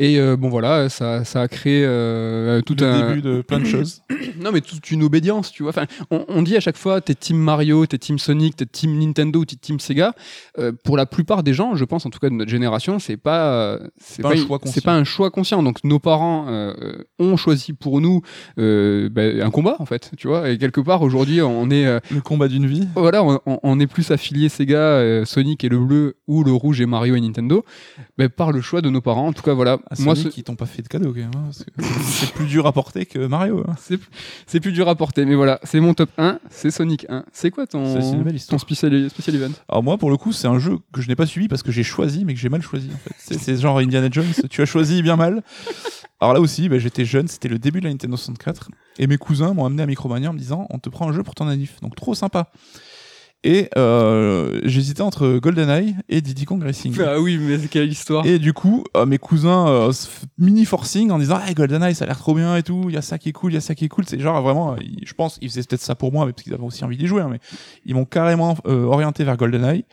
Et 0.00 0.20
euh, 0.20 0.36
bon 0.36 0.48
voilà, 0.48 0.88
ça, 0.88 1.24
ça 1.24 1.42
a 1.42 1.48
créé 1.48 1.84
euh, 1.84 2.60
tout 2.62 2.76
le 2.78 2.86
un 2.86 3.08
début 3.08 3.20
de 3.22 3.40
plein 3.42 3.58
de 3.58 3.64
choses. 3.66 4.02
non 4.40 4.52
mais 4.52 4.60
toute 4.60 4.90
une 4.92 5.02
obédience, 5.02 5.50
tu 5.50 5.64
vois. 5.64 5.70
Enfin, 5.70 5.86
on, 6.12 6.24
on 6.28 6.42
dit 6.42 6.56
à 6.56 6.60
chaque 6.60 6.76
fois 6.76 7.00
t'es 7.00 7.16
team 7.16 7.36
Mario, 7.36 7.84
t'es 7.84 7.98
team 7.98 8.16
Sonic, 8.20 8.54
t'es 8.54 8.66
team 8.66 8.96
Nintendo, 8.96 9.44
t'es 9.44 9.56
team 9.56 9.80
Sega. 9.80 10.14
Euh, 10.58 10.70
pour 10.84 10.96
la 10.96 11.04
plupart 11.04 11.42
des 11.42 11.52
gens, 11.52 11.74
je 11.74 11.84
pense 11.84 12.06
en 12.06 12.10
tout 12.10 12.20
cas 12.20 12.28
de 12.28 12.34
notre 12.34 12.50
génération, 12.50 13.00
c'est 13.00 13.16
pas 13.16 13.52
euh, 13.52 13.78
c'est 13.96 14.22
pas 14.22 14.28
un 14.30 14.34
une- 14.36 14.46
choix 14.46 14.60
conscient. 14.60 14.82
pas 14.84 14.94
un 14.94 15.02
choix 15.02 15.30
conscient. 15.32 15.62
Donc 15.64 15.82
nos 15.82 15.98
parents 15.98 16.46
ont 17.18 17.36
choisi 17.36 17.72
pour 17.72 18.00
nous 18.00 18.20
bah, 18.56 19.22
un 19.44 19.50
combat 19.50 19.74
en 19.80 19.86
fait, 19.86 20.12
tu 20.16 20.28
vois. 20.28 20.48
Et 20.50 20.58
quelque 20.58 20.80
part 20.80 21.02
aujourd'hui, 21.02 21.42
on 21.42 21.70
est 21.70 21.86
Le 22.10 22.20
combat 22.20 22.46
d'une 22.46 22.66
vie. 22.68 22.86
voilà, 22.94 23.24
on, 23.46 23.80
est 23.80 23.86
plus 23.88 24.12
affilié 24.12 24.48
Sega, 24.48 25.24
Sonic 25.24 25.64
et 25.64 25.68
le 25.68 25.78
bleu 25.78 26.14
ou 26.28 26.44
le 26.44 26.52
rouge 26.52 26.80
et 26.80 26.86
Mario 26.86 27.16
et 27.16 27.20
Nintendo, 27.20 27.64
bah, 28.16 28.28
par 28.28 28.52
le 28.52 28.60
choix 28.60 28.80
de 28.80 28.90
nos 28.90 29.00
parents. 29.00 29.26
En 29.26 29.32
tout 29.32 29.42
cas, 29.42 29.54
voilà. 29.54 29.78
À 29.90 29.94
Moi, 30.00 30.14
ce- 30.14 30.28
ils 30.36 30.42
t'ont 30.44 30.54
pas 30.56 30.66
fait 30.66 30.82
de 30.82 30.88
cadeau 30.88 31.12
quand 31.14 31.20
même. 31.20 31.30
hein, 31.34 31.50
c'est 32.02 32.32
plus 32.34 32.46
dur 32.46 32.66
à 32.66 32.72
porter 32.72 33.06
que 33.06 33.18
Mario. 33.26 33.64
hein. 33.66 33.74
c'est 34.46 34.60
plus 34.60 34.72
dur 34.72 34.88
à 34.88 34.94
porter, 34.94 35.24
mais 35.24 35.34
voilà, 35.34 35.58
c'est 35.62 35.80
mon 35.80 35.94
top 35.94 36.10
1, 36.18 36.38
c'est 36.50 36.70
Sonic 36.70 37.06
1. 37.08 37.24
C'est 37.32 37.50
quoi 37.50 37.66
ton, 37.66 37.94
ton 38.48 38.58
spécial, 38.58 39.08
spécial 39.08 39.36
event? 39.36 39.52
Alors 39.68 39.82
moi, 39.82 39.96
pour 39.96 40.10
le 40.10 40.16
coup, 40.18 40.32
c'est 40.32 40.46
un 40.46 40.58
jeu 40.58 40.78
que 40.92 41.00
je 41.00 41.08
n'ai 41.08 41.16
pas 41.16 41.24
suivi 41.26 41.48
parce 41.48 41.62
que 41.62 41.72
j'ai 41.72 41.82
choisi, 41.84 42.24
mais 42.26 42.34
que 42.34 42.40
j'ai 42.40 42.50
mal 42.50 42.60
choisi. 42.60 42.90
En 42.92 42.98
fait. 42.98 43.14
C'est- 43.18 43.38
C'est 43.38 43.56
genre 43.56 43.78
Indiana 43.78 44.08
Jones. 44.10 44.26
tu 44.50 44.60
as 44.60 44.66
choisi 44.66 45.00
bien 45.02 45.16
mal. 45.16 45.42
Alors 46.20 46.34
là 46.34 46.40
aussi, 46.40 46.68
bah, 46.68 46.78
j'étais 46.78 47.04
jeune, 47.04 47.28
c'était 47.28 47.48
le 47.48 47.58
début 47.58 47.78
de 47.80 47.84
la 47.86 47.90
Nintendo 47.92 48.16
64, 48.16 48.70
et 48.98 49.06
mes 49.06 49.16
cousins 49.18 49.54
m'ont 49.54 49.64
amené 49.64 49.82
à 49.84 49.86
Micromania 49.86 50.30
en 50.30 50.32
me 50.34 50.38
disant, 50.38 50.66
on 50.70 50.78
te 50.78 50.88
prend 50.90 51.08
un 51.08 51.12
jeu 51.12 51.22
pour 51.22 51.34
ton 51.34 51.46
anif. 51.48 51.76
Donc 51.80 51.94
trop 51.96 52.14
sympa. 52.14 52.50
Et 53.44 53.68
euh, 53.76 54.60
j'hésitais 54.64 55.00
entre 55.02 55.38
GoldenEye 55.38 55.94
et 56.08 56.20
Diddy 56.20 56.44
Kong 56.44 56.60
Racing. 56.60 56.92
Ah 57.06 57.20
oui, 57.20 57.38
mais 57.38 57.56
quelle 57.70 57.88
histoire 57.88 58.26
Et 58.26 58.40
du 58.40 58.52
coup, 58.52 58.82
euh, 58.96 59.06
mes 59.06 59.18
cousins 59.18 59.68
euh, 59.68 59.92
mini 60.38 60.64
forcing 60.64 61.12
en 61.12 61.18
disant 61.20 61.38
hey, 61.46 61.54
GoldenEye 61.54 61.94
ça 61.94 62.04
a 62.04 62.08
l'air 62.08 62.18
trop 62.18 62.34
bien 62.34 62.56
et 62.56 62.64
tout, 62.64 62.86
il 62.88 62.94
y 62.94 62.98
a 62.98 63.02
ça 63.02 63.16
qui 63.16 63.28
est 63.28 63.32
cool, 63.32 63.52
il 63.52 63.54
y 63.54 63.58
a 63.58 63.60
ça 63.60 63.76
qui 63.76 63.84
est 63.84 63.88
cool. 63.88 64.04
C'est 64.08 64.18
genre 64.18 64.42
vraiment, 64.42 64.72
euh, 64.72 64.76
ils- 64.80 65.06
je 65.06 65.14
pense 65.14 65.38
qu'ils 65.38 65.48
faisaient 65.50 65.62
peut-être 65.62 65.80
ça 65.82 65.94
pour 65.94 66.12
moi, 66.12 66.26
mais 66.26 66.32
parce 66.32 66.42
qu'ils 66.42 66.52
avaient 66.54 66.64
aussi 66.64 66.82
envie 66.84 66.96
d'y 66.96 67.06
jouer, 67.06 67.22
hein, 67.22 67.28
mais 67.30 67.38
ils 67.86 67.94
m'ont 67.94 68.04
carrément 68.04 68.56
euh, 68.66 68.82
orienté 68.84 69.22
vers 69.22 69.36
GoldenEye. 69.36 69.84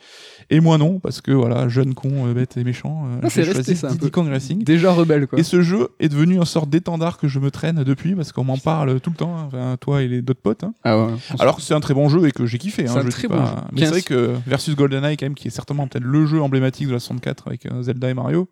Et 0.48 0.60
moi 0.60 0.78
non, 0.78 1.00
parce 1.00 1.20
que 1.20 1.32
voilà, 1.32 1.68
jeune 1.68 1.94
con, 1.94 2.26
euh, 2.28 2.32
bête 2.32 2.56
et 2.56 2.62
méchant, 2.62 3.06
euh, 3.06 3.20
Ah, 3.24 3.30
c'est 3.30 3.42
j'ai 3.42 3.52
choisi 3.52 3.74
ça 3.74 3.88
un 3.88 3.92
Diddy. 3.92 4.10
Kong 4.12 4.28
Racing. 4.28 4.62
Déjà 4.62 4.92
rebelle, 4.92 5.26
quoi. 5.26 5.38
Et 5.38 5.42
ce 5.42 5.60
jeu 5.60 5.88
est 5.98 6.08
devenu 6.08 6.36
une 6.36 6.44
sorte 6.44 6.70
d'étendard 6.70 7.18
que 7.18 7.26
je 7.26 7.40
me 7.40 7.50
traîne 7.50 7.82
depuis, 7.82 8.14
parce 8.14 8.30
qu'on 8.30 8.44
m'en 8.44 8.56
parle 8.56 9.00
tout 9.00 9.10
le 9.10 9.16
temps, 9.16 9.36
hein, 9.36 9.44
enfin, 9.48 9.76
toi 9.80 10.02
et 10.02 10.08
les 10.08 10.22
d'autres 10.22 10.40
potes. 10.40 10.62
hein. 10.62 10.72
Ah 10.84 10.98
ouais. 11.04 11.12
Alors 11.40 11.56
que 11.56 11.62
c'est 11.62 11.74
un 11.74 11.80
très 11.80 11.94
bon 11.94 12.08
jeu 12.08 12.26
et 12.28 12.30
que 12.32 12.46
j'ai 12.46 12.58
kiffé. 12.58 12.86
C'est 12.86 12.92
hein, 12.96 13.00
un 13.00 13.04
je 13.04 13.08
très 13.08 13.26
bon 13.26 13.38
pas- 13.38 13.46
jeu. 13.46 13.52
Mais 13.72 13.80
c'est 13.80 13.86
vrai 13.88 14.02
15. 14.02 14.04
que 14.04 14.30
versus 14.46 14.76
GoldenEye 14.76 15.16
quand 15.16 15.26
même, 15.26 15.34
qui 15.34 15.48
est 15.48 15.50
certainement 15.50 15.88
peut-être 15.88 16.04
le 16.04 16.26
jeu 16.26 16.40
emblématique 16.40 16.86
de 16.86 16.92
la 16.92 17.00
64 17.00 17.48
avec 17.48 17.66
euh, 17.66 17.82
Zelda 17.82 18.08
et 18.08 18.14
Mario. 18.14 18.48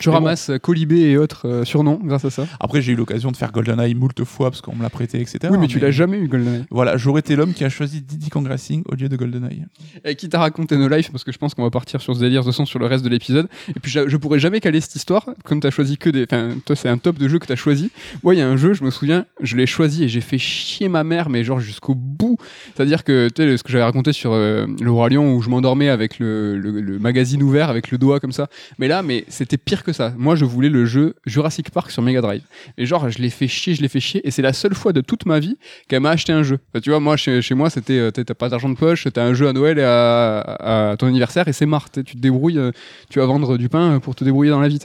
Tu 0.00 0.08
mais 0.08 0.14
ramasses 0.16 0.50
euh, 0.50 0.58
Colibé 0.58 1.00
et 1.00 1.16
autres 1.16 1.46
euh, 1.46 1.64
surnoms 1.64 2.00
grâce 2.02 2.24
à 2.24 2.30
ça. 2.30 2.46
Après, 2.58 2.82
j'ai 2.82 2.92
eu 2.92 2.96
l'occasion 2.96 3.30
de 3.30 3.36
faire 3.36 3.52
GoldenEye 3.52 3.94
moult 3.94 4.24
fois 4.24 4.50
parce 4.50 4.60
qu'on 4.60 4.74
me 4.74 4.82
l'a 4.82 4.90
prêté, 4.90 5.20
etc. 5.20 5.38
oui, 5.50 5.58
mais 5.58 5.66
tu 5.66 5.78
l'as 5.78 5.90
jamais 5.90 6.18
eu, 6.18 6.28
GoldenEye. 6.28 6.64
Voilà, 6.70 6.96
j'aurais 6.96 7.20
été 7.20 7.36
l'homme 7.36 7.52
qui 7.52 7.64
a 7.64 7.68
choisi 7.68 8.00
Diddy 8.00 8.30
Kong 8.30 8.46
Racing 8.46 8.82
au 8.86 8.94
lieu 8.94 9.08
de 9.08 9.16
GoldenEye. 9.16 9.64
Et 10.04 10.16
qui 10.16 10.28
t'a 10.28 10.38
raconté 10.38 10.76
nos 10.76 10.88
lives 10.88 11.10
Parce 11.10 11.24
que 11.24 11.32
je 11.32 11.38
pense 11.38 11.54
qu'on 11.54 11.62
va 11.62 11.70
partir 11.70 12.00
sur 12.00 12.14
ce 12.14 12.20
délire 12.20 12.44
de 12.44 12.52
son 12.52 12.66
sur 12.66 12.78
le 12.78 12.86
reste 12.86 13.04
de 13.04 13.08
l'épisode. 13.08 13.48
Et 13.68 13.80
puis 13.80 13.90
je, 13.90 14.08
je 14.08 14.16
pourrais 14.16 14.38
jamais 14.38 14.60
caler 14.60 14.80
cette 14.80 14.96
histoire, 14.96 15.26
comme 15.44 15.60
t'as 15.60 15.70
choisi 15.70 15.98
que 15.98 16.10
des. 16.10 16.24
Enfin, 16.24 16.56
toi, 16.64 16.76
c'est 16.76 16.88
un 16.88 16.98
top 16.98 17.18
de 17.18 17.28
jeu 17.28 17.38
que 17.38 17.46
t'as 17.46 17.56
choisi. 17.56 17.90
Moi, 18.22 18.34
il 18.34 18.38
y 18.38 18.42
a 18.42 18.48
un 18.48 18.56
jeu, 18.56 18.72
je 18.72 18.84
me 18.84 18.90
souviens, 18.90 19.26
je 19.40 19.56
l'ai 19.56 19.66
choisi 19.66 20.04
et 20.04 20.08
j'ai 20.08 20.20
fait 20.20 20.38
chier 20.38 20.88
ma 20.88 21.04
mère, 21.04 21.28
mais 21.28 21.44
genre 21.44 21.60
jusqu'au 21.60 21.94
bout. 21.94 22.29
C'est-à-dire 22.74 23.04
que 23.04 23.28
tu 23.28 23.42
sais, 23.42 23.56
ce 23.56 23.62
que 23.62 23.70
j'avais 23.70 23.84
raconté 23.84 24.12
sur 24.12 24.32
euh, 24.32 24.66
le 24.80 24.90
Roi 24.90 25.08
Lion 25.08 25.34
où 25.34 25.42
je 25.42 25.48
m'endormais 25.48 25.88
avec 25.88 26.18
le, 26.18 26.98
magazine 27.00 27.42
ouvert, 27.42 27.70
avec 27.70 27.90
le 27.90 27.98
doigt 27.98 28.20
comme 28.20 28.32
ça. 28.32 28.48
Mais 28.78 28.88
là, 28.88 29.02
mais 29.02 29.24
c'était 29.28 29.56
pire 29.56 29.84
que 29.84 29.92
ça. 29.92 30.12
Moi, 30.16 30.34
je 30.36 30.44
voulais 30.44 30.68
le 30.68 30.84
jeu 30.84 31.14
Jurassic 31.26 31.70
Park 31.70 31.90
sur 31.90 32.02
Mega 32.02 32.20
Drive. 32.20 32.42
Et 32.78 32.86
genre, 32.86 33.08
je 33.10 33.18
l'ai 33.18 33.30
fait 33.30 33.48
chier, 33.48 33.74
je 33.74 33.82
l'ai 33.82 33.88
fait 33.88 34.00
chier. 34.00 34.26
Et 34.26 34.30
c'est 34.30 34.42
la 34.42 34.52
seule 34.52 34.74
fois 34.74 34.92
de 34.92 35.00
toute 35.00 35.26
ma 35.26 35.38
vie 35.38 35.56
qu'elle 35.88 36.00
m'a 36.00 36.10
acheté 36.10 36.32
un 36.32 36.42
jeu. 36.42 36.58
Tu 36.82 36.90
vois, 36.90 37.00
moi, 37.00 37.16
chez, 37.16 37.42
moi, 37.54 37.70
c'était 37.70 37.98
euh, 37.98 38.10
t'as 38.10 38.34
pas 38.34 38.48
d'argent 38.48 38.68
de 38.68 38.76
poche, 38.76 39.06
t'as 39.12 39.24
un 39.24 39.34
jeu 39.34 39.48
à 39.48 39.52
Noël 39.52 39.78
et 39.78 39.84
à, 39.84 40.96
ton 40.98 41.06
anniversaire 41.06 41.48
et 41.48 41.52
c'est 41.52 41.66
marre. 41.66 41.90
Tu 41.90 42.04
te 42.04 42.18
débrouilles, 42.18 42.58
euh, 42.58 42.72
tu 43.08 43.18
vas 43.18 43.26
vendre 43.26 43.56
du 43.56 43.68
pain 43.68 43.98
pour 44.00 44.14
te 44.14 44.24
débrouiller 44.24 44.50
dans 44.50 44.60
la 44.60 44.68
vie. 44.68 44.78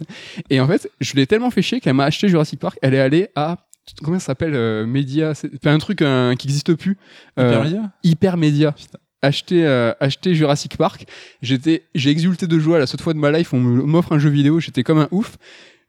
Et 0.49 0.59
en 0.59 0.67
fait, 0.67 0.89
je 0.99 1.15
l'ai 1.15 1.27
tellement 1.27 1.51
fait 1.51 1.61
chier 1.61 1.79
qu'elle 1.79 1.93
m'a 1.93 2.05
acheté 2.05 2.27
Jurassic 2.27 2.59
Park. 2.59 2.77
Elle 2.81 2.93
est 2.93 2.99
allée 2.99 3.29
à 3.35 3.57
comment 4.03 4.19
ça 4.19 4.27
s'appelle 4.27 4.55
euh, 4.55 4.85
Média, 4.85 5.33
c'est 5.33 5.49
enfin, 5.55 5.73
un 5.73 5.77
truc 5.77 6.01
euh, 6.01 6.35
qui 6.35 6.47
n'existe 6.47 6.73
plus. 6.75 6.97
Euh, 7.39 7.49
Hypermedia? 7.49 7.91
Hyper 8.03 8.37
Média. 8.37 8.71
Putain. 8.71 8.99
Acheter, 9.21 9.65
euh, 9.65 9.93
acheter 9.99 10.35
Jurassic 10.35 10.77
Park. 10.77 11.07
J'étais, 11.41 11.83
j'ai 11.95 12.11
exulté 12.11 12.45
de 12.47 12.59
joie 12.59 12.77
la 12.77 12.85
seule 12.85 13.01
fois 13.01 13.13
de 13.13 13.19
ma 13.19 13.31
life. 13.31 13.53
On 13.53 13.59
m'offre 13.59 14.11
un 14.11 14.19
jeu 14.19 14.29
vidéo. 14.29 14.59
J'étais 14.59 14.83
comme 14.83 14.99
un 14.99 15.07
ouf. 15.11 15.37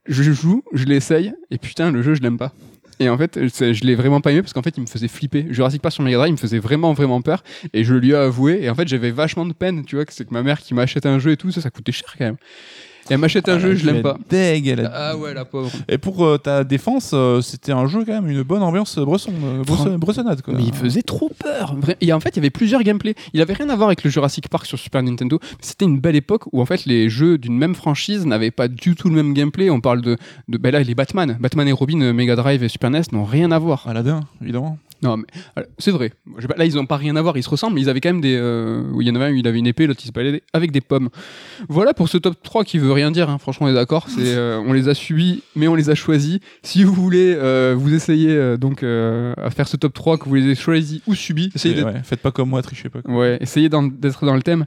Je 0.07 0.31
joue, 0.31 0.63
je 0.73 0.85
l'essaye 0.85 1.33
et 1.51 1.57
putain 1.57 1.91
le 1.91 2.01
jeu 2.01 2.15
je 2.15 2.21
l'aime 2.21 2.37
pas. 2.37 2.53
Et 2.99 3.09
en 3.09 3.17
fait, 3.17 3.39
je 3.47 3.85
l'ai 3.85 3.95
vraiment 3.95 4.21
pas 4.21 4.31
aimé 4.31 4.41
parce 4.41 4.53
qu'en 4.53 4.63
fait, 4.63 4.75
il 4.77 4.81
me 4.81 4.87
faisait 4.87 5.07
flipper. 5.07 5.45
Jurassic 5.51 5.81
Park 5.81 5.93
sur 5.93 6.03
Mega 6.03 6.17
Drive, 6.17 6.29
il 6.29 6.33
me 6.33 6.37
faisait 6.37 6.59
vraiment, 6.59 6.93
vraiment 6.93 7.21
peur. 7.21 7.43
Et 7.73 7.83
je 7.83 7.93
lui 7.93 8.11
ai 8.11 8.15
avoué. 8.15 8.63
Et 8.63 8.69
en 8.69 8.75
fait, 8.75 8.87
j'avais 8.87 9.11
vachement 9.11 9.45
de 9.45 9.53
peine, 9.53 9.85
tu 9.85 9.95
vois, 9.95 10.05
que 10.05 10.13
c'est 10.13 10.25
que 10.25 10.33
ma 10.33 10.41
mère 10.41 10.59
qui 10.61 10.73
m'achète 10.73 11.05
un 11.05 11.19
jeu 11.19 11.31
et 11.31 11.37
tout, 11.37 11.51
ça, 11.51 11.61
ça 11.61 11.69
coûtait 11.69 11.91
cher 11.91 12.15
quand 12.17 12.25
même. 12.25 12.37
Et 13.09 13.13
elle 13.13 13.19
m'achète 13.19 13.47
un 13.49 13.55
Ah, 13.55 13.59
jeu, 13.59 13.75
je 13.75 13.79
elle 13.81 13.85
l'aime 13.87 13.95
est 13.97 14.01
pas. 14.01 14.17
Deg, 14.29 14.67
elle 14.67 14.81
a- 14.85 14.91
Ah 14.93 15.17
ouais, 15.17 15.33
la 15.33 15.45
pauvre. 15.45 15.71
Et 15.87 15.97
pour 15.97 16.25
euh, 16.25 16.37
ta 16.37 16.63
défense, 16.63 17.11
euh, 17.13 17.41
c'était 17.41 17.71
un 17.71 17.87
jeu 17.87 18.03
quand 18.05 18.13
même, 18.13 18.29
une 18.29 18.43
bonne 18.43 18.61
ambiance 18.63 18.97
bresson, 18.99 19.31
euh, 19.43 19.63
bresson- 19.63 19.97
bressonnade 19.97 20.41
quoi. 20.41 20.53
Mais 20.55 20.63
il 20.63 20.73
faisait 20.73 21.01
trop 21.01 21.29
peur. 21.39 21.75
Et 22.01 22.11
en 22.13 22.19
fait, 22.19 22.29
il 22.29 22.37
y 22.37 22.39
avait 22.39 22.49
plusieurs 22.49 22.83
gameplays. 22.83 23.15
Il 23.33 23.41
avait 23.41 23.53
rien 23.53 23.69
à 23.69 23.75
voir 23.75 23.87
avec 23.89 24.03
le 24.03 24.09
Jurassic 24.09 24.49
Park 24.49 24.65
sur 24.65 24.77
Super 24.77 25.01
Nintendo. 25.03 25.39
mais 25.41 25.57
C'était 25.61 25.85
une 25.85 25.99
belle 25.99 26.15
époque 26.15 26.43
où 26.51 26.61
en 26.61 26.65
fait 26.65 26.85
les 26.85 27.09
jeux 27.09 27.37
d'une 27.37 27.57
même 27.57 27.75
franchise 27.75 28.25
n'avaient 28.25 28.51
pas 28.51 28.67
du 28.67 28.95
tout 28.95 29.09
le 29.09 29.15
même 29.15 29.33
gameplay. 29.33 29.69
On 29.69 29.79
parle 29.81 30.01
de, 30.01 30.17
de 30.47 30.57
ben 30.57 30.71
là 30.71 30.81
les 30.83 30.95
Batman, 30.95 31.37
Batman 31.39 31.67
et 31.67 31.71
Robin, 31.71 32.13
Mega 32.13 32.35
Drive 32.35 32.63
et 32.63 32.67
Super 32.69 32.89
NES 32.89 33.01
n'ont 33.11 33.23
rien 33.25 33.51
à 33.51 33.59
voir. 33.59 33.85
Aladdin, 33.87 34.21
évidemment. 34.41 34.77
Non, 35.03 35.17
mais 35.17 35.25
c'est 35.77 35.91
vrai. 35.91 36.11
Là, 36.57 36.65
ils 36.65 36.75
n'ont 36.75 36.85
pas 36.85 36.97
rien 36.97 37.15
à 37.15 37.21
voir. 37.21 37.37
Ils 37.37 37.43
se 37.43 37.49
ressemblent, 37.49 37.75
mais 37.75 37.81
ils 37.81 37.89
avaient 37.89 38.01
quand 38.01 38.09
même 38.09 38.21
des. 38.21 38.35
euh, 38.35 38.83
il 38.99 39.07
y 39.07 39.11
en 39.11 39.15
avait 39.15 39.25
un, 39.25 39.29
il 39.31 39.47
avait 39.47 39.59
une 39.59 39.67
épée, 39.67 39.85
l'autre, 39.87 39.99
il 40.03 40.07
se 40.07 40.11
baladait 40.11 40.41
avec 40.53 40.71
des 40.71 40.81
pommes. 40.81 41.09
Voilà 41.69 41.93
pour 41.93 42.09
ce 42.09 42.17
top 42.17 42.35
3 42.41 42.63
qui 42.63 42.77
veut 42.79 42.91
rien 42.91 43.11
dire. 43.11 43.29
hein. 43.29 43.37
Franchement, 43.37 43.67
on 43.67 43.69
est 43.69 43.73
d'accord. 43.73 44.07
Euh, 44.19 44.61
on 44.65 44.73
les 44.73 44.89
a 44.89 44.93
subis, 44.93 45.41
mais 45.55 45.67
on 45.67 45.75
les 45.75 45.89
a 45.89 45.95
choisis. 45.95 46.39
Si 46.63 46.83
vous 46.83 46.93
voulez 46.93 47.33
euh, 47.37 47.75
vous 47.77 47.93
essayer 47.93 48.29
euh, 48.31 48.57
donc 48.57 48.83
euh, 48.83 49.33
à 49.37 49.49
faire 49.51 49.67
ce 49.67 49.77
top 49.77 49.93
3, 49.93 50.17
que 50.17 50.25
vous 50.25 50.35
les 50.35 50.43
ayez 50.43 50.55
choisis 50.55 51.01
ou 51.07 51.15
subis, 51.15 51.49
essayez 51.55 51.81
ouais, 51.83 52.01
faites 52.03 52.19
pas 52.21 52.31
comme 52.31 52.49
moi, 52.49 52.61
trichez 52.61 52.89
pas. 52.89 52.99
Ouais, 53.05 53.37
essayez 53.41 53.69
d'être 53.69 54.25
dans 54.25 54.35
le 54.35 54.41
thème. 54.41 54.65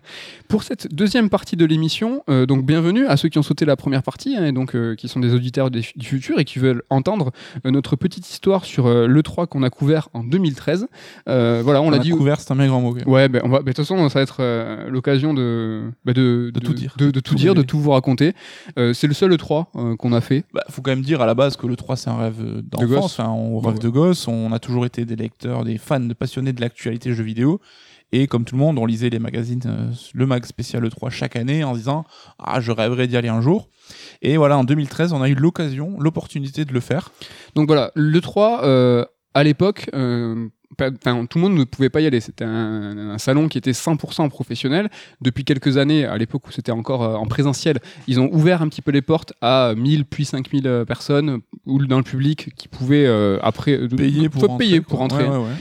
Pour 0.49 0.63
cette 0.63 0.95
deuxième 0.95 1.29
partie 1.31 1.57
de 1.57 1.65
l'émission, 1.67 2.23
donc 2.49 2.65
bienvenue 2.65 3.07
à 3.07 3.17
ceux 3.17 3.29
qui 3.29 3.39
ont 3.39 3.43
sauté 3.43 3.65
la 3.65 3.77
première 3.77 4.03
partie, 4.03 4.37
hein, 4.37 4.47
et 4.47 4.53
donc 4.53 4.75
qui 4.97 5.09
sont 5.09 5.21
des 5.21 5.35
auditeurs 5.35 5.71
du 5.71 5.83
futur 6.03 6.39
et 6.39 6.45
qui 6.45 6.59
veulent 6.59 6.83
entendre 6.91 7.33
notre 7.65 7.97
petite 7.97 8.29
histoire 8.31 8.65
sur 8.65 8.87
euh, 8.87 9.07
l'E3 9.07 9.47
qu'on 9.47 9.63
a 9.63 9.71
couvert 9.71 10.09
en 10.15 10.20
2013. 10.23 10.87
Euh, 11.29 11.61
voilà, 11.65 11.83
on, 11.83 11.87
On 11.87 11.91
l'a 11.91 11.99
dit. 11.99 12.11
couvert, 12.11 12.41
c'est 12.41 12.53
un 12.53 12.57
bien 12.57 12.69
grand 12.69 12.81
mot. 12.81 12.95
Ouais, 13.07 13.29
ben 13.29 13.41
on 13.45 13.49
va. 13.49 13.59
ben, 13.59 13.65
De 13.65 13.73
toute 13.73 13.77
façon, 13.85 14.09
ça 14.09 14.19
va 14.19 14.23
être 14.23 14.39
euh, 14.41 14.89
l'occasion 14.89 15.35
de, 15.35 15.83
ben, 16.05 16.13
de, 16.13 16.51
De 16.55 16.61
tout 16.61 16.75
dire. 16.75 16.95
de, 16.99 17.11
de 17.11 17.21
tout 17.21 17.31
Tout 17.31 17.35
dire, 17.37 17.55
de 17.55 17.63
tout 17.63 17.79
vous 17.79 17.91
raconter. 17.91 18.35
Euh, 18.79 18.93
c'est 18.93 19.07
le 19.07 19.15
seul 19.15 19.33
E3 19.35 19.67
euh, 19.77 19.97
qu'on 19.97 20.13
a 20.13 20.21
fait. 20.21 20.45
Bah, 20.53 20.65
faut 20.71 20.83
quand 20.83 20.91
même 20.91 21.03
dire 21.03 21.21
à 21.21 21.27
la 21.27 21.35
base 21.35 21.57
que 21.57 21.67
le 21.67 21.77
3 21.77 21.97
c'est 21.97 22.11
un 22.11 22.17
rêve 22.17 22.63
d'enfance, 22.63 23.19
enfin, 23.19 23.31
on 23.31 23.59
rêve 23.61 23.75
ouais. 23.75 23.81
de 23.81 23.89
gosse, 23.89 24.29
on 24.29 24.53
a 24.53 24.59
toujours 24.59 24.87
été 24.87 25.05
des 25.05 25.17
lecteurs, 25.17 25.65
des 25.65 25.79
fans, 25.79 26.01
de 26.01 26.15
passionnés 26.15 26.53
de 26.53 26.61
l'actualité 26.61 27.13
jeux 27.15 27.25
vidéo. 27.25 27.61
Et 28.13 28.27
comme 28.27 28.45
tout 28.45 28.57
le 28.57 28.61
monde, 28.61 28.77
on 28.79 28.87
lisait 28.87 29.09
les 29.09 29.21
magazines, 29.21 29.61
euh, 29.67 29.93
le 30.15 30.27
mag 30.27 30.45
spécial 30.45 30.85
E3 30.85 31.11
chaque 31.11 31.37
année 31.37 31.63
en 31.63 31.75
disant 31.75 32.05
Ah, 32.41 32.61
je 32.61 32.73
rêverais 32.73 33.07
d'y 33.07 33.17
aller 33.17 33.29
un 33.29 33.41
jour. 33.41 33.69
Et 34.21 34.37
voilà, 34.37 34.59
en 34.59 34.65
2013, 34.65 35.13
on 35.13 35.23
a 35.23 35.29
eu 35.29 35.35
l'occasion, 35.35 35.97
l'opportunité 36.01 36.65
de 36.65 36.73
le 36.73 36.81
faire. 36.81 37.11
Donc 37.55 37.69
voilà, 37.69 37.93
l'E3, 37.95 38.61
euh, 38.65 39.05
à 39.35 39.45
l'époque, 39.45 39.89
euh, 39.95 40.49
pas- 40.77 40.91
tout 40.91 41.39
le 41.39 41.41
monde 41.41 41.55
ne 41.55 41.65
pouvait 41.65 41.91
pas 41.91 42.01
y 42.01 42.07
aller. 42.07 42.21
C'était 42.21 42.45
un, 42.45 43.11
un 43.11 43.19
salon 43.19 43.49
qui 43.49 43.59
était 43.59 43.73
100% 43.73 44.29
professionnel. 44.29 44.89
Depuis 45.21 45.45
quelques 45.45 45.77
années, 45.77 46.05
à 46.05 46.17
l'époque 46.17 46.47
où 46.49 46.53
c'était 46.53 46.73
encore 46.73 47.03
euh, 47.03 47.15
en 47.15 47.27
présentiel, 47.27 47.79
ils 48.07 48.21
ont 48.21 48.29
ouvert 48.33 48.63
un 48.63 48.69
petit 48.69 48.83
peu 48.83 48.91
les 48.93 49.03
portes 49.03 49.33
à 49.41 49.75
1000 49.77 50.05
puis 50.05 50.25
5000 50.25 50.67
euh, 50.67 50.85
personnes 50.85 51.41
ou 51.67 51.85
dans 51.87 51.99
le 51.99 52.05
public 52.05 52.53
qui 52.57 52.69
pouvaient 52.69 53.07
euh, 53.07 53.39
après 53.43 53.79
Payer 53.89 54.29
pour 54.29 54.43
rentrer. 54.43 54.59
payer 54.59 54.79
quoi. 54.81 54.89
pour 54.89 54.99
rentrer. 55.01 55.25
Ouais, 55.25 55.31
ouais, 55.31 55.37
ouais. 55.39 55.55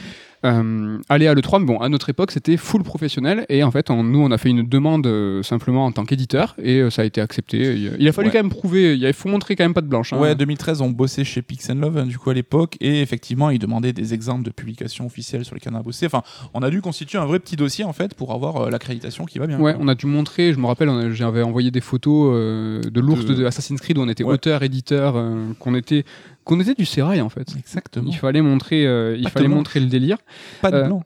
Aller 0.44 1.28
à 1.28 1.34
l'E3, 1.34 1.60
mais 1.60 1.66
bon, 1.66 1.78
à 1.80 1.90
notre 1.90 2.10
époque, 2.10 2.32
c'était 2.32 2.58
full 2.58 2.84
professionnel. 2.84 3.46
Et 3.50 3.64
en 3.64 3.72
fait, 3.72 3.90
on- 3.90 4.04
nous, 4.04 4.20
on 4.20 4.32
a 4.32 4.38
fait 4.38 4.50
une 4.50 4.64
demande 4.68 5.06
euh, 5.08 5.44
simplement 5.44 5.86
en 5.86 5.92
tant 5.92 6.06
qu'éditeur 6.06 6.56
et 6.62 6.80
euh, 6.80 6.90
ça 6.90 7.02
a 7.02 7.06
été 7.06 7.20
accepté. 7.22 7.58
Il, 7.76 7.96
il 8.00 8.08
a 8.08 8.12
fallu 8.14 8.28
Ouais. 8.28 8.34
quand 8.34 8.40
même 8.40 8.50
prouver, 8.50 8.96
il 8.96 9.14
faut 9.14 9.28
montrer 9.30 9.56
quand 9.56 9.64
même 9.66 9.74
pas 9.74 9.82
de 9.82 9.88
blanche. 9.88 10.14
hein. 10.14 10.20
Ouais, 10.20 10.36
2013, 10.36 10.82
on 10.82 10.90
bossait 10.92 11.24
chez 11.24 11.42
Pix 11.42 11.70
Love, 11.70 11.98
hein, 11.98 12.06
du 12.06 12.18
coup, 12.18 12.30
à 12.30 12.34
l'époque, 12.34 12.78
et 12.80 13.02
effectivement, 13.02 13.50
ils 13.50 13.60
demandaient 13.60 13.94
des 13.94 14.14
exemples 14.14 14.44
de 14.44 14.52
publications 14.52 15.06
officielles 15.06 15.46
sur 15.46 15.56
lesquelles 15.56 15.74
on 15.74 15.80
a 15.80 15.84
bossé. 15.84 16.06
Enfin, 16.06 16.24
on 16.54 16.62
a 16.62 16.70
dû 16.70 16.82
constituer 16.82 17.18
un 17.18 17.26
vrai 17.26 17.40
petit 17.40 17.56
dossier, 17.56 17.84
en 17.84 17.94
fait, 17.94 18.14
pour 18.14 18.32
avoir 18.34 18.58
euh, 18.58 18.70
l'accréditation 18.70 19.26
qui 19.26 19.40
va 19.40 19.48
bien. 19.48 19.60
Ouais, 19.60 19.76
on 19.80 19.88
a 19.88 19.96
dû 19.96 20.06
montrer, 20.06 20.54
je 20.54 20.60
me 20.60 20.68
rappelle, 20.68 21.12
j'avais 21.14 21.42
envoyé 21.44 21.72
des 21.72 21.82
photos 21.82 22.32
euh, 22.34 22.82
de 22.82 23.00
l'ours 23.02 23.26
de... 23.26 23.34
De- 23.34 23.46
Assassin's 23.46 23.80
Creed 23.82 23.98
où 23.98 24.02
on 24.02 24.08
était 24.10 24.24
Ouais. 24.24 24.34
auteur, 24.36 24.64
éditeur, 24.64 25.16
euh, 25.16 25.48
qu'on 25.60 25.74
était, 25.76 26.06
qu'on 26.50 26.60
était 26.60 26.74
du 26.74 26.86
sérail 26.86 27.22
en 27.22 27.30
fait. 27.30 27.48
Exactement. 27.58 28.10
Il 28.10 28.16
fallait 28.18 28.42
montrer, 28.42 28.88
euh, 28.88 29.16
il 29.16 29.30
fallait 29.30 29.48
montrer 29.48 29.80
le 29.80 29.86
délire. 29.86 30.18
Pas 30.64 30.72
de 30.72 30.78
Euh, 30.78 30.88
blanc. 30.88 31.04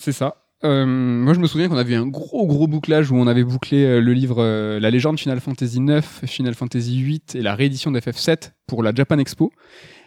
C'est 0.00 0.10
ça. 0.12 0.36
Euh, 0.64 0.86
moi, 0.86 1.34
je 1.34 1.38
me 1.40 1.46
souviens 1.46 1.68
qu'on 1.68 1.76
avait 1.76 1.94
un 1.94 2.06
gros 2.06 2.46
gros 2.46 2.66
bouclage 2.66 3.10
où 3.10 3.16
on 3.16 3.26
avait 3.28 3.44
bouclé 3.44 3.84
euh, 3.84 4.00
le 4.00 4.12
livre 4.12 4.36
euh, 4.38 4.80
La 4.80 4.90
légende 4.90 5.18
Final 5.18 5.40
Fantasy 5.40 5.80
9, 5.80 6.22
Final 6.26 6.54
Fantasy 6.54 6.98
8 6.98 7.34
et 7.36 7.42
la 7.42 7.54
réédition 7.54 7.90
de 7.92 8.00
FF7 8.00 8.52
pour 8.66 8.82
la 8.82 8.92
Japan 8.94 9.18
Expo. 9.18 9.52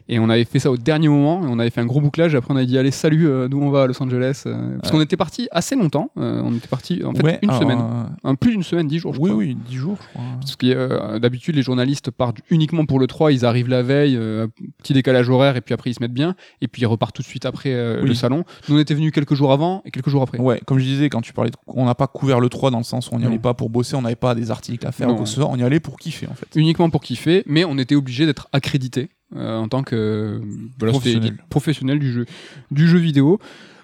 Et 0.08 0.20
on 0.20 0.30
avait 0.30 0.45
fait 0.45 0.60
ça 0.60 0.70
au 0.70 0.78
dernier 0.78 1.08
moment, 1.10 1.41
et 1.43 1.47
on 1.49 1.58
avait 1.58 1.72
fait 1.72 1.82
un 1.82 1.86
gros 1.88 1.99
bouclage. 1.99 2.36
Après, 2.36 2.53
on 2.53 2.58
avait 2.58 2.68
dit 2.68 2.78
allez, 2.78 2.91
salut, 2.91 3.28
euh, 3.28 3.47
nous 3.47 3.60
on 3.60 3.72
va 3.72 3.84
à 3.84 3.88
Los 3.88 4.01
Angeles. 4.03 4.43
euh, 4.45 4.78
parce 4.80 4.91
qu'on 4.91 5.01
était 5.01 5.18
parti 5.18 5.47
assez 5.51 5.76
longtemps. 5.76 6.12
euh, 6.18 6.41
on 6.43 6.53
était 6.53 6.68
parti 6.68 7.03
en 7.03 7.14
fait 7.14 7.24
Ouais, 7.24 7.39
une 7.41 7.49
alors, 7.49 7.62
semaine, 7.62 7.80
euh, 7.80 8.03
Un- 8.30 8.36
plus 8.36 8.51
d'une 8.51 8.62
semaine, 8.64 8.88
dix 8.88 8.99
jours. 8.99 9.14
Je 9.16 9.20
oui, 9.20 9.30
crois. 9.30 9.38
oui, 9.39 9.58
10 9.68 9.76
jours, 9.76 9.97
je 10.01 10.08
crois. 10.10 10.24
Parce 10.39 10.56
que 10.56 10.68
euh, 10.68 11.18
d'habitude, 11.20 11.56
les 11.56 11.64
journalistes 11.64 12.12
partent 12.12 12.38
uniquement 12.51 12.86
pour 12.86 12.99
le 12.99 13.08
3, 13.08 13.32
ils 13.32 13.45
arrivent 13.45 13.70
la 13.70 13.82
veille, 13.82 14.16
euh, 14.16 14.45
petit 14.78 14.93
décalage 14.93 15.28
horaire, 15.30 15.56
et 15.58 15.62
puis 15.62 15.74
après 15.74 15.89
ils 15.89 15.95
se 15.95 16.01
mettent 16.03 16.14
bien, 16.14 16.36
et 16.62 16.68
puis 16.68 16.84
ils 16.84 16.88
repartent 16.88 17.16
tout 17.16 17.24
de 17.24 17.28
suite 17.28 17.45
après 17.45 17.74
euh, 17.74 18.01
Oui. 18.03 18.10
le 18.10 18.14
salon. 18.14 18.43
Nous, 18.70 18.76
on 18.76 18.80
était 18.80 18.93
venus 18.93 19.12
quelques 19.12 19.34
jours 19.34 19.51
avant 19.51 19.82
et 19.86 19.91
quelques 19.91 20.10
jours 20.10 20.22
après. 20.22 20.38
Ouais, 20.39 20.62
comme 20.66 20.78
je 20.78 20.84
disais, 20.86 21.10
quand 21.10 21.22
tu 21.22 21.34
parlais, 21.34 21.49
de... 21.49 21.56
on 21.68 21.86
n'a 21.86 21.95
pas 21.95 22.06
couvert 22.08 22.39
le 22.39 22.49
3 22.49 22.70
dans 22.70 22.78
le 22.78 22.84
sens 22.84 23.10
où 23.10 23.16
on 23.16 23.20
n'y 23.20 23.26
allait 23.26 23.39
pas 23.39 23.56
pour 23.56 23.72
bosser, 23.72 23.95
on 23.95 24.03
n'avait 24.03 24.16
pas 24.16 24.36
des 24.36 24.51
articles 24.51 24.86
à 24.86 24.91
faire 24.91 25.08
Non. 25.08 25.14
ou 25.14 25.18
quoi 25.18 25.24
que 25.24 25.30
ce 25.30 25.36
soit, 25.36 25.49
on 25.49 25.56
y 25.56 25.64
allait 25.64 25.80
pour 25.80 25.97
kiffer, 25.97 26.28
en 26.30 26.36
fait. 26.36 26.45
Uniquement 26.56 26.91
pour 26.91 27.01
kiffer, 27.01 27.41
mais 27.47 27.66
on 27.66 27.78
était 27.80 27.95
obligé 27.95 28.26
d'être 28.28 28.47
accrédité 28.53 29.10
euh, 29.36 29.57
en 29.57 29.67
tant 29.67 29.84
que 29.84 30.41
voilà, 30.80 30.91
Professionnel. 30.91 31.32
dit- 31.32 31.38
professionnel 31.49 31.99
du 31.99 32.11
jeu, 32.11 32.26
du 32.71 32.88
jeu 32.88 32.97
vidéo. 32.99 33.39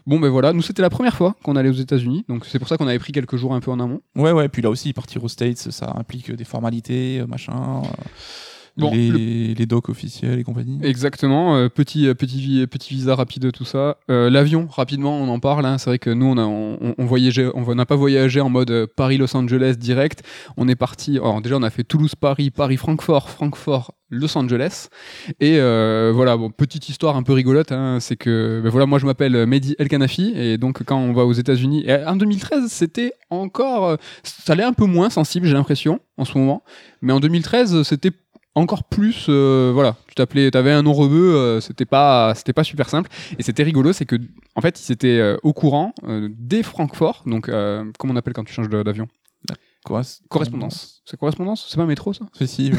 Bon, 0.08 0.20
ben 0.20 0.30
voilà, 0.30 0.52
nous 0.52 0.64
c'était 0.64 0.82
la 0.82 0.90
première 0.90 1.16
fois 1.16 1.36
qu'on 1.44 1.56
allait 1.56 1.70
aux 1.70 1.74
États-Unis, 1.74 2.26
donc 2.28 2.46
c'est 2.48 2.58
pour 2.58 2.68
ça 2.68 2.76
qu'on 2.78 2.88
avait 2.88 2.98
pris 3.00 3.12
quelques 3.14 3.36
jours 3.38 3.54
un 3.54 3.60
peu 3.60 3.70
en 3.70 3.80
amont. 3.80 4.02
Ouais, 4.16 4.32
ouais, 4.32 4.50
puis 4.50 4.62
là 4.64 4.70
aussi, 4.72 4.94
partir 4.94 5.24
aux 5.24 5.28
States, 5.30 5.58
ça 5.58 5.94
implique 5.96 6.32
des 6.32 6.44
formalités, 6.44 7.20
euh, 7.20 7.28
machin. 7.28 7.82
euh, 7.84 7.88
Bon, 8.82 8.92
les, 8.92 9.54
les 9.54 9.66
docs 9.66 9.90
officiels 9.90 10.40
et 10.40 10.44
compagnie. 10.44 10.80
Exactement, 10.84 11.56
euh, 11.56 11.70
petit, 11.70 12.08
euh, 12.08 12.14
petit, 12.14 12.40
vi- 12.42 12.68
petit 12.68 12.94
visa 12.94 13.16
rapide, 13.16 13.52
tout 13.52 13.66
ça. 13.66 13.98
Euh, 14.10 14.30
L'avion, 14.30 14.68
rapidement, 14.70 15.18
on 15.22 15.28
en 15.30 15.40
parle. 15.40 15.66
hein. 15.66 15.78
C'est 15.78 15.90
vrai 15.90 16.00
que 16.00 16.10
nous, 16.10 16.26
on 16.26 16.38
a- 16.38 16.46
on, 16.46 16.96
on 16.98 17.06
voyageait, 17.06 17.48
on 17.56 17.74
n'a 17.76 17.86
pas 17.86 17.96
voyagé 17.96 18.42
en 18.42 18.50
mode 18.50 18.72
euh, 18.72 18.88
Paris-Los 18.96 19.36
Angeles 19.38 19.76
direct. 19.78 20.24
On 20.58 20.68
est 20.68 20.76
parti. 20.76 21.18
Alors 21.18 21.42
déjà, 21.42 21.56
on 21.58 21.64
a 21.64 21.70
fait 21.70 21.84
Toulouse-Paris, 21.84 22.50
Paris-Francfort, 22.52 23.30
Francfort-Los 23.30 24.38
Angeles. 24.38 24.88
Et 25.40 25.58
euh, 25.60 26.12
voilà, 26.14 26.38
bon, 26.38 26.50
petite 26.50 26.90
histoire 26.90 27.16
un 27.16 27.24
peu 27.24 27.34
rigolote, 27.34 27.72
hein, 27.72 27.98
c'est 28.00 28.16
que 28.16 28.62
ben 28.64 28.70
voilà, 28.70 28.86
moi 28.86 29.00
je 29.00 29.06
m'appelle 29.06 29.46
Mehdi 29.46 29.76
El 29.80 29.88
Kanafi 29.88 30.34
et 30.36 30.58
donc 30.58 30.84
quand 30.84 30.98
on 30.98 31.14
va 31.14 31.26
aux 31.26 31.34
États-Unis, 31.34 31.86
en 32.08 32.16
2013, 32.16 32.68
c'était 32.70 33.14
encore, 33.30 33.86
euh, 33.86 33.96
ça 34.24 34.54
allait 34.54 34.64
un 34.64 34.74
peu 34.74 34.86
moins 34.86 35.10
sensible, 35.10 35.48
j'ai 35.48 35.54
l'impression, 35.54 36.00
en 36.18 36.26
ce 36.26 36.38
moment. 36.38 36.64
Mais 37.02 37.14
en 37.14 37.20
2013, 37.20 37.84
c'était 37.84 38.12
encore 38.56 38.84
plus 38.84 39.28
euh, 39.30 39.72
voilà 39.74 39.96
tu 40.08 40.16
t'appelais 40.16 40.52
t'avais 40.52 40.72
un 40.72 40.84
nom 40.84 40.94
rebeu 40.94 41.36
euh, 41.36 41.62
c'était 41.62 41.86
pas 41.86 42.34
c'était 42.36 42.54
pas 42.54 42.64
super 42.64 42.90
simple. 42.90 43.10
Et 43.38 43.44
c'était 43.44 43.64
rigolo 43.64 43.94
c'est 43.94 44.06
que 44.06 44.18
en 44.56 44.62
fait 44.62 44.80
ils 44.88 44.92
étaient 44.92 45.20
euh, 45.20 45.38
au 45.44 45.54
courant 45.54 45.94
euh, 46.08 46.30
dès 46.38 46.64
Francfort 46.64 47.24
donc 47.26 47.50
euh, 47.50 47.86
comment 47.98 48.14
on 48.14 48.18
appelle 48.18 48.34
quand 48.34 48.44
tu 48.44 48.54
changes 48.54 48.70
d'avion? 48.70 49.08
Correspondance. 49.84 51.02
C'est 51.06 51.20
correspondance? 51.20 51.68
C'est 51.68 51.78
pas 51.78 51.88
métro 51.88 52.14
ça? 52.14 52.26
Si, 52.38 52.48
si, 52.48 52.72
mais 52.72 52.78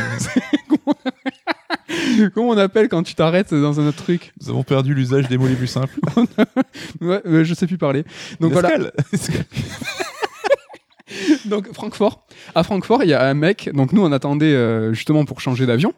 comment 2.34 2.50
on 2.50 2.58
appelle 2.58 2.88
quand 2.88 3.02
tu 3.02 3.16
t'arrêtes 3.16 3.52
dans 3.52 3.80
un 3.80 3.88
autre 3.88 4.04
truc? 4.04 4.32
Nous 4.40 4.50
avons 4.50 4.62
perdu 4.62 4.94
l'usage 4.94 5.26
des 5.28 5.36
mots 5.36 5.48
les 5.48 5.56
plus 5.56 5.66
simples. 5.66 5.98
ouais 7.00 7.44
je 7.44 7.54
sais 7.54 7.66
plus 7.66 7.78
parler. 7.78 8.04
Donc 8.38 8.52
voilà. 8.52 8.70
donc 11.46 11.72
Francfort. 11.72 12.26
À 12.54 12.62
Francfort, 12.62 13.02
il 13.04 13.10
y 13.10 13.14
a 13.14 13.26
un 13.28 13.34
mec. 13.34 13.70
Donc 13.74 13.92
nous, 13.92 14.02
on 14.02 14.12
attendait 14.12 14.54
euh, 14.54 14.92
justement 14.92 15.24
pour 15.24 15.40
changer 15.40 15.66
d'avion. 15.66 15.92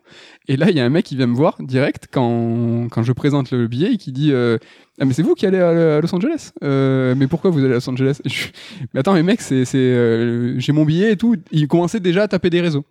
Et 0.49 0.57
là, 0.57 0.71
il 0.71 0.77
y 0.77 0.81
a 0.81 0.85
un 0.85 0.89
mec 0.91 1.05
qui 1.07 1.17
vient 1.17 1.27
me 1.27 1.35
voir 1.35 1.57
direct 1.61 2.09
quand, 2.11 2.89
quand 2.91 3.03
je 3.03 3.13
présente 3.13 3.51
le 3.51 3.67
billet 3.67 3.93
et 3.95 3.97
qui 3.97 4.13
dit 4.13 4.31
euh, 4.33 4.59
Ah, 5.01 5.05
mais 5.05 5.15
c'est 5.15 5.23
vous 5.23 5.35
qui 5.35 5.47
allez 5.47 5.59
à, 5.59 5.97
à 5.97 6.01
Los 6.01 6.15
Angeles? 6.15 6.51
Euh, 6.63 7.15
Mais 7.17 7.27
pourquoi 7.27 7.51
vous 7.51 7.59
allez 7.61 7.71
à 7.73 7.75
Los 7.75 7.89
Angeles? 7.89 8.21
Je- 8.25 8.47
Mais 8.93 9.01
attends, 9.01 9.15
mais 9.15 9.23
mec, 9.23 9.41
c'est, 9.41 9.65
c'est, 9.65 10.59
j'ai 10.59 10.73
mon 10.73 10.85
billet 10.85 11.13
et 11.13 11.17
tout. 11.17 11.37
Il 11.53 11.67
commençait 11.69 12.01
déjà 12.01 12.23
à 12.25 12.29
taper 12.29 12.51
des 12.51 12.61
réseaux. 12.61 12.85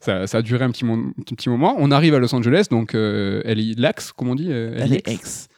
Ça, 0.00 0.26
ça 0.26 0.38
a 0.38 0.42
duré 0.42 0.64
un 0.64 0.70
petit, 0.70 0.84
mo- 0.84 0.94
un 1.16 1.34
petit 1.36 1.48
moment. 1.48 1.76
On 1.78 1.90
arrive 1.92 2.14
à 2.14 2.18
Los 2.18 2.34
Angeles, 2.34 2.66
donc 2.70 2.94
euh, 2.96 3.40
LAX, 3.76 4.10
comme 4.12 4.28
on 4.30 4.34
dit. 4.34 4.48
euh, 4.50 4.76
LAX. 4.78 5.02
ex. 5.06 5.48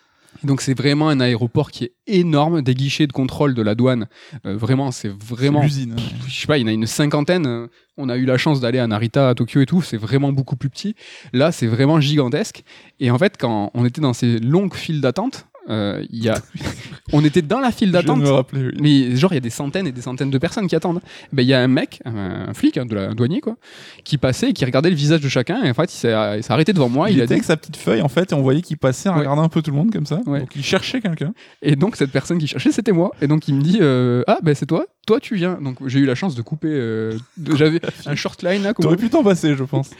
Donc 0.42 0.60
c'est 0.60 0.74
vraiment 0.76 1.08
un 1.08 1.20
aéroport 1.20 1.70
qui 1.70 1.84
est 1.84 1.92
énorme, 2.06 2.62
des 2.62 2.74
guichets 2.74 3.06
de 3.06 3.12
contrôle 3.12 3.54
de 3.54 3.62
la 3.62 3.74
douane. 3.74 4.06
euh, 4.46 4.56
vraiment, 4.56 4.90
c'est 4.90 5.08
vraiment 5.08 5.62
L'usine. 5.62 5.96
je 6.26 6.40
sais 6.40 6.46
pas, 6.46 6.58
il 6.58 6.62
y 6.62 6.64
en 6.64 6.68
a 6.68 6.72
une 6.72 6.86
cinquantaine. 6.86 7.68
On 7.96 8.08
a 8.08 8.16
eu 8.16 8.24
la 8.24 8.36
chance 8.36 8.60
d'aller 8.60 8.78
à 8.78 8.86
Narita, 8.86 9.28
à 9.28 9.34
Tokyo 9.34 9.60
et 9.60 9.66
tout. 9.66 9.80
C'est 9.82 9.96
vraiment 9.96 10.32
beaucoup 10.32 10.56
plus 10.56 10.68
petit. 10.68 10.96
Là, 11.32 11.52
c'est 11.52 11.66
vraiment 11.66 12.00
gigantesque. 12.00 12.64
Et 13.00 13.10
en 13.10 13.18
fait, 13.18 13.36
quand 13.38 13.70
on 13.74 13.84
était 13.84 14.00
dans 14.00 14.12
ces 14.12 14.38
longues 14.38 14.74
files 14.74 15.00
d'attente, 15.00 15.46
euh, 15.68 16.04
il 16.10 16.22
y 16.22 16.28
a... 16.28 16.38
on 17.12 17.24
était 17.24 17.42
dans 17.42 17.60
la 17.60 17.70
file 17.70 17.92
d'attente. 17.92 18.22
oui. 18.52 18.70
Mais 18.80 19.16
genre, 19.16 19.32
il 19.32 19.36
y 19.36 19.38
a 19.38 19.40
des 19.40 19.50
centaines 19.50 19.86
et 19.86 19.92
des 19.92 20.00
centaines 20.02 20.30
de 20.30 20.38
personnes 20.38 20.66
qui 20.66 20.76
attendent. 20.76 21.00
Ben, 21.32 21.42
il 21.42 21.48
y 21.48 21.54
a 21.54 21.60
un 21.60 21.68
mec, 21.68 22.00
un, 22.04 22.48
un 22.48 22.54
flic, 22.54 22.76
hein, 22.78 22.86
de 22.86 22.94
la, 22.94 23.10
un 23.10 23.14
douanier, 23.14 23.40
quoi, 23.40 23.56
qui 24.04 24.18
passait 24.18 24.50
et 24.50 24.52
qui 24.52 24.64
regardait 24.64 24.90
le 24.90 24.96
visage 24.96 25.20
de 25.20 25.28
chacun. 25.28 25.62
Et 25.62 25.70
en 25.70 25.74
fait, 25.74 25.92
il 25.92 25.96
s'est 25.96 26.12
arrêté 26.12 26.72
devant 26.72 26.88
moi. 26.88 27.10
il, 27.10 27.16
Il, 27.16 27.20
a 27.20 27.24
était 27.24 27.28
dit. 27.28 27.32
avec 27.34 27.44
sa 27.44 27.56
petite 27.56 27.76
feuille 27.76 28.02
en 28.02 28.08
fait 28.08 28.32
et 28.32 28.34
on 28.34 28.42
voyait 28.42 28.62
qu'il 28.62 28.76
passait 28.78 29.08
en 29.08 29.12
Ouais. 29.14 29.20
regardant 29.20 29.42
un 29.42 29.48
peu 29.48 29.62
tout 29.62 29.70
le 29.70 29.76
monde 29.76 29.92
comme 29.92 30.06
ça. 30.06 30.20
Ouais. 30.26 30.40
Donc 30.40 30.50
il 30.56 30.62
cherchait 30.64 31.00
quelqu'un. 31.00 31.32
Et 31.62 31.76
donc, 31.76 31.96
cette 31.96 32.10
personne 32.10 32.38
qui 32.38 32.46
cherchait, 32.46 32.72
c'était 32.72 32.92
moi. 32.92 33.10
Et 33.22 33.26
donc, 33.26 33.48
il 33.48 33.54
me 33.54 33.62
dit 33.62 33.78
euh, 33.80 34.22
Ah, 34.26 34.38
ben, 34.42 34.54
c'est 34.54 34.66
toi. 34.66 34.86
Toi, 35.06 35.20
tu 35.20 35.34
viens. 35.36 35.58
Donc, 35.62 35.76
j'ai 35.86 35.98
eu 35.98 36.06
la 36.06 36.14
chance 36.14 36.34
de 36.34 36.40
couper. 36.42 36.68
euh, 36.70 37.12
J'avais 37.54 37.80
un 38.06 38.14
short 38.14 38.42
line 38.42 38.62
là. 38.62 38.72
T'aurais 38.74 38.96
pu 38.96 39.08
t'en 39.10 39.22
passer, 39.22 39.54
je 39.54 39.62
pense. 39.64 39.90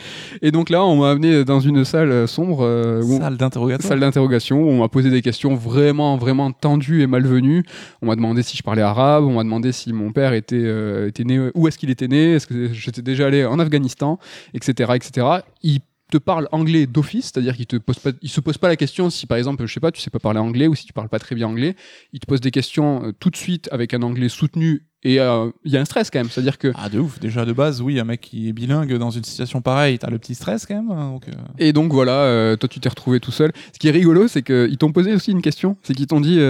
Et 0.43 0.51
donc 0.51 0.71
là, 0.71 0.83
on 0.85 0.97
m'a 0.97 1.11
amené 1.11 1.45
dans 1.45 1.61
une 1.61 1.85
salle 1.85 2.27
sombre, 2.27 2.65
euh, 2.65 3.03
où- 3.03 3.19
Salle 3.19 3.37
d'interrogatoire. 3.37 3.87
salle 3.89 4.01
d'interrogation, 4.01 4.63
où 4.63 4.69
on 4.69 4.79
m'a 4.81 4.89
posé 4.89 5.11
des 5.11 5.21
questions 5.23 5.54
vraiment, 5.55 6.17
vraiment 6.17 6.53
tendues 6.53 7.03
et 7.03 7.07
malvenues. 7.07 7.65
On 8.03 8.07
m'a 8.07 8.17
demandé 8.17 8.43
si 8.43 8.57
je 8.57 8.63
parlais 8.63 8.83
arabe, 8.83 9.25
on 9.25 9.35
m'a 9.35 9.45
demandé 9.45 9.73
si 9.73 9.93
mon 9.93 10.13
père 10.13 10.33
était, 10.33 10.57
euh, 10.57 11.09
était 11.09 11.25
né, 11.25 11.51
où 11.55 11.69
est-ce 11.69 11.79
qu'il 11.79 11.91
était 11.91 12.09
né, 12.09 12.35
est-ce 12.35 12.47
que 12.47 12.73
j'étais 12.73 13.03
déjà 13.03 13.27
allé 13.27 13.45
en 13.45 13.59
Afghanistan, 13.59 14.19
etc., 14.55 14.93
etc. 14.95 15.27
Il 15.63 15.81
te 16.11 16.19
parle 16.19 16.49
anglais 16.53 16.87
d'office, 16.87 17.31
c'est-à-dire 17.33 17.57
qu'il 17.57 17.67
te 17.67 17.77
se 18.23 18.41
pose 18.41 18.59
pas 18.59 18.69
la 18.69 18.77
question 18.77 19.11
si 19.11 19.27
par 19.27 19.39
exemple, 19.39 19.67
je 19.67 19.73
sais 19.73 19.81
pas, 19.81 19.91
tu 19.91 20.01
sais 20.01 20.11
pas 20.11 20.19
parler 20.19 20.39
anglais 20.39 20.67
ou 20.67 20.75
si 20.75 20.87
tu 20.87 20.93
parles 20.93 21.09
pas 21.09 21.19
très 21.19 21.35
bien 21.35 21.49
anglais, 21.49 21.77
il 22.13 22.21
te 22.21 22.27
pose 22.27 22.41
des 22.41 22.51
questions 22.51 23.07
euh, 23.07 23.13
tout 23.13 23.31
de 23.31 23.37
suite 23.37 23.69
avec 23.73 23.95
un 23.95 24.03
anglais 24.03 24.29
soutenu 24.29 24.87
et 25.05 25.21
euh, 25.21 25.51
il 25.65 25.73
y 25.73 25.77
a 25.77 25.81
un 25.81 25.85
stress 25.85 26.11
quand 26.11 26.19
même, 26.19 26.31
c'est-à-dire 26.31 26.59
que 26.59 26.73
Ah 26.75 26.89
de 26.89 26.99
ouf, 26.99 27.21
déjà 27.21 27.45
de 27.45 27.53
base, 27.53 27.83
oui, 27.83 28.01
un 28.01 28.05
mec 28.05 28.21
qui 28.23 28.49
est 28.49 28.53
bilingue 28.53 28.97
dans 28.97 29.11
une 29.11 29.25
situation 29.25 29.61
pareille, 29.61 29.99
t'as 29.99 30.09
le 30.11 30.19
petit 30.19 30.35
stress 30.35 30.65
quand 30.67 30.75
même. 30.75 30.91
hein, 30.91 31.11
Donc, 31.13 31.29
euh, 31.29 31.33
Et 31.59 31.73
donc 31.73 31.93
voilà, 31.93 32.13
euh, 32.13 32.57
toi 32.57 32.69
tu 32.69 32.81
t'es 32.81 32.89
retrouvé 32.89 33.21
tout 33.21 33.31
seul. 33.31 33.53
Ce 33.73 33.79
qui 33.79 33.89
est 33.89 33.91
rigolo, 33.91 34.29
c'est 34.29 34.43
qu'ils 34.43 34.79
t'ont 34.79 34.93
posé 34.93 35.15
aussi 35.15 35.31
une 35.31 35.43
question. 35.43 35.77
C'est 35.83 35.95
qu'ils 35.95 36.07
t'ont 36.07 36.21
dit, 36.21 36.41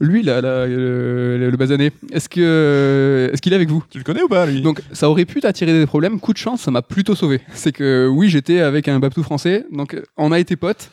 lui 0.00 0.22
là, 0.22 0.40
là, 0.40 0.66
le, 0.66 1.54
basané, 1.58 1.92
est-ce 2.12 2.28
que 2.28 3.30
est-ce 3.32 3.42
qu'il 3.42 3.52
est 3.52 3.56
avec 3.56 3.68
vous? 3.68 3.84
Tu 3.90 3.98
le 3.98 4.04
connais 4.04 4.22
ou 4.22 4.28
pas 4.28 4.46
lui? 4.46 4.62
Donc 4.62 4.80
ça 4.92 5.10
aurait 5.10 5.24
pu 5.24 5.40
t'attirer 5.40 5.78
des 5.78 5.86
problèmes. 5.86 6.20
Coup 6.20 6.32
de 6.32 6.38
chance, 6.38 6.62
ça 6.62 6.70
m'a 6.70 6.82
plutôt 6.82 7.14
sauvé. 7.14 7.40
C'est 7.52 7.72
que 7.72 8.08
oui, 8.10 8.28
j'étais 8.28 8.60
avec 8.60 8.88
un 8.88 8.98
babtou 9.00 9.22
français, 9.22 9.66
donc 9.72 10.00
on 10.16 10.32
a 10.32 10.38
été 10.38 10.56
potes. 10.56 10.90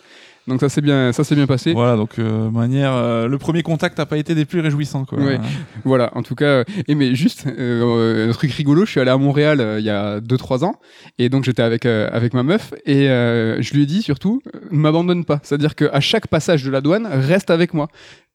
Donc 0.47 0.59
ça 0.59 0.69
s'est 0.69 0.81
bien, 0.81 1.11
ça 1.11 1.23
s'est 1.23 1.35
bien 1.35 1.47
passé. 1.47 1.73
Voilà, 1.73 1.95
donc 1.95 2.19
euh, 2.19 2.51
manière, 2.51 2.93
euh, 2.93 3.27
le 3.27 3.37
premier 3.39 3.63
contact 3.63 3.97
n'a 3.97 4.05
pas 4.05 4.17
été 4.17 4.35
des 4.35 4.45
plus 4.45 4.59
réjouissants 4.59 5.05
quoi. 5.05 5.17
Ouais. 5.19 5.39
Voilà, 5.85 6.11
en 6.15 6.23
tout 6.23 6.35
cas, 6.35 6.45
euh, 6.45 6.63
et 6.87 6.95
mais 6.95 7.15
juste 7.15 7.45
euh, 7.47 8.29
un 8.29 8.33
truc 8.33 8.51
rigolo, 8.51 8.85
je 8.85 8.91
suis 8.91 8.99
allé 8.99 9.11
à 9.11 9.17
Montréal 9.17 9.59
euh, 9.59 9.79
il 9.79 9.85
y 9.85 9.89
a 9.89 10.19
2-3 10.19 10.63
ans, 10.63 10.79
et 11.17 11.29
donc 11.29 11.43
j'étais 11.45 11.63
avec, 11.63 11.85
euh, 11.85 12.09
avec 12.11 12.33
ma 12.33 12.43
meuf, 12.43 12.73
et 12.85 13.09
euh, 13.09 13.61
je 13.61 13.73
lui 13.73 13.83
ai 13.83 13.85
dit 13.85 14.01
surtout, 14.01 14.41
euh, 14.53 14.59
ne 14.71 14.77
m'abandonne 14.77 15.25
pas, 15.25 15.39
c'est-à-dire 15.43 15.75
qu'à 15.75 15.99
chaque 15.99 16.27
passage 16.27 16.63
de 16.63 16.69
la 16.71 16.81
douane, 16.81 17.07
reste 17.07 17.49
avec 17.49 17.73
moi. 17.73 17.87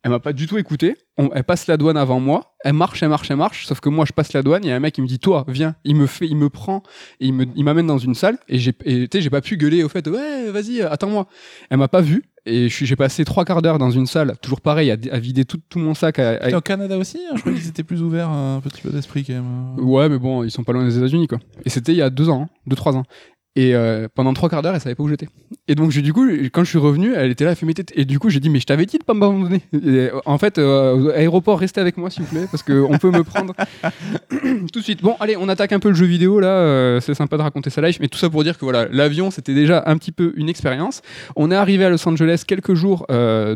Elle 0.03 0.11
m'a 0.13 0.19
pas 0.19 0.33
du 0.33 0.47
tout 0.47 0.57
écouté, 0.57 0.97
On- 1.19 1.29
elle 1.35 1.45
passe 1.45 1.67
la 1.67 1.77
douane 1.77 1.99
avant 1.99 2.21
moi, 2.21 2.55
elle 2.65 2.73
marche, 2.73 3.03
elle 3.03 3.11
marche, 3.11 3.31
elle 3.31 3.37
marche, 3.37 3.67
sauf 3.67 3.81
que 3.81 3.91
moi 3.91 4.07
je 4.07 4.13
passe 4.15 4.33
la 4.33 4.43
douane, 4.43 4.65
il 4.65 4.69
y 4.69 4.73
a 4.73 4.77
un 4.77 4.81
mec 4.81 4.95
qui 4.95 5.03
me 5.03 5.07
dit, 5.07 5.19
toi, 5.19 5.45
viens, 5.47 5.75
il 5.85 5.95
me 5.95 6.07
fait, 6.07 6.27
il 6.27 6.37
me 6.37 6.49
prend, 6.49 6.83
et 7.21 7.27
il 7.27 7.35
me- 7.35 7.45
il 7.55 7.65
m'amène 7.65 7.87
dans 7.87 7.99
une 7.99 8.15
salle, 8.15 8.39
et 8.49 8.59
j'ai 8.59 8.73
et, 8.87 9.09
tu 9.09 9.19
sais, 9.19 9.21
j'ai 9.23 9.29
pas 9.29 9.43
pu 9.43 9.59
gueuler 9.59 9.85
au 9.85 9.91
fait, 9.91 10.07
ouais, 10.09 10.51
vas-y, 10.51 10.81
attends-moi. 10.81 11.27
Elle 11.69 11.77
m'a 11.77 11.89
pas 11.89 12.01
vu, 12.01 12.23
et 12.47 12.71
j'ai 12.71 12.97
passé 12.97 13.27
trois 13.27 13.45
quarts 13.45 13.61
d'heure 13.61 13.77
dans 13.77 13.91
une 13.91 14.07
salle, 14.07 14.37
toujours 14.41 14.63
pareil, 14.63 14.91
à, 14.91 14.97
à 15.13 15.19
vider 15.19 15.45
tout, 15.45 15.61
tout 15.69 15.79
mon 15.79 15.93
sac, 15.93 16.19
à- 16.19 16.57
au 16.57 16.61
Canada 16.63 16.97
aussi 16.97 17.19
hein 17.31 17.35
Je 17.37 17.41
crois 17.43 17.53
qu'ils 17.53 17.69
étaient 17.69 17.85
plus 17.85 18.01
ouverts 18.01 18.31
un 18.31 18.61
petit 18.63 18.81
peu 18.81 18.89
d'esprit 18.89 19.23
quand 19.27 19.35
même. 19.35 19.79
Ouais, 19.81 20.09
mais 20.09 20.19
bon, 20.19 20.45
ils 20.45 20.51
sont 20.51 20.65
pas 20.65 20.73
loin 20.73 20.85
des 20.87 20.97
États-Unis, 20.97 21.27
quoi. 21.27 21.41
Et 21.67 21.69
c'était 21.69 21.93
il 21.93 21.99
y 21.99 22.03
a 22.03 22.09
deux 22.09 22.31
ans, 22.31 22.45
hein, 22.45 22.49
deux, 22.67 22.77
trois 22.77 22.97
ans. 22.97 23.05
Et 23.57 23.75
euh, 23.75 24.07
pendant 24.15 24.33
trois 24.33 24.49
quarts 24.49 24.63
d'heure, 24.63 24.75
elle 24.75 24.81
savait 24.81 24.95
pas 24.95 25.03
où 25.03 25.09
j'étais. 25.09 25.29
Et 25.67 25.75
donc, 25.75 25.91
j'ai- 25.91 26.03
du 26.03 26.13
coup, 26.13 26.25
quand 26.53 26.63
je 26.63 26.69
suis 26.69 26.79
revenu, 26.79 27.15
elle 27.15 27.33
était 27.33 27.45
là, 27.45 27.51
elle 27.51 27.57
fait 27.57 27.67
mes 27.67 27.75
têtes. 27.75 27.93
Et 27.97 28.05
du 28.05 28.21
coup, 28.21 28.31
j'ai 28.31 28.39
dit, 28.39 28.49
mais 28.49 28.61
je 28.61 28.67
t'avais 28.67 28.87
dit 28.87 28.97
de 28.99 29.03
pas 29.05 29.13
m'abandonner. 29.13 29.61
En 30.25 30.39
fait, 30.39 30.59
euh, 30.59 31.13
aéroport, 31.17 31.59
restez 31.59 31.81
avec 31.81 31.97
moi, 31.97 32.11
s'il 32.11 32.23
vous 32.23 32.31
plaît, 32.31 32.47
parce 32.51 32.63
qu'on 32.63 32.97
peut 32.99 33.11
me 33.11 33.25
prendre 33.25 33.55
tout 34.73 34.79
de 34.79 34.85
suite. 34.85 35.03
Bon, 35.03 35.17
allez, 35.21 35.37
on 35.37 35.49
attaque 35.49 35.73
un 35.73 35.81
peu 35.81 35.89
le 35.89 35.95
jeu 35.95 36.07
vidéo, 36.07 36.39
là. 36.41 36.49
euh, 36.49 37.01
c'est 37.01 37.15
sympa 37.15 37.37
de 37.37 37.43
raconter 37.43 37.71
sa 37.71 37.81
life. 37.83 37.99
Mais 38.01 38.09
tout 38.09 38.19
ça 38.19 38.31
pour 38.31 38.45
dire 38.45 38.57
que 38.57 38.65
voilà, 38.65 38.87
l'avion, 38.91 39.31
c'était 39.31 39.55
déjà 39.55 39.83
un 39.87 39.97
petit 39.97 40.13
peu 40.13 40.33
une 40.37 40.49
expérience. 40.49 41.03
On 41.37 41.51
est 41.51 41.57
arrivé 41.57 41.85
à 41.85 41.91
Los 41.91 42.07
Angeles 42.09 42.45
quelques 42.47 42.75
jours 42.75 43.07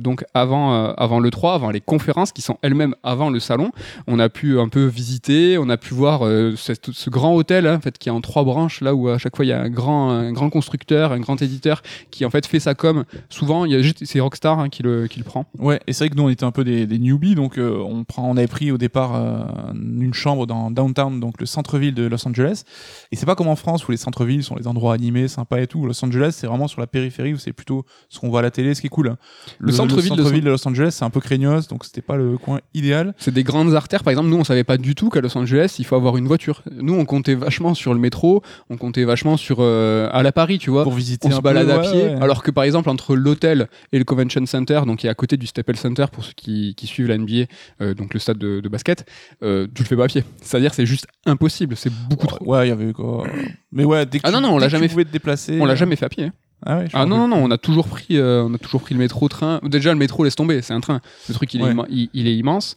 donc 0.01 0.25
avant, 0.35 0.93
avant 0.95 1.21
le 1.21 1.31
3, 1.31 1.55
avant 1.55 1.71
les 1.71 1.81
conférences 1.81 2.33
qui 2.33 2.43
sont 2.43 2.59
elles-mêmes 2.63 2.95
avant 3.03 3.31
le 3.31 3.39
salon. 3.41 3.71
On 4.07 4.19
a 4.19 4.29
pu 4.29 4.59
un 4.59 4.69
peu 4.69 4.85
visiter, 4.87 5.57
on 5.59 5.69
a 5.69 5.77
pu 5.77 5.95
voir 5.95 6.23
ce 6.23 7.11
grand 7.11 7.35
hôtel 7.35 7.67
hein, 7.67 7.77
en 7.77 7.81
fait, 7.81 7.97
qui 7.99 8.09
est 8.09 8.13
en 8.13 8.21
trois 8.21 8.45
branches, 8.45 8.81
là 8.81 8.95
où 8.95 9.09
à 9.09 9.19
chaque 9.19 9.37
fois 9.37 9.45
il 9.45 9.49
y 9.49 9.53
a 9.53 9.61
un 9.61 9.71
grand, 9.71 9.94
un 10.11 10.33
grand 10.33 10.51
constructeur, 10.51 11.13
un 11.13 11.21
grand 11.21 11.41
éditeur 11.43 11.83
qui 12.11 12.25
en 12.25 12.31
fait 12.31 12.47
fait 12.47 12.61
sa 12.61 12.75
com. 12.75 13.05
Souvent, 13.29 13.65
il 13.65 13.73
y 13.73 13.75
a 13.75 13.83
juste- 13.83 14.05
c'est 14.05 14.21
Rockstar 14.21 14.59
hein, 14.59 14.69
qui, 14.69 14.83
le, 14.83 15.07
qui 15.07 15.19
le 15.19 15.25
prend. 15.25 15.47
Ouais, 15.59 15.81
et 15.87 15.93
c'est 15.93 16.05
vrai 16.05 16.11
que 16.11 16.17
nous 16.17 16.25
on 16.25 16.29
était 16.29 16.45
un 16.45 16.51
peu 16.51 16.65
des, 16.65 16.87
des 16.87 16.99
newbies, 16.99 17.35
donc 17.35 17.59
euh, 17.59 17.79
on, 17.79 18.05
prend, 18.05 18.29
on 18.31 18.37
avait 18.37 18.47
pris 18.47 18.71
au 18.71 18.79
départ 18.79 19.15
euh, 19.15 19.45
une 19.75 20.15
chambre 20.15 20.47
dans 20.47 20.71
downtown, 20.71 21.21
donc 21.21 21.41
le 21.41 21.47
centre-ville 21.47 21.95
de 21.95 22.07
Los 22.07 22.27
Angeles. 22.29 22.65
Et 23.13 23.17
c'est 23.17 23.27
pas 23.27 23.35
comme 23.35 23.49
en 23.49 23.57
France 23.57 23.87
où 23.87 23.91
les 23.91 23.97
centres-villes 23.97 24.43
sont 24.45 24.57
les 24.57 24.67
endroits 24.67 24.95
animés, 24.95 25.29
sympas 25.29 25.59
et 25.61 25.67
tout. 25.67 25.87
Los 25.87 26.05
Angeles, 26.05 26.35
c'est 26.39 26.47
vraiment 26.47 26.69
sur 26.69 26.81
la 26.81 26.87
périphérie 26.87 27.35
où 27.35 27.39
c'est 27.39 27.53
plutôt 27.53 27.85
ce 28.09 28.19
qu'on 28.21 28.29
voit 28.29 28.41
à 28.41 28.43
la 28.43 28.51
télé, 28.51 28.75
ce 28.75 28.81
qui 28.81 28.87
est 28.89 28.91
cool. 28.91 29.09
hein. 29.09 29.17
Le 29.59 29.73
centre-ville 29.73 30.43
de 30.45 30.51
Los 30.51 30.67
Angeles, 30.69 30.91
c'est 30.93 31.05
un 31.05 31.11
peu 31.11 31.21
craignos, 31.21 31.69
donc 31.69 31.85
c'était 31.85 32.03
pas 32.03 32.17
le 32.17 32.37
coin 32.39 32.61
idéal. 32.75 33.15
C'est 33.19 33.33
des 33.35 33.45
grandes 33.45 33.75
artères. 33.75 34.03
Par 34.03 34.11
exemple, 34.11 34.29
nous, 34.29 34.37
on 34.37 34.45
savait 34.45 34.65
pas 34.65 34.77
du 34.77 34.95
tout 34.95 35.11
qu'à 35.11 35.21
Los 35.21 35.37
Angeles, 35.37 35.77
il 35.79 35.85
faut 35.85 35.97
avoir 35.97 36.17
une 36.17 36.27
voiture. 36.27 36.63
Nous, 36.71 36.95
on 36.95 37.05
comptait 37.05 37.35
vachement 37.35 37.75
sur 37.75 37.95
le 37.95 38.01
métro, 38.01 38.43
on 38.71 38.77
comptait 38.77 39.05
vachement 39.05 39.37
sur 39.37 39.59
euh, 39.61 39.74
à 40.13 40.23
la 40.23 40.33
Paris, 40.33 40.59
tu 40.59 40.71
vois. 40.71 40.83
Pour 40.85 40.93
visiter 40.93 41.29
on 41.29 41.31
un 41.31 41.35
se 41.35 41.37
peu, 41.39 41.43
balade 41.43 41.71
à 41.71 41.79
ouais, 41.79 41.91
pied, 41.91 42.03
ouais. 42.05 42.23
alors 42.23 42.43
que 42.43 42.51
par 42.51 42.65
exemple 42.65 42.89
entre 42.91 43.15
l'hôtel 43.17 43.69
et 43.93 43.99
le 43.99 44.05
convention 44.05 44.45
center, 44.47 44.81
donc 44.87 44.99
qui 45.01 45.07
est 45.07 45.11
à 45.11 45.15
côté 45.15 45.37
du 45.37 45.47
Staples 45.47 45.77
Center 45.77 46.07
pour 46.13 46.25
ceux 46.25 46.33
qui, 46.37 46.75
qui 46.77 46.87
suivent 46.87 47.09
la 47.09 47.19
NBA, 47.19 47.45
euh, 47.81 47.95
donc 47.95 48.15
le 48.15 48.21
stade 48.21 48.39
de, 48.39 48.61
de 48.61 48.69
basket, 48.69 49.07
euh, 49.43 49.67
tu 49.75 49.83
le 49.83 49.89
fais 49.89 49.97
pas 49.97 50.05
à 50.05 50.09
pied. 50.09 50.25
C'est-à-dire 50.43 50.75
c'est 50.75 50.87
juste 50.87 51.07
impossible, 51.27 51.77
c'est 51.77 51.93
beaucoup 52.09 52.27
trop. 52.27 52.45
Ouais, 52.45 52.67
il 52.67 52.71
y 52.71 52.73
avait 52.73 52.93
quoi. 52.93 53.27
Mais 53.73 53.85
ouais, 53.85 54.07
dès 54.07 54.19
que 54.19 54.25
Ah 54.27 54.31
tu, 54.31 54.35
non, 54.35 54.41
non, 54.41 54.55
on 54.55 54.59
l'a 54.59 54.69
jamais 54.69 54.89
pouvais 54.89 55.05
te 55.05 55.11
déplacer. 55.13 55.59
On 55.61 55.65
l'a 55.65 55.75
jamais 55.75 55.97
fait 55.97 56.07
à 56.07 56.09
pied. 56.09 56.25
hein. 56.25 56.33
Ah, 56.67 56.79
ouais, 56.79 56.87
Ah 56.95 57.05
non 57.07 57.19
non 57.19 57.29
non, 57.29 57.37
on 57.45 57.51
a 57.51 57.59
toujours 57.59 57.87
pris, 57.89 58.17
euh, 58.17 58.43
on 58.43 58.55
a 58.55 58.59
toujours 58.59 58.81
pris 58.83 58.95
le 58.95 58.99
métro, 59.01 59.29
train. 59.29 59.61
Déjà 59.65 59.93
le 59.93 59.99
métro 59.99 60.25
laisse 60.25 60.35
tomber, 60.37 60.63
c'est 60.63 60.73
un 60.73 60.81
train. 60.81 61.01
Le 61.29 61.35
truc 61.35 61.53
il, 61.55 61.61
est, 61.61 61.65
Ouais. 61.65 61.85
il, 61.91 62.09
il 62.15 62.27
est 62.27 62.37
immense. 62.37 62.75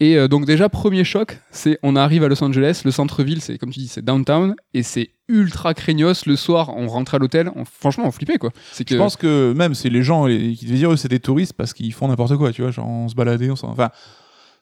Et 0.00 0.16
euh, 0.18 0.28
donc 0.28 0.44
déjà 0.46 0.68
premier 0.68 1.04
choc, 1.04 1.40
c'est 1.50 1.78
on 1.82 1.96
arrive 1.96 2.22
à 2.24 2.28
Los 2.28 2.42
Angeles, 2.44 2.82
le 2.84 2.90
centre-ville, 2.90 3.40
c'est 3.40 3.56
comme 3.58 3.70
tu 3.70 3.80
dis, 3.80 3.88
c'est 3.88 4.04
downtown 4.04 4.54
et 4.74 4.82
c'est 4.82 5.10
ultra 5.28 5.72
craignos. 5.72 6.26
Le 6.26 6.36
soir, 6.36 6.76
on 6.76 6.86
rentre 6.86 7.14
à 7.14 7.18
l'hôtel, 7.18 7.50
on- 7.56 7.64
franchement 7.64 8.04
on 8.06 8.10
flippait 8.10 8.36
quoi. 8.38 8.50
C'est 8.72 8.84
que 8.84 8.94
Je 8.94 8.98
pense 9.00 9.16
que 9.16 9.54
même 9.56 9.74
c'est 9.74 9.88
les 9.90 10.02
gens 10.02 10.26
les- 10.26 10.54
qui 10.54 10.66
devaient 10.66 10.76
dire 10.78 10.92
eux 10.92 10.96
c'est 10.96 11.08
des 11.08 11.20
touristes 11.20 11.54
parce 11.54 11.72
qu'ils 11.72 11.92
font 11.94 12.08
n'importe 12.08 12.36
quoi, 12.36 12.52
tu 12.52 12.60
vois, 12.62 12.70
genre 12.72 12.86
on 12.88 13.08
se 13.08 13.14
baladait, 13.14 13.48
on 13.50 13.56
s'en... 13.56 13.68
Enfin, 13.70 13.90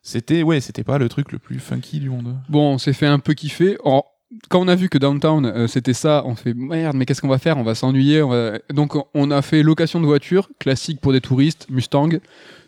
c'était 0.02 0.42
ouais, 0.42 0.60
c'était 0.60 0.84
pas 0.84 0.98
le 0.98 1.08
truc 1.08 1.30
le 1.32 1.38
plus 1.38 1.58
funky 1.60 2.00
du 2.00 2.10
monde. 2.10 2.36
Bon, 2.48 2.74
on 2.74 2.78
s'est 2.78 2.92
fait 2.92 3.06
un 3.06 3.18
peu 3.18 3.34
kiffer. 3.34 3.76
En- 3.84 4.04
Quand 4.48 4.60
on 4.60 4.68
a 4.68 4.74
vu 4.74 4.88
que 4.88 4.98
Downtown 4.98 5.44
euh, 5.46 5.66
c'était 5.66 5.92
ça, 5.94 6.22
on 6.26 6.34
fait 6.34 6.54
merde, 6.54 6.96
mais 6.96 7.04
qu'est-ce 7.06 7.20
qu'on 7.20 7.28
va 7.28 7.38
faire? 7.38 7.58
On 7.58 7.62
va 7.62 7.74
s'ennuyer. 7.74 8.20
va- 8.22 8.58
Donc 8.72 8.96
on 9.14 9.30
a 9.30 9.42
fait 9.42 9.62
location 9.62 10.00
de 10.00 10.06
voiture, 10.06 10.48
classique 10.58 11.00
pour 11.00 11.12
des 11.12 11.20
touristes, 11.20 11.66
Mustang, 11.70 12.08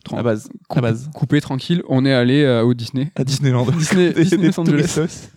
Tran- 0.05 0.19
À 0.19 0.23
base, 0.23 0.49
à 0.49 0.53
coupé, 0.69 0.81
base. 0.83 1.11
coupé, 1.15 1.41
tranquille. 1.41 1.83
On 1.89 2.05
est 2.05 2.13
allé 2.13 2.43
euh, 2.43 2.63
au 2.63 2.75
Disney. 2.75 3.11
À 3.17 3.25
Disneyland. 3.25 3.65
Disney, 3.71 4.13
Disney 4.17 4.49
Los 4.49 4.61
Angeles. 4.61 5.29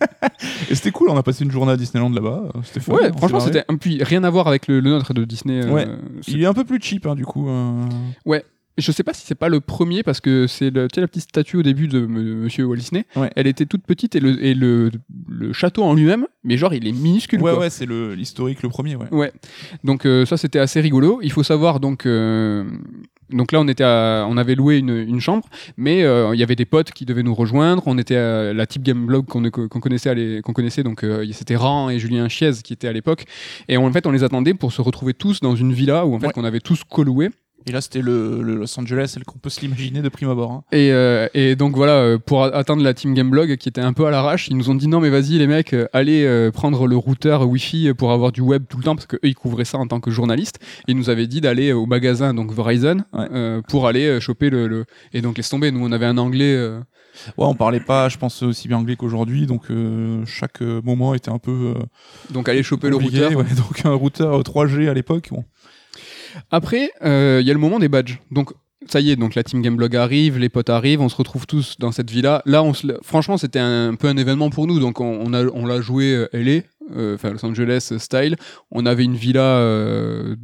Et 0.70 0.74
c'était 0.74 0.90
cool, 0.90 1.08
on 1.08 1.16
a 1.16 1.22
passé 1.22 1.44
une 1.44 1.50
journée 1.50 1.72
à 1.72 1.76
Disneyland 1.78 2.10
là-bas. 2.10 2.42
euh, 2.54 2.60
C'était 2.64 2.80
fun. 2.80 2.92
Ouais, 2.92 3.10
franchement, 3.16 3.40
c'était. 3.40 3.64
Puis 3.80 4.02
rien 4.04 4.22
à 4.24 4.30
voir 4.30 4.46
avec 4.46 4.66
le, 4.68 4.80
le 4.80 4.90
nôtre 4.90 5.14
de 5.14 5.24
Disney. 5.24 5.64
euh, 5.64 5.70
Ouais. 5.72 5.86
Il 6.26 6.42
est 6.42 6.46
un 6.46 6.52
peu 6.52 6.64
plus 6.64 6.78
cheap, 6.82 7.06
hein, 7.06 7.14
du 7.14 7.24
coup. 7.24 7.48
euh. 7.48 7.86
Je 8.78 8.92
sais 8.92 9.02
pas 9.02 9.12
si 9.12 9.26
c'est 9.26 9.34
pas 9.34 9.48
le 9.48 9.60
premier 9.60 10.02
parce 10.02 10.20
que 10.20 10.46
c'est 10.46 10.70
la 10.70 10.86
petite 10.88 11.22
statue 11.24 11.56
au 11.56 11.62
début 11.62 11.88
de 11.88 11.98
M- 11.98 12.40
Monsieur 12.44 12.64
Walt 12.64 12.76
Disney. 12.76 13.04
Ouais. 13.16 13.30
Elle 13.36 13.46
était 13.46 13.66
toute 13.66 13.82
petite 13.84 14.14
et 14.16 14.20
le, 14.20 14.42
et 14.42 14.54
le, 14.54 14.90
le 15.28 15.52
château 15.52 15.82
en 15.82 15.94
lui-même, 15.94 16.26
mais 16.44 16.56
genre 16.56 16.72
il 16.72 16.86
est 16.86 16.92
minuscule. 16.92 17.42
Ouais, 17.42 17.50
quoi. 17.50 17.60
ouais, 17.60 17.70
c'est 17.70 17.86
le- 17.86 18.14
l'historique, 18.14 18.62
le 18.62 18.68
premier, 18.68 18.96
ouais. 18.96 19.08
Ouais. 19.10 19.32
Donc 19.84 20.06
euh, 20.06 20.24
ça 20.24 20.36
c'était 20.36 20.58
assez 20.60 20.80
rigolo. 20.80 21.20
Il 21.22 21.32
faut 21.32 21.42
savoir 21.42 21.80
donc 21.80 22.06
euh, 22.06 22.64
Donc 23.30 23.52
là, 23.52 23.60
on 23.60 23.68
était, 23.68 23.84
à- 23.84 24.26
on 24.28 24.36
avait 24.38 24.54
loué 24.54 24.78
une, 24.78 24.88
une 24.96 25.20
chambre, 25.20 25.46
mais 25.76 26.02
euh, 26.02 26.34
il 26.34 26.40
y 26.40 26.42
avait 26.42 26.56
des 26.56 26.64
potes 26.64 26.92
qui 26.92 27.04
devaient 27.04 27.22
nous 27.22 27.34
rejoindre. 27.34 27.82
On 27.86 27.98
était 27.98 28.16
à 28.16 28.54
la 28.54 28.66
Type 28.66 28.82
Game 28.82 29.04
Blog 29.06 29.26
qu'on 29.26 29.42
qu'on 29.50 29.80
connaissait, 29.80 30.08
à 30.10 30.42
qu'on 30.42 30.52
connaissait. 30.54 30.82
Donc 30.82 31.04
c'était 31.32 31.56
Ran 31.56 31.90
et 31.90 31.98
Julien 31.98 32.28
Chiez 32.28 32.52
qui 32.64 32.72
étaient 32.72 32.88
à 32.88 32.92
l'époque. 32.92 33.24
Et 33.68 33.76
en 33.76 33.92
fait, 33.92 34.06
on 34.06 34.12
les 34.12 34.24
attendait 34.24 34.54
pour 34.54 34.72
se 34.72 34.80
retrouver 34.80 35.12
tous 35.14 35.40
dans 35.40 35.56
une 35.56 35.72
villa 35.72 36.06
où 36.06 36.14
en 36.14 36.20
fait 36.20 36.28
Ouais. 36.28 36.32
qu'on 36.32 36.44
avait 36.44 36.60
tous 36.60 36.84
co-loué. 36.84 37.28
Et 37.66 37.72
là, 37.72 37.80
c'était 37.82 38.00
le, 38.00 38.40
le 38.42 38.54
Los 38.54 38.78
Angeles, 38.80 39.10
tel 39.12 39.24
qu'on 39.24 39.38
peut 39.38 39.50
se 39.50 39.60
l'imaginer 39.60 40.00
de 40.00 40.08
prime 40.08 40.30
abord. 40.30 40.52
hein. 40.52 40.64
Et, 40.72 40.90
euh, 40.92 41.28
et 41.34 41.54
donc 41.54 41.76
voilà, 41.76 41.92
euh, 41.96 42.18
pour 42.18 42.44
atteindre 42.44 42.82
la 42.82 42.94
Team 42.94 43.12
Game 43.12 43.28
Blog 43.28 43.56
qui 43.56 43.68
était 43.68 43.82
un 43.82 43.92
peu 43.92 44.06
à 44.06 44.10
l'arrache, 44.10 44.48
ils 44.48 44.56
nous 44.56 44.70
ont 44.70 44.74
dit 44.74 44.88
non 44.88 45.00
mais 45.00 45.10
vas-y 45.10 45.32
les 45.38 45.46
mecs, 45.46 45.74
euh, 45.74 45.86
allez 45.92 46.24
euh, 46.24 46.50
prendre 46.50 46.86
le 46.86 46.96
routeur 46.96 47.46
Wi-Fi 47.46 47.92
pour 47.92 48.12
avoir 48.12 48.32
du 48.32 48.40
web 48.40 48.62
tout 48.68 48.78
le 48.78 48.84
temps 48.84 48.94
parce 48.96 49.06
que 49.06 49.16
eux 49.16 49.20
ils 49.24 49.34
couvraient 49.34 49.66
ça 49.66 49.76
en 49.76 49.86
tant 49.86 50.00
que 50.00 50.10
journalistes. 50.10 50.60
Et 50.86 50.92
ils 50.92 50.96
nous 50.96 51.10
avaient 51.10 51.26
dit 51.26 51.42
d'aller 51.42 51.72
au 51.72 51.84
magasin 51.84 52.32
donc 52.32 52.52
Verizon 52.54 52.98
Ouais. 53.12 53.26
euh, 53.32 53.60
pour 53.68 53.86
aller 53.86 54.18
choper 54.20 54.48
le, 54.48 54.66
le- 54.66 54.84
et 55.12 55.20
donc 55.20 55.36
laisse 55.36 55.50
tomber. 55.50 55.70
Nous 55.70 55.84
on 55.84 55.92
avait 55.92 56.06
un 56.06 56.16
anglais. 56.16 56.56
Ouais, 57.36 57.46
on 57.46 57.54
parlait 57.54 57.80
pas, 57.80 58.08
je 58.08 58.16
pense, 58.16 58.42
aussi 58.44 58.68
bien 58.68 58.76
anglais 58.78 58.94
qu'aujourd'hui, 58.94 59.46
donc 59.46 59.64
chaque 60.24 60.60
moment 60.60 61.14
était 61.14 61.30
un 61.30 61.38
peu. 61.38 61.74
donc 62.30 62.48
aller 62.48 62.62
choper 62.62 62.88
le 62.90 62.96
routeur. 62.96 63.32
ouais. 63.32 63.44
donc 63.56 63.84
un 63.84 63.92
routeur 63.94 64.34
euh, 64.38 64.42
3G 64.42 64.88
à 64.88 64.94
l'époque. 64.94 65.28
Bon. 65.32 65.44
Après, 66.50 66.90
euh, 67.04 67.38
il 67.40 67.46
y 67.46 67.50
a 67.50 67.54
le 67.54 67.58
moment 67.60 67.78
des 67.78 67.88
badges. 67.88 68.18
Donc, 68.30 68.50
ça 68.88 69.00
y 69.00 69.10
est, 69.10 69.16
donc 69.16 69.34
la 69.34 69.42
Team 69.42 69.60
Game 69.60 69.76
Blog 69.76 69.94
arrive, 69.96 70.38
les 70.38 70.48
potes 70.48 70.70
arrivent, 70.70 71.00
on 71.00 71.08
se 71.08 71.16
retrouve 71.16 71.46
tous 71.46 71.76
dans 71.78 71.92
cette 71.92 72.10
villa. 72.10 72.42
Là, 72.46 72.62
on 72.62 72.72
se... 72.74 72.86
la- 72.86 72.94
franchement, 73.02 73.36
c'était 73.36 73.58
un, 73.58 73.94
peu 73.96 74.08
un 74.08 74.16
événement 74.16 74.50
pour 74.50 74.66
nous. 74.66 74.78
Donc, 74.78 75.00
on, 75.00 75.20
on 75.24 75.32
a, 75.34 75.44
on 75.46 75.66
l'a 75.66 75.80
joué 75.80 76.14
euh, 76.14 76.28
LA, 76.32 76.60
euh, 76.96 77.14
enfin 77.16 77.30
Los 77.32 77.44
Angeles 77.44 77.88
euh, 77.92 77.98
style. 77.98 78.36
On 78.70 78.86
avait 78.86 79.04
une 79.04 79.16
villa 79.16 79.42
euh, 79.42 80.36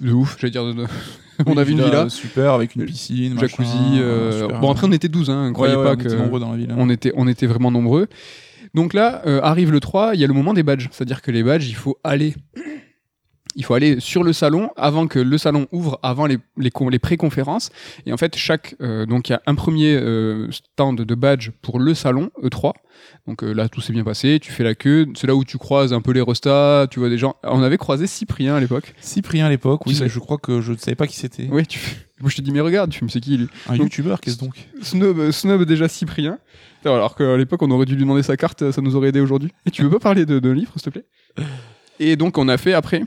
de 0.00 0.12
ouf, 0.12 0.36
j'allais 0.40 0.50
dire. 0.50 0.64
de- 0.64 0.84
on 1.46 1.56
avait 1.56 1.72
une 1.72 1.82
villa, 1.82 2.04
euh, 2.04 2.08
super 2.08 2.52
avec 2.54 2.74
une 2.74 2.84
piscine, 2.86 3.38
jacuzzi. 3.38 3.76
machin, 3.76 3.98
euh. 4.00 4.48
Bon, 4.60 4.70
après, 4.70 4.86
on 4.86 4.92
était 4.92 5.08
12, 5.08 5.30
hein. 5.30 5.48
Ouais, 5.48 5.52
Croyez 5.52 5.76
ouais, 5.76 5.84
pas 5.84 5.92
on 5.92 5.96
que. 5.96 6.02
était 6.08 6.16
nombreux 6.16 6.40
dans 6.40 6.50
la 6.50 6.56
ville. 6.56 6.70
hein. 6.70 6.76
On 6.78 6.88
était, 6.90 7.12
on 7.14 7.28
était 7.28 7.46
vraiment 7.46 7.70
nombreux. 7.70 8.08
Donc 8.74 8.94
là, 8.94 9.22
euh, 9.26 9.40
arrive 9.42 9.70
le 9.70 9.80
3, 9.80 10.14
il 10.14 10.20
y 10.20 10.24
a 10.24 10.26
le 10.26 10.32
moment 10.34 10.54
des 10.54 10.62
badges. 10.62 10.88
C'est-à-dire 10.90 11.20
que 11.22 11.30
les 11.30 11.42
badges, 11.42 11.68
il 11.68 11.74
faut 11.76 11.98
aller. 12.02 12.34
Il 13.54 13.64
faut 13.64 13.74
aller 13.74 14.00
sur 14.00 14.22
le 14.24 14.32
salon 14.32 14.70
avant 14.76 15.06
que 15.06 15.18
le 15.18 15.36
salon 15.38 15.66
ouvre, 15.72 15.98
avant 16.02 16.26
les, 16.26 16.38
les, 16.56 16.70
con- 16.70 16.88
les 16.88 16.98
pré-conférences. 16.98 17.70
Et 18.06 18.12
en 18.12 18.16
fait, 18.16 18.36
chaque. 18.36 18.74
euh, 18.80 19.04
donc, 19.06 19.28
il 19.28 19.32
y 19.32 19.34
a 19.34 19.42
un 19.46 19.54
premier 19.54 19.94
euh, 19.94 20.50
stand 20.50 21.00
de 21.02 21.14
badge 21.14 21.50
pour 21.62 21.78
le 21.78 21.94
salon, 21.94 22.30
E3. 22.42 22.72
Donc 23.26 23.42
euh, 23.42 23.52
là, 23.52 23.68
tout 23.68 23.80
s'est 23.80 23.92
bien 23.92 24.04
passé. 24.04 24.38
Tu 24.40 24.52
fais 24.52 24.64
la 24.64 24.74
queue. 24.74 25.06
C'est 25.14 25.26
là 25.26 25.34
où 25.34 25.44
tu 25.44 25.58
croises 25.58 25.92
un 25.92 26.00
peu 26.00 26.12
les 26.12 26.20
restas. 26.22 26.86
Tu 26.90 26.98
vois 27.00 27.08
des 27.08 27.18
gens. 27.18 27.36
On 27.42 27.62
avait 27.62 27.78
croisé 27.78 28.06
Cyprien 28.06 28.54
à 28.54 28.60
l'époque. 28.60 28.94
Cyprien 29.00 29.46
à 29.46 29.50
l'époque, 29.50 29.86
oui, 29.86 29.92
Tu 29.92 29.98
sais. 29.98 30.08
je 30.08 30.18
crois 30.18 30.38
que 30.38 30.60
je 30.60 30.72
ne 30.72 30.76
savais 30.76 30.94
pas 30.94 31.06
qui 31.06 31.16
c'était. 31.16 31.48
Oui, 31.50 31.66
tu 31.66 31.78
Moi, 32.20 32.30
je 32.30 32.36
te 32.36 32.42
dis, 32.42 32.52
mais 32.52 32.60
regarde, 32.60 32.90
tu 32.90 33.02
me 33.04 33.08
sais 33.08 33.20
qui 33.20 33.36
lui 33.36 33.48
Un 33.68 33.72
Donc- 33.72 33.82
youtubeur, 33.84 34.20
qu'est-ce 34.20 34.38
donc? 34.38 34.54
Snob, 34.82 35.30
Snob 35.30 35.64
déjà 35.64 35.88
Cyprien. 35.88 36.38
Alors 36.84 37.14
qu'à 37.16 37.36
l'époque, 37.36 37.62
on 37.62 37.70
aurait 37.70 37.86
dû 37.86 37.94
lui 37.94 38.02
demander 38.02 38.22
sa 38.24 38.36
carte, 38.36 38.70
ça 38.72 38.80
nous 38.82 38.96
aurait 38.96 39.08
aidé 39.08 39.20
aujourd'hui. 39.20 39.50
Et 39.66 39.70
tu 39.70 39.82
veux 39.82 39.90
pas 39.90 40.00
parler 40.00 40.26
de, 40.26 40.38
de 40.38 40.50
livres, 40.50 40.72
s'il 40.76 40.82
te 40.82 40.90
plaît? 40.90 41.04
Et 42.00 42.16
donc, 42.16 42.38
on 42.38 42.48
a 42.48 42.56
fait 42.56 42.72
après 42.72 43.02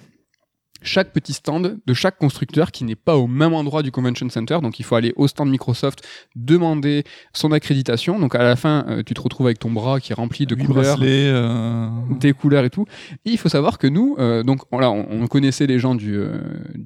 chaque 0.85 1.11
petit 1.11 1.33
stand 1.33 1.79
de 1.85 1.93
chaque 1.93 2.17
constructeur 2.17 2.71
qui 2.71 2.83
n'est 2.85 2.95
pas 2.95 3.17
au 3.17 3.27
même 3.27 3.53
endroit 3.53 3.83
du 3.83 3.91
convention 3.91 4.29
center. 4.29 4.59
Donc, 4.61 4.79
il 4.79 4.83
faut 4.83 4.95
aller 4.95 5.13
au 5.17 5.27
stand 5.27 5.49
Microsoft, 5.49 6.07
demander 6.35 7.03
son 7.33 7.51
accréditation. 7.51 8.19
Donc, 8.19 8.35
à 8.35 8.43
la 8.43 8.55
fin, 8.55 8.85
euh, 8.87 9.03
tu 9.03 9.13
te 9.13 9.21
retrouves 9.21 9.47
avec 9.47 9.59
ton 9.59 9.71
bras 9.71 9.99
qui 9.99 10.11
est 10.13 10.15
rempli 10.15 10.45
de 10.45 10.55
couleurs 10.67 10.97
euh, 11.29 11.89
des 12.19 12.33
couleurs 12.33 12.63
et 12.63 12.69
tout. 12.69 12.85
Et 13.25 13.31
il 13.31 13.37
faut 13.37 13.49
savoir 13.49 13.77
que 13.77 13.87
nous, 13.87 14.15
euh, 14.19 14.43
donc 14.43 14.61
voilà, 14.71 14.91
on, 14.91 15.05
on 15.09 15.27
connaissait 15.27 15.67
les 15.67 15.79
gens 15.79 15.95
du, 15.95 16.15
euh, 16.15 16.39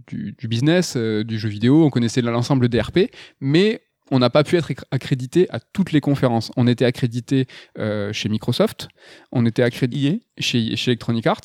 du, 0.07 0.33
du 0.37 0.47
business, 0.47 0.97
du 0.97 1.37
jeu 1.37 1.49
vidéo, 1.49 1.85
on 1.85 1.89
connaissait 1.89 2.21
l'ensemble 2.21 2.69
des 2.69 2.79
RP, 2.79 2.99
mais 3.41 3.81
on 4.11 4.17
n'a 4.17 4.31
pas 4.31 4.43
pu 4.43 4.55
être 4.57 4.71
accr- 4.71 4.83
accrédité 4.89 5.47
à 5.51 5.59
toutes 5.59 5.91
les 5.91 6.01
conférences. 6.01 6.51
On 6.57 6.65
était 6.65 6.85
accrédité 6.85 7.45
euh, 7.77 8.11
chez 8.11 8.27
Microsoft, 8.29 8.87
on 9.31 9.45
était 9.45 9.61
accrédité. 9.61 10.21
Chez, 10.39 10.75
chez 10.75 10.91
Electronic 10.91 11.27
Arts 11.27 11.41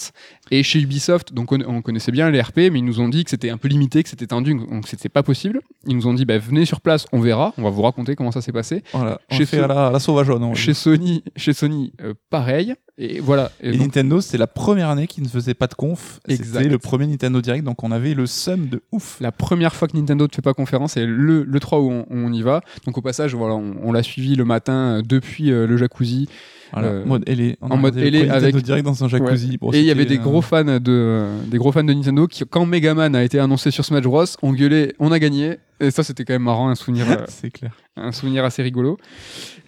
et 0.50 0.62
chez 0.62 0.80
Ubisoft. 0.80 1.32
Donc 1.32 1.52
on, 1.52 1.58
on 1.66 1.82
connaissait 1.82 2.12
bien 2.12 2.30
les 2.30 2.40
RP, 2.40 2.56
mais 2.72 2.78
ils 2.78 2.84
nous 2.84 3.00
ont 3.00 3.08
dit 3.08 3.24
que 3.24 3.30
c'était 3.30 3.50
un 3.50 3.56
peu 3.58 3.68
limité, 3.68 4.02
que 4.02 4.08
c'était 4.08 4.26
tendu, 4.26 4.54
donc 4.54 4.86
c'était 4.88 5.08
pas 5.08 5.22
possible. 5.22 5.60
Ils 5.86 5.96
nous 5.96 6.06
ont 6.06 6.14
dit, 6.14 6.24
bah, 6.24 6.38
venez 6.38 6.64
sur 6.64 6.80
place, 6.80 7.06
on 7.12 7.20
verra, 7.20 7.52
on 7.58 7.62
va 7.62 7.70
vous 7.70 7.82
raconter 7.82 8.14
comment 8.16 8.32
ça 8.32 8.40
s'est 8.40 8.52
passé. 8.52 8.82
Voilà, 8.92 9.20
on 9.30 9.36
Chez 9.36 9.46
fait 9.46 9.60
à 9.60 9.66
la, 9.66 9.86
à 9.88 9.90
la 9.90 9.98
sauvageonne. 9.98 10.42
on 10.42 10.50
va 10.50 10.54
Chez. 10.54 10.74
Sony, 10.74 11.22
chez 11.36 11.52
Sony, 11.52 11.92
euh, 12.02 12.14
pareil. 12.30 12.74
Et 12.96 13.18
voilà. 13.20 13.50
Et 13.60 13.68
Et 13.70 13.72
donc- 13.72 13.80
Nintendo, 13.80 14.20
c'est 14.20 14.38
la 14.38 14.46
première 14.46 14.88
année 14.88 15.06
qui 15.08 15.20
ne 15.20 15.26
faisait 15.28 15.54
pas 15.54 15.66
de 15.66 15.74
conf. 15.74 16.20
C'était 16.28 16.64
le 16.68 16.78
premier 16.78 17.06
Nintendo 17.08 17.40
Direct, 17.40 17.64
donc 17.64 17.82
on 17.82 17.90
avait 17.90 18.14
le 18.14 18.26
seum 18.26 18.68
de 18.68 18.82
ouf. 18.92 19.16
la 19.20 19.32
première 19.32 19.74
fois 19.74 19.88
que 19.88 19.96
Nintendo 19.96 20.26
ne 20.26 20.32
fait 20.32 20.42
pas 20.42 20.54
conférence, 20.54 20.92
c'est 20.92 21.04
le, 21.06 21.42
le 21.42 21.60
3 21.60 21.80
où 21.80 22.04
on, 22.08 22.32
y 22.32 22.42
va. 22.42 22.60
Donc 22.86 22.96
au 22.96 23.02
passage, 23.02 23.34
voilà, 23.34 23.54
on, 23.54 23.74
on 23.82 23.92
l'a 23.92 24.02
suivi 24.04 24.36
le 24.36 24.44
matin 24.44 24.98
euh, 24.98 25.02
depuis 25.02 25.50
euh, 25.50 25.66
le 25.66 25.76
jacuzzi. 25.76 26.28
Voilà, 26.74 26.88
Euh, 26.88 27.04
mode 27.04 27.24
a 27.28 27.64
en 27.64 27.76
mode 27.76 27.94
premier 27.94 28.10
Nintendo 28.10 28.34
avec- 28.34 28.56
Direct 28.56 28.84
dans 28.84 29.04
un 29.04 29.08
jacuzzi. 29.08 29.56
Bon, 29.58 29.72
et 29.72 29.78
il 29.80 29.84
y 29.84 29.90
avait 29.90 30.04
des 30.04 30.18
gros 30.18 30.38
euh, 30.38 30.42
fans 30.42 30.64
de 30.64 30.80
euh, 30.88 31.38
des 31.46 31.56
gros 31.58 31.72
fans 31.72 31.84
de 31.84 31.92
Nintendo 31.92 32.26
qui, 32.26 32.44
quand 32.48 32.66
Megaman 32.66 33.14
a 33.14 33.22
été 33.22 33.38
annoncé 33.38 33.70
sur 33.70 33.84
Smash 33.84 34.02
Bros, 34.04 34.24
ont 34.42 34.52
gueulé, 34.52 34.94
on 34.98 35.12
a 35.12 35.18
gagné. 35.18 35.56
Et 35.80 35.90
ça, 35.90 36.02
c'était 36.02 36.24
quand 36.24 36.34
même 36.34 36.42
marrant, 36.42 36.68
un 36.68 36.74
souvenir, 36.74 37.10
euh, 37.10 37.16
c'est 37.28 37.50
clair. 37.50 37.72
un 37.96 38.12
souvenir 38.12 38.44
assez 38.44 38.62
rigolo. 38.62 38.98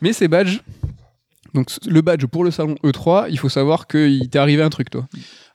Mais 0.03 0.13
ces 0.13 0.29
badges. 0.29 0.61
Donc 1.55 1.71
le 1.87 2.01
badge 2.03 2.27
pour 2.27 2.45
le 2.45 2.51
salon 2.51 2.75
E3, 2.85 3.29
il 3.31 3.39
faut 3.39 3.49
savoir 3.49 3.87
qu'il 3.87 4.29
t'est 4.29 4.39
arrivé 4.39 4.63
un 4.63 4.69
truc 4.69 4.91
toi. 4.91 5.07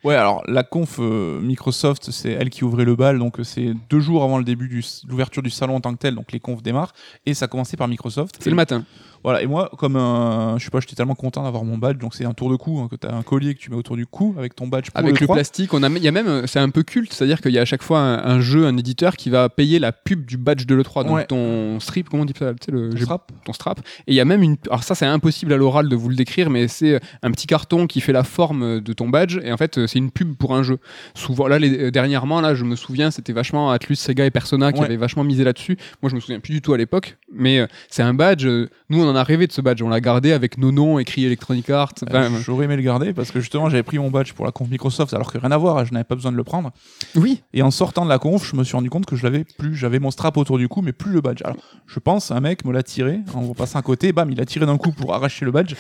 Ouais, 0.04 0.16
alors 0.16 0.42
la 0.48 0.64
conf 0.64 0.98
euh, 1.00 1.40
Microsoft, 1.42 2.10
c'est 2.12 2.32
elle 2.32 2.50
qui 2.50 2.64
ouvrait 2.64 2.86
le 2.86 2.96
bal, 2.96 3.20
donc 3.20 3.40
euh, 3.40 3.44
c'est 3.44 3.74
deux 3.90 4.00
jours 4.00 4.24
avant 4.24 4.38
le 4.40 4.44
début 4.44 4.68
de 4.68 4.82
l'ouverture 5.08 5.44
du 5.44 5.50
salon 5.52 5.76
en 5.76 5.82
tant 5.82 5.94
que 5.94 6.00
tel, 6.00 6.16
donc 6.16 6.32
les 6.32 6.40
confs 6.40 6.64
démarrent, 6.64 6.94
et 7.26 7.34
ça 7.34 7.48
commençait 7.48 7.78
par 7.78 7.88
Microsoft. 7.88 8.36
C'est 8.40 8.50
le 8.50 8.56
matin. 8.56 8.84
Voilà, 9.24 9.44
et 9.44 9.46
moi, 9.46 9.70
comme 9.78 9.98
un, 9.98 10.58
je 10.58 10.64
sais 10.64 10.72
pas, 10.72 10.80
j'étais 10.80 10.96
tellement 10.96 11.14
content 11.14 11.44
d'avoir 11.44 11.64
mon 11.64 11.78
badge, 11.78 12.00
donc 12.00 12.16
c'est 12.16 12.26
un 12.26 12.34
tour 12.34 12.50
de 12.50 12.56
cou, 12.56 12.80
hein, 12.80 12.88
que 12.90 12.96
t'as 12.96 13.14
un 13.14 13.22
collier 13.22 13.54
que 13.54 13.60
tu 13.60 13.70
mets 13.70 13.76
autour 13.78 13.96
du 13.96 14.08
cou 14.08 14.34
avec 14.36 14.56
ton 14.56 14.68
badge 14.68 14.90
pour 14.90 15.00
Avec 15.00 15.20
le, 15.20 15.28
3. 15.28 15.36
plastique, 15.36 15.72
on 15.76 15.84
a, 15.84 15.90
il 15.90 16.02
y 16.02 16.08
a 16.08 16.12
même, 16.12 16.28
euh, 16.28 16.48
c'est 16.48 16.58
un 16.58 16.72
peu 16.72 16.82
culte, 16.82 17.14
c'est-à-dire 17.14 17.40
qu'il 17.40 17.52
y 17.52 17.60
a 17.60 17.62
à 17.62 17.66
chaque 17.66 17.84
fois 17.84 18.00
un, 18.00 18.18
un 18.38 18.40
jeu, 18.40 18.66
un 18.66 18.76
éditeur 18.78 19.16
qui 19.16 19.30
va 19.30 19.48
payer 19.50 19.78
la 19.78 19.92
pub 19.92 20.26
du 20.26 20.38
badge 20.38 20.66
de 20.66 20.74
l'E3, 20.74 21.04
donc 21.06 21.18
Ouais. 21.18 21.26
ton 21.28 21.80
strip, 21.80 22.10
comment 22.10 22.24
on 22.24 22.26
dit 22.26 22.34
ça, 22.38 22.54
tu 22.60 22.72
le, 22.72 22.90
Ton 22.90 22.98
strap. 22.98 23.32
ton 23.46 23.54
strap. 23.54 23.80
Et 24.08 24.14
il 24.14 24.16
y 24.16 24.20
a 24.20 24.26
même 24.26 24.42
une, 24.42 24.58
alors 24.66 24.82
ça 24.84 24.96
c'est 24.96 25.06
impossible 25.06 25.54
à 25.54 25.58
l'oral 25.58 25.88
de 25.88 25.96
vous 25.96 26.10
le 26.10 26.16
décrire, 26.16 26.50
mais 26.50 26.68
c'est 26.68 27.00
un 27.22 27.30
petit 27.30 27.46
carton 27.46 27.86
qui 27.86 28.02
fait 28.02 28.14
la 28.14 28.24
forme 28.24 28.82
de 28.82 28.94
ton 28.94 29.08
badge, 29.08 29.38
et 29.44 29.54
en 29.54 29.58
fait 29.58 29.86
c'est 29.92 30.00
une 30.00 30.12
pub 30.12 30.36
pour 30.36 30.56
un 30.56 30.64
jeu. 30.64 30.78
Souvent, 31.14 31.48
là, 31.48 31.60
les, 31.60 31.92
dernièrement, 31.92 32.42
là, 32.42 32.56
je 32.56 32.64
me 32.64 32.76
souviens, 32.76 33.12
c'était 33.12 33.34
vachement 33.34 33.72
Atlus, 33.72 33.96
Sega 33.96 34.26
et 34.26 34.32
Persona 34.32 34.72
qui 34.72 34.80
Ouais. 34.80 34.86
avaient 34.86 34.96
vachement 34.98 35.24
misé 35.24 35.44
là-dessus. 35.44 35.78
Moi, 36.02 36.10
je 36.10 36.16
me 36.16 36.20
souviens 36.20 36.40
plus 36.40 36.54
du 36.54 36.62
tout 36.62 36.74
à 36.74 36.78
l'époque, 36.78 37.18
mais 37.34 37.60
euh, 37.60 37.68
c'est 37.90 38.04
un 38.04 38.14
badge. 38.14 38.46
euh, 38.46 38.70
nous, 38.90 39.02
on 39.04 39.08
en 39.10 39.16
a 39.16 39.24
rêvé 39.24 39.48
de 39.48 39.52
ce 39.52 39.62
badge, 39.62 39.82
on 39.82 39.90
l'a 39.90 40.00
gardé 40.02 40.32
avec 40.32 40.58
nos 40.58 40.72
noms 40.72 40.98
écrits 41.00 41.26
Electronic 41.26 41.70
Arts. 41.70 41.94
Euh, 42.04 42.28
Enfin, 42.28 42.40
J'aurais 42.44 42.66
aimé 42.66 42.76
le 42.76 42.82
garder 42.82 43.14
parce 43.14 43.32
que 43.32 43.40
justement 43.40 43.70
j'avais 43.70 43.84
pris 43.84 43.98
mon 44.00 44.10
badge 44.12 44.34
pour 44.34 44.46
la 44.46 44.52
conf 44.52 44.70
Microsoft 44.70 45.14
alors 45.14 45.32
que 45.32 45.38
rien 45.38 45.52
à 45.52 45.58
voir, 45.58 45.86
je 45.86 45.94
n'avais 45.94 46.04
pas 46.04 46.16
besoin 46.16 46.32
de 46.32 46.38
le 46.38 46.44
prendre. 46.44 46.72
oui, 47.16 47.42
Et 47.54 47.62
en 47.62 47.72
sortant 47.72 48.04
de 48.06 48.10
la 48.10 48.20
conf, 48.20 48.50
je 48.50 48.56
me 48.56 48.64
suis 48.64 48.76
rendu 48.76 48.90
compte 48.90 49.06
que 49.06 49.16
je 49.16 49.24
l'avais 49.24 49.44
plus. 49.58 49.76
J'avais 49.76 50.00
mon 50.00 50.12
strap 50.12 50.38
autour 50.38 50.58
du 50.58 50.68
cou, 50.68 50.82
mais 50.82 50.94
plus 50.94 51.12
le 51.12 51.22
badge. 51.22 51.42
Alors, 51.44 51.58
je 51.88 52.00
pense, 52.00 52.32
un 52.32 52.40
mec 52.40 52.66
me 52.66 52.72
l'a 52.72 52.84
tiré 52.84 53.20
en 53.34 53.54
passant 53.54 53.80
à 53.80 53.82
côté, 53.82 54.12
bam, 54.14 54.30
il 54.32 54.40
a 54.42 54.46
tiré 54.46 54.66
d'un 54.66 54.78
coup 54.78 54.92
pour 54.92 55.14
arracher 55.14 55.46
le 55.46 55.52
badge. 55.52 55.74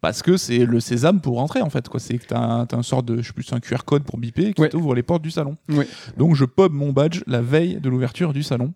Parce 0.00 0.22
que 0.22 0.36
c'est 0.36 0.58
le 0.64 0.78
sésame 0.80 1.20
pour 1.20 1.36
rentrer 1.38 1.60
en 1.60 1.70
fait. 1.70 1.88
quoi. 1.88 1.98
C'est 1.98 2.18
que 2.18 2.26
t'as 2.26 2.38
un, 2.38 2.66
un 2.70 2.82
sort 2.82 3.02
de, 3.02 3.20
je 3.20 3.26
sais 3.28 3.32
plus, 3.32 3.52
un 3.52 3.60
QR 3.60 3.84
code 3.84 4.04
pour 4.04 4.18
biper 4.18 4.54
qui 4.54 4.60
Ouais. 4.62 4.68
t'ouvre 4.68 4.94
les 4.94 5.02
portes 5.02 5.22
du 5.22 5.30
salon. 5.30 5.56
Ouais. 5.70 5.88
Donc 6.16 6.34
je 6.36 6.44
pop 6.44 6.72
mon 6.72 6.92
badge 6.92 7.22
la 7.26 7.40
veille 7.40 7.80
de 7.80 7.88
l'ouverture 7.88 8.32
du 8.32 8.42
salon. 8.42 8.72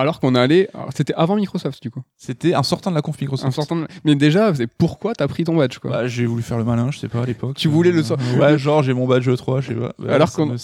Alors 0.00 0.20
qu'on 0.20 0.34
est 0.34 0.38
allé, 0.38 0.68
alors, 0.74 0.88
c'était 0.94 1.14
avant 1.14 1.36
Microsoft 1.36 1.82
du 1.82 1.90
coup. 1.90 2.02
C'était 2.16 2.54
en 2.54 2.62
sortant 2.62 2.90
de 2.90 2.94
la 2.96 3.02
conf 3.02 3.20
Microsoft. 3.20 3.46
En 3.48 3.50
sortant 3.50 3.76
de- 3.76 3.86
Mais 4.04 4.14
déjà, 4.14 4.54
c'est 4.54 4.66
pourquoi 4.66 5.14
t'as 5.14 5.28
pris 5.28 5.44
ton 5.44 5.56
badge 5.56 5.78
quoi 5.78 5.90
Bah, 5.90 6.06
j'ai 6.06 6.26
voulu 6.26 6.42
faire 6.42 6.58
le 6.58 6.64
malin, 6.64 6.90
je 6.90 6.98
sais 6.98 7.08
pas 7.08 7.22
à 7.22 7.26
l'époque. 7.26 7.56
Tu 7.56 7.68
voulais 7.68 7.90
le 7.92 8.00
Euh, 8.00 8.02
sor- 8.02 8.18
Ouais, 8.38 8.58
genre 8.58 8.82
j'ai 8.82 8.92
mon 8.94 9.06
badge 9.06 9.28
3, 9.36 9.60
je 9.60 9.68
sais 9.68 9.74
pas. 9.74 9.92
Ouais, 9.98 10.08
Alors 10.12 10.32
qu'on- 10.32 10.56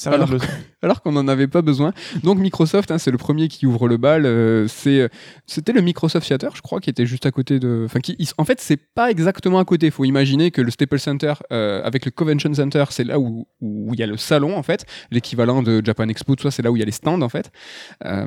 alors 0.83 1.03
qu'on 1.03 1.13
n'en 1.13 1.27
avait 1.29 1.47
pas 1.49 1.63
besoin. 1.63 1.93
Donc 2.23 2.39
Microsoft, 2.39 2.91
hein, 2.91 2.99
c'est 2.99 3.11
le 3.11 3.19
premier 3.19 3.49
qui 3.49 3.67
ouvre 3.67 3.89
le 3.89 3.97
bal. 3.97 4.27
euh, 4.27 4.67
c'est, 4.69 5.09
c'était 5.47 5.73
le 5.73 5.81
Microsoft 5.81 6.27
Theater, 6.27 6.55
je 6.57 6.63
crois, 6.63 6.81
qui 6.81 6.91
était 6.91 7.07
juste 7.07 7.27
à 7.27 7.31
côté 7.31 7.59
de. 7.59 7.83
Enfin, 7.87 8.01
qui, 8.01 8.17
en 8.39 8.45
fait, 8.45 8.61
c'est 8.61 8.77
pas 8.77 9.11
exactement 9.11 9.59
à 9.59 9.65
côté. 9.65 9.87
Il 9.87 9.93
faut 9.93 10.05
imaginer 10.05 10.51
que 10.51 10.61
le 10.61 10.71
Staples 10.71 10.99
Center, 10.99 11.35
euh, 11.53 11.83
avec 11.85 12.05
le 12.05 12.11
Convention 12.11 12.53
Center, 12.55 12.85
c'est 12.91 13.05
là 13.05 13.19
où 13.19 13.47
où 13.61 13.91
il 13.95 13.99
y 14.01 14.03
a 14.03 14.07
le 14.07 14.17
salon 14.17 14.57
en 14.57 14.63
fait, 14.63 14.85
l'équivalent 15.11 15.63
de 15.63 15.81
Japan 15.85 16.09
Expo, 16.09 16.37
tout 16.37 16.43
ça, 16.43 16.51
c'est 16.51 16.63
là 16.63 16.71
où 16.71 16.77
il 16.77 16.81
y 16.81 16.83
a 16.83 16.87
les 16.87 16.93
stands 16.93 17.21
en 17.23 17.29
fait. 17.29 17.51
Euh, 18.05 18.27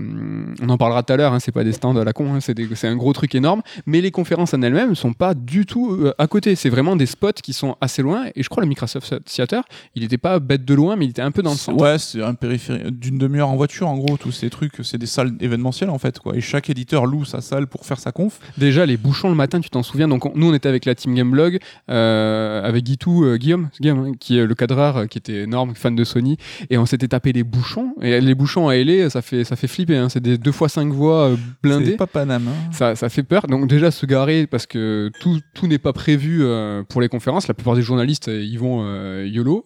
on 0.61 0.69
en 0.69 0.77
parlera 0.77 0.96
tout 1.03 1.13
à 1.13 1.17
l'heure. 1.17 1.33
Hein, 1.33 1.39
c'est 1.39 1.51
pas 1.51 1.63
des 1.63 1.71
stands 1.73 1.95
à 1.95 2.03
la 2.03 2.13
con, 2.13 2.33
hein, 2.33 2.39
c'est, 2.41 2.55
un 2.85 2.95
gros 2.95 3.13
truc 3.13 3.35
énorme. 3.35 3.61
Mais 3.85 4.01
les 4.01 4.11
conférences 4.11 4.53
en 4.53 4.61
elles-mêmes 4.61 4.95
sont 4.95 5.13
pas 5.13 5.33
du 5.33 5.65
tout 5.65 5.91
euh, 5.91 6.13
à 6.17 6.27
côté. 6.27 6.55
C'est 6.55 6.69
vraiment 6.69 6.95
des 6.95 7.05
spots 7.05 7.31
qui 7.43 7.53
sont 7.53 7.75
assez 7.81 8.01
loin. 8.01 8.25
Et 8.35 8.43
je 8.43 8.49
crois 8.49 8.61
le 8.63 8.69
Microsoft 8.69 9.15
Theater, 9.25 9.63
il 9.95 10.03
était 10.03 10.17
pas 10.17 10.39
bête 10.39 10.65
de 10.65 10.73
loin, 10.73 10.95
mais 10.95 11.05
il 11.05 11.09
était 11.09 11.21
un 11.21 11.31
peu 11.31 11.41
dans 11.41 11.51
le 11.51 11.57
centre. 11.57 11.81
Ouais, 11.81 11.97
c'est 11.97 12.21
un 12.23 12.33
périphérique 12.33 12.99
d'une 12.99 13.17
demi-heure 13.17 13.49
en 13.49 13.55
voiture, 13.55 13.87
en 13.87 13.97
gros, 13.97 14.17
tous 14.17 14.31
ces 14.31 14.49
trucs, 14.49 14.73
c'est 14.83 14.97
des 14.97 15.05
salles 15.05 15.33
événementielles 15.39 15.89
en 15.89 15.97
fait, 15.97 16.19
quoi. 16.19 16.35
Et 16.35 16.41
chaque 16.41 16.69
éditeur 16.69 17.05
loue 17.05 17.25
sa 17.25 17.41
salle 17.41 17.67
pour 17.67 17.85
faire 17.85 17.99
sa 17.99 18.11
conf. 18.11 18.39
Déjà, 18.57 18.85
les 18.85 18.97
bouchons 18.97 19.29
le 19.29 19.35
matin, 19.35 19.59
tu 19.59 19.69
t'en 19.69 19.83
souviens. 19.83 20.07
Donc, 20.07 20.25
on- 20.25 20.31
nous, 20.35 20.49
on 20.49 20.53
était 20.53 20.69
avec 20.69 20.85
la 20.85 20.95
team 20.95 21.13
Gameblog, 21.15 21.59
euh, 21.89 22.63
avec 22.63 22.83
Guitou, 22.83 23.23
euh, 23.23 23.37
Guillaume, 23.37 23.69
hein, 23.83 24.11
qui 24.19 24.37
est 24.37 24.45
le 24.45 24.55
cadreur, 24.55 24.97
euh, 24.97 25.05
qui 25.05 25.17
était 25.17 25.43
énorme, 25.43 25.73
fan 25.75 25.95
de 25.95 26.03
Sony. 26.03 26.37
Et 26.69 26.77
on 26.77 26.85
s'était 26.85 27.07
tapé 27.07 27.33
les 27.33 27.43
bouchons. 27.43 27.93
Et 28.01 28.19
les 28.21 28.35
bouchons 28.35 28.67
à 28.69 28.75
LA, 28.75 29.09
ça 29.09 29.21
fait, 29.21 29.43
ça 29.43 29.55
fait 29.55 29.67
flipper. 29.67 29.97
hein. 29.97 30.09
C'est 30.09 30.21
des 30.21 30.37
2 30.37 30.51
x 30.51 30.76
5 30.77 30.93
voies 30.93 31.29
euh, 31.29 31.35
blindées. 31.63 31.91
C'est 31.91 31.97
pas 31.97 32.05
Paname. 32.07 32.47
hein. 32.49 32.71
Ça, 32.71 32.95
ça 32.95 33.09
fait 33.09 33.23
peur. 33.23 33.47
Donc 33.47 33.67
déjà 33.67 33.89
se 33.89 34.05
garer 34.05 34.45
parce 34.45 34.67
que 34.67 35.09
tout, 35.19 35.39
tout 35.55 35.65
n'est 35.67 35.79
pas 35.79 35.91
prévu 35.93 36.43
euh, 36.43 36.83
pour 36.87 37.01
les 37.01 37.09
conférences. 37.09 37.47
La 37.47 37.55
plupart 37.55 37.75
des 37.75 37.81
journalistes 37.81 38.27
euh, 38.27 38.43
y 38.43 38.57
vont 38.57 38.81
euh, 38.83 39.27
YOLO. 39.27 39.63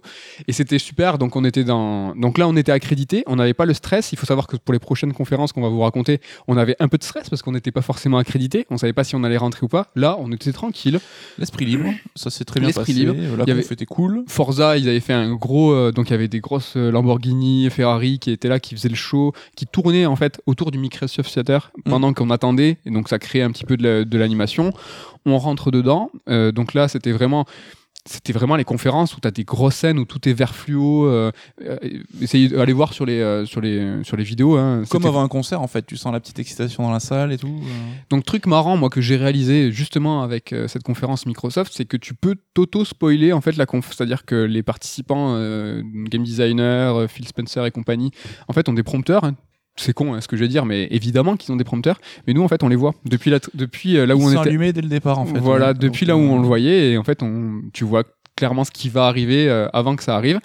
Et 0.48 0.54
c'était 0.54 0.80
super. 0.80 1.18
Donc 1.18 1.36
on 1.36 1.44
était 1.44 1.66
dans. 1.66 2.16
Donc 2.16 2.38
là 2.38 2.48
on 2.48 2.56
était 2.56 2.72
accrédité. 2.72 3.24
On 3.28 3.36
n'avait 3.36 3.54
pas 3.54 3.66
le 3.66 3.74
stress. 3.74 4.14
Il 4.14 4.18
faut 4.18 4.26
savoir 4.26 4.48
que 4.48 4.56
pour 4.56 4.72
les 4.74 4.80
prochaines 4.80 5.12
conférences 5.12 5.52
qu'on 5.52 5.62
va 5.62 5.68
vous 5.70 5.82
raconter, 5.82 6.22
on 6.48 6.56
avait 6.56 6.78
un 6.80 6.88
peu 6.88 6.98
de 6.98 7.04
stress 7.04 7.30
parce 7.30 7.42
qu'on 7.42 7.52
n'était 7.52 7.72
pas 7.72 7.82
forcément 7.82 8.18
accrédité. 8.18 8.66
On 8.70 8.78
savait 8.78 8.94
pas 8.94 9.04
si 9.04 9.16
on 9.18 9.24
allait 9.26 9.36
rentrer 9.38 9.66
ou 9.66 9.68
pas. 9.68 9.88
Là 9.98 10.16
on 10.20 10.32
était 10.32 10.54
tranquille. 10.54 11.00
L'esprit 11.38 11.66
libre, 11.66 11.90
ça 12.16 12.30
s'est 12.30 12.46
très 12.46 12.60
bien 12.62 12.68
L'esprit 12.70 12.94
passé. 12.94 13.06
libre. 13.06 13.14
La 13.38 13.44
Il 13.44 13.50
y 13.50 13.52
avait- 13.52 13.62
était 13.62 13.86
cool. 13.86 14.24
Forza, 14.28 14.78
ils 14.78 14.88
avaient 14.88 15.00
fait 15.02 15.14
un 15.14 15.34
gros. 15.36 15.72
euh, 15.74 15.92
donc 15.92 16.10
il 16.10 16.12
y 16.12 16.14
avait 16.14 16.28
des 16.28 16.40
grosses 16.40 16.74
euh, 16.78 16.92
Lamborghini, 16.92 17.70
Ferrari 17.70 18.20
qui 18.20 18.32
étaient 18.32 18.48
là, 18.50 18.60
qui 18.60 18.76
faisaient 18.76 18.90
le 18.90 18.96
show, 18.96 19.34
qui 19.56 19.66
tournaient 19.66 20.06
en 20.06 20.16
fait 20.16 20.42
autour 20.46 20.72
du 20.72 20.78
Microsoft 21.02 21.34
Theater 21.34 21.72
pendant 21.86 22.14
qu'on 22.14 22.30
attendait. 22.30 22.78
Et 22.86 22.92
donc 22.92 23.10
ça 23.10 23.20
créait 23.20 23.42
un 23.42 23.52
petit 23.52 23.66
peu 23.66 23.78
de 23.78 23.84
la- 23.84 24.06
de 24.06 24.18
l'animation. 24.18 24.72
On 25.26 25.38
rentre 25.38 25.72
dedans. 25.72 26.10
euh, 26.30 26.52
donc 26.52 26.74
là, 26.74 26.88
c'était 26.88 27.12
vraiment. 27.12 27.46
C'était 28.08 28.34
vraiment 28.34 28.56
les 28.56 28.64
conférences 28.64 29.16
où 29.16 29.20
tu 29.22 29.28
as 29.28 29.32
des 29.32 29.44
grosses 29.44 29.76
scènes 29.76 30.00
où 30.00 30.06
tout 30.06 30.28
est 30.28 30.34
vert 30.34 30.56
fluo. 30.56 31.06
euh, 31.06 31.32
euh, 31.64 31.78
essayez 32.20 32.48
d'aller 32.48 32.74
voir 32.74 32.94
sur 32.94 33.06
les, 33.06 33.20
euh, 33.20 33.46
sur 33.46 33.62
les, 33.62 34.04
sur 34.04 34.18
les 34.18 34.24
vidéos. 34.24 34.58
hein. 34.58 34.82
Comme 34.90 35.04
avant 35.06 35.22
un 35.22 35.28
concert, 35.28 35.62
en 35.62 35.68
fait, 35.68 35.86
tu 35.86 35.98
sens 35.98 36.12
la 36.12 36.20
petite 36.20 36.40
excitation 36.40 36.82
dans 36.82 36.92
la 36.92 37.00
salle 37.00 37.32
et 37.32 37.38
tout. 37.38 37.62
Donc 38.10 38.26
truc 38.26 38.48
marrant 38.48 38.76
moi 38.76 38.90
que 38.90 39.02
j'ai 39.02 39.18
réalisé 39.18 39.72
justement 39.72 40.24
avec 40.24 40.56
cette 40.68 40.82
conférence 40.82 41.28
Microsoft, 41.28 41.72
c'est 41.76 41.86
que 41.86 41.96
tu 41.96 42.16
peux 42.16 42.36
t'auto 42.56 42.86
spoiler 42.86 43.34
en 43.34 43.42
fait 43.42 43.56
la 43.56 43.68
conf, 43.68 43.94
c'est-à-dire 43.94 44.26
que 44.26 44.34
les 44.36 44.64
participants, 44.64 45.36
game 46.10 46.24
designer, 46.24 47.08
Phil 47.08 47.28
Spencer 47.28 47.64
et 47.68 47.72
compagnie, 47.72 48.10
en 48.48 48.54
fait 48.54 48.68
ont 48.68 48.74
des 48.74 48.82
prompteurs. 48.82 49.26
hein. 49.26 49.36
C'est 49.82 49.94
con 49.94 50.14
hein, 50.14 50.22
ce 50.22 50.28
que 50.28 50.38
je 50.38 50.42
vais 50.44 50.48
dire, 50.48 50.66
mais 50.66 50.88
évidemment 50.92 51.36
qu'ils 51.36 51.52
ont 51.52 51.56
des 51.58 51.64
prompteurs. 51.64 52.00
Mais 52.28 52.34
nous 52.34 52.44
en 52.44 52.48
fait 52.48 52.64
on 52.64 52.68
les 52.68 52.76
voit 52.76 52.94
depuis 53.06 53.32
depuis 53.54 53.98
euh, 53.98 54.06
là 54.06 54.16
où 54.16 54.20
Ils 54.20 54.24
on 54.26 54.30
sont 54.32 54.40
était. 54.42 54.50
allumés 54.50 54.74
dès 54.74 54.82
le 54.82 54.88
départ, 54.90 55.20
en 55.20 55.26
fait. 55.26 55.40
voilà, 55.40 55.70
Ouais. 55.70 55.74
depuis 55.74 56.06
Donc, 56.06 56.10
là 56.10 56.18
où 56.18 56.20
on 56.22 56.38
euh, 56.38 56.42
le 56.42 56.48
voyait 56.48 56.92
et 56.92 56.98
en 56.98 57.04
fait 57.04 57.22
on, 57.24 57.62
tu 57.74 57.84
vois 57.84 58.04
clairement 58.38 58.64
ce 58.64 58.72
qui 58.72 58.90
va 58.90 59.06
arriver 59.08 59.50
euh, 59.50 59.68
avant 59.74 59.96
que 59.96 60.04
ça 60.04 60.16
arrive. 60.16 60.40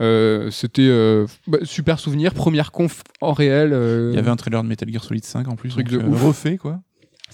Euh, 0.00 0.50
C'était 0.50 0.82
euh, 0.88 1.26
bah, 1.46 1.58
super 1.62 1.98
souvenir, 2.00 2.34
première 2.34 2.72
conf 2.72 3.02
en 3.20 3.32
réel. 3.32 3.70
Il 4.10 4.14
y 4.16 4.18
avait 4.18 4.30
un 4.30 4.36
trailer 4.36 4.62
de 4.62 4.68
Metal 4.68 4.90
Gear 4.90 5.04
Solid 5.04 5.24
5 5.24 5.46
en 5.48 5.54
plus, 5.56 5.70
Truc 5.70 5.88
de 5.88 5.98
ouf. 5.98 6.22
refait 6.22 6.56
quoi. 6.56 6.80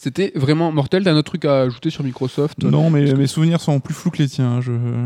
C'était 0.05 0.33
vraiment 0.35 0.71
mortel. 0.71 1.03
T'as 1.03 1.13
un 1.13 1.17
autre 1.17 1.31
truc 1.31 1.47
à 1.47 1.63
ajouter 1.63 1.89
sur 1.89 2.05
Microsoft? 2.05 2.63
Non, 2.63 2.91
mais 2.91 3.15
mes 3.15 3.27
souvenirs 3.27 3.59
sont 3.63 3.81
plus 3.81 3.95
flous 3.95 4.11
que 4.11 4.19
les 4.19 4.29
tiens. 4.29 4.61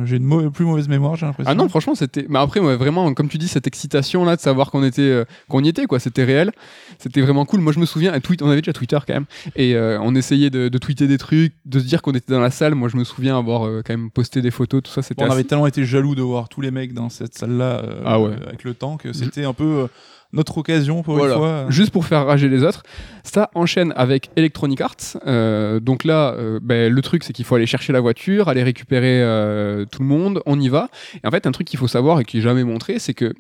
J'ai 0.05 0.17
une 0.17 0.25
mau- 0.25 0.51
plus 0.51 0.65
mauvaise 0.65 0.89
mémoire, 0.89 1.15
j'ai 1.15 1.25
l'impression. 1.25 1.49
Ah 1.49 1.55
non, 1.55 1.69
franchement, 1.69 1.95
c'était. 1.95 2.27
Mais 2.29 2.41
après, 2.41 2.59
ouais, 2.59 2.75
vraiment, 2.75 3.15
comme 3.15 3.29
tu 3.29 3.39
dis, 3.39 3.47
cette 3.47 3.69
excitation 3.69 4.25
là 4.25 4.35
de 4.35 4.41
savoir 4.41 4.73
qu'on 4.73 4.83
était, 4.83 5.03
euh, 5.03 5.25
qu'on 5.49 5.63
y 5.63 5.69
était, 5.69 5.87
quoi. 5.87 6.01
C'était 6.01 6.25
réel. 6.25 6.51
C'était 6.99 7.21
vraiment 7.21 7.45
cool. 7.45 7.61
Moi, 7.61 7.73
je 7.73 7.79
me 7.79 7.87
souviens, 7.87 8.13
un 8.13 8.19
tweet, 8.19 8.43
on 8.43 8.49
avait 8.51 8.61
déjà 8.61 8.73
Twitter 8.73 8.99
quand 9.07 9.15
même, 9.15 9.27
et 9.55 9.77
euh, 9.77 10.01
on 10.03 10.17
essayait 10.17 10.51
de, 10.51 10.69
de 10.69 10.79
tweeter 10.79 11.07
des 11.07 11.19
trucs, 11.19 11.55
de 11.65 11.79
se 11.79 11.85
dire 11.85 12.03
qu'on 12.03 12.11
était 12.13 12.33
dans 12.33 12.41
la 12.41 12.51
salle. 12.51 12.75
Moi, 12.75 12.89
je 12.89 12.97
me 12.97 13.05
souviens 13.05 13.39
avoir 13.39 13.67
euh, 13.69 13.83
quand 13.87 13.93
même 13.93 14.11
posté 14.11 14.43
des 14.43 14.51
photos, 14.51 14.83
tout 14.83 14.91
ça. 14.91 15.03
C'était. 15.03 15.23
on 15.23 15.27
assez- 15.27 15.35
avait 15.35 15.45
tellement 15.45 15.69
été 15.69 15.85
jaloux 15.85 16.17
de 16.17 16.23
voir 16.23 16.49
tous 16.49 16.61
les 16.61 16.73
mecs 16.73 16.93
dans 16.93 17.09
cette 17.09 17.39
salle-là 17.39 17.83
Ah 18.05 18.21
ouais. 18.21 18.33
avec 18.49 18.65
le 18.65 18.75
temps 18.75 18.97
que 18.97 19.13
c'était 19.13 19.45
un 19.45 19.53
peu 19.53 19.87
notre 20.33 20.59
occasion 20.59 21.03
pour 21.03 21.15
Voilà. 21.17 21.35
une 21.35 21.39
fois. 21.39 21.67
Juste 21.71 21.91
pour 21.91 22.05
faire 22.05 22.27
rager 22.27 22.49
les 22.49 22.63
autres. 22.63 22.83
Ça 23.25 23.51
enchaîne 23.55 23.93
avec 23.97 24.31
Electronic 24.37 24.81
Arts. 24.81 25.17
Euh, 25.27 25.81
donc 25.81 26.05
là, 26.05 26.35
euh, 26.35 26.61
ben, 26.63 26.93
le 26.93 27.03
truc, 27.03 27.25
c'est 27.25 27.33
qu'il 27.33 27.45
faut 27.45 27.55
aller 27.55 27.67
chercher 27.67 27.93
la 27.93 28.01
voiture, 28.01 28.49
aller 28.49 28.63
récupérer 28.63 29.23
euh, 29.23 29.85
tout 29.91 30.03
le 30.03 30.09
monde. 30.09 30.43
On 30.47 30.61
y 30.61 30.69
va. 30.69 30.89
Et 31.23 31.27
en 31.27 31.31
fait, 31.31 31.47
un 31.47 31.53
truc 31.53 31.67
qu'il 31.67 31.79
faut 31.79 31.89
savoir 31.89 32.21
et 32.21 32.25
qui 32.25 32.39
est 32.39 32.43
jamais 32.43 32.65
montré, 32.65 32.99
c'est 32.99 33.15
que 33.15 33.33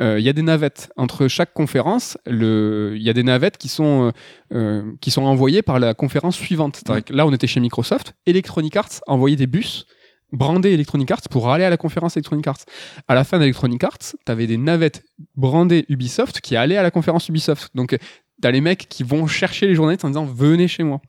euh, 0.00 0.18
il 0.18 0.24
y 0.24 0.28
a 0.28 0.32
des 0.32 0.42
navettes 0.42 0.90
entre 0.96 1.28
chaque 1.28 1.52
conférence. 1.52 2.16
Il 2.26 2.96
y 2.96 3.10
a 3.10 3.12
des 3.12 3.22
navettes 3.22 3.58
qui 3.58 3.68
sont 3.68 4.06
euh, 4.06 4.56
euh, 4.56 4.92
qui 5.00 5.10
sont 5.10 5.22
envoyées 5.22 5.62
par 5.62 5.78
la 5.78 5.94
conférence 5.94 6.36
suivante. 6.36 6.82
Là, 7.10 7.26
on 7.26 7.32
était 7.32 7.46
chez 7.46 7.60
Microsoft. 7.60 8.14
Electronic 8.26 8.76
Arts 8.76 9.00
a 9.06 9.12
envoyé 9.12 9.36
des 9.36 9.46
bus 9.46 9.86
brandés 10.32 10.72
Electronic 10.72 11.10
Arts 11.10 11.28
pour 11.30 11.50
aller 11.50 11.64
à 11.64 11.70
la 11.70 11.76
conférence 11.76 12.16
Electronic 12.16 12.46
Arts. 12.46 12.64
À 13.08 13.14
la 13.14 13.24
fin 13.24 13.38
d'Electronic 13.38 13.82
Arts, 13.84 13.98
tu 13.98 14.32
avais 14.32 14.46
des 14.46 14.56
navettes 14.56 15.04
brandées 15.36 15.84
Ubisoft 15.88 16.40
qui 16.40 16.56
allaient 16.56 16.76
à 16.76 16.82
la 16.82 16.90
conférence 16.90 17.28
Ubisoft. 17.28 17.70
Donc, 17.74 17.96
t'as 18.40 18.50
les 18.50 18.60
mecs 18.60 18.88
qui 18.88 19.02
vont 19.02 19.26
chercher 19.26 19.66
les 19.66 19.74
journalistes 19.74 20.04
en 20.04 20.08
disant 20.08 20.24
venez 20.24 20.68
chez 20.68 20.82
moi. 20.82 21.00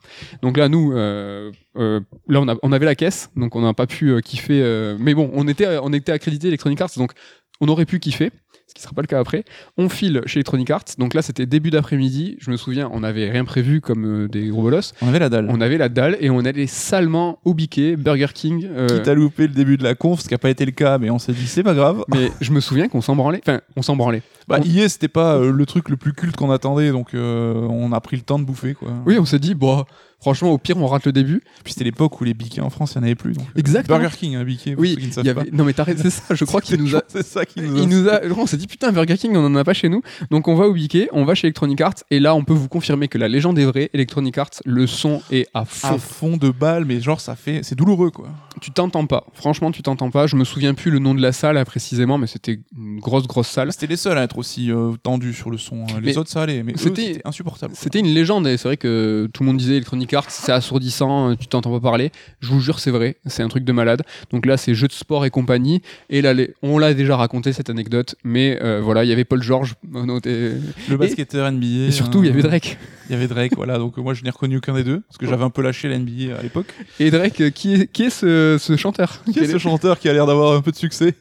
Donc 0.41 0.57
là, 0.57 0.69
nous, 0.69 0.91
euh, 0.93 1.51
euh, 1.77 2.01
là, 2.27 2.43
on, 2.61 2.71
avait 2.71 2.85
la 2.85 2.95
caisse, 2.95 3.29
donc 3.35 3.55
on 3.55 3.61
n'a 3.61 3.73
pas 3.73 3.87
pu 3.87 4.09
euh, 4.09 4.19
kiffer. 4.19 4.95
mais 4.99 5.13
bon, 5.13 5.29
on 5.33 5.47
était, 5.47 5.77
on 5.81 5.93
était 5.93 6.11
accrédité 6.11 6.47
Electronic 6.47 6.79
Arts, 6.81 6.91
donc 6.97 7.13
on 7.59 7.67
aurait 7.67 7.85
pu 7.85 7.99
kiffer. 7.99 8.31
Ce 8.71 8.75
qui 8.75 8.81
sera 8.83 8.93
pas 8.93 9.01
le 9.01 9.07
cas 9.07 9.19
après. 9.19 9.43
On 9.77 9.89
file 9.89 10.21
chez 10.27 10.37
Electronic 10.39 10.69
Arts. 10.69 10.85
Donc 10.97 11.13
là, 11.13 11.21
c'était 11.21 11.45
début 11.45 11.71
d'après-midi. 11.71 12.37
Je 12.39 12.49
me 12.51 12.55
souviens, 12.55 12.89
on 12.93 13.01
n'avait 13.01 13.29
rien 13.29 13.43
prévu 13.43 13.81
comme 13.81 14.05
euh, 14.23 14.27
des 14.29 14.47
gros 14.47 14.61
bolos. 14.61 14.93
On 15.01 15.09
avait 15.09 15.19
la 15.19 15.27
dalle. 15.27 15.47
On 15.49 15.59
avait 15.59 15.77
la 15.77 15.89
dalle 15.89 16.15
et 16.21 16.29
on 16.29 16.39
allait 16.45 16.67
salement 16.67 17.39
au 17.43 17.53
biquet, 17.53 17.97
Burger 17.97 18.27
King. 18.33 18.65
euh, 18.71 18.87
Quitte 18.87 19.09
à 19.09 19.13
louper 19.13 19.43
le 19.47 19.53
début 19.53 19.75
de 19.75 19.83
la 19.83 19.93
conf, 19.93 20.21
ce 20.21 20.27
qui 20.29 20.33
n'a 20.33 20.37
pas 20.37 20.49
été 20.49 20.63
le 20.65 20.71
cas, 20.71 20.97
mais 20.99 21.09
on 21.09 21.19
s'est 21.19 21.33
dit 21.33 21.47
c'est 21.47 21.63
pas 21.63 21.73
grave. 21.73 22.03
mais 22.07 22.31
je 22.39 22.51
me 22.53 22.61
souviens 22.61 22.87
qu'on 22.87 23.01
s'en 23.01 23.17
branlait. 23.17 23.41
Enfin, 23.45 23.59
on 23.75 23.81
s'en 23.81 23.97
branlait. 23.97 24.21
Bah, 24.51 24.59
On- 24.65 24.69
EA, 24.77 24.89
c'était 24.89 25.07
pas 25.07 25.35
euh, 25.35 25.51
le 25.51 25.65
truc 25.65 25.89
le 25.89 25.97
plus 25.97 26.13
culte 26.13 26.35
qu'on 26.35 26.51
attendait, 26.51 26.91
donc 26.91 27.13
euh, 27.13 27.53
on 27.69 27.91
a 27.91 27.99
pris 28.01 28.15
le 28.17 28.23
temps 28.23 28.39
de 28.39 28.43
bouffer 28.45 28.73
quoi. 28.73 28.89
Oui, 29.05 29.17
on 29.19 29.25
s'est 29.25 29.39
dit, 29.39 29.55
bon, 29.55 29.83
franchement, 30.19 30.51
au 30.51 30.57
pire, 30.57 30.77
on 30.77 30.87
rate 30.87 31.05
le 31.05 31.11
début. 31.11 31.41
Puis 31.63 31.73
c'était 31.73 31.85
l'époque 31.85 32.19
où 32.21 32.23
les 32.23 32.33
biquets 32.33 32.61
en 32.61 32.69
France, 32.69 32.93
il 32.93 32.99
n'y 32.99 33.03
en 33.03 33.05
avait 33.07 33.15
plus. 33.15 33.33
Donc, 33.33 33.45
euh, 33.47 33.59
Exactement. 33.59 33.97
Burger 33.99 34.15
King, 34.17 34.35
un 34.35 34.43
biquet, 34.43 34.73
pour 34.73 34.81
Oui, 34.81 34.91
ceux 34.95 35.01
qui 35.01 35.07
ne 35.07 35.11
savent 35.11 35.23
il 35.23 35.27
y 35.27 35.29
avait... 35.31 35.45
pas. 35.49 35.55
non 35.57 35.63
mais 35.63 35.73
t'arrêtes, 35.73 35.99
c'est 35.99 36.09
ça. 36.09 36.35
Je 36.35 36.45
crois 36.45 36.61
qu'il 36.61 36.77
nous 36.81 36.95
a. 36.95 37.01
C'est 37.07 37.25
ça 37.25 37.45
qui 37.45 37.61
nous 37.61 37.77
a. 37.77 37.81
Il 37.81 37.87
nous 37.89 38.07
a, 38.09 38.19
on 38.37 38.45
s'est 38.45 38.57
dit 38.57 38.67
putain 38.67 38.91
Burger 38.91 39.17
King 39.17 39.35
on 39.35 39.45
en 39.45 39.55
a 39.55 39.63
pas 39.63 39.73
chez 39.73 39.89
nous 39.89 40.01
donc 40.29 40.47
on 40.47 40.55
va 40.55 40.67
au 40.67 40.73
biquet 40.73 41.09
on 41.11 41.25
va 41.25 41.33
chez 41.35 41.47
Electronic 41.47 41.79
Arts 41.81 41.93
et 42.11 42.19
là 42.19 42.33
on 42.35 42.43
peut 42.43 42.53
vous 42.53 42.67
confirmer 42.67 43.07
que 43.07 43.17
la 43.17 43.27
légende 43.27 43.57
est 43.59 43.65
vraie 43.65 43.89
Electronic 43.93 44.37
Arts 44.37 44.49
le 44.65 44.87
son 44.87 45.21
est 45.31 45.47
à 45.53 45.65
fond 45.65 45.87
à 45.87 45.97
fond 45.97 46.37
de 46.37 46.49
balle, 46.49 46.85
mais 46.85 46.99
genre 47.01 47.19
ça 47.19 47.35
fait, 47.35 47.61
c'est 47.63 47.75
douloureux 47.75 48.11
quoi. 48.11 48.27
tu 48.61 48.71
t'entends 48.71 49.05
pas 49.05 49.25
franchement 49.33 49.71
tu 49.71 49.81
t'entends 49.81 50.09
pas 50.11 50.27
je 50.27 50.35
me 50.35 50.43
souviens 50.43 50.73
plus 50.73 50.91
le 50.91 50.99
nom 50.99 51.13
de 51.15 51.21
la 51.21 51.31
salle 51.31 51.63
précisément 51.65 52.17
mais 52.17 52.27
c'était 52.27 52.59
une 52.77 52.99
grosse 52.99 53.27
grosse 53.27 53.47
salle 53.47 53.71
C'était 53.71 53.87
les 53.87 53.97
seuls 53.97 54.17
à 54.17 54.23
être 54.23 54.37
aussi 54.41 54.71
euh, 54.71 54.91
tendus 55.01 55.33
sur 55.33 55.49
le 55.49 55.57
son. 55.57 55.85
Les 56.01 56.11
Mais 56.11 56.17
autres 56.17 56.29
ça 56.29 56.41
allait, 56.41 56.61
mais 56.63 56.73
c'était- 56.75 57.21
insupportable. 57.25 57.73
C'était 57.75 57.99
une 57.99 58.13
légende 58.13 58.45
et 58.47 58.57
c'est 58.57 58.67
vrai 58.67 58.77
que 58.77 59.29
tout 59.33 59.43
le 59.43 59.47
monde 59.47 59.57
disait 59.57 59.73
Electronic 59.75 60.13
Arts 60.13 60.29
c'est 60.29 60.51
assourdissant, 60.51 61.35
tu 61.37 61.47
t'entends 61.47 61.71
pas 61.71 61.79
parler. 61.79 62.11
Je 62.41 62.49
vous 62.49 62.59
jure 62.59 62.79
c'est 62.79 62.91
vrai, 62.91 63.15
c'est 63.25 63.43
un 63.43 63.47
truc 63.47 63.63
de 63.63 63.71
malade. 63.71 64.01
Donc 64.31 64.45
là 64.45 64.57
c'est 64.57 64.73
jeux 64.73 64.87
de 64.87 64.93
sport 64.93 65.25
et 65.25 65.29
compagnie. 65.29 65.81
Et 66.09 66.21
là 66.21 66.33
les- 66.33 66.53
on 66.61 66.77
l'a 66.77 66.93
déjà 66.93 67.15
raconté 67.15 67.53
cette 67.53 67.69
anecdote, 67.69 68.15
mais 68.23 68.59
euh, 68.61 68.81
voilà 68.83 69.03
il 69.05 69.09
y 69.09 69.13
avait 69.13 69.23
Paul 69.25 69.41
George 69.41 69.75
Le 69.93 70.97
basketteur 70.97 71.51
NBA. 71.51 71.87
et 71.87 71.91
surtout 71.91 72.23
il 72.23 72.25
y 72.25 72.29
euh, 72.29 72.33
avait 72.33 72.41
Drake. 72.41 72.77
Il 73.09 73.13
y 73.13 73.15
avait 73.15 73.27
Drake, 73.27 73.53
voilà. 73.55 73.77
Donc 73.77 73.97
euh, 73.97 74.01
moi 74.01 74.13
je 74.13 74.23
n'ai 74.23 74.29
reconnu 74.29 74.57
aucun 74.57 74.73
des 74.73 74.83
deux 74.83 75.01
parce 75.01 75.17
que 75.17 75.27
j'avais 75.27 75.43
un 75.43 75.49
peu 75.49 75.61
lâché 75.61 75.87
la 75.89 75.97
NBA 75.99 76.37
à 76.37 76.41
l'époque. 76.41 76.67
Et 76.99 77.11
Drake 77.11 77.41
euh, 77.41 77.49
qui 77.49 77.73
est, 77.75 77.91
qui 77.91 78.03
est 78.03 78.09
ce, 78.09 78.57
ce 78.59 78.75
chanteur? 78.77 79.21
Qui 79.31 79.39
est 79.39 79.47
ce 79.47 79.57
chanteur 79.57 79.99
qui 79.99 80.09
a 80.09 80.13
l'air 80.13 80.25
d'avoir 80.25 80.53
un 80.55 80.61
peu 80.61 80.71
de 80.71 80.75
succès? 80.77 81.15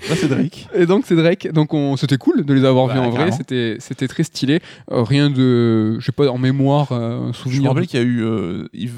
C'est 0.00 0.28
Drake. 0.28 0.68
Et 0.74 0.86
donc 0.86 1.04
c'est 1.06 1.16
Drake, 1.16 1.50
donc 1.52 1.72
on, 1.74 1.96
c'était 1.96 2.16
cool 2.18 2.44
de 2.44 2.54
les 2.54 2.64
avoir 2.64 2.86
Bah, 2.88 2.94
vus 2.94 2.98
en 3.00 3.10
vrai, 3.10 3.32
c'était, 3.32 3.76
c'était 3.80 4.06
très 4.08 4.22
stylé. 4.22 4.60
Euh, 4.92 5.02
rien 5.02 5.30
de, 5.30 5.98
je 5.98 6.04
sais 6.04 6.12
pas, 6.12 6.28
en 6.30 6.38
mémoire, 6.38 6.92
euh, 6.92 7.18
un 7.18 7.22
Je 7.22 7.26
me 7.28 7.32
souvenir. 7.32 7.70
rappelle 7.70 7.86
qu'il 7.86 7.98
y 7.98 8.02
a 8.02 8.06
eu, 8.06 8.22
euh, 8.22 8.68
il 8.74 8.90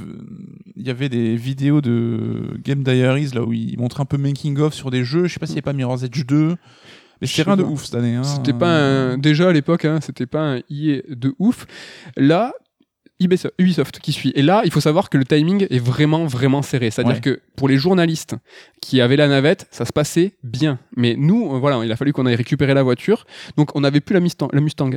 y 0.77 0.91
avait 0.91 1.09
des 1.09 1.37
vidéos 1.37 1.81
de 1.81 2.59
Game 2.65 2.83
Diaries 2.83 3.31
là 3.35 3.43
où 3.43 3.53
ils 3.53 3.79
montraient 3.79 4.03
un 4.03 4.07
peu 4.07 4.19
making 4.19 4.59
of 4.59 4.75
sur 4.75 4.91
des 4.91 5.05
jeux. 5.05 5.27
Je 5.27 5.33
sais 5.35 5.41
pas 5.41 5.47
s'il 5.47 5.55
n'y 5.57 5.61
a 5.61 5.63
pas 5.63 5.73
Mirror's 5.73 6.03
Edge 6.03 6.25
2. 6.27 6.57
Mais 7.21 7.27
sais 7.27 7.43
rien 7.43 7.57
de 7.57 7.65
ouf 7.65 7.85
cette 7.87 7.97
année. 7.97 8.15
hein. 8.15 8.23
C'était 8.23 8.53
pas 8.53 8.69
un, 8.71 9.19
déjà 9.19 9.49
à 9.49 9.53
l'époque, 9.53 9.85
hein, 9.85 9.99
c'était 10.01 10.27
pas 10.27 10.41
un 10.55 10.61
IE 10.71 11.03
de 11.09 11.35
ouf. 11.41 11.67
Là, 12.17 12.53
Ubisoft, 13.21 13.99
qui 14.01 14.13
suit. 14.13 14.33
Et 14.37 14.43
là, 14.43 14.63
il 14.65 14.71
faut 14.71 14.81
savoir 14.81 15.11
que 15.11 15.19
le 15.19 15.25
timing 15.25 15.67
est 15.71 15.79
vraiment, 15.81 16.27
vraiment 16.27 16.63
serré. 16.63 16.91
C'est-à-dire 16.91 17.15
Ouais. 17.15 17.21
que 17.21 17.41
pour 17.57 17.69
les 17.69 17.77
journalistes 17.77 18.37
qui 18.81 19.01
avaient 19.01 19.17
la 19.17 19.27
navette, 19.27 19.67
ça 19.73 19.85
se 19.85 19.93
passait 19.93 20.35
bien. 20.45 20.79
Mais 20.97 21.17
nous, 21.19 21.53
euh, 21.55 21.59
voilà, 21.59 21.85
il 21.85 21.91
a 21.91 21.97
fallu 21.97 22.13
qu'on 22.13 22.27
aille 22.27 22.37
récupérer 22.37 22.75
la 22.75 22.83
voiture. 22.85 23.27
Donc, 23.57 23.75
on 23.75 23.81
n'avait 23.81 24.01
plus 24.01 24.15
la 24.15 24.21
Mustang. 24.21 24.49
La 24.53 24.61
Mustang. 24.61 24.91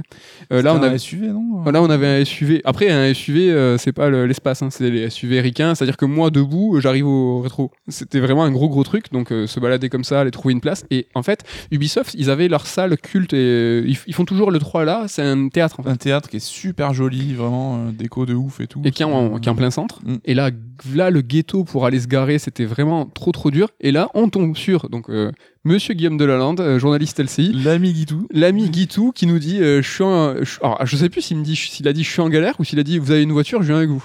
Euh, 0.54 0.62
là, 0.62 0.72
on 0.74 0.76
C'était 0.76 0.86
un 0.86 0.90
avait, 0.90 0.98
SUV 1.00 1.28
non? 1.30 1.64
Là, 1.72 1.82
on 1.82 1.90
avait 1.90 2.08
un 2.08 2.24
SUV. 2.26 2.62
Après, 2.64 2.90
un 2.92 3.12
SUV, 3.14 3.52
euh, 3.52 3.78
c'est 3.80 3.92
pas 3.92 4.10
le- 4.10 4.26
l'espace, 4.28 4.62
hein, 4.62 4.70
c'est 4.70 4.90
les 4.90 5.10
SUV 5.10 5.42
ricains. 5.42 5.74
C'est-à-dire 5.74 5.98
que 5.98 6.06
moi, 6.06 6.30
debout, 6.30 6.76
euh, 6.78 6.80
j'arrive 6.82 7.08
au 7.08 7.42
rétro. 7.42 7.72
C'était 7.88 8.20
vraiment 8.20 8.44
un 8.44 8.52
gros, 8.52 8.70
gros 8.70 8.84
truc. 8.84 9.12
Donc, 9.12 9.32
euh, 9.32 9.48
se 9.48 9.60
balader 9.60 9.90
comme 9.90 10.04
ça, 10.04 10.22
aller 10.22 10.32
trouver 10.32 10.54
une 10.54 10.62
place. 10.62 10.86
Et 10.92 11.08
en 11.16 11.24
fait, 11.24 11.44
Ubisoft, 11.72 12.14
ils 12.18 12.30
avaient 12.30 12.48
leur 12.48 12.68
salle 12.68 12.98
culte 12.98 13.34
et 13.34 13.80
ils, 13.80 13.98
ils 14.06 14.14
font 14.14 14.26
toujours 14.26 14.52
le 14.52 14.60
3 14.60 14.86
là. 14.86 15.06
C'est 15.08 15.24
un 15.24 15.50
théâtre, 15.50 15.80
en 15.80 15.84
fait. 15.84 15.90
Un 15.90 15.96
théâtre 15.96 16.30
qui 16.30 16.38
est 16.38 16.46
super 16.46 16.94
joli, 16.94 17.34
vraiment 17.34 17.88
déco 18.12 18.26
de 18.26 18.34
ouf 18.34 18.60
et 18.60 18.68
tout. 18.68 18.82
Et 18.84 18.92
qui 18.92 19.04
est 19.04 19.06
en, 19.06 19.40
qui 19.40 19.48
est 19.48 19.52
en 19.52 19.56
plein 19.56 19.72
centre. 19.72 20.02
Mm. 20.04 20.18
Et 20.26 20.34
là, 20.34 20.52
là, 20.94 21.10
le 21.10 21.22
ghetto 21.22 21.64
pour 21.64 21.86
aller 21.86 22.00
se 22.00 22.08
garer, 22.08 22.40
c'était 22.40 22.66
vraiment 22.66 23.06
trop, 23.06 23.32
trop 23.32 23.52
dur. 23.52 23.70
Et 23.80 23.92
là, 23.92 24.10
on 24.14 24.30
tombe 24.30 24.56
sur, 24.58 24.90
donc, 24.90 25.10
euh, 25.10 25.32
Monsieur 25.64 25.94
Guillaume 25.94 26.18
Delalande, 26.18 26.60
euh, 26.60 26.80
journaliste 26.80 27.20
LCI. 27.20 27.52
L'ami 27.64 27.94
Guitou. 27.94 28.28
L'ami 28.32 28.68
Guitou 28.70 29.12
qui 29.14 29.28
nous 29.28 29.38
dit 29.38 29.60
euh, 29.62 29.84
je 29.84 29.88
suis 29.88 30.04
je, 30.04 30.58
alors, 30.64 30.84
je 30.84 30.98
sais 30.98 31.08
plus 31.08 31.22
s'il 31.22 31.38
me 31.38 31.44
dit 31.44 31.56
s'il 31.56 31.88
a 31.88 31.94
dit 31.94 32.04
je 32.04 32.10
suis 32.10 32.22
en 32.22 32.30
galère 32.30 32.56
ou 32.60 32.64
s'il 32.64 32.80
a 32.80 32.84
dit 32.84 32.98
vous 32.98 33.12
avez 33.12 33.22
une 33.22 33.32
voiture, 33.32 33.62
je 33.62 33.68
viens 33.68 33.78
avec 33.78 33.90
vous. 33.90 34.04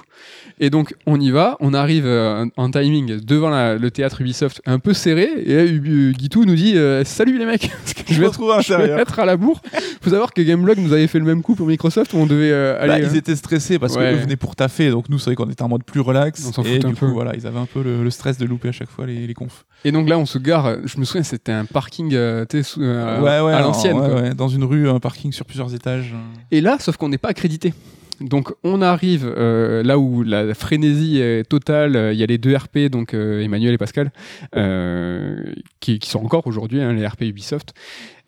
Et 0.61 0.69
donc 0.69 0.95
on 1.07 1.19
y 1.19 1.31
va, 1.31 1.57
on 1.61 1.73
arrive 1.73 2.05
euh, 2.05 2.45
en 2.59 2.71
timing 2.71 3.21
devant 3.25 3.49
la- 3.49 3.77
le 3.79 3.91
théâtre 3.91 4.21
Ubisoft 4.21 4.61
un 4.67 4.79
peu 4.79 4.93
serré 4.93 5.31
et 5.47 5.79
Guitou 6.13 6.45
nous 6.45 6.57
dit 6.57 6.75
salut 7.05 7.39
les 7.39 7.47
mecs 7.47 7.71
que 8.07 8.13
je 8.13 8.21
vais, 8.21 8.27
être, 8.27 8.51
à 8.53 8.61
je 8.61 8.69
vais 8.69 8.79
l'intérieur. 8.79 8.99
être 9.01 9.19
à 9.19 9.25
la 9.25 9.39
bourre. 9.39 9.63
Faut 10.03 10.11
savoir 10.11 10.35
que 10.35 10.43
Gameblog 10.43 10.77
nous 10.79 10.93
avait 10.93 11.07
fait 11.07 11.19
le 11.19 11.25
même 11.25 11.41
coup 11.41 11.55
pour 11.55 11.67
Microsoft 11.69 12.13
où 12.13 12.19
on 12.19 12.27
devait 12.27 12.51
Bah, 12.53 12.83
aller 12.95 13.07
ils 13.07 13.17
étaient 13.17 13.35
stressés 13.35 13.79
parce 13.79 13.97
Ouais. 13.97 14.11
qu'ils 14.13 14.21
venaient 14.21 14.37
pour 14.37 14.57
taffer, 14.57 14.91
donc 14.91 15.09
nous, 15.09 15.19
c'est 15.19 15.31
vrai 15.31 15.37
qu'on 15.37 15.49
était 15.49 15.63
en 15.63 15.69
mode 15.69 15.85
plus 15.85 16.01
relax. 16.01 16.45
On 16.47 16.53
s'en 16.53 16.63
et 16.75 16.79
du 16.79 16.87
un 16.87 16.91
coup, 16.91 16.97
peu. 16.97 17.07
voilà, 17.07 17.35
ils 17.37 17.47
avaient 17.47 17.59
un 17.59 17.67
peu 17.67 17.83
le, 17.83 18.03
le 18.05 18.11
stress 18.11 18.39
de 18.39 18.45
louper 18.47 18.69
à 18.69 18.73
chaque 18.73 18.91
fois 18.91 19.07
les, 19.07 19.27
les 19.27 19.35
confs. 19.35 19.65
et 19.85 19.93
donc 19.93 20.09
là 20.09 20.19
on 20.19 20.27
se 20.27 20.39
gare, 20.39 20.77
je 20.85 20.99
me 20.99 21.05
souviens 21.05 21.23
c'était 21.23 21.53
un 21.53 21.65
parking 21.65 22.13
euh, 22.15 22.45
sous- 22.63 22.83
euh, 22.83 23.21
ouais, 23.21 23.41
ouais, 23.41 23.53
à 23.53 23.59
en- 23.65 23.69
l'ancienne 23.69 23.99
ouais, 23.99 24.09
quoi. 24.09 24.21
ouais, 24.23 24.35
dans 24.35 24.49
une 24.49 24.65
rue, 24.65 24.89
un 24.89 25.01
parking 25.01 25.33
sur 25.33 25.45
plusieurs 25.47 25.75
étages. 25.75 26.15
Et 26.51 26.61
là, 26.61 26.77
sauf 26.81 26.97
qu'on 26.97 27.09
n'est 27.09 27.19
pas 27.19 27.29
accrédité. 27.29 27.75
Donc 28.23 28.55
on 28.65 28.81
arrive 28.81 29.31
euh, 29.37 29.83
là 29.83 29.99
où 29.99 30.23
la 30.23 30.55
frénésie 30.55 31.19
est 31.19 31.47
totale, 31.47 31.97
euh, 31.97 32.13
il 32.15 32.19
y 32.19 32.23
a 32.23 32.27
les 32.27 32.39
deux 32.39 32.57
RP, 32.57 32.89
donc 32.91 33.13
euh, 33.13 33.43
Emmanuel 33.43 33.75
et 33.75 33.79
Pascal, 33.79 34.11
euh, 34.57 35.37
qui, 35.81 35.99
qui 35.99 36.09
sont 36.09 36.25
encore 36.25 36.47
aujourd'hui 36.47 36.81
hein, 36.81 36.93
les 36.95 37.07
RP 37.07 37.23
Ubisoft. 37.23 37.75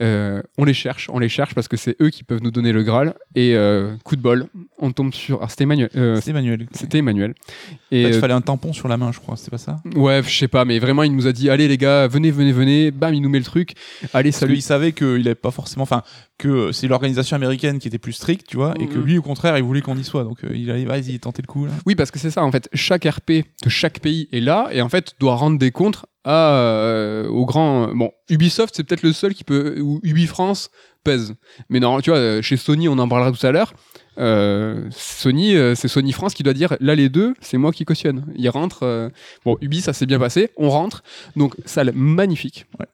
Euh, 0.01 0.43
on 0.59 0.65
les 0.65 0.75
cherche, 0.75 1.09
on 1.13 1.19
les 1.19 1.29
cherche 1.29 1.55
parce 1.55 1.67
que 1.69 1.77
c'est 1.77 1.97
eux 2.01 2.11
qui 2.11 2.23
peuvent 2.25 2.43
nous 2.43 2.51
donner 2.51 2.73
le 2.73 2.83
Graal. 2.83 3.15
Et 3.35 3.55
euh, 3.57 3.95
coup 4.05 4.17
de 4.17 4.21
bol, 4.23 4.47
on 4.79 4.93
tombe 4.93 5.13
sur... 5.13 5.43
Ah, 5.43 5.49
c'était 5.49 5.65
Emmanuel. 5.65 5.91
euh, 5.97 6.21
C'est 6.23 6.31
Emmanuel. 6.31 6.67
c'était 6.73 6.99
Emmanuel. 6.99 7.35
En 7.71 7.75
Et 7.91 8.03
fait, 8.05 8.09
il 8.11 8.15
euh, 8.15 8.21
fallait 8.21 8.35
un 8.35 8.41
tampon 8.41 8.73
sur 8.73 8.87
la 8.89 8.97
main, 8.97 9.11
je 9.13 9.19
crois, 9.19 9.37
c'était 9.37 9.51
pas 9.51 9.59
ça? 9.59 9.81
Ouais, 9.97 10.23
je 10.25 10.39
sais 10.39 10.49
pas, 10.49 10.65
mais 10.65 10.79
vraiment 10.79 11.03
il 11.03 11.15
nous 11.15 11.27
a 11.27 11.33
dit 11.33 11.51
allez 11.51 11.67
les 11.69 11.79
gars, 11.79 12.07
venez, 12.07 12.31
venez, 12.31 12.53
venez. 12.53 12.91
Bam, 12.91 13.13
il 13.15 13.21
nous 13.21 13.29
met 13.29 13.39
le 13.39 13.45
truc. 13.45 13.73
Allez, 14.13 14.31
Parce 14.31 14.41
salut. 14.41 14.55
qu'il 14.55 14.63
savait 14.63 14.93
qu'il 14.93 15.07
avait 15.27 15.35
pas 15.35 15.51
forcément. 15.51 15.83
Enfin, 15.83 16.03
que 16.39 16.71
c'est 16.71 16.87
l'organisation 16.87 17.35
américaine 17.35 17.79
qui 17.81 17.89
était 17.89 17.99
plus 17.99 18.13
stricte, 18.13 18.47
tu 18.47 18.57
vois, 18.57 18.75
et 18.79 18.87
que 18.87 18.99
Mhm. 18.99 19.05
lui, 19.05 19.19
au 19.19 19.23
contraire, 19.23 19.59
il 19.59 19.65
voulait 19.65 19.81
qu'on 19.83 19.97
y 19.97 20.05
soit. 20.05 20.23
Donc, 20.23 20.45
euh, 20.45 20.51
il 20.55 20.71
allait, 20.71 20.85
vas-y, 20.85 21.19
tenter 21.19 21.43
le 21.43 21.49
coup, 21.49 21.67
là. 21.67 21.73
Oui, 21.87 21.97
parce 21.97 22.13
que 22.13 22.19
c'est 22.21 22.31
ça, 22.31 22.45
en 22.45 22.53
fait. 22.53 22.69
Chaque 22.73 23.05
RP 23.05 23.45
de 23.65 23.69
chaque 23.69 23.99
pays 23.99 24.29
est 24.33 24.39
là 24.41 24.69
et 24.71 24.81
en 24.81 24.89
fait 24.89 25.15
doit 25.19 25.35
rendre 25.35 25.59
des 25.59 25.73
comptes 25.73 26.07
à, 26.29 26.53
euh, 26.55 27.27
au 27.29 27.47
grand. 27.47 27.95
Bon, 27.95 28.13
Ubisoft, 28.29 28.75
c'est 28.77 28.85
peut-être 28.85 29.03
le 29.03 29.13
seul 29.13 29.35
qui 29.35 29.45
peut. 29.45 29.81
Ou 29.81 29.99
Ubifrance 30.03 30.71
pèse. 31.05 31.35
Mais 31.71 31.81
non, 31.81 32.01
tu 32.01 32.11
vois, 32.11 32.19
euh, 32.19 32.43
chez 32.43 32.57
Sony, 32.57 32.89
on 32.89 32.99
en 32.99 33.09
parlera 33.09 33.33
tout 33.33 33.47
à 33.47 33.51
l'heure. 33.51 33.73
euh, 34.19 34.87
Sony, 34.91 35.57
euh, 35.57 35.75
c'est 35.75 35.89
Sony 35.89 36.13
France 36.13 36.35
qui 36.35 36.43
doit 36.43 36.53
dire 36.55 36.77
là 36.81 36.95
les 36.95 37.09
deux, 37.09 37.35
c'est 37.41 37.57
moi 37.57 37.73
qui 37.73 37.85
cautionne. 37.85 38.27
Ils 38.37 38.49
rentrent. 38.51 38.83
euh, 38.85 39.09
Bon, 39.45 39.57
Ubi, 39.63 39.81
ça 39.81 39.93
s'est 39.93 40.07
bien 40.07 40.19
passé. 40.19 40.51
On 40.57 40.69
rentre. 40.71 41.03
Donc 41.37 41.55
salle 41.65 41.93
magnifique. 41.95 42.67
Ouais. 42.79 42.87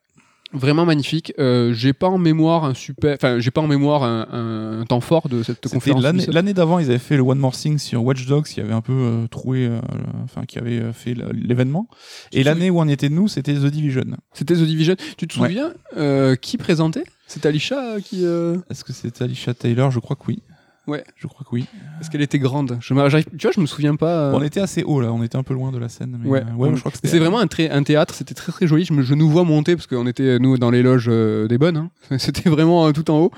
Vraiment 0.55 0.86
magnifique. 0.86 1.32
Euh, 1.39 1.72
j'ai 1.72 1.93
pas 1.93 2.06
en 2.09 2.16
mémoire 2.16 2.64
un 2.64 2.74
super. 2.74 3.14
Enfin, 3.16 3.40
j'ai 3.40 3.51
pas 3.51 3.60
en 3.60 3.66
mémoire 3.66 4.05
un, 4.05 4.81
un- 4.81 4.85
temps 4.86 5.01
fort 5.01 5.28
de 5.28 5.43
cette 5.43 5.66
conférence. 5.68 6.02
l'année 6.28 6.55
d'avant, 6.55 6.78
ils 6.78 6.86
avaient 6.86 6.98
fait 6.98 7.16
le 7.16 7.22
One 7.22 7.39
More 7.39 7.55
Thing 7.56 7.78
sur 7.78 8.05
Watch 8.05 8.24
Dogs 8.26 8.44
qui 8.44 8.60
avait 8.60 8.72
un 8.72 8.81
peu 8.81 8.93
euh, 8.93 9.26
troué, 9.26 9.66
euh, 9.66 9.81
enfin, 10.22 10.44
qui 10.47 10.59
avait 10.59 10.78
euh, 10.78 10.93
fait 10.93 11.14
l'événement. 11.32 11.89
Tu 12.31 12.39
Et 12.39 12.44
l'année 12.44 12.70
où 12.70 12.81
on 12.81 12.86
était 12.89 13.09
nous, 13.09 13.26
c'était 13.28 13.55
The 13.55 13.66
Division. 13.66 14.05
C'était 14.32 14.55
The 14.55 14.62
Division. 14.62 14.94
Tu 15.18 15.26
te 15.26 15.39
Ouais. 15.40 15.48
souviens 15.48 15.72
euh, 15.97 16.36
qui 16.36 16.56
présentait? 16.56 17.05
C'était 17.26 17.48
Alicia 17.48 17.97
qui. 18.01 18.24
Est-ce 18.24 18.85
que 18.85 18.93
c'était 18.93 19.24
Alicia 19.24 19.55
Taylor? 19.55 19.90
Je 19.90 19.98
crois 19.98 20.14
que 20.16 20.24
oui. 20.28 20.43
Ouais. 20.86 21.02
Je 21.16 21.27
crois 21.27 21.44
que 21.44 21.51
oui. 21.55 21.65
Est-ce 22.01 22.11
qu'elle 22.11 22.20
était 22.23 22.39
grande 22.39 22.77
je 22.81 22.89
Tu 22.89 22.94
vois, 22.94 23.09
je 23.09 23.61
me 23.61 23.66
souviens 23.66 23.97
pas. 23.97 24.28
euh, 24.28 24.32
On 24.35 24.43
était 24.43 24.61
assez 24.61 24.82
haut 24.82 25.01
là, 25.01 25.12
on 25.12 25.23
était 25.23 25.36
un 25.36 25.43
peu 25.43 25.55
loin 25.55 25.73
de 25.73 25.78
la 25.78 25.89
scène. 25.89 26.19
Mais 26.23 26.28
Ouais. 26.28 26.40
euh, 26.40 26.55
ouais, 26.56 26.69
On- 26.69 26.74
je 26.74 26.81
crois 26.81 26.93
que 26.93 26.98
C'est 26.98 27.06
c'était. 27.09 27.20
vraiment 27.20 27.39
un, 27.39 27.47
très- 27.47 27.70
un 27.70 27.82
théâtre, 27.82 28.15
c'était 28.15 28.35
très 28.35 28.52
très 28.52 28.66
joli. 28.66 28.85
Je, 28.85 28.93
me- 28.93 29.02
je 29.02 29.15
nous 29.15 29.28
vois 29.31 29.44
monter 29.44 29.77
parce 29.77 29.86
qu'on 29.86 30.06
était 30.06 30.39
nous 30.39 30.59
dans 30.59 30.70
les 30.70 30.82
loges 30.82 31.06
euh, 31.09 31.47
des 31.48 31.59
bonnes. 31.59 31.77
hein. 31.77 31.90
C'était 32.19 32.51
vraiment 32.51 32.86
euh, 32.86 32.93
tout 32.93 33.11
en 33.11 33.19
haut. 33.19 33.31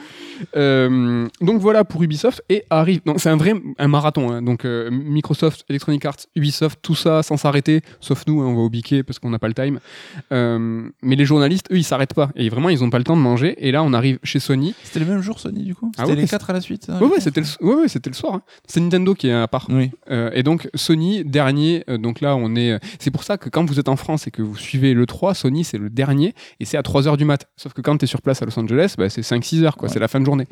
Euh, 0.56 1.27
donc 1.40 1.60
voilà 1.60 1.85
pour 1.85 2.02
Ubisoft 2.02 2.43
et 2.48 2.64
arrive. 2.70 3.01
C'est 3.16 3.28
un 3.31 3.36
vrai 3.36 3.55
un 3.78 3.89
marathon. 3.89 4.31
hein. 4.32 4.43
Donc 4.43 4.64
euh, 4.64 4.90
Microsoft, 4.90 5.64
Electronic 5.68 6.05
Arts, 6.05 6.16
Ubisoft, 6.35 6.78
tout 6.82 6.94
ça 6.94 7.23
sans 7.23 7.36
s'arrêter. 7.36 7.82
Sauf 8.01 8.24
nous, 8.27 8.40
hein, 8.43 8.47
on 8.47 8.55
va 8.55 8.60
au 8.62 8.70
biquet 8.70 9.02
parce 9.02 9.18
qu'on 9.18 9.31
n'a 9.31 9.39
pas 9.39 9.48
le 9.48 9.55
time. 9.55 9.81
Euh, 10.32 10.89
mais 11.02 11.16
les 11.16 11.24
journalistes, 11.24 11.66
eux, 11.73 11.77
ils 11.78 11.85
s'arrêtent 11.85 12.14
pas 12.14 12.31
et 12.36 12.48
vraiment 12.48 12.68
ils 12.68 12.82
ont 12.85 12.90
pas 12.90 12.98
le 12.98 13.05
temps 13.05 13.16
de 13.16 13.23
manger. 13.23 13.55
Et 13.66 13.73
là, 13.73 13.82
on 13.82 13.93
arrive 13.93 14.18
chez 14.23 14.39
Sony. 14.40 14.74
C'était 14.82 15.01
le 15.01 15.06
même 15.06 15.20
jour 15.20 15.39
Sony 15.40 15.62
du 15.64 15.74
coup? 15.74 15.90
Ah 15.97 16.02
C'était 16.02 16.10
ouais, 16.10 16.16
les 16.16 16.23
c'est- 16.23 16.31
quatre 16.31 16.51
à 16.51 16.52
la 16.52 16.60
suite 16.60 16.89
hein, 16.89 16.98
Ouais 17.01 17.20
c'était 17.42 17.62
le, 17.62 17.66
ouais, 17.68 17.74
ouais, 17.82 17.88
c'était 17.88 18.10
le 18.10 18.14
soir. 18.14 18.34
hein. 18.34 18.42
C'est 18.66 18.80
Nintendo 18.80 19.14
qui 19.14 19.28
est 19.28 19.32
à 19.32 19.46
part. 19.48 19.66
Oui. 19.68 19.90
Euh, 20.10 20.30
et 20.34 20.42
donc 20.42 20.68
Sony 20.74 21.24
dernier, 21.24 21.84
euh, 21.88 21.98
donc 21.98 22.20
là 22.20 22.36
on 22.36 22.56
est, 22.56 22.78
c'est 22.98 23.10
pour 23.10 23.22
ça 23.24 23.36
que 23.36 23.48
quand 23.48 23.64
vous 23.64 23.78
êtes 23.78 23.88
en 23.88 23.96
France 23.96 24.26
et 24.26 24.30
que 24.30 24.42
vous 24.42 24.56
suivez 24.56 24.94
le 24.94 25.06
3, 25.06 25.34
Sony 25.34 25.64
c'est 25.64 25.78
le 25.78 25.90
dernier 25.90 26.34
et 26.60 26.64
c'est 26.64 26.76
à 26.76 26.82
3h 26.82 27.16
du 27.16 27.24
mat. 27.24 27.46
Sauf 27.56 27.72
que 27.72 27.80
quand 27.80 27.96
tu 27.98 28.04
es 28.04 28.08
sur 28.08 28.22
place 28.22 28.42
à 28.42 28.46
Los 28.46 28.58
Angeles, 28.58 28.94
bah, 28.98 29.08
c'est 29.10 29.22
5-6 29.22 29.62
heures 29.64 29.76
quoi, 29.76 29.88
Ouais. 29.88 29.92
c'est 29.92 30.00
la 30.00 30.08
fin 30.08 30.20
de 30.20 30.24
journée. 30.24 30.46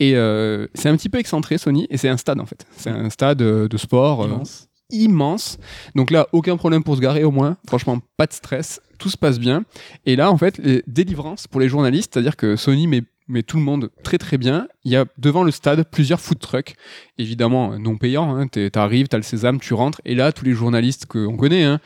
Et 0.00 0.16
euh, 0.16 0.66
c'est 0.74 0.88
un 0.88 0.96
petit 0.96 1.08
peu 1.08 1.18
excentré 1.18 1.58
Sony 1.58 1.86
et 1.90 1.96
c'est 1.98 2.08
un 2.08 2.16
stade 2.16 2.40
en 2.40 2.46
fait. 2.46 2.64
C'est 2.76 2.90
un 2.90 3.10
stade 3.10 3.42
euh, 3.42 3.68
de 3.68 3.76
sport 3.76 4.22
euh, 4.22 4.26
Immense. 4.28 4.68
immense. 4.90 5.58
Donc 5.94 6.10
là 6.10 6.26
aucun 6.32 6.56
problème 6.56 6.82
pour 6.82 6.96
se 6.96 7.00
garer 7.00 7.24
au 7.24 7.30
moins, 7.30 7.56
franchement 7.66 7.98
pas 8.16 8.26
de 8.26 8.32
stress, 8.32 8.80
tout 8.98 9.08
se 9.08 9.16
passe 9.16 9.38
bien. 9.38 9.64
Et 10.06 10.16
là 10.16 10.30
en 10.30 10.36
fait 10.38 10.58
les 10.58 10.82
délivrances 10.86 11.46
pour 11.46 11.60
les 11.60 11.68
journalistes, 11.68 12.12
c'est-à-dire 12.14 12.36
que 12.36 12.56
Sony 12.56 12.86
met 12.86 13.02
met 13.28 13.42
tout 13.42 13.56
le 13.56 13.62
monde 13.62 13.90
très 14.02 14.18
très 14.18 14.38
bien. 14.38 14.68
Il 14.84 14.92
y 14.92 14.96
a 14.96 15.06
devant 15.18 15.44
le 15.44 15.50
stade 15.50 15.84
plusieurs 15.90 16.20
food 16.20 16.38
trucks, 16.38 16.74
évidemment 17.18 17.72
euh, 17.72 17.78
non 17.78 17.96
payants. 17.96 18.36
Hein. 18.36 18.46
T'arrives, 18.48 19.08
t'as 19.08 19.16
le 19.16 19.22
sésame, 19.22 19.60
tu 19.60 19.74
rentres, 19.74 20.00
et 20.04 20.14
là 20.14 20.32
tous 20.32 20.44
les 20.44 20.52
journalistes 20.52 21.06
qu'on 21.06 21.36
connaît, 21.36 21.64
hein, 21.64 21.80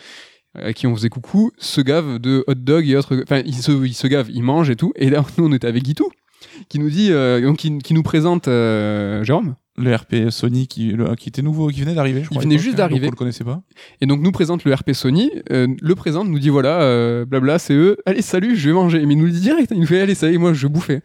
à 0.54 0.72
qui 0.72 0.86
on 0.86 0.94
faisait 0.94 1.08
coucou, 1.08 1.52
se 1.58 1.80
gavent 1.80 2.18
de 2.18 2.44
hot 2.46 2.54
dog 2.54 2.88
et 2.88 2.96
autres. 2.96 3.20
Enfin, 3.22 3.42
ils 3.44 3.54
se, 3.54 4.06
gavent, 4.06 4.30
ils 4.30 4.42
mangent 4.42 4.70
et 4.70 4.76
tout. 4.76 4.92
Et 4.96 5.10
là, 5.10 5.24
nous, 5.38 5.46
on 5.46 5.52
était 5.52 5.66
avec 5.66 5.82
Guitou, 5.82 6.10
qui 6.68 6.78
nous 6.78 6.90
dit, 6.90 7.12
euh, 7.12 7.54
qui 7.54 7.94
nous 7.94 8.02
présente 8.02 8.48
euh, 8.48 9.22
Jérôme, 9.24 9.56
Le 9.78 9.94
RP 9.94 10.30
Sony 10.30 10.66
qui, 10.66 10.90
le- 10.92 11.14
qui 11.14 11.28
était 11.28 11.42
nouveau, 11.42 11.68
qui 11.68 11.80
venait 11.82 11.94
d'arriver. 11.94 12.22
je 12.22 12.28
crois, 12.28 12.40
à 12.40 12.44
venait 12.44 12.58
juste 12.58 12.74
hein, 12.74 12.78
d'arriver. 12.78 13.06
On 13.06 13.10
le 13.10 13.16
connaissait 13.16 13.44
pas. 13.44 13.62
et 14.00 14.06
donc 14.06 14.20
nous 14.20 14.32
présente 14.32 14.64
le 14.64 14.74
RP 14.74 14.92
Sony, 14.92 15.30
euh, 15.52 15.68
le 15.80 15.94
présente, 15.94 16.28
nous 16.28 16.38
dit 16.38 16.48
voilà, 16.48 16.80
euh, 16.82 17.24
blabla, 17.24 17.58
c'est 17.58 17.74
eux, 17.74 17.96
allez 18.06 18.22
salut, 18.22 18.56
je 18.56 18.68
vais 18.70 18.74
manger. 18.74 19.04
Mais 19.06 19.14
il 19.14 19.18
nous 19.18 19.26
le 19.26 19.30
dit 19.32 19.40
direct, 19.40 19.70
il 19.72 19.80
nous 19.80 19.86
fait 19.86 20.00
allez 20.00 20.14
salut, 20.14 20.38
moi 20.38 20.52
je 20.52 20.66
bouffais. 20.66 21.00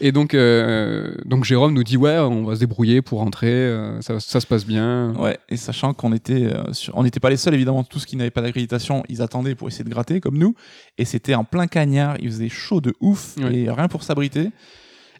Et 0.00 0.10
donc, 0.12 0.34
euh, 0.34 1.14
donc 1.24 1.44
Jérôme 1.44 1.74
nous 1.74 1.84
dit 1.84 1.96
ouais, 1.96 2.18
on 2.18 2.44
va 2.44 2.54
se 2.54 2.60
débrouiller 2.60 3.02
pour 3.02 3.18
rentrer, 3.20 3.50
euh, 3.52 4.00
ça, 4.00 4.18
ça 4.20 4.40
se 4.40 4.46
passe 4.46 4.64
bien. 4.66 5.12
Ouais, 5.18 5.38
et 5.48 5.56
sachant 5.56 5.92
qu'on 5.94 6.12
était, 6.12 6.44
euh, 6.44 6.72
sur- 6.72 6.96
on 6.96 7.02
n'était 7.02 7.20
pas 7.20 7.30
les 7.30 7.36
seuls 7.36 7.54
évidemment, 7.54 7.84
tous 7.84 8.04
qui 8.06 8.16
n'avaient 8.16 8.30
pas 8.30 8.42
d'accréditation, 8.42 9.02
ils 9.08 9.22
attendaient 9.22 9.54
pour 9.54 9.68
essayer 9.68 9.84
de 9.84 9.90
gratter 9.90 10.20
comme 10.20 10.38
nous, 10.38 10.54
et 10.98 11.04
c'était 11.04 11.34
en 11.34 11.44
plein 11.44 11.66
cagnard, 11.66 12.16
il 12.20 12.28
faisait 12.30 12.48
chaud 12.48 12.80
de 12.80 12.94
ouf, 13.00 13.36
Ouais. 13.38 13.54
et 13.54 13.70
rien 13.70 13.88
pour 13.88 14.02
s'abriter. 14.02 14.50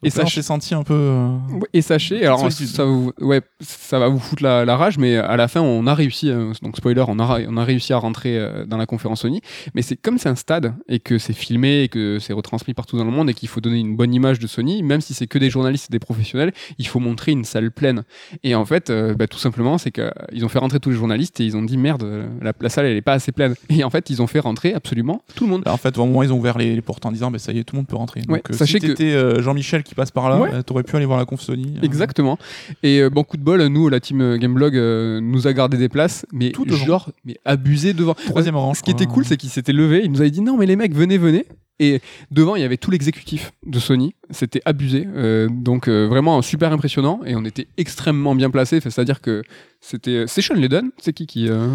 Et 0.05 0.11
Et 0.11 0.11
s'est 0.11 0.43
senti 0.43 0.75
un 0.75 0.83
peu. 0.83 0.95
euh, 0.95 1.37
Et 1.73 1.83
sachez, 1.83 2.25
alors 2.27 2.41
ça, 2.67 2.85
vous, 2.85 3.13
ouais, 3.21 3.41
ça 3.61 3.99
va 3.99 4.09
vous 4.09 4.19
foutre 4.19 4.43
la, 4.43 4.65
la 4.65 4.77
rage, 4.77 4.99
mais 4.99 5.17
à 5.17 5.37
la 5.37 5.49
fin 5.49 5.61
on 5.61 5.87
a 5.87 5.95
réussi, 5.95 6.31
euh, 6.31 6.53
donc 6.63 6.77
spoiler, 6.77 7.05
on 7.09 7.19
a, 7.19 7.41
on 7.49 7.57
a 7.57 7.65
réussi 7.65 7.93
à 7.93 7.99
rentrer 7.99 8.39
euh, 8.39 8.65
dans 8.67 8.77
la 8.77 8.87
conférence 8.87 9.23
Sony. 9.23 9.41
Mais 9.75 9.83
c'est 9.83 9.97
comme 9.97 10.19
c'est 10.19 10.29
un 10.29 10.35
stade 10.35 10.75
et 10.89 11.01
que 11.01 11.19
c'est 11.19 11.33
filmé 11.33 11.83
et 11.83 11.89
que 11.89 12.19
c'est 12.21 12.33
retransmis 12.33 12.75
partout 12.75 12.97
dans 12.99 13.05
le 13.05 13.11
monde 13.11 13.31
et 13.31 13.35
qu'il 13.35 13.49
faut 13.49 13.61
donner 13.61 13.79
une 13.81 13.97
bonne 13.97 14.13
image 14.15 14.39
de 14.39 14.47
Sony, 14.47 14.83
même 14.83 15.01
si 15.01 15.15
c'est 15.15 15.27
que 15.27 15.39
des 15.39 15.51
journalistes 15.51 15.87
et 15.91 15.93
des 15.93 15.99
professionnels, 15.99 16.53
il 16.79 16.87
faut 16.87 17.01
montrer 17.01 17.33
une 17.33 17.45
salle 17.45 17.71
pleine. 17.71 18.03
Et 18.43 18.55
en 18.55 18.65
fait, 18.65 18.91
euh, 18.91 19.15
bah, 19.15 19.27
tout 19.27 19.39
simplement, 19.39 19.79
c'est 19.79 19.91
qu'ils 19.91 20.45
ont 20.45 20.49
fait 20.49 20.59
rentrer 20.59 20.81
tous 20.81 20.91
les 20.91 20.97
journalistes 20.97 21.41
et 21.41 21.45
ils 21.45 21.57
ont 21.57 21.63
dit 21.63 21.77
merde, 21.79 22.03
euh, 22.03 22.27
la, 22.43 22.53
la 22.61 22.69
salle 22.69 22.87
elle 22.87 22.97
est 22.97 23.03
pas 23.03 23.15
assez 23.15 23.33
pleine. 23.33 23.55
Et 23.71 23.85
en 23.85 23.91
fait, 23.91 24.11
ils 24.11 24.21
ont 24.23 24.27
fait 24.27 24.41
rentrer 24.41 24.75
absolument 24.75 25.23
tout 25.35 25.45
le 25.45 25.51
monde. 25.51 25.63
Là, 25.65 25.73
en 25.73 25.77
fait, 25.77 25.97
au 25.99 26.05
moment 26.05 26.19
où 26.19 26.23
ils 26.23 26.33
ont 26.33 26.39
ouvert 26.39 26.59
les, 26.59 26.75
les 26.75 26.83
portes 26.83 27.07
en 27.07 27.13
disant, 27.13 27.31
bah, 27.31 27.39
ça 27.39 27.53
y 27.53 27.59
est, 27.59 27.65
tout 27.65 27.75
le 27.77 27.81
monde 27.81 27.87
peut 27.89 27.97
rentrer. 27.97 28.21
Ouais, 28.29 28.39
Donc, 28.39 28.51
euh, 28.51 28.55
sachez 28.55 28.81
si 28.81 28.95
que- 28.95 29.03
euh, 29.03 29.43
Jean-Michel 29.43 29.83
qui 29.83 29.94
passe 29.95 30.11
par 30.11 30.29
là, 30.29 30.41
Ouais. 30.41 30.51
euh, 30.53 30.63
t'aurais 30.63 30.83
pu 30.83 30.95
aller 30.97 31.07
voir 31.07 31.19
la 31.19 31.25
conf 31.25 31.41
Sony. 31.41 31.75
euh, 31.77 31.83
Exactement. 31.83 32.39
Et 32.83 33.01
euh, 33.01 33.11
bon 33.11 33.25
coup 33.25 33.37
de 33.37 33.43
bol, 33.43 33.65
nous, 33.67 33.89
la 33.89 34.01
team 34.01 34.21
euh, 34.21 34.37
Gameblog 34.37 34.77
euh, 34.77 35.21
nous 35.21 35.47
a 35.47 35.53
gardé 35.53 35.77
des 35.77 35.89
places, 35.89 36.27
mais 36.33 36.51
Tout 36.51 36.65
devant. 36.65 36.85
genre, 36.85 37.11
mais 37.25 37.37
abusé 37.45 37.93
devant. 37.95 38.15
Troisième 38.15 38.57
rang. 38.57 38.75
Ce 38.75 38.83
qui 38.83 38.91
était 38.91 39.07
cool, 39.07 39.25
c'est 39.25 39.37
qu'il 39.37 39.51
s'était 39.51 39.73
levé, 39.73 40.03
il 40.05 40.11
nous 40.13 40.21
avait 40.21 40.31
dit 40.31 40.41
non 40.41 40.57
mais 40.57 40.67
les 40.67 40.77
mecs 40.77 40.95
venez 40.95 41.19
venez. 41.19 41.45
Et 41.81 42.01
devant 42.31 42.55
il 42.55 42.63
y 42.63 42.65
avait 42.65 42.77
tout 42.77 42.93
l'exécutif 42.93 43.51
de 43.67 43.81
Sony, 43.81 44.15
c'était 44.31 44.63
abusé, 44.65 45.09
Euh, 45.17 45.49
donc 45.51 45.89
euh, 45.89 46.07
vraiment 46.07 46.41
super 46.41 46.73
impressionnant 46.73 47.21
et 47.27 47.35
on 47.35 47.45
était 47.45 47.67
extrêmement 47.77 48.37
bien 48.37 48.49
placé, 48.49 48.79
c'est-à-dire 48.81 49.21
que 49.21 49.43
c'était 49.81 50.25
c'est 50.29 50.41
Sean 50.41 50.55
Ledon, 50.55 50.91
c'est 50.99 51.13
qui 51.13 51.27
qui 51.27 51.49
euh, 51.49 51.67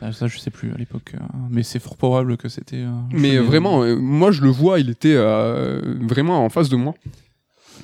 Ça, 0.00 0.10
ça, 0.10 0.26
je 0.26 0.38
sais 0.38 0.50
plus 0.50 0.72
à 0.72 0.78
l'époque, 0.78 1.12
euh, 1.14 1.18
mais 1.50 1.62
c'est 1.62 1.78
fort 1.80 1.98
probable 1.98 2.38
que 2.38 2.48
c'était. 2.48 2.76
euh, 2.78 2.90
mais 3.12 3.36
vraiment 3.36 3.82
euh, 3.82 3.94
moi 3.94 4.30
je 4.32 4.40
le 4.40 4.48
vois, 4.48 4.80
il 4.80 4.88
était 4.88 5.14
euh, 5.14 5.82
vraiment 6.00 6.42
en 6.42 6.48
face 6.48 6.70
de 6.70 6.76
moi. 6.76 6.94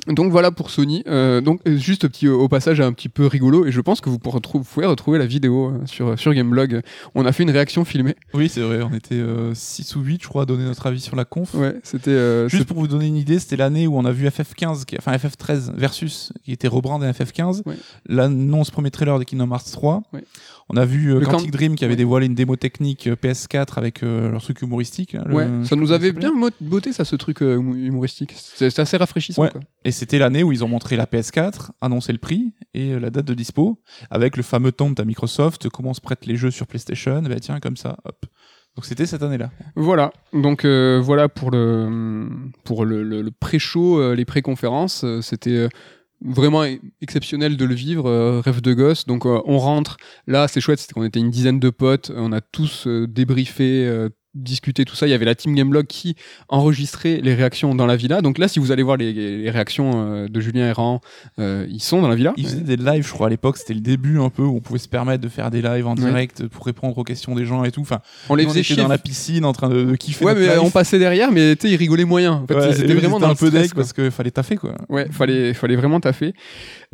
Donc 0.06 0.30
voilà 0.30 0.50
pour 0.50 0.70
Sony. 0.70 1.02
Euh, 1.06 1.40
donc 1.40 1.60
euh, 1.66 1.76
juste 1.76 2.08
petit, 2.08 2.28
au 2.28 2.48
passage 2.48 2.80
un 2.80 2.92
petit 2.92 3.08
peu 3.08 3.26
rigolo 3.26 3.66
et 3.66 3.72
je 3.72 3.80
pense 3.80 4.00
que 4.00 4.08
vous, 4.08 4.18
pourrez 4.18 4.36
retrouver, 4.36 4.64
vous 4.64 4.70
pouvez 4.72 4.86
retrouver 4.86 5.18
la 5.18 5.26
vidéo 5.26 5.68
euh, 5.68 5.86
sur, 5.86 6.18
sur 6.18 6.32
Gameblog. 6.32 6.82
On 7.14 7.26
a 7.26 7.32
fait 7.32 7.42
une 7.42 7.50
réaction 7.50 7.84
filmée. 7.84 8.16
Oui, 8.34 8.48
c'est 8.48 8.60
vrai, 8.60 8.82
on 8.82 8.94
était 8.94 9.22
6 9.54 9.96
ou 9.96 10.00
8 10.00 10.22
je 10.22 10.28
crois 10.28 10.42
à 10.42 10.46
donner 10.46 10.64
notre 10.64 10.86
avis 10.86 11.00
sur 11.00 11.16
la 11.16 11.24
conf. 11.24 11.54
Ouais, 11.54 11.76
c'était 11.82 12.48
juste 12.48 12.64
pour 12.64 12.78
vous 12.78 12.88
donner 12.88 13.06
une 13.06 13.16
idée, 13.16 13.38
c'était 13.38 13.56
l'année 13.56 13.86
où 13.86 13.96
on 13.98 14.04
a 14.04 14.12
vu 14.12 14.26
FF15 14.26 14.84
qui, 14.84 14.96
enfin 14.98 15.12
FF13 15.16 15.72
versus 15.74 16.32
qui 16.44 16.52
était 16.52 16.68
rebrandé 16.68 17.06
FF15. 17.10 17.62
Ouais. 17.66 17.76
L'annonce 18.06 18.70
premier 18.70 18.90
trailer 18.90 19.18
de 19.18 19.24
Kingdom 19.24 19.50
Hearts 19.50 19.70
3. 19.72 20.02
Ouais. 20.12 20.24
On 20.70 20.76
a 20.76 20.84
vu 20.84 21.14
euh, 21.14 21.20
Quantic 21.20 21.50
Dream 21.50 21.76
qui 21.76 21.84
avait 21.84 21.96
dévoilé 21.96 22.26
une 22.26 22.34
démo 22.34 22.56
technique 22.56 23.06
euh, 23.06 23.16
PS4 23.16 23.78
avec 23.78 24.02
euh, 24.02 24.30
leur 24.30 24.42
truc 24.42 24.60
humoristique. 24.60 25.16
ouais, 25.30 25.46
ça 25.64 25.76
nous 25.76 25.92
avait 25.92 26.12
bien 26.12 26.32
beauté 26.60 26.92
ça, 26.92 27.04
ce 27.04 27.16
truc 27.16 27.40
humoristique. 27.40 28.34
C'est 28.36 28.78
assez 28.78 28.96
rafraîchissant. 28.96 29.42
Ouais. 29.42 29.50
Et 29.84 29.92
c'était 29.92 30.18
l'année 30.18 30.42
où 30.42 30.52
ils 30.52 30.64
ont 30.64 30.68
montré 30.68 30.96
la 30.96 31.06
PS4, 31.06 31.70
annoncé 31.80 32.12
le 32.12 32.18
prix 32.18 32.52
et 32.74 32.98
la 32.98 33.10
date 33.10 33.24
de 33.24 33.34
dispo, 33.34 33.80
avec 34.10 34.36
le 34.36 34.42
fameux 34.42 34.72
tombe 34.72 34.98
à 35.00 35.04
Microsoft, 35.04 35.68
comment 35.70 35.94
se 35.94 36.00
prêtent 36.00 36.26
les 36.26 36.36
jeux 36.36 36.50
sur 36.50 36.66
PlayStation. 36.66 37.22
Bah 37.22 37.40
tiens, 37.40 37.60
comme 37.60 37.76
ça, 37.76 37.96
hop. 38.04 38.26
Donc 38.76 38.84
c'était 38.84 39.06
cette 39.06 39.22
année-là. 39.22 39.50
Voilà. 39.74 40.12
Donc 40.34 40.66
voilà 40.66 41.28
pour 41.28 41.50
le 41.50 42.28
pour 42.64 42.84
le, 42.84 43.02
le 43.02 43.30
pré-show, 43.30 44.12
les 44.14 44.24
pré-conférences. 44.24 45.04
C'était 45.22 45.68
vraiment 46.20 46.64
exceptionnel 47.00 47.56
de 47.56 47.64
le 47.64 47.74
vivre, 47.74 48.08
euh, 48.08 48.40
rêve 48.40 48.60
de 48.60 48.72
gosse. 48.74 49.06
Donc 49.06 49.26
euh, 49.26 49.40
on 49.44 49.58
rentre, 49.58 49.96
là 50.26 50.48
c'est 50.48 50.60
chouette, 50.60 50.78
c'était 50.80 50.94
qu'on 50.94 51.04
était 51.04 51.20
une 51.20 51.30
dizaine 51.30 51.60
de 51.60 51.70
potes, 51.70 52.10
on 52.14 52.32
a 52.32 52.40
tous 52.40 52.86
euh, 52.86 53.06
débriefé 53.06 54.08
discuter 54.34 54.84
tout 54.84 54.94
ça. 54.94 55.06
Il 55.06 55.10
y 55.10 55.14
avait 55.14 55.24
la 55.24 55.34
team 55.34 55.54
Gameblog 55.54 55.86
qui 55.86 56.14
enregistrait 56.48 57.20
les 57.22 57.34
réactions 57.34 57.74
dans 57.74 57.86
la 57.86 57.96
villa. 57.96 58.20
Donc 58.20 58.38
là, 58.38 58.48
si 58.48 58.58
vous 58.58 58.72
allez 58.72 58.82
voir 58.82 58.96
les, 58.96 59.50
réactions 59.50 59.92
euh, 59.94 60.28
de 60.28 60.40
Julien 60.40 60.66
Errand, 60.66 61.00
euh, 61.38 61.66
ils 61.68 61.82
sont 61.82 62.02
dans 62.02 62.08
la 62.08 62.14
villa. 62.14 62.34
Ils 62.36 62.46
faisaient 62.46 62.60
des 62.60 62.76
lives, 62.76 63.06
je 63.06 63.12
crois, 63.12 63.28
à 63.28 63.30
l'époque. 63.30 63.56
C'était 63.56 63.74
le 63.74 63.80
début 63.80 64.18
un 64.18 64.30
peu 64.30 64.42
où 64.42 64.56
on 64.56 64.60
pouvait 64.60 64.78
se 64.78 64.88
permettre 64.88 65.22
de 65.22 65.28
faire 65.28 65.50
des 65.50 65.62
lives 65.62 65.86
en 65.86 65.94
direct 65.94 66.46
pour 66.48 66.66
répondre 66.66 66.96
aux 66.96 67.04
questions 67.04 67.34
des 67.34 67.44
gens 67.44 67.64
et 67.64 67.70
tout. 67.70 67.80
Enfin, 67.80 68.00
on 68.28 68.34
les 68.34 68.44
faisait 68.44 68.62
chier 68.62 68.76
dans 68.76 68.88
la 68.88 68.98
piscine 68.98 69.44
en 69.44 69.52
train 69.52 69.68
de, 69.68 69.96
kiffer. 69.96 70.24
Ouais, 70.24 70.34
mais 70.34 70.58
on 70.58 70.70
passait 70.70 70.98
derrière, 70.98 71.32
mais 71.32 71.52
ils 71.52 71.76
rigolaient 71.76 72.04
moyen. 72.04 72.32
En 72.32 72.46
fait, 72.46 72.72
c'était 72.72 72.94
vraiment 72.94 73.20
dans 73.20 73.30
un 73.30 73.34
peu 73.34 73.50
deck 73.50 73.74
parce 73.74 73.92
qu'il 73.92 74.10
fallait 74.10 74.30
taffer 74.30 74.56
quoi. 74.56 74.74
Ouais, 74.88 75.08
fallait, 75.10 75.54
fallait 75.54 75.76
vraiment 75.76 76.00
taffer. 76.00 76.34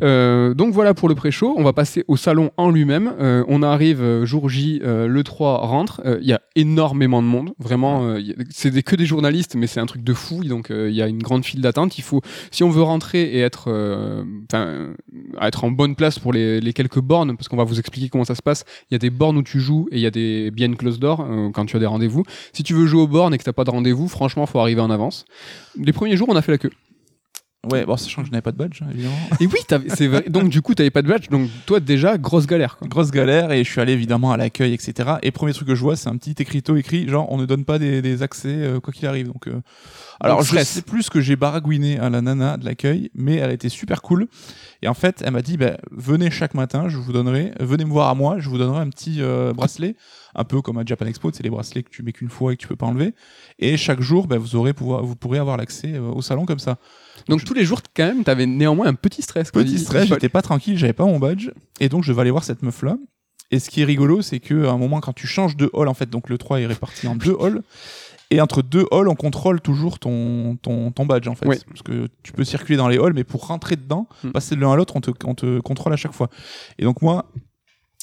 Euh, 0.01 0.53
donc 0.53 0.73
voilà 0.73 0.93
pour 0.93 1.09
le 1.09 1.15
pré-show. 1.15 1.53
On 1.57 1.63
va 1.63 1.73
passer 1.73 2.03
au 2.07 2.17
salon 2.17 2.51
en 2.57 2.69
lui-même. 2.71 3.13
on 3.19 3.63
arrive 3.63 4.23
jour 4.23 4.49
J, 4.49 4.81
le 4.83 5.23
3 5.23 5.57
rentre. 5.59 6.01
Il 6.21 6.27
y 6.27 6.33
a 6.33 6.41
énormément 6.55 7.21
de 7.21 7.24
monde, 7.25 7.53
vraiment 7.59 8.05
euh, 8.05 8.21
c'est 8.49 8.81
que 8.83 8.95
des 8.95 9.05
journalistes, 9.05 9.55
mais 9.55 9.67
c'est 9.67 9.79
un 9.79 9.85
truc 9.85 10.03
de 10.03 10.13
fou. 10.13 10.43
Donc 10.43 10.71
euh, 10.71 10.89
il 10.89 10.95
y 10.95 11.01
a 11.01 11.07
une 11.07 11.21
grande 11.21 11.45
file 11.45 11.61
d'attente. 11.61 11.97
Il 11.97 12.03
faut, 12.03 12.21
si 12.51 12.63
on 12.63 12.69
veut 12.69 12.81
rentrer 12.81 13.23
et 13.23 13.39
être, 13.39 13.65
euh, 13.67 14.23
enfin, 14.49 14.93
être 15.41 15.63
en 15.63 15.71
bonne 15.71 15.95
place 15.95 16.19
pour 16.19 16.33
les, 16.33 16.73
quelques 16.73 16.99
bornes, 16.99 17.35
parce 17.37 17.47
qu'on 17.47 17.57
va 17.57 17.63
vous 17.63 17.79
expliquer 17.79 18.09
comment 18.09 18.25
ça 18.25 18.35
se 18.35 18.41
passe. 18.41 18.65
Il 18.89 18.93
y 18.93 18.95
a 18.95 18.99
des 18.99 19.09
bornes 19.09 19.37
où 19.37 19.43
tu 19.43 19.59
joues 19.59 19.87
et 19.91 19.97
il 19.97 20.01
y 20.01 20.07
a 20.07 20.11
des 20.11 20.51
bien 20.51 20.73
close 20.73 20.99
door 20.99 21.25
quand 21.53 21.65
tu 21.65 21.75
as 21.75 21.79
des 21.79 21.85
rendez-vous. 21.85 22.23
Si 22.53 22.63
tu 22.63 22.73
veux 22.73 22.85
jouer 22.85 23.01
aux 23.01 23.07
bornes 23.07 23.33
et 23.33 23.37
que 23.37 23.43
t'as 23.43 23.53
pas 23.53 23.63
de 23.63 23.71
rendez-vous, 23.71 24.07
franchement, 24.07 24.45
faut 24.45 24.59
arriver 24.59 24.81
en 24.81 24.89
avance. 24.89 25.25
Les 25.77 25.93
premiers 25.93 26.17
jours, 26.17 26.29
on 26.29 26.35
a 26.35 26.41
fait 26.41 26.51
la 26.51 26.57
queue. 26.57 26.71
Ouais, 27.71 27.85
bon, 27.85 27.97
sachant 27.97 28.21
que 28.21 28.27
je 28.27 28.31
n'avais 28.31 28.41
pas 28.41 28.51
de 28.51 28.57
badge, 28.57 28.81
hein, 28.81 28.87
évidemment. 28.91 29.15
Et 29.39 29.47
oui, 29.47 29.59
c'est 29.89 30.07
vrai. 30.07 30.25
Donc, 30.27 30.49
du 30.49 30.61
coup, 30.61 30.75
tu 30.75 30.81
n'avais 30.81 30.91
pas 30.91 31.01
de 31.01 31.07
badge. 31.07 31.29
Donc, 31.29 31.49
toi, 31.65 31.79
déjà, 31.79 32.17
grosse 32.17 32.47
galère. 32.47 32.77
Grosse 32.83 33.11
galère. 33.11 33.51
Et 33.51 33.63
je 33.63 33.69
suis 33.69 33.81
allé 33.81 33.93
évidemment 33.93 34.31
à 34.31 34.37
l'accueil, 34.37 34.73
etc. 34.73 35.15
Et 35.23 35.31
premier 35.31 35.53
truc 35.53 35.67
que 35.67 35.75
je 35.75 35.81
vois, 35.81 35.95
c'est 35.95 36.09
un 36.09 36.17
petit 36.17 36.35
écriteau 36.39 36.75
écrit 36.75 37.07
genre, 37.07 37.31
on 37.31 37.37
ne 37.37 37.45
donne 37.45 37.65
pas 37.65 37.79
des, 37.79 38.23
accès, 38.23 38.49
euh, 38.49 38.79
quoi 38.79 38.93
qu'il 38.93 39.07
arrive. 39.07 39.27
Donc, 39.27 39.47
euh, 39.47 39.61
alors, 40.19 40.41
je 40.43 40.57
sais 40.63 40.81
plus 40.81 41.09
que 41.09 41.21
j'ai 41.21 41.35
baragouiné 41.35 41.99
à 41.99 42.09
la 42.09 42.21
nana 42.21 42.57
de 42.57 42.65
l'accueil, 42.65 43.09
mais 43.13 43.35
elle 43.35 43.51
était 43.51 43.69
super 43.69 44.01
cool. 44.01 44.27
Et 44.81 44.87
en 44.87 44.93
fait, 44.93 45.21
elle 45.25 45.31
m'a 45.31 45.41
dit, 45.41 45.57
bah, 45.57 45.77
venez 45.91 46.31
chaque 46.31 46.53
matin, 46.53 46.87
je 46.89 46.97
vous 46.97 47.11
donnerai, 47.11 47.53
venez 47.59 47.85
me 47.85 47.89
voir 47.89 48.09
à 48.09 48.15
moi, 48.15 48.39
je 48.39 48.49
vous 48.49 48.57
donnerai 48.57 48.79
un 48.79 48.89
petit 48.89 49.21
euh, 49.21 49.53
bracelet, 49.53 49.95
un 50.35 50.43
peu 50.43 50.61
comme 50.61 50.77
à 50.77 50.83
Japan 50.85 51.05
Expo, 51.05 51.31
c'est 51.33 51.43
les 51.43 51.49
bracelets 51.49 51.83
que 51.83 51.89
tu 51.89 52.03
mets 52.03 52.11
qu'une 52.11 52.29
fois 52.29 52.53
et 52.53 52.57
que 52.57 52.61
tu 52.61 52.67
peux 52.67 52.75
pas 52.75 52.85
enlever. 52.85 53.13
Et 53.59 53.77
chaque 53.77 54.01
jour, 54.01 54.27
bah, 54.27 54.37
vous 54.37 54.55
aurez 54.55 54.73
pouvoir, 54.73 55.03
vous 55.03 55.15
pourrez 55.15 55.39
avoir 55.39 55.57
l'accès 55.57 55.97
au 55.97 56.21
salon 56.21 56.45
comme 56.45 56.59
ça. 56.59 56.77
Donc, 57.27 57.43
tous 57.43 57.53
les 57.53 57.65
jours, 57.65 57.81
quand 57.95 58.05
même, 58.05 58.23
tu 58.23 58.29
avais 58.29 58.45
néanmoins 58.45 58.87
un 58.87 58.93
petit 58.93 59.21
stress. 59.21 59.51
Petit 59.51 59.79
stress, 59.79 60.07
j'étais 60.07 60.29
pas 60.29 60.41
tranquille, 60.41 60.77
j'avais 60.77 60.93
pas 60.93 61.05
mon 61.05 61.19
badge. 61.19 61.49
Et 61.79 61.89
donc, 61.89 62.03
je 62.03 62.11
vais 62.11 62.21
aller 62.21 62.31
voir 62.31 62.43
cette 62.43 62.61
meuf-là. 62.61 62.97
Et 63.51 63.59
ce 63.59 63.69
qui 63.69 63.81
est 63.81 63.85
rigolo, 63.85 64.21
c'est 64.21 64.39
qu'à 64.39 64.71
un 64.71 64.77
moment, 64.77 64.99
quand 64.99 65.13
tu 65.13 65.27
changes 65.27 65.55
de 65.55 65.69
hall, 65.73 65.87
en 65.87 65.93
fait, 65.93 66.09
donc 66.09 66.29
le 66.29 66.37
3 66.37 66.61
est 66.61 66.65
réparti 66.65 67.07
en 67.07 67.15
deux 67.15 67.35
halls. 67.39 67.61
Et 68.31 68.41
entre 68.41 68.63
deux 68.63 68.85
halls, 68.91 69.07
on 69.07 69.15
contrôle 69.15 69.61
toujours 69.61 69.99
ton, 69.99 70.57
ton, 70.61 70.91
ton 70.91 71.05
badge, 71.05 71.27
en 71.27 71.35
fait. 71.35 71.63
Parce 71.65 71.83
que 71.83 72.07
tu 72.23 72.33
peux 72.33 72.43
circuler 72.43 72.75
dans 72.75 72.87
les 72.87 72.97
halls, 72.97 73.13
mais 73.13 73.23
pour 73.23 73.47
rentrer 73.47 73.75
dedans, 73.75 74.07
hmm. 74.23 74.31
passer 74.31 74.55
de 74.55 74.61
l'un 74.61 74.71
à 74.71 74.75
l'autre, 74.75 74.95
on 74.95 75.01
te, 75.01 75.11
on 75.25 75.35
te 75.35 75.59
contrôle 75.59 75.93
à 75.93 75.97
chaque 75.97 76.13
fois. 76.13 76.29
Et 76.79 76.83
donc, 76.83 77.01
moi, 77.01 77.31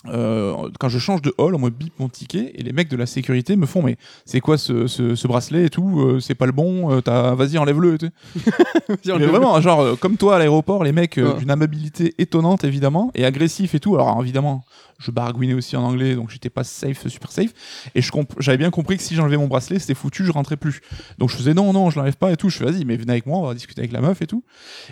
euh, 0.08 0.68
quand 0.80 0.88
je 0.88 0.98
change 0.98 1.22
de 1.22 1.32
hall, 1.38 1.54
on 1.54 1.58
me 1.58 1.70
bip 1.70 1.92
mon 1.98 2.08
ticket 2.08 2.52
et 2.54 2.62
les 2.62 2.72
mecs 2.72 2.88
de 2.88 2.96
la 2.96 3.06
sécurité 3.06 3.56
me 3.56 3.66
font 3.66 3.82
mais 3.82 3.96
c'est 4.24 4.40
quoi 4.40 4.58
ce, 4.58 4.86
ce, 4.86 5.14
ce, 5.14 5.28
bracelet 5.28 5.66
et 5.66 5.70
tout 5.70 6.00
euh, 6.00 6.20
c'est 6.20 6.34
pas 6.34 6.46
le 6.46 6.52
bon 6.52 6.90
euh, 6.92 7.34
vas-y 7.34 7.56
enlève-le 7.58 7.96
mais 9.06 9.26
vraiment 9.26 9.60
genre 9.60 9.98
comme 9.98 10.16
toi 10.16 10.36
à 10.36 10.38
l'aéroport 10.38 10.82
les 10.82 10.92
mecs 10.92 11.20
d'une 11.20 11.50
amabilité 11.50 12.14
étonnante 12.18 12.64
évidemment 12.64 13.10
et 13.14 13.24
agressif 13.24 13.74
et 13.74 13.80
tout. 13.80 13.94
Alors 13.94 14.20
évidemment 14.22 14.64
je 15.02 15.10
baragouinais 15.10 15.54
aussi 15.54 15.76
en 15.76 15.82
anglais, 15.82 16.14
donc 16.14 16.30
j'étais 16.30 16.50
pas 16.50 16.64
safe, 16.64 17.06
super 17.08 17.30
safe. 17.30 17.52
Et 17.94 18.00
j'avais 18.38 18.58
bien 18.58 18.70
compris 18.70 18.96
que 18.96 19.02
si 19.02 19.14
j'enlevais 19.14 19.36
mon 19.36 19.48
bracelet, 19.48 19.78
c'était 19.78 19.94
foutu, 19.94 20.24
je 20.24 20.32
rentrais 20.32 20.56
plus. 20.56 20.80
Donc 21.18 21.30
je 21.30 21.36
faisais 21.36 21.54
non, 21.54 21.72
non, 21.72 21.90
je 21.90 21.98
l'enlève 21.98 22.16
pas 22.16 22.32
et 22.32 22.36
tout. 22.36 22.48
Je 22.48 22.58
fais 22.58 22.64
vas-y, 22.64 22.84
mais 22.84 22.96
venez 22.96 23.12
avec 23.12 23.26
moi, 23.26 23.38
on 23.38 23.46
va 23.46 23.54
discuter 23.54 23.80
avec 23.80 23.92
la 23.92 24.00
meuf 24.00 24.22
et 24.22 24.26
tout. 24.26 24.44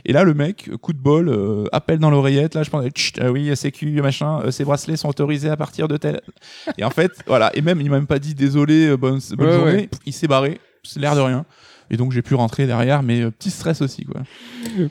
Et 0.05 0.13
là, 0.13 0.25
le 0.25 0.35
mec, 0.35 0.71
coup 0.81 0.93
de 0.93 0.99
bol, 0.99 1.29
euh, 1.29 1.65
appelle 1.73 1.99
dans 1.99 2.11
l'oreillette. 2.11 2.55
Là, 2.55 2.63
je 2.63 2.71
pensais, 2.71 2.91
ah 3.21 3.31
oui, 3.31 3.55
sécu, 3.57 3.91
machin, 4.03 4.41
euh, 4.45 4.51
ces 4.51 4.65
bracelets 4.65 4.97
sont 4.97 5.09
autorisés 5.09 5.51
à 5.51 5.57
partir 5.57 5.89
de 5.89 5.97
tel. 5.97 6.21
et 6.79 6.85
en 6.85 6.91
fait, 6.91 7.13
voilà. 7.27 7.51
Et 7.55 7.63
même, 7.63 7.81
il 7.81 7.91
m'a 7.91 7.97
même 7.97 8.07
pas 8.07 8.19
dit 8.19 8.35
désolé, 8.35 8.89
euh, 8.89 8.97
bonne, 8.97 9.21
journée. 9.21 9.89
Il 10.07 10.13
s'est 10.13 10.29
barré, 10.29 10.61
c'est 10.83 11.01
l'air 11.01 11.15
de 11.15 11.21
rien. 11.21 11.45
Et 11.91 11.97
donc 11.97 12.13
j'ai 12.13 12.23
pu 12.23 12.35
rentrer 12.35 12.67
derrière, 12.67 13.03
mais 13.03 13.23
euh, 13.23 13.31
petit 13.31 13.51
stress 13.51 13.83
aussi. 13.83 14.05
Quoi. 14.05 14.23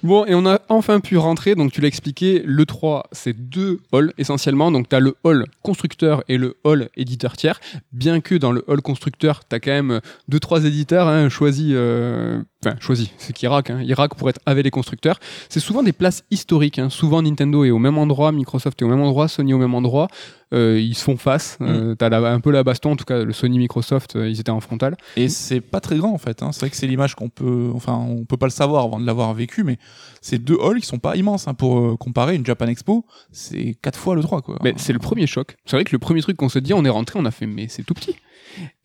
Bon, 0.03 0.25
et 0.25 0.35
on 0.35 0.45
a 0.45 0.59
enfin 0.69 0.99
pu 0.99 1.17
rentrer. 1.17 1.55
Donc 1.55 1.71
tu 1.71 1.81
l'as 1.81 1.87
expliqué, 1.87 2.41
le 2.45 2.65
3, 2.65 3.07
c'est 3.11 3.33
deux 3.33 3.79
halls 3.93 4.13
essentiellement. 4.17 4.71
Donc 4.71 4.89
tu 4.89 4.95
as 4.95 4.99
le 4.99 5.15
hall 5.23 5.45
constructeur 5.63 6.23
et 6.27 6.37
le 6.37 6.57
hall 6.63 6.89
éditeur 6.97 7.37
tiers. 7.37 7.59
Bien 7.93 8.19
que 8.21 8.35
dans 8.35 8.51
le 8.51 8.63
hall 8.67 8.81
constructeur, 8.81 9.41
tu 9.47 9.55
as 9.55 9.59
quand 9.59 9.71
même 9.71 10.01
deux, 10.27 10.39
trois 10.39 10.65
éditeurs 10.65 11.07
hein, 11.07 11.29
choisis. 11.29 11.71
Euh, 11.71 12.41
enfin, 12.65 12.75
choisis, 12.79 13.09
c'est 13.17 13.33
qu'Irak, 13.33 13.69
hein, 13.69 13.81
Irak 13.81 14.15
pour 14.15 14.29
être 14.29 14.39
avec 14.45 14.63
les 14.63 14.71
constructeurs. 14.71 15.19
C'est 15.49 15.59
souvent 15.59 15.83
des 15.83 15.93
places 15.93 16.23
historiques. 16.31 16.79
Hein. 16.79 16.89
Souvent 16.89 17.21
Nintendo 17.21 17.63
est 17.63 17.71
au 17.71 17.79
même 17.79 17.97
endroit, 17.97 18.31
Microsoft 18.31 18.81
est 18.81 18.85
au 18.85 18.89
même 18.89 19.01
endroit, 19.01 19.27
Sony 19.27 19.53
au 19.53 19.57
même 19.57 19.75
endroit. 19.75 20.07
Euh, 20.51 20.79
ils 20.79 20.95
se 20.95 21.03
font 21.03 21.15
face. 21.15 21.57
Euh, 21.61 21.93
mm. 21.93 21.95
T'as 21.97 22.31
un 22.31 22.39
peu 22.39 22.51
la 22.51 22.63
baston, 22.63 22.91
en 22.91 22.95
tout 22.95 23.05
cas 23.05 23.23
le 23.23 23.33
Sony 23.33 23.59
Microsoft, 23.59 24.15
euh, 24.15 24.29
ils 24.29 24.39
étaient 24.39 24.49
en 24.49 24.59
frontal. 24.59 24.97
Et 25.15 25.29
c'est 25.29 25.61
pas 25.61 25.79
très 25.79 25.97
grand 25.97 26.11
en 26.11 26.17
fait. 26.17 26.41
Hein. 26.41 26.51
C'est 26.51 26.61
vrai 26.61 26.69
que 26.69 26.75
c'est 26.75 26.87
l'image 26.87 27.15
qu'on 27.15 27.29
peut, 27.29 27.69
enfin, 27.73 27.93
on 27.93 28.25
peut 28.25 28.37
pas 28.37 28.47
le 28.47 28.51
savoir 28.51 28.83
avant 28.83 28.99
de 28.99 29.05
l'avoir 29.05 29.33
vécu, 29.33 29.63
mais 29.63 29.77
ces 30.21 30.39
deux 30.39 30.57
halls 30.61 30.79
qui 30.79 30.87
sont 30.87 30.99
pas 30.99 31.15
immenses 31.15 31.47
hein, 31.47 31.53
pour 31.53 31.97
comparer 31.99 32.35
une 32.35 32.45
Japan 32.45 32.67
Expo, 32.67 33.05
c'est 33.31 33.77
quatre 33.81 33.99
fois 33.99 34.15
le 34.15 34.21
3 34.21 34.41
quoi. 34.41 34.57
Mais 34.63 34.73
c'est 34.77 34.93
le 34.93 34.99
premier 34.99 35.27
choc. 35.27 35.55
C'est 35.65 35.75
vrai 35.75 35.83
que 35.83 35.91
le 35.91 35.99
premier 35.99 36.21
truc 36.21 36.35
qu'on 36.37 36.49
se 36.49 36.59
dit, 36.59 36.73
on 36.73 36.83
est 36.83 36.89
rentré, 36.89 37.19
on 37.19 37.25
a 37.25 37.31
fait, 37.31 37.45
mais 37.45 37.67
c'est 37.67 37.83
tout 37.83 37.93
petit. 37.93 38.15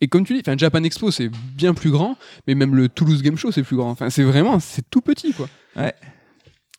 Et 0.00 0.08
comme 0.08 0.24
tu 0.24 0.34
dis, 0.34 0.40
enfin 0.44 0.56
Japan 0.56 0.82
Expo 0.82 1.10
c'est 1.10 1.30
bien 1.56 1.74
plus 1.74 1.90
grand, 1.90 2.16
mais 2.46 2.54
même 2.54 2.74
le 2.74 2.88
Toulouse 2.88 3.22
Game 3.22 3.36
Show 3.36 3.52
c'est 3.52 3.62
plus 3.62 3.76
grand. 3.76 3.90
Enfin 3.90 4.10
c'est 4.10 4.24
vraiment, 4.24 4.60
c'est 4.60 4.88
tout 4.90 5.00
petit 5.00 5.32
quoi. 5.32 5.48
Ouais. 5.76 5.94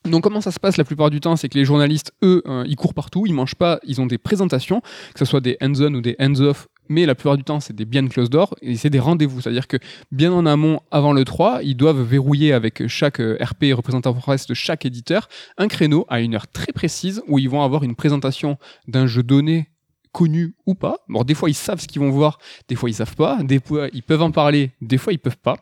Donc 0.04 0.22
comment 0.22 0.40
ça 0.40 0.52
se 0.52 0.60
passe 0.60 0.76
la 0.76 0.84
plupart 0.84 1.10
du 1.10 1.20
temps, 1.20 1.36
c'est 1.36 1.48
que 1.48 1.58
les 1.58 1.64
journalistes, 1.64 2.12
eux, 2.22 2.42
euh, 2.46 2.64
ils 2.66 2.76
courent 2.76 2.94
partout, 2.94 3.24
ils 3.26 3.34
mangent 3.34 3.56
pas, 3.56 3.80
ils 3.84 4.00
ont 4.00 4.06
des 4.06 4.18
présentations, 4.18 4.80
que 4.80 5.18
ce 5.18 5.24
soit 5.24 5.40
des 5.40 5.56
hands-on 5.60 5.92
ou 5.94 6.00
des 6.00 6.14
hands-off, 6.20 6.68
mais 6.88 7.06
la 7.06 7.14
plupart 7.14 7.36
du 7.36 7.42
temps, 7.42 7.58
c'est 7.58 7.74
des 7.74 7.84
bien 7.84 8.06
close 8.06 8.30
door 8.30 8.54
et 8.62 8.76
c'est 8.76 8.90
des 8.90 9.00
rendez-vous. 9.00 9.40
C'est-à-dire 9.40 9.66
que 9.66 9.78
bien 10.12 10.32
en 10.32 10.46
amont, 10.46 10.80
avant 10.90 11.12
le 11.12 11.24
3, 11.24 11.60
ils 11.62 11.76
doivent 11.76 12.02
verrouiller 12.02 12.52
avec 12.52 12.86
chaque 12.86 13.20
euh, 13.20 13.36
RP 13.40 13.72
représentant 13.72 14.14
presse 14.14 14.46
de 14.46 14.54
chaque 14.54 14.86
éditeur 14.86 15.28
un 15.58 15.68
créneau 15.68 16.06
à 16.08 16.20
une 16.20 16.34
heure 16.34 16.46
très 16.46 16.72
précise 16.72 17.22
où 17.26 17.38
ils 17.38 17.50
vont 17.50 17.62
avoir 17.62 17.82
une 17.82 17.96
présentation 17.96 18.58
d'un 18.86 19.06
jeu 19.06 19.22
donné 19.22 19.68
connus 20.16 20.54
ou 20.64 20.74
pas. 20.74 20.96
Bon, 21.10 21.24
des 21.24 21.34
fois 21.34 21.50
ils 21.50 21.54
savent 21.54 21.78
ce 21.78 21.86
qu'ils 21.86 22.00
vont 22.00 22.08
voir, 22.08 22.38
des 22.68 22.74
fois 22.74 22.88
ils 22.88 22.94
savent 22.94 23.14
pas, 23.14 23.42
des 23.42 23.60
fois 23.60 23.88
ils 23.92 24.02
peuvent 24.02 24.22
en 24.22 24.30
parler, 24.30 24.70
des 24.80 24.96
fois 24.96 25.12
ils 25.12 25.18
peuvent 25.18 25.36
pas. 25.36 25.58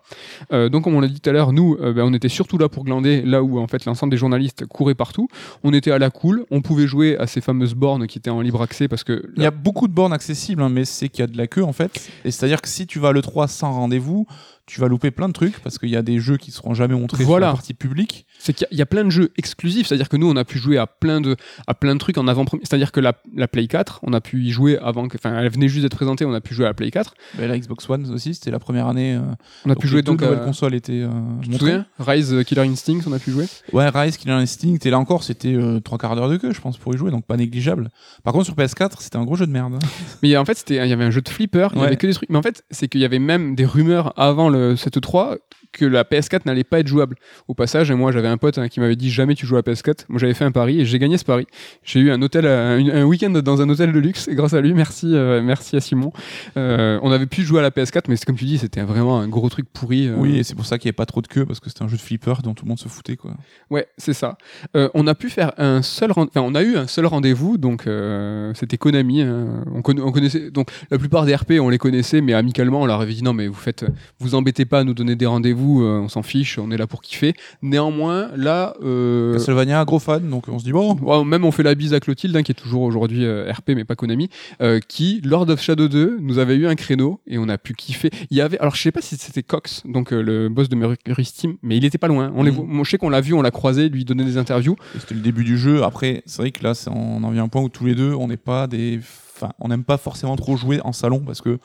Euh, 0.53 0.69
donc 0.69 0.85
comme 0.85 0.95
on 0.95 1.01
l'a 1.01 1.09
dit 1.09 1.21
tout 1.21 1.29
à 1.29 1.33
l'heure, 1.33 1.53
nous, 1.53 1.77
euh, 1.81 1.93
ben, 1.93 2.05
on 2.05 2.15
était 2.15 2.29
surtout 2.29 2.57
là 2.57 2.69
pour 2.69 2.85
glander, 2.85 3.23
là 3.23 3.43
où 3.43 3.59
en 3.59 3.67
fait 3.67 3.85
l'ensemble 3.85 4.13
des 4.13 4.17
journalistes 4.17 4.65
couraient 4.67 4.95
partout. 4.95 5.27
On 5.65 5.73
était 5.73 5.91
à 5.91 5.99
la 5.99 6.11
cool, 6.11 6.47
on 6.53 6.63
pouvait 6.63 6.87
jouer 6.87 7.19
à 7.19 7.27
ces 7.27 7.41
fameuses 7.41 7.75
bornes 7.75 8.07
qui 8.07 8.19
étaient 8.19 8.31
en 8.31 8.43
libre 8.43 8.63
accès 8.63 8.87
parce 8.87 9.03
que 9.03 9.25
il 9.37 9.43
y 9.43 9.47
a 9.47 9.51
beaucoup 9.51 9.89
de 9.89 9.93
bornes 9.93 10.13
accessibles, 10.13 10.63
hein, 10.63 10.69
mais 10.69 10.85
c'est 10.85 11.09
qu'il 11.09 11.23
y 11.23 11.25
a 11.25 11.27
de 11.27 11.37
la 11.37 11.49
queue 11.49 11.65
en 11.65 11.73
fait. 11.73 12.09
Et 12.25 12.31
c'est 12.31 12.47
à 12.47 12.49
dire 12.49 12.63
que 12.63 12.69
si 12.69 12.87
tu 12.87 13.01
vas 13.01 13.09
à 13.09 13.13
le 13.13 13.23
3 13.23 13.49
sans 13.49 13.73
rendez-vous, 13.73 14.25
tu 14.67 14.81
vas 14.81 14.89
louper 14.89 15.11
plein 15.11 15.29
de 15.29 15.33
trucs 15.35 15.59
parce 15.61 15.79
qu'il 15.79 15.91
y 15.91 15.97
a 15.97 16.03
des 16.03 16.19
jeux 16.21 16.37
qui 16.37 16.51
seront 16.51 16.73
jamais 16.75 16.95
montrés 16.95 17.23
Voilà. 17.25 17.47
sur 17.49 17.53
la 17.53 17.57
partie 17.57 17.75
publique. 17.75 18.27
c'est 18.39 18.53
qu'il 18.55 18.63
y 18.63 18.67
a- 18.67 18.69
il 18.73 18.79
y, 18.79 18.83
a 18.83 18.87
plein 18.87 19.05
de 19.05 19.11
jeux 19.11 19.31
exclusifs, 19.37 19.87
c'est-à-dire 19.87 20.09
que 20.09 20.17
nous 20.17 20.29
on 20.31 20.37
a 20.37 20.45
pu 20.45 20.59
jouer 20.59 20.79
à 20.79 20.87
plein 20.87 21.21
de 21.21 21.37
à 21.67 21.75
plein 21.75 21.95
de 21.95 21.99
trucs 22.01 22.19
en 22.19 22.27
avant-première, 22.29 22.67
c'est-à-dire 22.67 22.91
que 22.93 23.01
la, 23.01 23.13
la 23.37 23.47
Play 23.49 23.67
4, 23.67 24.01
on 24.03 24.13
a 24.13 24.21
pu 24.21 24.43
y 24.43 24.51
jouer 24.51 24.79
avant 24.79 25.09
que 25.09 25.17
enfin 25.19 25.39
elle 25.39 25.49
venait 25.51 25.69
juste 25.69 25.83
d'être 25.83 25.97
présentée, 25.97 26.25
on 26.25 26.33
a 26.35 26.41
pu 26.41 26.55
jouer 26.55 26.65
à 26.65 26.69
la 26.69 26.75
Play 26.75 26.91
4, 26.91 27.15
Mais 27.39 27.47
la 27.49 27.59
Xbox 27.59 27.89
One 27.89 28.11
aussi, 28.13 28.35
c'était 28.35 28.51
la 28.51 28.59
première 28.59 28.87
année. 28.87 29.15
euh, 29.15 29.21
on 29.67 29.71
a 29.71 29.77
pu 29.77 29.87
jouer 29.87 30.03
donc 30.03 30.23
nouvelles 30.23 30.39
à, 30.41 30.45
consoles 30.45 30.75
étaient 30.75 31.03
euh, 31.03 31.11
tu 31.43 31.51
te 31.51 31.57
souviens 31.59 31.87
Rise 31.99 32.33
euh, 32.33 32.43
Killer 32.43 32.63
Instinct, 32.63 33.01
on 33.07 33.13
a 33.13 33.19
pu 33.19 33.31
jouer? 33.31 33.47
Ouais, 33.73 33.89
Rise, 33.89 34.17
Killer 34.17 34.33
Instinct, 34.35 34.79
et 34.85 34.91
là 34.91 34.99
encore, 34.99 35.23
c'était 35.25 35.55
euh, 35.55 35.81
trois 35.81 35.99
quarts 35.99 36.17
d'heure 36.17 36.29
de 36.29 36.37
queue, 36.37 36.53
je 36.53 36.61
pense, 36.61 36.77
pour 36.79 36.95
y 36.95 36.99
jouer, 36.99 37.11
donc 37.11 37.25
pas 37.27 37.37
négligeable. 37.37 37.91
Par 38.23 38.33
contre, 38.33 38.47
sur 38.47 38.55
PS4, 38.55 38.97
c'était 39.01 39.17
un 39.17 39.25
gros 39.25 39.37
jeu 39.37 39.47
de 39.47 39.53
merde. 39.53 39.79
Mais 40.23 40.37
en 40.37 40.45
fait, 40.45 40.55
c'était 40.57 40.77
il 40.77 40.89
y 40.89 40.93
avait 40.93 41.05
un 41.05 41.11
jeu 41.11 41.21
de 41.21 41.29
flipper, 41.29 41.69
il 41.73 41.77
y 41.79 41.81
Ouais. 41.81 41.87
avait 41.89 41.97
que 41.97 42.07
des 42.07 42.15
trucs. 42.15 42.29
Mais 42.31 42.39
en 42.39 42.43
fait, 42.43 42.65
c'est 42.71 42.89
qu'il 42.89 43.01
y 43.01 43.05
avait 43.05 43.19
même 43.19 43.55
des 43.55 43.65
rumeurs 43.67 44.13
avant 44.19 44.49
le 44.49 44.54
cette 44.77 45.01
3 45.01 45.37
que 45.73 45.85
la 45.85 46.05
PS4 46.05 46.43
n'allait 46.47 46.63
pas 46.63 46.79
être 46.81 46.87
jouable. 46.87 47.17
Au 47.49 47.55
passage, 47.55 47.91
moi 47.91 48.13
j'avais 48.13 48.29
un 48.29 48.37
pote 48.37 48.59
hein, 48.59 48.69
qui 48.69 48.79
m'avait 48.79 48.95
dit 48.95 49.11
jamais 49.11 49.35
tu 49.35 49.45
joues 49.45 49.57
à 49.57 49.61
PS4. 49.63 50.05
Moi 50.09 50.21
j'avais 50.21 50.35
fait 50.35 50.45
un 50.45 50.53
pari 50.53 50.81
et 50.81 50.85
j'ai 50.85 50.99
gagné 51.01 51.19
ce 51.19 51.25
pari. 51.25 51.47
J'ai 51.83 51.99
eu 52.01 52.11
un 52.13 52.23
hôtel, 52.23 52.47
un, 52.47 52.79
un 52.89 53.03
week-end 53.05 53.31
dans 53.31 53.61
un 53.61 53.69
hôtel 53.69 53.93
de 53.93 53.99
luxe 53.99 54.29
et 54.29 54.35
grâce 54.37 54.55
à 54.55 54.61
lui, 54.61 54.73
merci, 54.73 55.09
euh, 55.13 55.43
merci 55.43 55.75
à 55.77 55.81
Simon. 55.81 56.13
Euh, 56.57 56.99
on 57.03 57.11
avait 57.11 57.27
pu 57.27 57.43
jouer 57.43 57.59
à 57.59 57.63
la 57.63 57.71
PS4, 57.71 58.03
mais 58.09 58.17
comme 58.25 58.37
tu 58.37 58.45
dis, 58.45 58.59
c'était 58.59 58.83
vraiment 58.83 59.19
un 59.19 59.27
gros 59.29 59.49
truc 59.49 59.67
pourri. 59.73 60.07
euh. 60.09 60.15
Oui, 60.17 60.39
et 60.39 60.43
c'est 60.45 60.55
pour 60.55 60.67
ça 60.67 60.79
qu'il 60.79 60.87
n'y 60.87 60.91
avait 60.91 60.97
pas 60.97 61.07
trop 61.07 61.21
de 61.23 61.27
queue, 61.27 61.45
parce 61.45 61.59
que 61.61 61.69
c'était 61.69 61.83
un 61.83 61.89
jeu 61.89 61.97
de 61.97 62.03
flipper 62.03 62.35
dont 62.45 62.55
tout 62.55 62.65
le 62.65 62.69
monde 62.69 62.79
se 62.79 62.89
foutait, 62.89 63.17
quoi. 63.17 63.35
Ouais, 63.71 63.87
c'est 63.99 64.13
ça. 64.13 64.39
Euh, 64.77 64.89
on 64.95 65.07
a 65.09 65.15
pu 65.17 65.29
faire 65.29 65.53
un 65.59 65.83
seul, 65.83 66.13
enfin, 66.13 66.29
on 66.37 66.55
a 66.55 66.63
eu 66.63 66.77
un 66.77 66.87
seul 66.87 67.07
rendez-vous, 67.07 67.59
donc 67.59 67.87
euh, 67.87 68.53
c'était 68.55 68.79
Konami. 68.79 69.23
hein. 69.23 69.65
On, 69.75 69.81
conna- 69.81 70.03
on 70.03 70.13
connaissait, 70.13 70.51
donc 70.51 70.71
la 70.91 70.99
plupart 70.99 71.25
des 71.27 71.35
RP, 71.35 71.55
on 71.61 71.69
les 71.69 71.79
connaissait, 71.79 72.21
mais 72.21 72.33
amicalement, 72.35 72.83
on 72.83 72.87
leur 72.87 73.01
avait 73.01 73.13
dit 73.15 73.23
non, 73.25 73.33
mais 73.33 73.49
vous 73.49 73.55
faites, 73.55 73.85
vous 74.21 74.35
embêtez 74.45 74.67
pas 74.67 74.81
à 74.81 74.85
nous 74.85 74.93
donner 74.93 75.17
des 75.17 75.25
rendez-vous, 75.25 75.83
euh, 75.83 76.01
on 76.01 76.09
s'en 76.09 76.23
fiche, 76.23 76.59
on 76.59 76.71
est 76.71 76.77
là 76.77 76.87
pour 76.87 77.01
kiffer. 77.01 77.33
Néanmoins, 77.63 78.29
là, 78.37 78.75
euh, 78.83 79.33
Castlevania, 79.33 79.83
gros 79.87 79.99
fan, 79.99 80.29
donc 80.29 80.49
on 80.49 80.59
se 80.59 80.65
dit, 80.65 80.73
bon, 80.73 80.97
Ouais, 81.01 81.25
même 81.25 81.45
on 81.47 81.51
fait 81.51 81.63
la 81.63 81.75
bise 81.75 81.95
à 81.95 82.01
Clotilde, 82.01 82.37
hein, 82.37 82.43
qui 82.43 82.53
est 82.53 82.55
toujours 82.55 82.83
aujourd'hui 82.83 83.25
euh, 83.25 83.51
RP, 83.51 83.71
mais 83.71 83.85
pas 83.85 83.97
Konami, 83.97 84.29
euh, 84.61 84.81
qui, 84.87 85.23
Lord 85.25 85.49
of 85.49 85.63
Shadow 85.63 85.89
2, 85.89 86.19
nous 86.21 86.37
avait 86.37 86.57
eu 86.57 86.67
un 86.67 86.75
créneau 86.75 87.21
et 87.27 87.39
on 87.39 87.49
a 87.49 87.57
pu 87.57 87.73
kiffer. 87.73 88.11
Il 88.31 88.37
y 88.37 88.43
avait, 88.43 88.59
alors 88.59 88.75
je 88.75 88.83
sais 88.83 88.93
pas 88.93 89.01
si 89.01 89.17
c'était 89.17 89.43
Cox, 89.43 89.83
donc 89.87 90.11
le 90.11 90.51
boss 90.51 90.69
de 90.69 90.77
Mercury 90.77 91.25
Steam, 91.25 91.57
mais 91.63 91.79
il 91.79 91.85
était 91.87 91.97
pas 91.99 92.09
loin. 92.09 92.31
On 92.37 92.43
les 92.43 92.51
Mm. 92.53 92.67
moi, 92.67 92.85
je 92.85 92.91
sais 92.91 92.99
qu'on 92.99 93.09
l'a 93.09 93.21
vu, 93.23 93.33
on 93.33 93.43
l'a 93.43 93.51
croisé, 93.51 93.89
lui 93.89 94.05
donner 94.05 94.25
des 94.25 94.37
interviews. 94.37 94.77
c'était 94.99 95.15
le 95.15 95.21
début 95.21 95.45
du 95.45 95.57
jeu. 95.59 95.83
Après, 95.83 96.23
c'est 96.27 96.43
vrai 96.43 96.51
que 96.53 96.63
là, 96.63 96.73
on 96.91 97.25
en 97.25 97.31
vient 97.31 97.43
à 97.43 97.47
un 97.47 97.49
point 97.49 97.63
où 97.63 97.69
tous 97.69 97.87
les 97.87 97.95
deux, 97.95 98.13
on 98.13 98.29
n'est 98.29 98.37
pas 98.37 98.67
des. 98.67 99.01
Enfin, 99.37 99.53
on 99.59 99.69
n'aime 99.69 99.85
pas 99.85 99.97
forcément 99.97 100.37
trop 100.37 100.57
jouer 100.57 100.81
en 100.85 100.93
salon 100.93 101.21
parce 101.21 101.41
que 101.41 101.59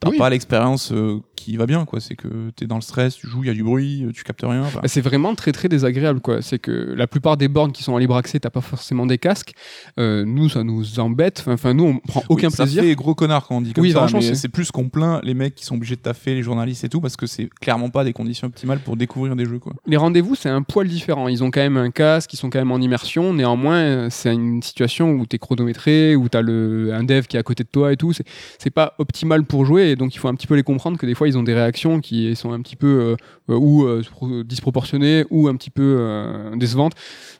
t'as 0.00 0.10
Oui. 0.10 0.18
pas 0.18 0.30
l'expérience 0.30 0.92
euh, 0.92 1.18
qui 1.36 1.56
va 1.56 1.66
bien, 1.66 1.84
quoi. 1.84 2.00
C'est 2.00 2.14
que 2.16 2.50
t'es 2.56 2.66
dans 2.66 2.76
le 2.76 2.80
stress, 2.82 3.16
tu 3.16 3.26
joues, 3.28 3.44
il 3.44 3.46
y 3.46 3.50
a 3.50 3.54
du 3.54 3.62
bruit, 3.62 4.04
euh, 4.04 4.12
tu 4.12 4.24
captes 4.24 4.42
rien. 4.44 4.64
Bah, 4.74 4.82
C'est 4.86 5.00
vraiment 5.00 5.34
très 5.34 5.52
très 5.52 5.68
désagréable 5.68 6.20
quoi. 6.20 6.42
C'est 6.42 6.58
que 6.58 6.70
la 6.96 7.06
plupart 7.06 7.36
des 7.36 7.48
bornes 7.48 7.72
qui 7.72 7.82
sont 7.82 7.92
en 7.92 7.98
libre 7.98 8.16
accès, 8.16 8.38
t'as 8.40 8.50
pas 8.50 8.60
forcément 8.60 9.06
des 9.06 9.18
casques. 9.18 9.52
Euh, 9.98 10.24
nous, 10.26 10.48
ça 10.48 10.62
nous 10.64 10.98
embête. 11.00 11.44
Enfin, 11.46 11.74
nous, 11.74 11.84
on 11.84 11.98
prend 11.98 12.22
aucun 12.28 12.48
oui, 12.48 12.52
ça 12.52 12.64
plaisir. 12.64 12.82
fait 12.82 12.94
gros 12.94 13.14
connard 13.14 13.46
quand 13.46 13.56
on 13.56 13.60
dit 13.60 13.72
comme 13.72 13.82
Oui, 13.82 13.92
ça, 13.92 14.06
mais 14.12 14.34
c'est- 14.34 14.48
plus 14.48 14.70
qu'on 14.70 14.88
plaint 14.88 15.20
les 15.24 15.34
mecs 15.34 15.54
qui 15.54 15.64
sont 15.64 15.74
obligés 15.76 15.96
de 15.96 16.00
taffer, 16.00 16.34
les 16.34 16.42
journalistes 16.42 16.84
et 16.84 16.88
tout, 16.88 17.00
parce 17.00 17.16
que 17.16 17.26
c'est 17.26 17.48
clairement 17.60 17.90
pas 17.90 18.02
des 18.04 18.12
conditions 18.12 18.46
optimales 18.48 18.80
pour 18.80 18.96
découvrir 18.96 19.36
des 19.36 19.44
jeux, 19.44 19.58
quoi. 19.58 19.72
Les 19.86 19.96
rendez-vous, 19.96 20.34
c'est 20.34 20.48
un 20.48 20.62
poil 20.62 20.88
différent. 20.88 21.28
Ils 21.28 21.44
ont 21.44 21.50
quand 21.50 21.60
même 21.60 21.76
un 21.76 21.90
casque, 21.90 22.32
ils 22.32 22.36
sont 22.36 22.50
quand 22.50 22.58
même 22.58 22.72
en 22.72 22.78
immersion. 22.78 23.32
Néanmoins, 23.34 24.10
c'est 24.10 24.32
une 24.32 24.62
situation 24.62 25.12
où 25.12 25.26
t'es 25.26 25.38
chronométré, 25.38 26.16
où 26.16 26.28
t'as 26.28 26.40
le 26.42 26.92
un 26.94 27.04
dev 27.04 27.26
qui 27.26 27.36
est 27.36 27.40
à 27.40 27.42
côté 27.42 27.62
de 27.64 27.68
toi 27.68 27.92
et 27.92 27.96
tout. 27.96 28.12
C'est 28.58 28.70
pas 28.70 28.94
optimal 28.98 29.44
pour 29.44 29.64
jouer, 29.64 29.87
et 29.90 29.96
donc 29.96 30.14
il 30.14 30.18
faut 30.18 30.28
un 30.28 30.34
petit 30.34 30.46
peu 30.46 30.54
les 30.54 30.62
comprendre 30.62 30.98
que 30.98 31.06
des 31.06 31.14
fois 31.14 31.28
ils 31.28 31.36
ont 31.38 31.42
des 31.42 31.54
réactions 31.54 32.00
qui 32.00 32.34
sont 32.36 32.52
un 32.52 32.60
petit 32.60 32.76
peu 32.76 32.86
euh, 32.86 33.16
euh, 33.52 33.56
ou 33.58 33.84
euh, 33.84 34.02
pro- 34.10 34.42
disproportionnées 34.42 35.24
ou 35.30 35.48
un 35.48 35.56
petit 35.56 35.70
peu 35.70 35.96
euh, 35.98 36.54
décevantes. 36.56 36.92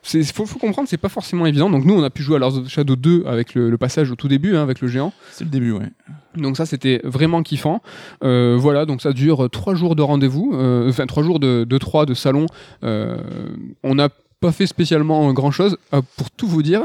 C'est 0.03 0.23
faut, 0.23 0.45
faut 0.45 0.59
comprendre, 0.59 0.87
c'est 0.89 0.97
pas 0.97 1.09
forcément 1.09 1.45
évident. 1.45 1.69
Donc 1.69 1.85
nous, 1.85 1.93
on 1.93 2.03
a 2.03 2.09
pu 2.09 2.23
jouer 2.23 2.37
à 2.37 2.39
Lords 2.39 2.57
of 2.57 2.69
Shadow 2.69 2.95
2 2.95 3.23
avec 3.27 3.53
le, 3.53 3.69
le 3.69 3.77
passage 3.77 4.11
au 4.11 4.15
tout 4.15 4.27
début, 4.27 4.55
hein, 4.55 4.63
avec 4.63 4.81
le 4.81 4.87
géant. 4.87 5.11
C'est 5.31 5.43
le 5.43 5.49
début, 5.49 5.71
ouais. 5.71 5.89
Donc 6.35 6.57
ça, 6.57 6.65
c'était 6.65 7.01
vraiment 7.03 7.43
kiffant. 7.43 7.81
Voilà, 8.21 8.85
donc 8.85 9.01
ça 9.01 9.11
dure 9.13 9.49
trois 9.49 9.75
jours 9.75 9.95
de 9.95 10.01
rendez-vous, 10.01 10.53
enfin 10.87 11.05
trois 11.05 11.23
jours 11.23 11.39
de, 11.39 11.65
de 11.67 11.77
trois 11.77 12.05
de 12.05 12.13
salon. 12.13 12.45
On 12.81 13.95
n'a 13.95 14.09
pas 14.39 14.51
fait 14.51 14.67
spécialement 14.67 15.31
grand 15.33 15.51
chose. 15.51 15.77
pour 16.17 16.31
tout 16.31 16.47
vous 16.47 16.63
dire, 16.63 16.83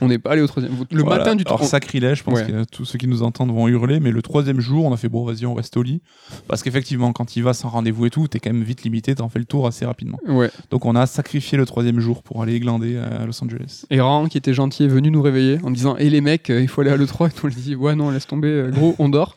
on 0.00 0.08
n'est 0.08 0.18
pas 0.18 0.30
allé 0.30 0.42
au 0.42 0.46
troisième. 0.46 0.72
Le 0.90 1.02
Voilà. 1.02 1.18
matin 1.18 1.34
du 1.36 1.44
Alors, 1.46 1.62
sacrilège, 1.64 2.18
je 2.18 2.22
pense 2.24 2.38
Ouais. 2.40 2.46
que 2.46 2.64
tous 2.64 2.84
ceux 2.84 2.98
qui 2.98 3.06
nous 3.08 3.22
entendent 3.22 3.52
vont 3.52 3.68
hurler, 3.68 4.00
mais 4.00 4.10
le 4.10 4.22
troisième 4.22 4.60
jour, 4.60 4.84
on 4.86 4.92
a 4.92 4.96
fait 4.96 5.08
bon, 5.08 5.24
vas-y, 5.24 5.46
on 5.46 5.54
reste 5.54 5.76
au 5.76 5.82
lit. 5.82 6.00
Parce 6.48 6.62
qu'effectivement, 6.62 7.12
quand 7.12 7.36
il 7.36 7.42
vas 7.42 7.52
sans 7.54 7.68
rendez-vous 7.68 8.06
et 8.06 8.10
tout, 8.10 8.26
t'es 8.28 8.40
quand 8.40 8.52
même 8.52 8.62
vite 8.62 8.82
limité, 8.82 9.14
t'en 9.14 9.28
fais 9.28 9.38
le 9.38 9.44
tour 9.44 9.66
assez 9.66 9.84
rapidement. 9.84 10.18
Ouais. 10.26 10.50
Donc, 10.70 10.84
on 10.86 10.94
a 10.96 11.06
sacrifié 11.06 11.58
le 11.58 11.66
troisième 11.66 12.00
jour 12.00 12.22
pour 12.22 12.42
aller 12.42 12.58
glander 12.60 12.96
à 12.96 13.24
Los 13.26 13.42
Angeles. 13.44 13.84
Et 13.90 14.00
Ran, 14.00 14.26
qui 14.26 14.38
était 14.38 14.54
gentil, 14.54 14.84
est 14.84 14.88
venu 14.88 15.10
nous 15.10 15.22
réveiller 15.22 15.58
en 15.64 15.70
disant 15.70 15.96
Et 15.96 16.10
les 16.10 16.20
mecs, 16.20 16.50
euh, 16.50 16.60
il 16.60 16.68
faut 16.68 16.80
aller 16.80 16.90
à 16.90 16.96
l'E3. 16.96 17.28
Et 17.28 17.32
on 17.42 17.46
lui 17.46 17.54
dit 17.54 17.74
Ouais, 17.76 17.94
non, 17.94 18.10
laisse 18.10 18.26
tomber, 18.26 18.48
euh, 18.48 18.70
gros, 18.70 18.94
on 18.98 19.08
dort. 19.08 19.34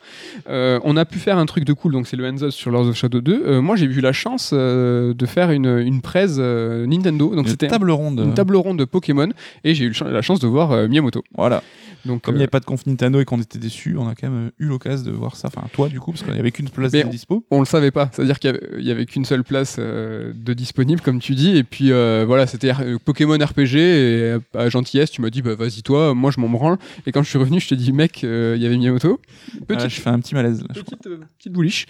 Euh, 0.50 0.80
on 0.84 0.98
a 0.98 1.06
pu 1.06 1.20
faire 1.20 1.38
un 1.38 1.46
truc 1.46 1.66
de 1.66 1.74
cool, 1.74 1.92
donc 1.94 2.08
c'est 2.08 2.18
le 2.18 2.28
hands 2.28 2.50
sur 2.52 2.72
Lords 2.72 2.88
of 2.88 2.96
Shadow 2.96 3.22
2. 3.22 3.44
Euh, 3.46 3.62
moi, 3.62 3.76
j'ai 3.76 3.86
eu 3.86 4.02
la 4.02 4.14
chance 4.14 4.52
euh, 4.54 5.14
de 5.14 5.26
faire 5.26 5.52
une, 5.52 5.80
une 5.80 6.02
presse 6.02 6.38
Nintendo. 6.38 7.36
Donc 7.36 7.46
Une 7.46 7.52
c'était 7.52 7.68
table 7.68 7.92
ronde. 7.92 8.20
une 8.20 8.34
table 8.34 8.56
ronde 8.56 8.80
de 8.80 8.86
Pokémon. 8.86 9.30
Et 9.64 9.74
j'ai 9.76 9.86
eu 9.86 9.94
la 10.06 10.22
chance 10.22 10.40
de 10.40 10.45
voir 10.48 10.72
euh, 10.72 10.88
Miyamoto. 10.88 11.24
Voilà. 11.36 11.62
Donc, 12.06 12.22
Comme 12.22 12.36
il 12.36 12.38
n'y 12.38 12.42
euh, 12.42 12.44
avait 12.44 12.52
pas 12.52 12.60
de 12.60 12.66
conf 12.66 12.86
Nintendo 12.86 13.20
et 13.20 13.26
qu'on 13.26 13.42
était 13.42 13.58
déçus, 13.58 13.96
on 13.98 14.08
a 14.08 14.14
quand 14.14 14.30
même 14.30 14.52
eu 14.60 14.66
l'occasion 14.66 15.12
de 15.12 15.16
voir 15.16 15.36
ça. 15.36 15.48
Enfin, 15.48 15.68
toi, 15.74 15.90
du 15.90 16.00
coup, 16.00 16.12
parce 16.12 16.24
qu'il 16.24 16.34
n'y 16.34 16.40
avait 16.40 16.52
qu'une 16.52 16.70
place 16.70 16.92
de 16.92 17.02
dispo. 17.04 17.44
on 17.50 17.60
le 17.60 17.66
savait 17.66 17.92
pas. 17.92 18.10
C'est-à-dire 18.14 18.40
qu'il 18.40 18.52
y 18.52 18.54
avait, 18.54 18.68
il 18.78 18.86
y 18.86 18.92
avait 18.92 19.06
qu'une 19.06 19.26
seule 19.26 19.44
place 19.44 19.78
euh, 19.80 20.32
de 20.36 20.54
disponible, 20.54 21.02
comme 21.02 21.20
tu 21.20 21.34
dis. 21.34 21.58
Et 21.58 21.64
puis 21.64 21.92
euh, 21.92 22.24
voilà, 22.28 22.46
c'était 22.46 22.72
Pokémon 23.04 23.38
RPG. 23.38 23.76
Et 23.76 23.80
euh, 23.80 24.40
à 24.54 24.70
gentillesse, 24.70 25.12
tu 25.12 25.22
m'as 25.22 25.30
dit, 25.30 25.42
bah 25.42 25.56
vas-y 25.56 25.82
toi, 25.82 26.14
moi 26.14 26.32
je 26.32 26.40
m'en 26.40 26.50
branle. 26.50 26.78
Et 27.08 27.12
quand 27.12 27.24
je 27.24 27.30
suis 27.30 27.40
revenu, 27.40 27.60
je 27.60 27.70
t'ai 27.70 27.76
dit, 27.76 27.92
mec, 27.92 28.24
euh, 28.24 28.54
il 28.56 28.62
y 28.62 28.66
avait 28.66 28.78
Miyamoto. 28.78 29.20
Petite, 29.68 29.90
je 29.90 30.02
fais 30.02 30.10
un 30.10 30.20
petit 30.20 30.36
malaise. 30.36 30.62
Là, 30.62 30.68
petite, 30.74 31.08
euh, 31.08 31.20
petite 31.38 31.54
bouliche. 31.54 31.88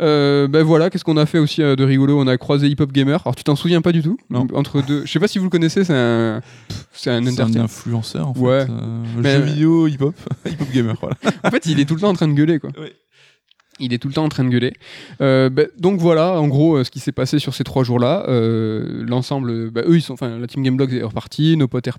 Euh, 0.00 0.48
ben 0.48 0.62
voilà, 0.62 0.90
qu'est-ce 0.90 1.04
qu'on 1.04 1.16
a 1.16 1.26
fait 1.26 1.38
aussi 1.38 1.62
euh, 1.62 1.76
de 1.76 1.84
rigolo? 1.84 2.18
On 2.20 2.26
a 2.26 2.36
croisé 2.38 2.68
Hip 2.68 2.80
Hop 2.80 2.92
Gamer. 2.92 3.20
Alors 3.24 3.36
tu 3.36 3.44
t'en 3.44 3.56
souviens 3.56 3.82
pas 3.82 3.92
du 3.92 4.02
tout? 4.02 4.18
Non. 4.30 4.46
Entre 4.54 4.82
deux, 4.82 5.04
je 5.04 5.12
sais 5.12 5.20
pas 5.20 5.28
si 5.28 5.38
vous 5.38 5.44
le 5.44 5.50
connaissez. 5.50 5.84
C'est 5.84 5.94
un, 5.94 6.40
c'est 6.92 7.10
un 7.10 7.24
un. 7.26 7.66
Influenceur, 7.84 8.28
en 8.28 8.32
Ouais. 8.38 8.64
fait. 8.66 8.72
Euh, 8.72 9.04
Mais- 9.18 9.32
jeux 9.36 9.42
vidéo, 9.42 9.86
hip-hop. 9.88 10.14
hip-hop 10.46 10.68
gamer, 10.72 10.96
voilà. 11.00 11.16
en 11.44 11.50
fait, 11.50 11.66
il 11.66 11.80
est 11.80 11.84
tout 11.84 11.94
le 11.94 12.00
temps 12.00 12.08
en 12.10 12.14
train 12.14 12.28
de 12.28 12.32
gueuler, 12.34 12.58
quoi. 12.58 12.70
Ouais. 12.78 12.92
Il 13.80 13.92
est 13.92 13.98
tout 13.98 14.08
le 14.08 14.14
temps 14.14 14.24
en 14.24 14.28
train 14.28 14.44
de 14.44 14.50
gueuler. 14.50 14.72
Euh, 15.20 15.50
ben, 15.50 15.66
donc 15.78 15.98
voilà, 15.98 16.40
en 16.40 16.46
gros, 16.46 16.76
euh, 16.76 16.84
ce 16.84 16.90
qui 16.90 17.00
s'est 17.00 17.12
passé 17.12 17.40
sur 17.40 17.54
ces 17.54 17.64
trois 17.64 17.82
jours-là. 17.82 18.24
Euh, 18.28 19.04
L'ensemble, 19.06 19.70
ben, 19.70 19.84
eux, 19.86 19.96
ils 19.96 20.02
sont, 20.02 20.12
enfin, 20.12 20.38
la 20.38 20.46
team 20.46 20.62
Gameblog 20.62 20.92
est 20.92 21.02
repartie, 21.02 21.56
nos 21.56 21.66
potes 21.66 21.88
est 21.88 21.92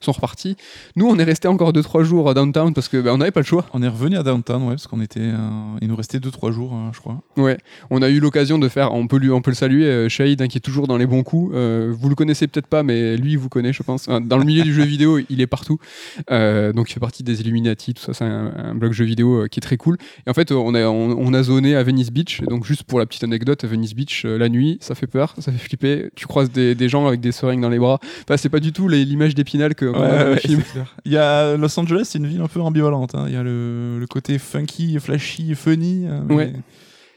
sont 0.00 0.12
repartis. 0.12 0.56
Nous, 0.96 1.06
on 1.06 1.18
est 1.18 1.24
resté 1.24 1.48
encore 1.48 1.72
2-3 1.72 2.02
jours 2.02 2.30
à 2.30 2.34
downtown 2.34 2.72
parce 2.72 2.88
que 2.88 2.96
ben, 2.98 3.12
on 3.12 3.18
n'avait 3.18 3.30
pas 3.30 3.40
le 3.40 3.46
choix. 3.46 3.66
On 3.74 3.82
est 3.82 3.88
revenu 3.88 4.16
à 4.16 4.22
Downtown, 4.22 4.62
ouais, 4.62 4.70
parce 4.70 4.86
qu'on 4.86 5.00
était. 5.02 5.30
il 5.82 5.88
nous 5.88 5.96
restait 5.96 6.18
2-3 6.18 6.52
jours, 6.52 6.72
euh, 6.74 6.90
je 6.92 7.00
crois. 7.00 7.20
Ouais, 7.36 7.58
on 7.90 8.00
a 8.00 8.08
eu 8.08 8.20
l'occasion 8.20 8.58
de 8.58 8.68
faire, 8.68 8.94
on 8.94 9.06
peut, 9.06 9.18
lui, 9.18 9.30
on 9.30 9.42
peut 9.42 9.50
le 9.50 9.56
saluer, 9.56 10.08
Shahid, 10.08 10.40
hein, 10.40 10.48
qui 10.48 10.58
est 10.58 10.62
toujours 10.62 10.86
dans 10.86 10.96
les 10.96 11.06
bons 11.06 11.22
coups. 11.22 11.54
Vous 11.54 12.08
le 12.08 12.14
connaissez 12.14 12.46
peut-être 12.46 12.66
pas, 12.66 12.82
mais 12.82 13.16
lui, 13.16 13.32
il 13.32 13.38
vous 13.38 13.48
connaît, 13.48 13.72
je 13.72 13.82
pense. 13.82 14.08
Hein, 14.08 14.20
Dans 14.22 14.38
le 14.38 14.44
milieu 14.44 14.62
du 14.62 14.72
jeu 14.72 14.84
vidéo, 14.84 15.18
il 15.28 15.40
est 15.40 15.46
partout. 15.46 15.78
Donc, 16.30 16.90
il 16.90 16.92
fait 16.94 17.00
partie 17.00 17.22
des 17.22 17.40
Illuminati, 17.40 17.94
tout 17.94 18.02
ça. 18.02 18.14
C'est 18.14 18.24
un, 18.24 18.52
un 18.56 18.74
blog 18.74 18.92
jeu 18.92 19.04
vidéo 19.04 19.46
qui 19.50 19.58
est 19.58 19.62
très 19.62 19.76
cool. 19.76 19.98
Et 20.26 20.30
en 20.30 20.34
fait, 20.34 20.52
on 20.52 20.74
a, 20.74 20.86
on, 20.86 21.17
on 21.18 21.34
a 21.34 21.42
zoné 21.42 21.74
à 21.76 21.82
Venice 21.82 22.10
Beach. 22.10 22.40
Et 22.42 22.46
donc, 22.46 22.64
juste 22.64 22.84
pour 22.84 22.98
la 22.98 23.06
petite 23.06 23.24
anecdote, 23.24 23.62
à 23.64 23.66
Venice 23.66 23.94
Beach, 23.94 24.24
euh, 24.24 24.38
la 24.38 24.48
nuit, 24.48 24.78
ça 24.80 24.94
fait 24.94 25.06
peur, 25.06 25.34
ça 25.38 25.52
fait 25.52 25.58
flipper. 25.58 26.10
Tu 26.14 26.26
croises 26.26 26.50
des, 26.50 26.74
des 26.74 26.88
gens 26.88 27.06
avec 27.06 27.20
des 27.20 27.32
seringues 27.32 27.60
dans 27.60 27.68
les 27.68 27.78
bras. 27.78 27.98
Enfin, 28.22 28.36
c'est 28.36 28.48
pas 28.48 28.60
du 28.60 28.72
tout 28.72 28.88
les- 28.88 29.04
l'image 29.04 29.34
d'épinal 29.34 29.74
que 29.74 29.86
qu'on 29.86 30.00
a 30.02 30.24
dans. 30.34 30.36
Il 31.04 31.12
y 31.12 31.16
a 31.16 31.56
Los 31.56 31.78
Angeles, 31.78 32.02
c'est 32.04 32.18
une 32.18 32.26
ville 32.26 32.40
un 32.40 32.48
peu 32.48 32.60
ambivalente. 32.60 33.14
hein. 33.14 33.24
Il 33.28 33.34
y 33.34 33.36
a 33.36 33.42
le, 33.42 33.98
le 33.98 34.06
côté 34.06 34.38
funky, 34.38 34.98
flashy, 35.00 35.54
funny, 35.54 36.06
hein, 36.06 36.24
mais 36.28 36.34
Ouais. 36.34 36.52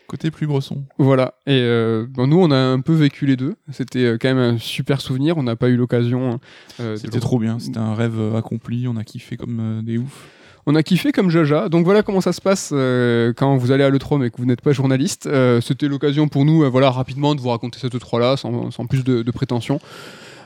côté 0.07 0.31
plus 0.31 0.47
bresson. 0.47 0.83
Voilà. 0.97 1.35
Et 1.47 1.51
euh, 1.61 2.05
bon, 2.09 2.27
nous, 2.27 2.37
on 2.39 2.51
a 2.51 2.57
un 2.57 2.81
peu 2.81 2.93
vécu 2.93 3.25
les 3.25 3.35
deux. 3.37 3.55
C'était 3.71 4.03
euh, 4.05 4.17
quand 4.19 4.27
même 4.33 4.55
un 4.55 4.57
super 4.57 4.99
souvenir. 4.99 5.37
On 5.37 5.43
n'a 5.43 5.55
pas 5.55 5.69
eu 5.69 5.77
l'occasion. 5.77 6.39
euh, 6.79 6.95
C'était 6.97 7.19
trop 7.21 7.39
bien. 7.39 7.59
C'était 7.59 7.77
un 7.79 7.93
rêve 7.95 8.19
accompli. 8.35 8.87
On 8.87 8.97
a 8.97 9.03
kiffé 9.03 9.37
comme 9.37 9.81
des 9.85 9.97
oufs. 9.97 10.27
On 10.65 10.75
a 10.75 10.83
kiffé 10.83 11.11
comme 11.11 11.29
Jaja. 11.29 11.69
Donc 11.69 11.85
voilà 11.85 12.03
comment 12.03 12.21
ça 12.21 12.33
se 12.33 12.41
passe 12.41 12.71
euh, 12.73 13.33
quand 13.35 13.57
vous 13.57 13.71
allez 13.71 13.83
à 13.83 13.89
l'E3 13.89 14.19
mais 14.19 14.29
que 14.29 14.37
vous 14.37 14.45
n'êtes 14.45 14.61
pas 14.61 14.73
journaliste. 14.73 15.27
Euh, 15.27 15.61
C'était 15.61 15.87
l'occasion 15.87 16.27
pour 16.27 16.45
nous, 16.45 16.63
euh, 16.63 16.69
voilà, 16.69 16.91
rapidement 16.91 17.35
de 17.35 17.41
vous 17.41 17.49
raconter 17.49 17.79
cette 17.79 17.95
E3 17.95 18.19
là, 18.19 18.37
sans, 18.37 18.85
plus 18.85 19.03
de 19.03 19.31
prétention. 19.31 19.79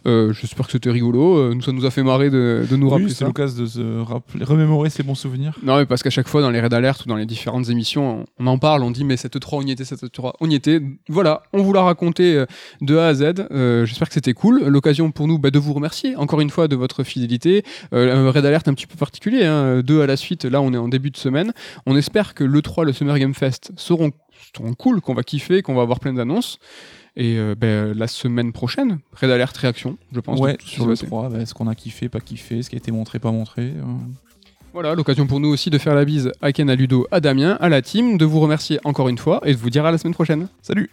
Euh, 0.05 0.33
J'espère 0.33 0.65
que 0.67 0.71
c'était 0.71 0.89
rigolo. 0.91 1.37
Euh, 1.37 1.53
nous, 1.53 1.61
ça 1.61 1.71
nous 1.71 1.85
a 1.85 1.91
fait 1.91 2.03
marrer 2.03 2.29
de, 2.29 2.65
de 2.69 2.75
nous 2.75 2.89
rappeler 2.89 3.05
Oui, 3.05 3.11
c'est 3.11 3.19
ça. 3.19 3.25
l'occasion 3.25 3.63
de 3.63 3.67
se 3.67 4.01
rappeler, 4.01 4.43
remémorer 4.43 4.89
ces 4.89 5.03
bons 5.03 5.15
souvenirs. 5.15 5.57
Non, 5.63 5.77
mais 5.77 5.85
parce 5.85 6.03
qu'à 6.03 6.09
chaque 6.09 6.27
fois, 6.27 6.41
dans 6.41 6.51
les 6.51 6.59
raids 6.59 6.73
alert 6.73 7.03
ou 7.05 7.09
dans 7.09 7.15
les 7.15 7.25
différentes 7.25 7.69
émissions, 7.69 8.25
on, 8.39 8.47
en 8.47 8.57
parle, 8.57 8.83
on 8.83 8.91
dit, 8.91 9.03
mais 9.03 9.17
cette 9.17 9.39
3, 9.39 9.59
on 9.59 9.61
y 9.63 9.71
était, 9.71 9.85
cette 9.85 10.11
3, 10.11 10.35
on 10.39 10.49
y 10.49 10.55
était. 10.55 10.81
Voilà, 11.09 11.43
on 11.53 11.63
vous 11.63 11.73
l'a 11.73 11.81
raconté 11.81 12.35
euh, 12.35 12.45
de 12.81 12.97
A 12.97 13.07
à 13.07 13.13
Z. 13.13 13.23
Euh, 13.51 13.85
J'espère 13.85 14.07
que 14.07 14.13
c'était 14.13 14.33
cool. 14.33 14.63
L'occasion 14.65 15.11
pour 15.11 15.27
nous 15.27 15.39
bah, 15.39 15.51
de 15.51 15.59
vous 15.59 15.73
remercier 15.73 16.15
encore 16.15 16.41
une 16.41 16.49
fois 16.49 16.67
de 16.67 16.75
votre 16.75 17.03
fidélité. 17.03 17.63
Euh, 17.93 18.27
un 18.27 18.31
raid 18.31 18.45
alert 18.45 18.67
un 18.67 18.73
petit 18.73 18.87
peu 18.87 18.95
particulier, 18.97 19.45
hein, 19.45 19.81
deux 19.81 20.01
à 20.01 20.05
la 20.07 20.17
suite. 20.17 20.45
Là, 20.45 20.61
on 20.61 20.73
est 20.73 20.77
en 20.77 20.87
début 20.87 21.09
de 21.11 21.17
semaine. 21.17 21.51
On 21.85 21.95
espère 21.95 22.33
que 22.33 22.43
le3, 22.43 22.83
le 22.85 22.93
Summer 22.93 23.17
Game 23.17 23.33
Fest, 23.33 23.71
seront, 23.75 24.11
seront 24.55 24.73
cool, 24.73 25.01
qu'on 25.01 25.13
va 25.13 25.23
kiffer, 25.23 25.61
qu'on 25.61 25.75
va 25.75 25.81
avoir 25.81 25.99
plein 25.99 26.13
d'annonces. 26.13 26.59
Et 27.17 27.37
euh, 27.37 27.55
ben, 27.57 27.97
la 27.97 28.07
semaine 28.07 28.51
prochaine, 28.51 28.99
Raid 29.13 29.31
Alert 29.31 29.55
Réaction, 29.55 29.97
je 30.11 30.19
pense. 30.19 30.39
Ouais, 30.39 30.57
sur 30.65 30.85
le 30.85 30.93
passé. 30.93 31.05
3, 31.05 31.29
bah, 31.29 31.45
ce 31.45 31.53
qu'on 31.53 31.67
a 31.67 31.75
kiffé, 31.75 32.09
pas 32.09 32.19
kiffé, 32.19 32.61
ce 32.61 32.69
qui 32.69 32.75
a 32.75 32.77
été 32.77 32.91
montré, 32.91 33.19
pas 33.19 33.31
montré. 33.31 33.63
euh. 33.63 33.83
Voilà, 34.73 34.93
l'occasion 34.93 35.25
pour 35.25 35.39
nous 35.39 35.47
aussi 35.47 35.69
de 35.69 35.77
faire 35.77 35.95
la 35.95 36.03
bise 36.03 36.31
à 36.41 36.51
Ken, 36.51 36.69
à 36.69 36.75
Ludo, 36.75 37.07
à 37.09 37.21
Damien, 37.21 37.57
à 37.61 37.69
la 37.69 37.81
team, 37.81 38.17
de 38.17 38.25
vous 38.25 38.41
remercier 38.41 38.79
encore 38.83 39.07
une 39.07 39.17
fois 39.17 39.39
et 39.45 39.53
de 39.53 39.57
vous 39.57 39.69
dire 39.69 39.85
à 39.85 39.91
la 39.91 39.97
semaine 39.97 40.13
prochaine. 40.13 40.49
Salut 40.61 40.89